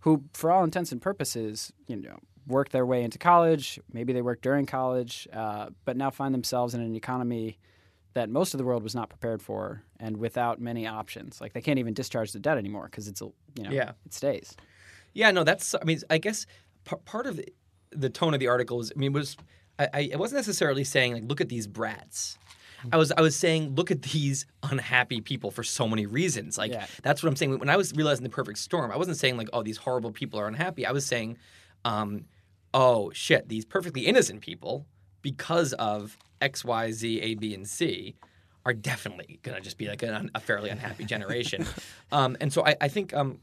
who, 0.00 0.24
for 0.34 0.50
all 0.50 0.64
intents 0.64 0.92
and 0.92 1.00
purposes, 1.00 1.72
you 1.86 1.96
know, 1.96 2.18
worked 2.46 2.72
their 2.72 2.86
way 2.86 3.02
into 3.02 3.18
college. 3.18 3.78
Maybe 3.92 4.12
they 4.12 4.22
worked 4.22 4.42
during 4.42 4.66
college, 4.66 5.28
uh, 5.32 5.70
but 5.84 5.96
now 5.96 6.10
find 6.10 6.34
themselves 6.34 6.74
in 6.74 6.80
an 6.80 6.96
economy 6.96 7.58
that 8.14 8.28
most 8.28 8.54
of 8.54 8.58
the 8.58 8.64
world 8.64 8.82
was 8.82 8.94
not 8.94 9.08
prepared 9.08 9.40
for, 9.40 9.82
and 10.00 10.16
without 10.16 10.60
many 10.60 10.86
options. 10.86 11.40
Like 11.40 11.52
they 11.52 11.60
can't 11.60 11.78
even 11.78 11.94
discharge 11.94 12.32
the 12.32 12.40
debt 12.40 12.58
anymore 12.58 12.86
because 12.90 13.06
it's 13.08 13.20
a 13.22 13.26
you 13.56 13.62
know 13.64 13.70
Yeah. 13.70 13.92
it 14.04 14.12
stays. 14.12 14.56
Yeah, 15.12 15.30
no, 15.30 15.44
that's. 15.44 15.74
I 15.74 15.84
mean, 15.84 16.00
I 16.08 16.18
guess 16.18 16.46
p- 16.84 16.96
part 17.04 17.26
of 17.26 17.40
the, 17.90 18.08
tone 18.10 18.32
of 18.34 18.40
the 18.40 18.48
article 18.48 18.76
was. 18.78 18.92
I 18.94 18.98
mean, 18.98 19.12
was 19.12 19.36
I 19.78 20.10
I 20.12 20.16
wasn't 20.16 20.38
necessarily 20.38 20.84
saying 20.84 21.12
like, 21.14 21.24
look 21.26 21.40
at 21.40 21.48
these 21.48 21.66
brats. 21.66 22.38
I 22.92 22.96
was 22.96 23.12
I 23.12 23.20
was 23.20 23.36
saying, 23.36 23.74
look 23.74 23.90
at 23.90 24.02
these 24.02 24.46
unhappy 24.62 25.20
people 25.20 25.50
for 25.50 25.62
so 25.62 25.86
many 25.88 26.06
reasons. 26.06 26.58
Like 26.58 26.72
Yeah. 26.72 26.86
that's 27.02 27.22
what 27.22 27.28
I'm 27.28 27.36
saying. 27.36 27.58
When 27.58 27.68
I 27.70 27.76
was 27.76 27.92
realizing 27.94 28.24
the 28.24 28.30
perfect 28.30 28.58
storm, 28.58 28.90
I 28.90 28.96
wasn't 28.96 29.16
saying 29.16 29.36
like, 29.36 29.48
oh, 29.52 29.62
these 29.62 29.76
horrible 29.78 30.12
people 30.12 30.38
are 30.40 30.48
unhappy. 30.48 30.86
I 30.86 30.92
was 30.92 31.06
saying, 31.06 31.38
um, 31.84 32.24
oh 32.74 33.10
shit, 33.12 33.48
these 33.48 33.64
perfectly 33.64 34.06
innocent 34.06 34.40
people, 34.40 34.86
because 35.22 35.72
of 35.74 36.16
X, 36.40 36.64
Y, 36.64 36.90
Z, 36.92 37.20
A, 37.20 37.34
B, 37.34 37.54
and 37.54 37.66
C, 37.68 38.16
are 38.64 38.72
definitely 38.74 39.40
gonna 39.42 39.60
just 39.60 39.78
be 39.78 39.88
like 39.88 40.02
an, 40.02 40.30
a 40.34 40.40
fairly 40.40 40.70
unhappy 40.70 41.04
generation. 41.04 41.66
um, 42.12 42.36
and 42.40 42.52
so 42.52 42.64
I, 42.64 42.76
I 42.80 42.88
think 42.88 43.14
um, 43.14 43.40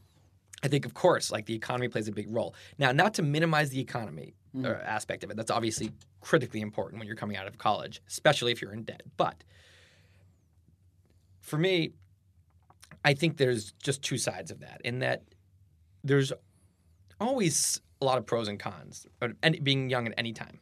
I 0.63 0.67
think, 0.67 0.85
of 0.85 0.93
course, 0.93 1.31
like 1.31 1.45
the 1.45 1.55
economy 1.55 1.87
plays 1.87 2.07
a 2.07 2.11
big 2.11 2.27
role. 2.29 2.55
Now, 2.77 2.91
not 2.91 3.13
to 3.15 3.21
minimize 3.21 3.69
the 3.69 3.79
economy 3.79 4.33
uh, 4.63 4.69
aspect 4.69 5.23
of 5.23 5.29
it, 5.29 5.37
that's 5.37 5.51
obviously 5.51 5.91
critically 6.21 6.61
important 6.61 6.99
when 6.99 7.07
you're 7.07 7.15
coming 7.15 7.37
out 7.37 7.47
of 7.47 7.57
college, 7.57 8.01
especially 8.07 8.51
if 8.51 8.61
you're 8.61 8.73
in 8.73 8.83
debt. 8.83 9.03
But 9.17 9.43
for 11.41 11.57
me, 11.57 11.91
I 13.05 13.13
think 13.13 13.37
there's 13.37 13.71
just 13.83 14.01
two 14.01 14.17
sides 14.17 14.49
of 14.49 14.59
that. 14.61 14.81
In 14.83 14.99
that 14.99 15.23
there's 16.03 16.33
always 17.19 17.81
a 18.01 18.05
lot 18.05 18.17
of 18.17 18.25
pros 18.25 18.47
and 18.47 18.59
cons, 18.59 19.07
of 19.21 19.33
being 19.63 19.89
young 19.89 20.07
at 20.07 20.13
any 20.17 20.33
time. 20.33 20.59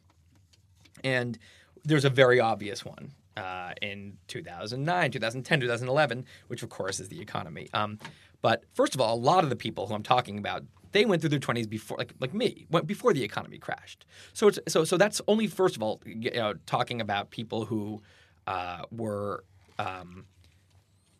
And 1.04 1.38
there's 1.84 2.04
a 2.04 2.10
very 2.10 2.40
obvious 2.40 2.84
one 2.84 3.12
uh, 3.36 3.72
in 3.82 4.16
2009, 4.28 5.10
2010, 5.10 5.60
2011, 5.60 6.24
which 6.48 6.62
of 6.62 6.68
course 6.68 7.00
is 7.00 7.08
the 7.08 7.20
economy. 7.20 7.68
Um, 7.74 7.98
but 8.46 8.62
first 8.74 8.94
of 8.94 9.00
all, 9.00 9.12
a 9.12 9.18
lot 9.32 9.42
of 9.42 9.50
the 9.50 9.56
people 9.56 9.88
who 9.88 9.94
I'm 9.94 10.04
talking 10.04 10.38
about, 10.38 10.62
they 10.92 11.04
went 11.04 11.20
through 11.20 11.30
their 11.30 11.40
20s 11.40 11.68
before, 11.68 11.98
like 11.98 12.14
like 12.20 12.32
me, 12.32 12.64
went 12.70 12.86
before 12.86 13.12
the 13.12 13.24
economy 13.24 13.58
crashed. 13.58 14.06
So 14.34 14.46
it's 14.46 14.60
so 14.68 14.84
so 14.84 14.96
that's 14.96 15.20
only 15.26 15.48
first 15.48 15.74
of 15.74 15.82
all, 15.82 16.00
you 16.06 16.30
know, 16.30 16.54
talking 16.64 17.00
about 17.00 17.30
people 17.30 17.64
who 17.64 18.00
uh, 18.46 18.82
were 18.92 19.42
um, 19.80 20.26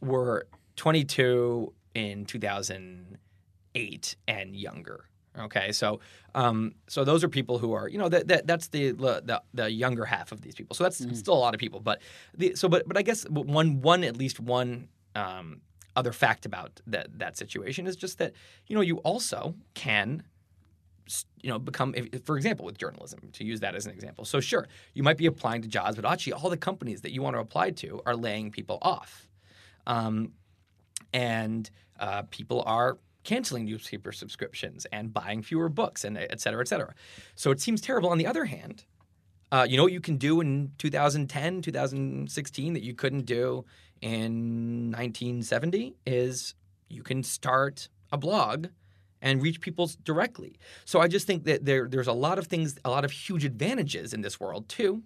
were 0.01 0.47
22 0.77 1.73
in 1.97 2.27
2008 2.27 4.17
and 4.29 4.55
younger. 4.55 5.07
Okay, 5.37 5.73
so 5.73 5.99
um, 6.37 6.77
so 6.87 7.03
those 7.03 7.25
are 7.25 7.29
people 7.29 7.59
who 7.59 7.73
are 7.73 7.89
you 7.89 7.99
know 7.99 8.09
that, 8.09 8.29
that 8.29 8.47
that's 8.47 8.69
the, 8.69 8.93
the 8.93 9.43
the 9.53 9.69
younger 9.69 10.05
half 10.05 10.31
of 10.31 10.43
these 10.43 10.55
people. 10.55 10.77
So 10.77 10.85
that's 10.85 10.99
still 11.19 11.35
a 11.35 11.43
lot 11.47 11.55
of 11.55 11.59
people, 11.59 11.81
but 11.81 12.03
the 12.35 12.55
so 12.55 12.69
but 12.69 12.87
but 12.87 12.97
I 12.97 13.03
guess 13.03 13.25
one 13.29 13.81
one 13.81 14.05
at 14.05 14.17
least 14.17 14.39
one 14.39 14.87
um, 15.17 15.63
other 15.97 16.13
fact 16.13 16.47
about 16.47 16.81
that 16.87 17.09
that 17.19 17.37
situation 17.37 17.87
is 17.87 17.97
just 17.97 18.19
that 18.19 18.33
you 18.67 18.77
know 18.77 18.83
you 18.83 18.99
also 18.99 19.55
can 19.75 20.23
you 21.43 21.51
know 21.51 21.59
become 21.59 21.95
if, 21.97 22.25
for 22.25 22.37
example 22.37 22.65
with 22.67 22.79
journalism 22.79 23.21
to 23.33 23.45
use 23.45 23.61
that 23.61 23.75
as 23.77 23.87
an 23.87 23.93
example 23.93 24.25
so 24.25 24.41
sure 24.41 24.67
you 24.95 25.03
might 25.03 25.17
be 25.17 25.27
applying 25.27 25.63
to 25.63 25.69
jobs 25.69 25.97
but 25.97 26.05
actually 26.05 26.33
all 26.33 26.51
the 26.51 26.57
companies 26.57 27.03
that 27.03 27.13
you 27.13 27.23
want 27.23 27.35
to 27.37 27.41
apply 27.41 27.71
to 27.71 28.01
are 28.07 28.17
laying 28.17 28.51
people 28.51 28.79
off 28.83 29.29
Um, 29.87 30.33
and 31.13 31.71
uh, 32.01 32.23
people 32.31 32.63
are 32.67 32.99
canceling 33.25 33.65
newspaper 33.65 34.13
subscriptions 34.13 34.87
and 34.93 35.13
buying 35.13 35.43
fewer 35.43 35.69
books 35.69 36.05
and 36.05 36.17
et 36.19 36.41
cetera, 36.41 36.61
et 36.61 36.69
cetera. 36.69 36.95
So 37.35 37.51
it 37.51 37.61
seems 37.61 37.81
terrible. 37.81 38.11
On 38.11 38.19
the 38.19 38.27
other 38.27 38.45
hand, 38.47 38.85
uh, 39.53 39.67
you 39.69 39.77
know 39.77 39.85
what 39.85 39.93
you 39.93 40.01
can 40.01 40.17
do 40.17 40.41
in 40.41 40.73
2010, 40.79 41.63
2016 41.63 42.73
that 42.75 42.83
you 42.83 42.95
couldn't 42.95 43.27
do 43.27 43.65
in 44.01 44.91
1970 44.93 45.95
is 46.07 46.55
you 46.89 47.03
can 47.03 47.23
start 47.23 47.89
a 48.13 48.19
blog 48.19 48.67
and 49.23 49.43
reach 49.43 49.61
people 49.61 49.91
directly. 50.05 50.59
So 50.85 51.01
I 51.01 51.09
just 51.09 51.27
think 51.27 51.45
that 51.45 51.65
there 51.65 51.89
there's 51.89 52.07
a 52.07 52.13
lot 52.13 52.39
of 52.39 52.47
things, 52.47 52.79
a 52.85 52.91
lot 52.91 53.05
of 53.05 53.11
huge 53.11 53.45
advantages 53.45 54.13
in 54.13 54.21
this 54.21 54.39
world 54.39 54.69
too. 54.69 55.03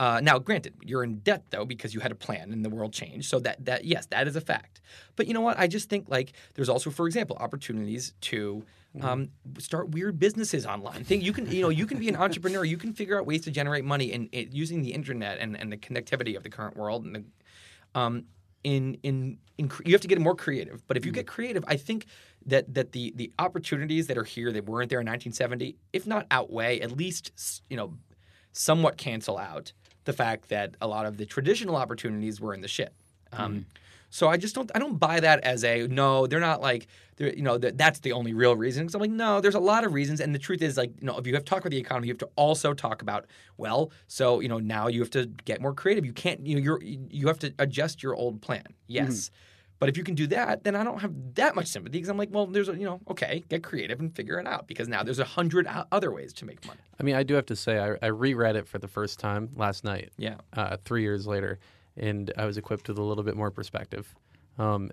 Uh, 0.00 0.20
now, 0.22 0.38
granted, 0.38 0.74
you're 0.82 1.02
in 1.02 1.18
debt 1.18 1.42
though 1.50 1.64
because 1.64 1.92
you 1.92 2.00
had 2.00 2.12
a 2.12 2.14
plan 2.14 2.52
and 2.52 2.64
the 2.64 2.70
world 2.70 2.92
changed. 2.92 3.28
So 3.28 3.40
that 3.40 3.64
that 3.64 3.84
yes, 3.84 4.06
that 4.06 4.28
is 4.28 4.36
a 4.36 4.40
fact. 4.40 4.80
But 5.16 5.26
you 5.26 5.34
know 5.34 5.40
what? 5.40 5.58
I 5.58 5.66
just 5.66 5.88
think 5.88 6.08
like 6.08 6.32
there's 6.54 6.68
also, 6.68 6.90
for 6.90 7.06
example, 7.06 7.36
opportunities 7.40 8.14
to 8.22 8.64
um, 9.02 9.30
start 9.58 9.90
weird 9.90 10.18
businesses 10.18 10.66
online. 10.66 11.04
Think 11.04 11.22
you 11.22 11.32
can 11.32 11.50
you 11.50 11.62
know 11.62 11.68
you 11.68 11.86
can 11.86 11.98
be 11.98 12.08
an 12.08 12.16
entrepreneur. 12.16 12.64
You 12.64 12.76
can 12.76 12.92
figure 12.92 13.18
out 13.18 13.26
ways 13.26 13.42
to 13.42 13.50
generate 13.50 13.84
money 13.84 14.12
and 14.12 14.28
using 14.32 14.82
the 14.82 14.92
internet 14.92 15.38
and, 15.38 15.58
and 15.58 15.72
the 15.72 15.76
connectivity 15.76 16.36
of 16.36 16.42
the 16.42 16.50
current 16.50 16.76
world 16.76 17.04
and 17.04 17.14
the 17.14 17.24
um, 17.98 18.24
in, 18.64 18.94
in 19.02 19.38
in 19.56 19.70
you 19.84 19.92
have 19.92 20.00
to 20.00 20.08
get 20.08 20.20
more 20.20 20.34
creative. 20.34 20.86
But 20.86 20.96
if 20.96 21.04
you 21.04 21.12
get 21.12 21.26
creative, 21.26 21.64
I 21.66 21.76
think 21.76 22.06
that 22.46 22.72
that 22.74 22.92
the 22.92 23.12
the 23.16 23.32
opportunities 23.38 24.06
that 24.06 24.16
are 24.16 24.24
here 24.24 24.52
that 24.52 24.66
weren't 24.66 24.90
there 24.90 25.00
in 25.00 25.06
1970, 25.06 25.76
if 25.92 26.06
not 26.06 26.26
outweigh, 26.30 26.80
at 26.80 26.92
least 26.92 27.62
you 27.68 27.76
know 27.76 27.94
somewhat 28.52 28.96
cancel 28.96 29.38
out 29.38 29.72
the 30.04 30.12
fact 30.12 30.48
that 30.48 30.74
a 30.80 30.86
lot 30.86 31.06
of 31.06 31.16
the 31.16 31.26
traditional 31.26 31.76
opportunities 31.76 32.40
were 32.40 32.54
in 32.54 32.60
the 32.60 32.68
shit. 32.68 32.92
Um, 33.32 33.52
mm-hmm. 33.52 33.60
So 34.10 34.28
I 34.28 34.36
just 34.36 34.54
don't 34.54 34.70
I 34.74 34.78
don't 34.78 34.98
buy 34.98 35.20
that 35.20 35.40
as 35.44 35.64
a 35.64 35.86
no. 35.86 36.26
They're 36.26 36.40
not 36.40 36.60
like 36.60 36.86
they're 37.16 37.34
you 37.34 37.42
know 37.42 37.58
that 37.58 37.76
that's 37.76 38.00
the 38.00 38.12
only 38.12 38.32
real 38.32 38.56
reason. 38.56 38.84
Because 38.84 38.94
I'm 38.94 39.00
like 39.00 39.10
no, 39.10 39.40
there's 39.40 39.54
a 39.54 39.60
lot 39.60 39.84
of 39.84 39.92
reasons, 39.92 40.20
and 40.20 40.34
the 40.34 40.38
truth 40.38 40.62
is 40.62 40.76
like 40.76 40.92
you 41.00 41.06
know 41.06 41.18
if 41.18 41.26
you 41.26 41.34
have 41.34 41.44
to 41.44 41.50
talk 41.50 41.60
about 41.60 41.70
the 41.70 41.78
economy, 41.78 42.08
you 42.08 42.12
have 42.12 42.18
to 42.18 42.30
also 42.36 42.72
talk 42.74 43.02
about 43.02 43.26
well. 43.56 43.92
So 44.06 44.40
you 44.40 44.48
know 44.48 44.58
now 44.58 44.88
you 44.88 45.00
have 45.00 45.10
to 45.10 45.26
get 45.44 45.60
more 45.60 45.74
creative. 45.74 46.06
You 46.06 46.12
can't 46.12 46.46
you 46.46 46.56
know 46.56 46.62
you're 46.62 46.82
you 46.82 47.26
have 47.28 47.38
to 47.40 47.52
adjust 47.58 48.02
your 48.02 48.14
old 48.14 48.40
plan. 48.40 48.64
Yes. 48.86 49.08
Mm-hmm. 49.08 49.34
But 49.80 49.88
if 49.88 49.96
you 49.96 50.02
can 50.02 50.14
do 50.14 50.26
that, 50.28 50.64
then 50.64 50.74
I 50.74 50.82
don't 50.82 51.00
have 51.00 51.12
that 51.34 51.54
much 51.54 51.66
sympathy 51.66 51.98
because 51.98 52.08
I'm 52.08 52.18
like, 52.18 52.30
well, 52.32 52.46
there's 52.46 52.68
a, 52.68 52.76
you 52.76 52.84
know, 52.84 53.00
okay, 53.10 53.44
get 53.48 53.62
creative 53.62 54.00
and 54.00 54.14
figure 54.14 54.40
it 54.40 54.46
out 54.46 54.66
because 54.66 54.88
now 54.88 55.04
there's 55.04 55.20
a 55.20 55.24
hundred 55.24 55.68
other 55.92 56.10
ways 56.10 56.32
to 56.34 56.44
make 56.44 56.66
money. 56.66 56.80
I 56.98 57.04
mean, 57.04 57.14
I 57.14 57.22
do 57.22 57.34
have 57.34 57.46
to 57.46 57.56
say, 57.56 57.78
I, 57.78 57.96
I 58.02 58.08
reread 58.08 58.56
it 58.56 58.66
for 58.66 58.78
the 58.78 58.88
first 58.88 59.20
time 59.20 59.50
last 59.54 59.84
night. 59.84 60.10
Yeah. 60.16 60.36
Uh, 60.52 60.78
three 60.84 61.02
years 61.02 61.28
later, 61.28 61.60
and 61.98 62.32
I 62.36 62.46
was 62.46 62.56
equipped 62.56 62.88
with 62.88 62.98
a 62.98 63.02
little 63.02 63.24
bit 63.24 63.36
more 63.36 63.50
perspective, 63.50 64.14
um, 64.58 64.90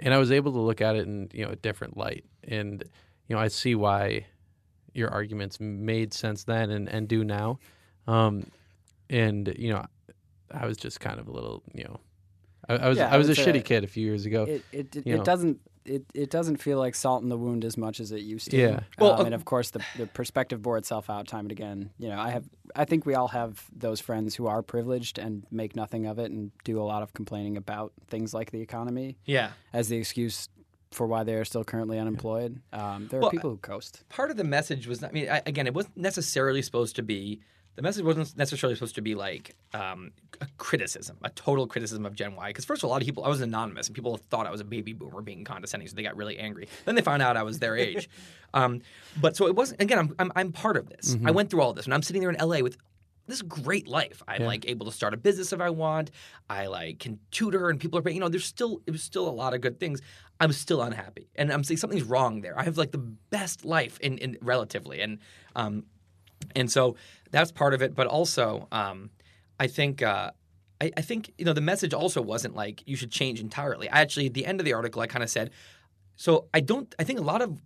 and 0.00 0.14
I 0.14 0.18
was 0.18 0.32
able 0.32 0.52
to 0.52 0.60
look 0.60 0.80
at 0.80 0.96
it 0.96 1.06
in 1.06 1.28
you 1.32 1.44
know 1.44 1.50
a 1.50 1.56
different 1.56 1.96
light, 1.96 2.24
and 2.42 2.82
you 3.28 3.36
know 3.36 3.42
I 3.42 3.48
see 3.48 3.74
why 3.74 4.26
your 4.92 5.10
arguments 5.10 5.58
made 5.60 6.14
sense 6.14 6.44
then 6.44 6.70
and, 6.70 6.88
and 6.88 7.08
do 7.08 7.24
now, 7.24 7.58
um, 8.06 8.46
and 9.10 9.52
you 9.58 9.70
know 9.72 9.84
I 10.50 10.66
was 10.66 10.76
just 10.76 11.00
kind 11.00 11.18
of 11.18 11.28
a 11.28 11.32
little 11.32 11.62
you 11.74 11.84
know 11.84 12.00
I, 12.68 12.76
I 12.76 12.88
was 12.88 12.98
yeah, 12.98 13.12
I 13.12 13.16
was 13.16 13.28
a 13.28 13.34
shitty 13.34 13.64
kid 13.64 13.84
a 13.84 13.88
few 13.88 14.04
years 14.04 14.26
ago. 14.26 14.44
It 14.44 14.64
it, 14.72 14.96
it, 14.96 15.06
it 15.06 15.24
doesn't 15.24 15.60
it, 15.84 16.04
it 16.14 16.30
doesn't 16.30 16.56
feel 16.56 16.78
like 16.78 16.94
salt 16.94 17.22
in 17.22 17.28
the 17.28 17.36
wound 17.36 17.64
as 17.64 17.76
much 17.76 18.00
as 18.00 18.12
it 18.12 18.20
used 18.20 18.50
to. 18.50 18.56
Yeah. 18.56 18.80
Well, 18.98 19.20
um, 19.20 19.26
and 19.26 19.34
of 19.34 19.44
course 19.44 19.70
the 19.70 19.84
the 19.96 20.06
perspective 20.06 20.62
bore 20.62 20.78
itself 20.78 21.10
out 21.10 21.26
time 21.28 21.40
and 21.40 21.52
again. 21.52 21.90
You 21.98 22.08
know, 22.08 22.18
I 22.18 22.30
have 22.30 22.44
I 22.74 22.84
think 22.84 23.06
we 23.06 23.14
all 23.14 23.28
have 23.28 23.64
those 23.74 24.00
friends 24.00 24.34
who 24.34 24.46
are 24.46 24.62
privileged 24.62 25.18
and 25.18 25.44
make 25.50 25.76
nothing 25.76 26.06
of 26.06 26.18
it 26.18 26.30
and 26.30 26.50
do 26.64 26.80
a 26.80 26.84
lot 26.84 27.02
of 27.02 27.12
complaining 27.12 27.56
about 27.56 27.92
things 28.08 28.34
like 28.34 28.50
the 28.50 28.60
economy. 28.60 29.18
Yeah. 29.24 29.50
As 29.72 29.88
the 29.88 29.96
excuse 29.96 30.48
for 30.90 31.06
why 31.06 31.24
they 31.24 31.34
are 31.34 31.44
still 31.44 31.64
currently 31.64 31.98
unemployed. 31.98 32.60
Um, 32.72 33.08
there 33.10 33.18
are 33.18 33.22
well, 33.22 33.30
people 33.30 33.50
who 33.50 33.56
coast. 33.56 34.04
Part 34.08 34.30
of 34.30 34.36
the 34.36 34.44
message 34.44 34.86
was, 34.86 35.02
I 35.02 35.10
mean, 35.10 35.28
I, 35.28 35.42
again, 35.44 35.66
it 35.66 35.74
wasn't 35.74 35.96
necessarily 35.96 36.62
supposed 36.62 36.94
to 36.96 37.02
be 37.02 37.40
the 37.76 37.82
message 37.82 38.04
wasn't 38.04 38.36
necessarily 38.36 38.76
supposed 38.76 38.94
to 38.94 39.02
be 39.02 39.14
like 39.14 39.56
um, 39.72 40.12
a 40.40 40.46
criticism, 40.58 41.18
a 41.22 41.30
total 41.30 41.66
criticism 41.66 42.06
of 42.06 42.14
Gen 42.14 42.36
Y. 42.36 42.48
Because 42.48 42.64
first 42.64 42.82
of 42.82 42.84
all, 42.84 42.90
a 42.90 42.94
lot 42.94 43.02
of 43.02 43.06
people, 43.06 43.24
I 43.24 43.28
was 43.28 43.40
anonymous, 43.40 43.88
and 43.88 43.94
people 43.94 44.16
thought 44.30 44.46
I 44.46 44.50
was 44.50 44.60
a 44.60 44.64
baby 44.64 44.92
boomer 44.92 45.22
being 45.22 45.44
condescending, 45.44 45.88
so 45.88 45.96
they 45.96 46.02
got 46.02 46.16
really 46.16 46.38
angry. 46.38 46.68
Then 46.84 46.94
they 46.94 47.02
found 47.02 47.22
out 47.22 47.36
I 47.36 47.42
was 47.42 47.58
their 47.58 47.76
age. 47.76 48.08
um, 48.54 48.80
but 49.20 49.36
so 49.36 49.46
it 49.46 49.56
wasn't. 49.56 49.82
Again, 49.82 49.98
I'm, 49.98 50.14
I'm, 50.18 50.32
I'm 50.36 50.52
part 50.52 50.76
of 50.76 50.88
this. 50.88 51.14
Mm-hmm. 51.14 51.26
I 51.26 51.30
went 51.32 51.50
through 51.50 51.62
all 51.62 51.72
this, 51.72 51.84
and 51.84 51.94
I'm 51.94 52.02
sitting 52.02 52.22
there 52.22 52.30
in 52.30 52.36
LA 52.36 52.60
with 52.60 52.76
this 53.26 53.42
great 53.42 53.88
life. 53.88 54.22
I'm 54.28 54.42
yeah. 54.42 54.46
like 54.46 54.68
able 54.68 54.86
to 54.86 54.92
start 54.92 55.14
a 55.14 55.16
business 55.16 55.52
if 55.52 55.60
I 55.60 55.70
want. 55.70 56.10
I 56.48 56.66
like 56.66 57.00
can 57.00 57.18
tutor, 57.32 57.70
and 57.70 57.80
people 57.80 57.98
are 57.98 58.02
paying. 58.02 58.16
You 58.16 58.20
know, 58.20 58.28
there's 58.28 58.44
still 58.44 58.82
it 58.86 58.92
was 58.92 59.02
still 59.02 59.28
a 59.28 59.30
lot 59.30 59.54
of 59.54 59.60
good 59.60 59.80
things. 59.80 60.00
I'm 60.40 60.52
still 60.52 60.82
unhappy, 60.82 61.28
and 61.34 61.52
I'm 61.52 61.64
saying 61.64 61.78
something's 61.78 62.02
wrong 62.04 62.40
there. 62.40 62.58
I 62.58 62.64
have 62.64 62.76
like 62.76 62.92
the 62.92 62.98
best 62.98 63.64
life 63.64 63.98
in, 64.00 64.18
in 64.18 64.36
relatively, 64.40 65.00
and 65.00 65.18
um, 65.56 65.84
and 66.54 66.70
so 66.70 66.96
that's 67.34 67.52
part 67.52 67.74
of 67.74 67.82
it. 67.82 67.94
But 67.94 68.06
also, 68.06 68.68
um, 68.72 69.10
I 69.58 69.66
think 69.66 70.02
uh, 70.02 70.30
I, 70.80 70.92
I, 70.96 71.00
think 71.02 71.32
you 71.38 71.44
know 71.44 71.52
the 71.52 71.60
message 71.60 71.94
also 71.94 72.20
wasn't 72.22 72.54
like 72.54 72.82
you 72.86 72.96
should 72.96 73.10
change 73.10 73.40
entirely. 73.40 73.88
I 73.88 74.00
actually 74.00 74.26
at 74.26 74.34
the 74.34 74.46
end 74.46 74.60
of 74.60 74.64
the 74.64 74.72
article 74.72 75.02
I 75.02 75.06
kind 75.06 75.22
of 75.22 75.30
said, 75.30 75.50
so 76.16 76.46
I 76.54 76.60
don't. 76.60 76.94
I 76.98 77.04
think 77.04 77.18
a 77.18 77.22
lot 77.22 77.42
of 77.42 77.60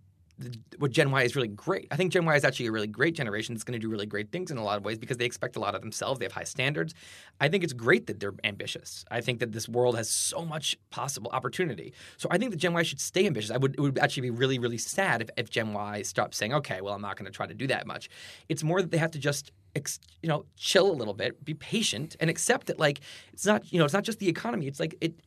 what 0.77 0.91
Gen 0.91 1.11
Y 1.11 1.23
is 1.23 1.35
really 1.35 1.47
great. 1.47 1.87
I 1.91 1.95
think 1.95 2.11
Gen 2.11 2.25
Y 2.25 2.35
is 2.35 2.45
actually 2.45 2.67
a 2.67 2.71
really 2.71 2.87
great 2.87 3.15
generation 3.15 3.53
that's 3.53 3.63
going 3.63 3.79
to 3.79 3.79
do 3.79 3.89
really 3.89 4.05
great 4.05 4.31
things 4.31 4.51
in 4.51 4.57
a 4.57 4.63
lot 4.63 4.77
of 4.77 4.85
ways 4.85 4.97
because 4.97 5.17
they 5.17 5.25
expect 5.25 5.55
a 5.55 5.59
lot 5.59 5.75
of 5.75 5.81
themselves. 5.81 6.19
They 6.19 6.25
have 6.25 6.31
high 6.31 6.43
standards. 6.43 6.93
I 7.41 7.49
think 7.49 7.63
it's 7.63 7.73
great 7.73 8.07
that 8.07 8.19
they're 8.19 8.33
ambitious. 8.43 9.03
I 9.11 9.21
think 9.21 9.39
that 9.39 9.51
this 9.51 9.67
world 9.67 9.95
has 9.97 10.09
so 10.09 10.45
much 10.45 10.77
possible 10.91 11.29
opportunity. 11.33 11.93
So 12.17 12.29
I 12.31 12.37
think 12.37 12.51
that 12.51 12.57
Gen 12.57 12.73
Y 12.73 12.83
should 12.83 13.01
stay 13.01 13.25
ambitious. 13.25 13.51
I 13.51 13.57
would 13.57 13.75
it 13.75 13.81
would 13.81 13.99
actually 13.99 14.21
be 14.21 14.29
really 14.31 14.59
really 14.59 14.77
sad 14.77 15.21
if, 15.21 15.29
if 15.37 15.49
Gen 15.49 15.73
Y 15.73 16.01
stopped 16.03 16.35
saying, 16.35 16.53
okay, 16.53 16.81
well 16.81 16.93
I'm 16.93 17.01
not 17.01 17.17
going 17.17 17.25
to 17.25 17.31
try 17.31 17.45
to 17.45 17.53
do 17.53 17.67
that 17.67 17.85
much. 17.85 18.09
It's 18.47 18.63
more 18.63 18.81
that 18.81 18.91
they 18.91 18.97
have 18.97 19.11
to 19.11 19.19
just 19.19 19.51
you 20.21 20.29
know 20.29 20.45
chill 20.55 20.91
a 20.91 20.93
little 20.93 21.13
bit, 21.13 21.43
be 21.43 21.53
patient, 21.53 22.15
and 22.19 22.29
accept 22.29 22.67
that 22.67 22.79
like 22.79 23.01
it's 23.33 23.45
not 23.45 23.71
you 23.71 23.79
know 23.79 23.85
it's 23.85 23.93
not 23.93 24.03
just 24.03 24.19
the 24.19 24.29
economy. 24.29 24.67
It's 24.67 24.79
like 24.79 24.95
it. 25.01 25.19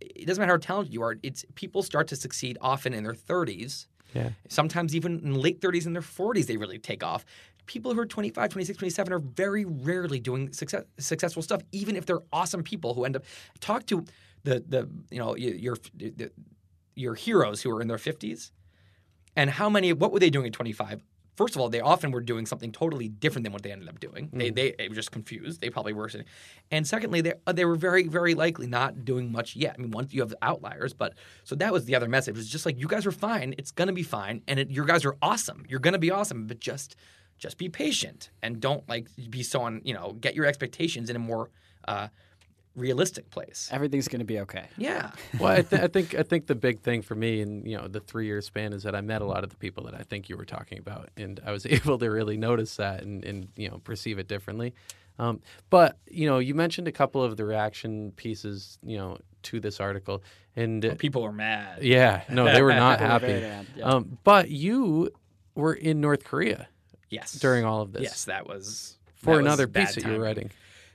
It 0.00 0.26
doesn't 0.26 0.40
matter 0.40 0.54
how 0.54 0.58
talented 0.58 0.92
you 0.92 1.02
are. 1.02 1.16
It's 1.22 1.44
people 1.54 1.82
start 1.82 2.08
to 2.08 2.16
succeed 2.16 2.58
often 2.60 2.92
in 2.92 3.04
their 3.04 3.14
30s 3.14 3.86
yeah. 4.14 4.30
Sometimes 4.48 4.94
even 4.94 5.20
in 5.20 5.34
late 5.34 5.60
30s 5.60 5.86
and 5.86 5.94
their 5.94 6.02
40s, 6.02 6.46
they 6.46 6.56
really 6.56 6.78
take 6.78 7.02
off. 7.04 7.24
People 7.66 7.94
who 7.94 8.00
are 8.00 8.06
25, 8.06 8.50
26, 8.50 8.78
27 8.78 9.12
are 9.12 9.18
very 9.18 9.64
rarely 9.64 10.18
doing 10.18 10.52
success, 10.52 10.84
successful 10.98 11.42
stuff, 11.42 11.62
even 11.70 11.96
if 11.96 12.06
they're 12.06 12.22
awesome 12.32 12.62
people 12.62 12.94
who 12.94 13.04
end 13.04 13.16
up 13.16 13.24
talk 13.60 13.86
to 13.86 14.04
the 14.44 14.64
the 14.66 14.88
you 15.10 15.18
know 15.18 15.36
your 15.36 15.76
your 16.94 17.14
heroes 17.14 17.62
who 17.62 17.70
are 17.70 17.80
in 17.80 17.88
their 17.88 17.96
50s, 17.98 18.50
and 19.36 19.48
how 19.48 19.68
many 19.68 19.92
what 19.92 20.12
were 20.12 20.18
they 20.18 20.30
doing 20.30 20.46
at 20.46 20.52
25? 20.52 21.02
First 21.36 21.54
of 21.54 21.60
all, 21.60 21.68
they 21.68 21.80
often 21.80 22.10
were 22.10 22.20
doing 22.20 22.46
something 22.46 22.72
totally 22.72 23.08
different 23.08 23.44
than 23.44 23.52
what 23.52 23.62
they 23.62 23.72
ended 23.72 23.88
up 23.88 24.00
doing. 24.00 24.28
Mm. 24.28 24.38
They, 24.38 24.50
they, 24.50 24.74
they 24.78 24.88
were 24.88 24.94
just 24.94 25.10
confused. 25.10 25.60
They 25.60 25.70
probably 25.70 25.92
were. 25.92 26.10
And 26.70 26.86
secondly, 26.86 27.20
they, 27.20 27.34
uh, 27.46 27.52
they 27.52 27.64
were 27.64 27.76
very, 27.76 28.06
very 28.08 28.34
likely 28.34 28.66
not 28.66 29.04
doing 29.04 29.32
much 29.32 29.56
yet. 29.56 29.76
I 29.78 29.82
mean, 29.82 29.90
once 29.90 30.12
you 30.12 30.20
have 30.20 30.34
outliers, 30.42 30.92
but 30.92 31.14
so 31.44 31.54
that 31.56 31.72
was 31.72 31.84
the 31.84 31.94
other 31.94 32.08
message. 32.08 32.34
It 32.34 32.38
was 32.38 32.48
just 32.48 32.66
like, 32.66 32.78
you 32.78 32.86
guys 32.86 33.06
are 33.06 33.12
fine. 33.12 33.54
It's 33.58 33.70
going 33.70 33.88
to 33.88 33.94
be 33.94 34.02
fine. 34.02 34.42
And 34.46 34.58
it, 34.58 34.70
you 34.70 34.84
guys 34.84 35.04
are 35.04 35.16
awesome. 35.22 35.64
You're 35.68 35.80
going 35.80 35.92
to 35.94 35.98
be 35.98 36.10
awesome, 36.10 36.46
but 36.46 36.60
just 36.60 36.96
just 37.38 37.58
be 37.58 37.68
patient 37.68 38.30
and 38.40 38.60
don't 38.60 38.88
like 38.88 39.08
be 39.28 39.42
so 39.42 39.62
on, 39.62 39.80
you 39.84 39.92
know, 39.92 40.12
get 40.20 40.36
your 40.36 40.46
expectations 40.46 41.10
in 41.10 41.16
a 41.16 41.18
more 41.18 41.50
uh, 41.88 42.06
realistic 42.74 43.30
place. 43.30 43.68
Everything's 43.70 44.08
going 44.08 44.20
to 44.20 44.24
be 44.24 44.40
okay. 44.40 44.66
Yeah. 44.76 45.10
well, 45.38 45.52
I, 45.52 45.62
th- 45.62 45.82
I, 45.82 45.88
think 45.88 46.14
I 46.14 46.22
think 46.22 46.46
the 46.46 46.54
big 46.54 46.80
thing 46.80 47.02
for 47.02 47.14
me 47.14 47.40
in 47.40 47.64
you 47.66 47.76
know 47.76 47.88
the 47.88 48.00
three 48.00 48.26
year 48.26 48.40
span 48.40 48.72
is 48.72 48.82
that 48.84 48.94
I 48.94 49.00
met 49.00 49.22
a 49.22 49.26
lot 49.26 49.44
of 49.44 49.50
the 49.50 49.56
people 49.56 49.84
that 49.84 49.94
I 49.94 50.02
think 50.02 50.28
you 50.28 50.36
were 50.36 50.44
talking 50.44 50.78
about, 50.78 51.10
and 51.16 51.40
I 51.44 51.52
was 51.52 51.66
able 51.66 51.98
to 51.98 52.10
really 52.10 52.36
notice 52.36 52.76
that 52.76 53.02
and, 53.02 53.24
and 53.24 53.48
you 53.56 53.68
know 53.68 53.78
perceive 53.78 54.18
it 54.18 54.28
differently. 54.28 54.74
Um, 55.18 55.40
but 55.70 55.98
you 56.08 56.26
know, 56.26 56.38
you 56.38 56.54
mentioned 56.54 56.88
a 56.88 56.92
couple 56.92 57.22
of 57.22 57.36
the 57.36 57.44
reaction 57.44 58.12
pieces, 58.16 58.78
you 58.82 58.96
know, 58.96 59.18
to 59.44 59.60
this 59.60 59.78
article, 59.78 60.22
and 60.56 60.82
well, 60.82 60.96
people 60.96 61.22
were 61.22 61.32
mad. 61.32 61.82
Yeah, 61.82 62.22
no, 62.30 62.44
they 62.46 62.62
were 62.62 62.74
not 62.74 62.98
happy. 63.00 63.26
Were 63.26 63.64
yeah. 63.76 63.84
um, 63.84 64.18
but 64.24 64.50
you 64.50 65.10
were 65.54 65.74
in 65.74 66.00
North 66.00 66.24
Korea. 66.24 66.68
Yes. 67.10 67.34
During 67.34 67.66
all 67.66 67.82
of 67.82 67.92
this. 67.92 68.04
Yes, 68.04 68.24
that 68.24 68.46
was 68.46 68.96
for 69.16 69.34
that 69.34 69.40
another 69.40 69.66
was 69.66 69.74
piece 69.74 69.94
that 69.96 70.06
you 70.06 70.12
were 70.12 70.24
writing 70.24 70.50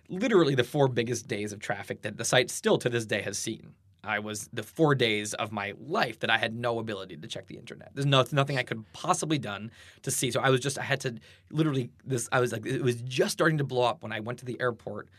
literally 0.10 0.56
the 0.56 0.64
four 0.64 0.88
biggest 0.88 1.28
days 1.28 1.52
of 1.54 1.60
traffic 1.60 2.02
that 2.02 2.18
the 2.18 2.26
site 2.26 2.50
still 2.50 2.78
to 2.78 2.90
this 2.90 3.06
day 3.06 3.22
has 3.22 3.38
seen. 3.38 3.74
I 4.04 4.20
was 4.20 4.50
the 4.54 4.64
four 4.64 4.96
days 4.96 5.34
of 5.34 5.52
my 5.52 5.74
life 5.78 6.20
that 6.20 6.30
I 6.30 6.38
had 6.38 6.56
no 6.56 6.80
ability 6.80 7.18
to 7.18 7.28
check 7.28 7.48
the 7.48 7.58
internet. 7.58 7.92
There's 7.94 8.06
no, 8.06 8.24
nothing 8.32 8.58
I 8.58 8.64
could 8.64 8.86
possibly 8.94 9.38
done 9.38 9.70
to 10.04 10.12
see. 10.12 10.32
So 10.32 10.40
I 10.40 10.50
was 10.50 10.62
just 10.62 10.80
I 10.80 10.84
had 10.84 11.02
to 11.02 11.16
literally 11.52 11.90
this. 12.06 12.30
I 12.32 12.40
was 12.40 12.54
like 12.54 12.66
it 12.66 12.82
was 12.82 13.02
just 13.02 13.34
starting 13.34 13.58
to 13.58 13.66
blow 13.66 13.84
up 13.84 14.04
when 14.04 14.14
I 14.14 14.22
went 14.22 14.40
to 14.40 14.46
the 14.46 14.60
airport 14.62 15.10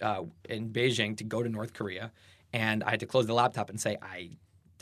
uh, 0.00 0.22
in 0.48 0.70
Beijing 0.70 1.16
to 1.16 1.24
go 1.24 1.42
to 1.42 1.48
North 1.48 1.74
Korea, 1.74 2.12
and 2.52 2.84
I 2.84 2.90
had 2.90 3.00
to 3.00 3.06
close 3.06 3.26
the 3.26 3.34
laptop 3.34 3.70
and 3.70 3.80
say 3.80 3.96
I 4.00 4.30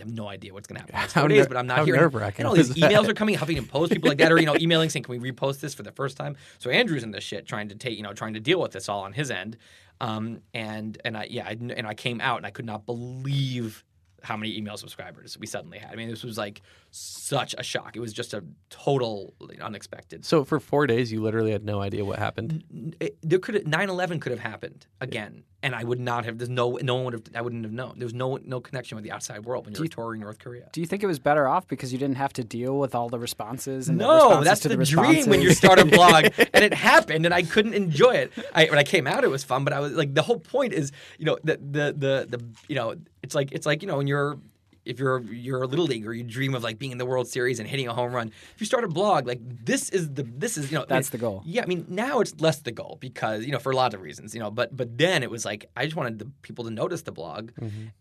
have 0.05 0.13
no 0.13 0.29
idea 0.29 0.53
what's 0.53 0.67
going 0.67 0.77
to 0.77 0.81
happen 0.81 0.95
four 1.23 1.29
days, 1.29 1.47
but 1.49 1.57
I'm 1.57 1.67
not 1.67 1.79
how 1.79 1.85
here. 1.85 1.95
And 2.39 2.47
all 2.49 2.55
these 2.55 2.71
emails 2.91 3.09
are 3.09 3.15
coming, 3.15 3.37
Huffington 3.37 3.69
Post, 3.69 3.93
people 3.93 4.09
like 4.09 4.19
that 4.19 4.33
are 4.33 4.39
you 4.39 4.47
know 4.47 4.57
emailing 4.61 4.91
saying, 4.91 5.05
"Can 5.05 5.21
we 5.21 5.33
repost 5.33 5.61
this 5.61 5.75
for 5.75 5.83
the 5.83 5.93
first 5.93 6.17
time?" 6.17 6.37
So 6.59 6.71
Andrew's 6.71 7.03
in 7.03 7.11
this 7.13 7.25
shit 7.25 7.47
trying 7.47 7.69
to 7.69 7.75
take 7.75 7.97
you 7.97 8.03
know 8.03 8.13
trying 8.13 8.35
to 8.35 8.41
deal 8.41 8.61
with 8.61 8.73
this 8.73 8.89
all 8.89 9.01
on 9.03 9.13
his 9.13 9.31
end, 9.31 9.57
Um, 10.01 10.41
and 10.55 10.99
and 11.05 11.17
I 11.17 11.27
yeah, 11.31 11.47
I, 11.47 11.53
and 11.53 11.87
I 11.87 11.95
came 11.95 12.21
out 12.21 12.37
and 12.39 12.47
I 12.47 12.51
could 12.51 12.67
not 12.67 12.87
believe 12.87 13.85
how 14.23 14.37
many 14.37 14.57
email 14.57 14.77
subscribers 14.77 15.39
we 15.39 15.47
suddenly 15.47 15.79
had. 15.79 15.93
I 15.93 15.97
mean, 15.97 16.09
this 16.09 16.25
was 16.25 16.37
like 16.37 16.61
such 16.97 17.55
a 17.59 17.63
shock. 17.63 17.97
It 17.97 18.01
was 18.01 18.13
just 18.13 18.33
a 18.35 18.43
total 18.71 19.35
unexpected. 19.61 20.25
So 20.25 20.45
for 20.45 20.59
four 20.61 20.87
days, 20.87 21.13
you 21.13 21.21
literally 21.21 21.53
had 21.53 21.65
no 21.65 21.81
idea 21.81 22.05
what 22.05 22.19
happened. 22.19 22.95
It- 23.01 23.19
there 23.23 23.39
could 23.39 23.67
9/11 23.67 24.21
could 24.21 24.31
have 24.33 24.41
happened 24.41 24.87
again, 25.01 25.45
and 25.63 25.75
I 25.75 25.85
would 25.85 26.01
not 26.01 26.25
have. 26.25 26.39
There's 26.39 26.49
no 26.49 26.79
no 26.83 26.95
one 26.95 27.05
would 27.05 27.13
have. 27.15 27.23
I 27.35 27.43
wouldn't 27.43 27.65
have 27.65 27.73
known. 27.73 27.99
There 27.99 28.07
was 28.07 28.15
no 28.15 28.39
no 28.45 28.61
connection 28.61 28.97
with 28.97 29.05
the 29.05 29.11
outside 29.13 29.45
world 29.45 29.67
when 29.67 29.75
you 29.75 29.81
were 29.81 29.89
touring 29.89 30.21
North 30.21 30.39
Korea. 30.39 30.69
Do 30.73 30.81
you 30.81 30.87
think 30.87 31.03
it 31.03 31.07
was 31.07 31.19
better 31.19 31.47
off 31.47 31.67
because 31.67 31.93
you 31.93 31.99
didn't 31.99 32.17
have 32.17 32.33
to 32.35 32.45
deal 32.45 32.79
with 32.79 32.95
all 32.95 33.09
the 33.09 33.19
responses? 33.19 33.89
And 33.89 34.01
the 34.01 34.05
No, 34.05 34.15
responses 34.15 34.45
that's 34.45 34.61
to 34.61 34.69
the, 34.69 34.77
the, 34.77 34.85
dream 34.85 35.27
when 35.27 35.43
you 35.43 35.53
start 35.53 35.79
a 35.79 35.85
blog, 35.85 36.25
and 36.55 36.65
it 36.65 36.73
happened, 36.75 37.27
and 37.27 37.35
I 37.35 37.43
couldn't 37.43 37.75
enjoy 37.75 38.13
it. 38.15 38.33
I, 38.55 38.67
when 38.67 38.79
I 38.79 38.85
came 38.85 39.07
out, 39.07 39.25
it 39.25 39.31
was 39.31 39.45
fun, 39.45 39.65
but 39.65 39.73
I 39.73 39.81
was 39.81 39.93
like, 39.93 40.15
the 40.15 40.23
whole 40.23 40.39
point 40.39 40.73
is, 40.73 40.93
you 41.19 41.27
know, 41.27 41.39
the 41.45 41.57
the 41.57 41.95
the, 42.29 42.37
the 42.39 42.45
you 42.69 42.75
know, 42.77 42.95
it's 43.23 43.35
like 43.35 43.53
it's 43.53 43.67
like 43.67 43.83
you 43.83 43.89
know 43.89 43.97
when 43.99 44.07
you're 44.07 44.39
if 44.87 44.99
you're 44.99 45.21
you're 45.23 45.63
a 45.63 45.67
little 45.67 45.85
leaguer, 45.85 46.13
you 46.13 46.23
dream 46.23 46.55
of 46.55 46.63
like 46.63 46.79
being 46.79 46.93
in 46.93 46.99
the 46.99 47.07
World 47.07 47.29
Series 47.29 47.59
and 47.59 47.69
hitting 47.69 47.89
a 47.89 47.93
home 47.95 48.13
run. 48.13 48.29
If 48.55 48.61
you 48.61 48.67
start 48.67 48.85
a 48.85 48.89
blog, 48.89 49.27
like 49.27 49.41
this 49.65 49.91
is 49.91 50.15
the 50.15 50.23
this 50.23 50.57
is 50.57 50.71
you 50.71 50.79
know 50.79 50.85
I 50.85 50.87
That's 50.87 51.13
mean, 51.13 51.19
the 51.19 51.27
goal. 51.27 51.43
Yeah, 51.45 51.63
I 51.63 51.67
mean 51.67 51.85
now 51.89 52.21
it's 52.21 52.41
less 52.41 52.59
the 52.61 52.73
goal 52.73 52.99
because 53.01 53.45
you 53.45 53.53
know 53.53 53.59
for 53.59 53.73
a 53.73 53.77
lot 53.77 53.93
of 53.95 54.01
reasons, 54.01 54.35
you 54.35 54.41
know. 54.41 54.51
But 54.51 54.77
but 54.77 54.97
then 54.97 55.23
it 55.23 55.31
was 55.31 55.45
like 55.45 55.69
I 55.77 55.85
just 55.85 55.97
wanted 55.97 56.19
the 56.19 56.27
people 56.43 56.65
to 56.65 56.71
notice 56.71 57.03
the 57.03 57.13
blog, 57.13 57.51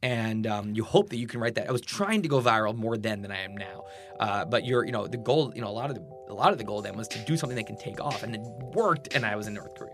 and 0.01 0.47
um, 0.47 0.73
you 0.75 0.83
hope 0.83 1.09
that 1.09 1.17
you 1.17 1.27
can 1.27 1.39
write 1.39 1.55
that. 1.55 1.67
I 1.67 1.71
was 1.71 1.81
trying 1.81 2.21
to 2.21 2.27
go 2.27 2.39
viral 2.39 2.75
more 2.75 2.97
then 2.97 3.21
than 3.21 3.31
I 3.31 3.41
am 3.41 3.57
now. 3.57 3.85
Uh, 4.19 4.45
but 4.45 4.65
you're 4.65 4.85
you 4.85 4.91
know 4.91 5.07
the 5.07 5.17
goal 5.17 5.51
you 5.55 5.61
know 5.61 5.67
a 5.67 5.77
lot 5.81 5.89
of 5.89 5.95
the 5.95 6.01
a 6.29 6.33
lot 6.33 6.51
of 6.51 6.57
the 6.57 6.63
goal 6.63 6.81
then 6.81 6.95
was 6.95 7.07
to 7.09 7.19
do 7.25 7.35
something 7.35 7.55
that 7.55 7.67
can 7.67 7.77
take 7.77 7.99
off, 7.99 8.23
and 8.23 8.35
it 8.35 8.41
worked. 8.73 9.15
And 9.15 9.25
I 9.25 9.35
was 9.35 9.47
in 9.47 9.53
North 9.53 9.75
Korea. 9.75 9.93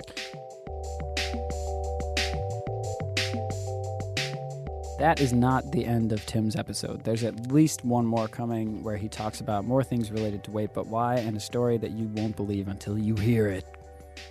That 5.02 5.19
is 5.19 5.34
not 5.34 5.72
the 5.72 5.84
end 5.84 6.11
of 6.11 6.23
Tim's 6.28 6.56
episode. 6.56 7.03
There's 7.03 7.23
at 7.23 7.52
least 7.52 7.84
one 7.84 8.06
more 8.06 8.28
coming 8.28 8.84
where 8.84 8.98
he 8.98 9.10
talks 9.10 9.41
about 9.41 9.65
more 9.65 9.84
things 9.84 10.11
related 10.11 10.44
to 10.44 10.52
Wait 10.52 10.76
But 10.76 10.86
Why 10.86 11.15
and 11.15 11.36
a 11.36 11.40
story 11.40 11.80
that 11.80 11.90
you 11.90 12.06
won't 12.10 12.36
believe 12.36 12.68
until 12.68 12.99
you 12.99 13.15
hear 13.15 13.48
it. 13.48 13.65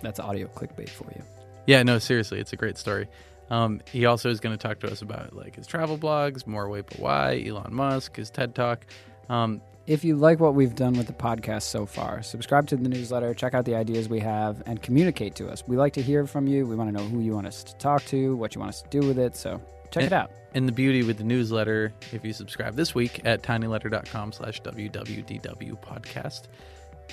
That's 0.01 0.17
audio 0.17 0.47
clickbait 0.47 0.87
for 0.87 1.11
you. 1.13 1.23
Yeah, 1.67 1.83
no, 1.83 1.99
seriously, 1.99 2.39
it's 2.39 2.53
a 2.53 2.55
great 2.55 2.77
story. 2.77 3.09
Um, 3.49 3.81
he 3.91 4.05
also 4.05 4.29
is 4.29 4.39
going 4.39 4.57
to 4.57 4.67
talk 4.67 4.79
to 4.79 4.89
us 4.89 5.01
about 5.01 5.35
like 5.35 5.57
his 5.57 5.67
travel 5.67 5.97
blogs, 5.97 6.47
more 6.47 6.69
Wait 6.69 6.85
But 6.85 6.99
Why, 6.99 7.43
Elon 7.45 7.73
Musk, 7.73 8.15
his 8.15 8.29
TED 8.29 8.55
Talk. 8.55 8.85
Um, 9.27 9.61
If 9.87 10.05
you 10.05 10.15
like 10.15 10.39
what 10.39 10.55
we've 10.55 10.73
done 10.73 10.93
with 10.93 11.07
the 11.07 11.11
podcast 11.11 11.63
so 11.63 11.85
far, 11.85 12.23
subscribe 12.23 12.67
to 12.67 12.77
the 12.77 12.87
newsletter, 12.87 13.33
check 13.33 13.53
out 13.53 13.65
the 13.65 13.75
ideas 13.75 14.07
we 14.07 14.21
have, 14.21 14.63
and 14.65 14.81
communicate 14.81 15.35
to 15.35 15.49
us. 15.49 15.65
We 15.67 15.75
like 15.75 15.91
to 15.95 16.01
hear 16.01 16.25
from 16.25 16.47
you. 16.47 16.65
We 16.65 16.77
want 16.77 16.95
to 16.95 16.97
know 16.97 17.09
who 17.09 17.19
you 17.19 17.33
want 17.33 17.47
us 17.47 17.61
to 17.65 17.75
talk 17.75 18.05
to, 18.05 18.37
what 18.37 18.55
you 18.55 18.61
want 18.61 18.69
us 18.69 18.81
to 18.83 18.89
do 18.89 19.05
with 19.05 19.19
it. 19.19 19.35
So 19.35 19.61
check 19.91 20.05
it 20.05 20.13
out. 20.13 20.31
And 20.53 20.67
the 20.67 20.73
beauty 20.73 21.03
with 21.03 21.17
the 21.17 21.23
newsletter, 21.23 21.93
if 22.11 22.25
you 22.25 22.33
subscribe 22.33 22.75
this 22.75 22.93
week 22.93 23.21
at 23.23 23.41
tinyletter.com 23.41 24.33
slash 24.33 24.61
WWDW 24.61 25.79
podcast, 25.81 26.43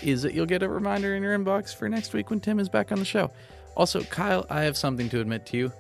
is 0.03 0.23
that 0.23 0.35
you'll 0.35 0.47
get 0.47 0.63
a 0.63 0.69
reminder 0.69 1.15
in 1.15 1.23
your 1.23 1.39
inbox 1.39 1.75
for 1.75 1.89
next 1.89 2.13
week 2.13 2.31
when 2.31 2.41
Tim 2.41 2.59
is 2.59 2.69
back 2.69 2.91
on 2.91 2.99
the 2.99 3.05
show. 3.05 3.31
Also, 3.77 4.03
Kyle, 4.03 4.45
I 4.51 4.63
have 4.63 4.77
something 4.77 5.09
to 5.11 5.21
admit 5.21 5.47
to 5.47 5.57
you. 5.57 5.73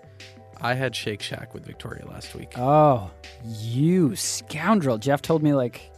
I 0.60 0.74
had 0.74 0.94
Shake 0.94 1.22
Shack 1.22 1.54
with 1.54 1.64
Victoria 1.64 2.06
last 2.06 2.34
week. 2.34 2.52
Oh, 2.56 3.10
you 3.44 4.14
scoundrel. 4.16 4.98
Jeff 4.98 5.22
told 5.22 5.42
me 5.42 5.52
like 5.52 5.90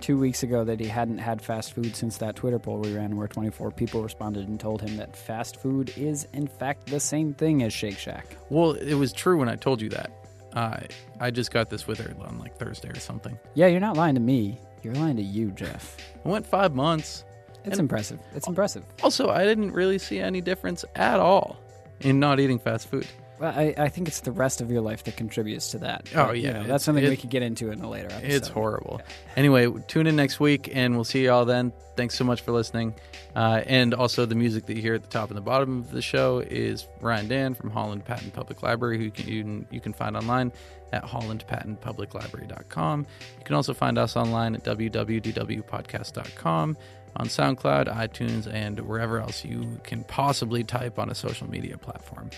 two 0.00 0.18
weeks 0.18 0.42
ago 0.42 0.64
that 0.64 0.80
he 0.80 0.86
hadn't 0.86 1.18
had 1.18 1.40
fast 1.40 1.72
food 1.72 1.96
since 1.96 2.18
that 2.18 2.36
Twitter 2.36 2.58
poll 2.58 2.78
we 2.78 2.94
ran 2.94 3.16
where 3.16 3.26
24 3.28 3.70
people 3.72 4.02
responded 4.02 4.48
and 4.48 4.58
told 4.58 4.82
him 4.82 4.96
that 4.96 5.16
fast 5.16 5.60
food 5.60 5.92
is, 5.96 6.28
in 6.32 6.46
fact, 6.46 6.86
the 6.86 7.00
same 7.00 7.34
thing 7.34 7.62
as 7.62 7.72
Shake 7.72 7.98
Shack. 7.98 8.36
Well, 8.50 8.72
it 8.72 8.94
was 8.94 9.12
true 9.12 9.38
when 9.38 9.48
I 9.48 9.56
told 9.56 9.80
you 9.80 9.88
that. 9.90 10.10
Uh, 10.54 10.78
I 11.20 11.30
just 11.30 11.50
got 11.50 11.68
this 11.68 11.86
with 11.86 11.98
her 11.98 12.14
on 12.24 12.38
like 12.38 12.56
Thursday 12.56 12.88
or 12.88 12.98
something. 13.00 13.38
Yeah, 13.54 13.66
you're 13.66 13.80
not 13.80 13.96
lying 13.96 14.14
to 14.14 14.20
me. 14.20 14.60
You're 14.82 14.94
lying 14.94 15.16
to 15.16 15.22
you, 15.22 15.50
Jeff. 15.50 15.96
I 16.24 16.28
went 16.28 16.46
five 16.46 16.74
months. 16.74 17.24
It's 17.64 17.78
impressive. 17.78 18.20
It's 18.34 18.46
impressive. 18.46 18.84
Also, 19.02 19.30
I 19.30 19.44
didn't 19.44 19.72
really 19.72 19.98
see 19.98 20.20
any 20.20 20.40
difference 20.40 20.84
at 20.94 21.18
all 21.18 21.58
in 22.00 22.20
not 22.20 22.38
eating 22.38 22.58
fast 22.58 22.88
food. 22.88 23.06
Well, 23.40 23.52
I, 23.54 23.74
I 23.76 23.88
think 23.88 24.06
it's 24.08 24.20
the 24.20 24.30
rest 24.32 24.60
of 24.60 24.70
your 24.70 24.80
life 24.80 25.02
that 25.04 25.16
contributes 25.16 25.72
to 25.72 25.78
that. 25.78 26.08
Oh, 26.14 26.28
But, 26.28 26.38
you 26.38 26.44
yeah, 26.44 26.52
know, 26.52 26.62
that's 26.64 26.84
something 26.84 27.02
we 27.04 27.16
could 27.16 27.30
get 27.30 27.42
into 27.42 27.70
in 27.72 27.80
a 27.80 27.90
later 27.90 28.06
episode. 28.12 28.30
It's 28.30 28.48
horrible. 28.48 29.00
Anyway, 29.36 29.66
tune 29.88 30.06
in 30.06 30.14
next 30.16 30.38
week 30.38 30.70
and 30.72 30.94
we'll 30.94 31.02
see 31.04 31.24
you 31.24 31.32
all 31.32 31.44
then. 31.44 31.72
Thanks 31.96 32.16
so 32.16 32.24
much 32.24 32.42
for 32.42 32.52
listening. 32.52 32.94
Uh, 33.36 33.62
and 33.66 33.92
also, 33.94 34.24
the 34.26 34.34
music 34.36 34.66
that 34.66 34.76
you 34.76 34.82
hear 34.82 34.94
at 34.94 35.02
the 35.02 35.08
top 35.08 35.28
and 35.30 35.36
the 35.36 35.40
bottom 35.42 35.80
of 35.80 35.90
the 35.90 36.02
show 36.02 36.38
is 36.38 36.86
Ryan 37.00 37.26
Dan 37.28 37.54
from 37.54 37.70
Holland 37.70 38.04
Patent 38.04 38.32
Public 38.32 38.62
Library, 38.62 38.96
who 38.98 39.04
you 39.04 39.10
can, 39.10 39.28
you 39.28 39.42
can, 39.42 39.66
you 39.70 39.80
can 39.80 39.92
find 39.92 40.16
online 40.16 40.52
at 40.92 41.02
hollandpatentpubliclibrary.com. 41.04 43.06
You 43.38 43.44
can 43.44 43.56
also 43.56 43.74
find 43.74 43.98
us 43.98 44.16
online 44.16 44.54
at 44.54 44.62
www.podcast.com, 44.64 46.76
on 47.16 47.26
SoundCloud, 47.26 47.94
iTunes, 47.94 48.52
and 48.52 48.80
wherever 48.80 49.20
else 49.20 49.44
you 49.44 49.78
can 49.84 50.02
possibly 50.04 50.64
type 50.64 50.98
on 50.98 51.10
a 51.10 51.14
social 51.14 51.48
media 51.48 51.78
platform. 51.78 52.30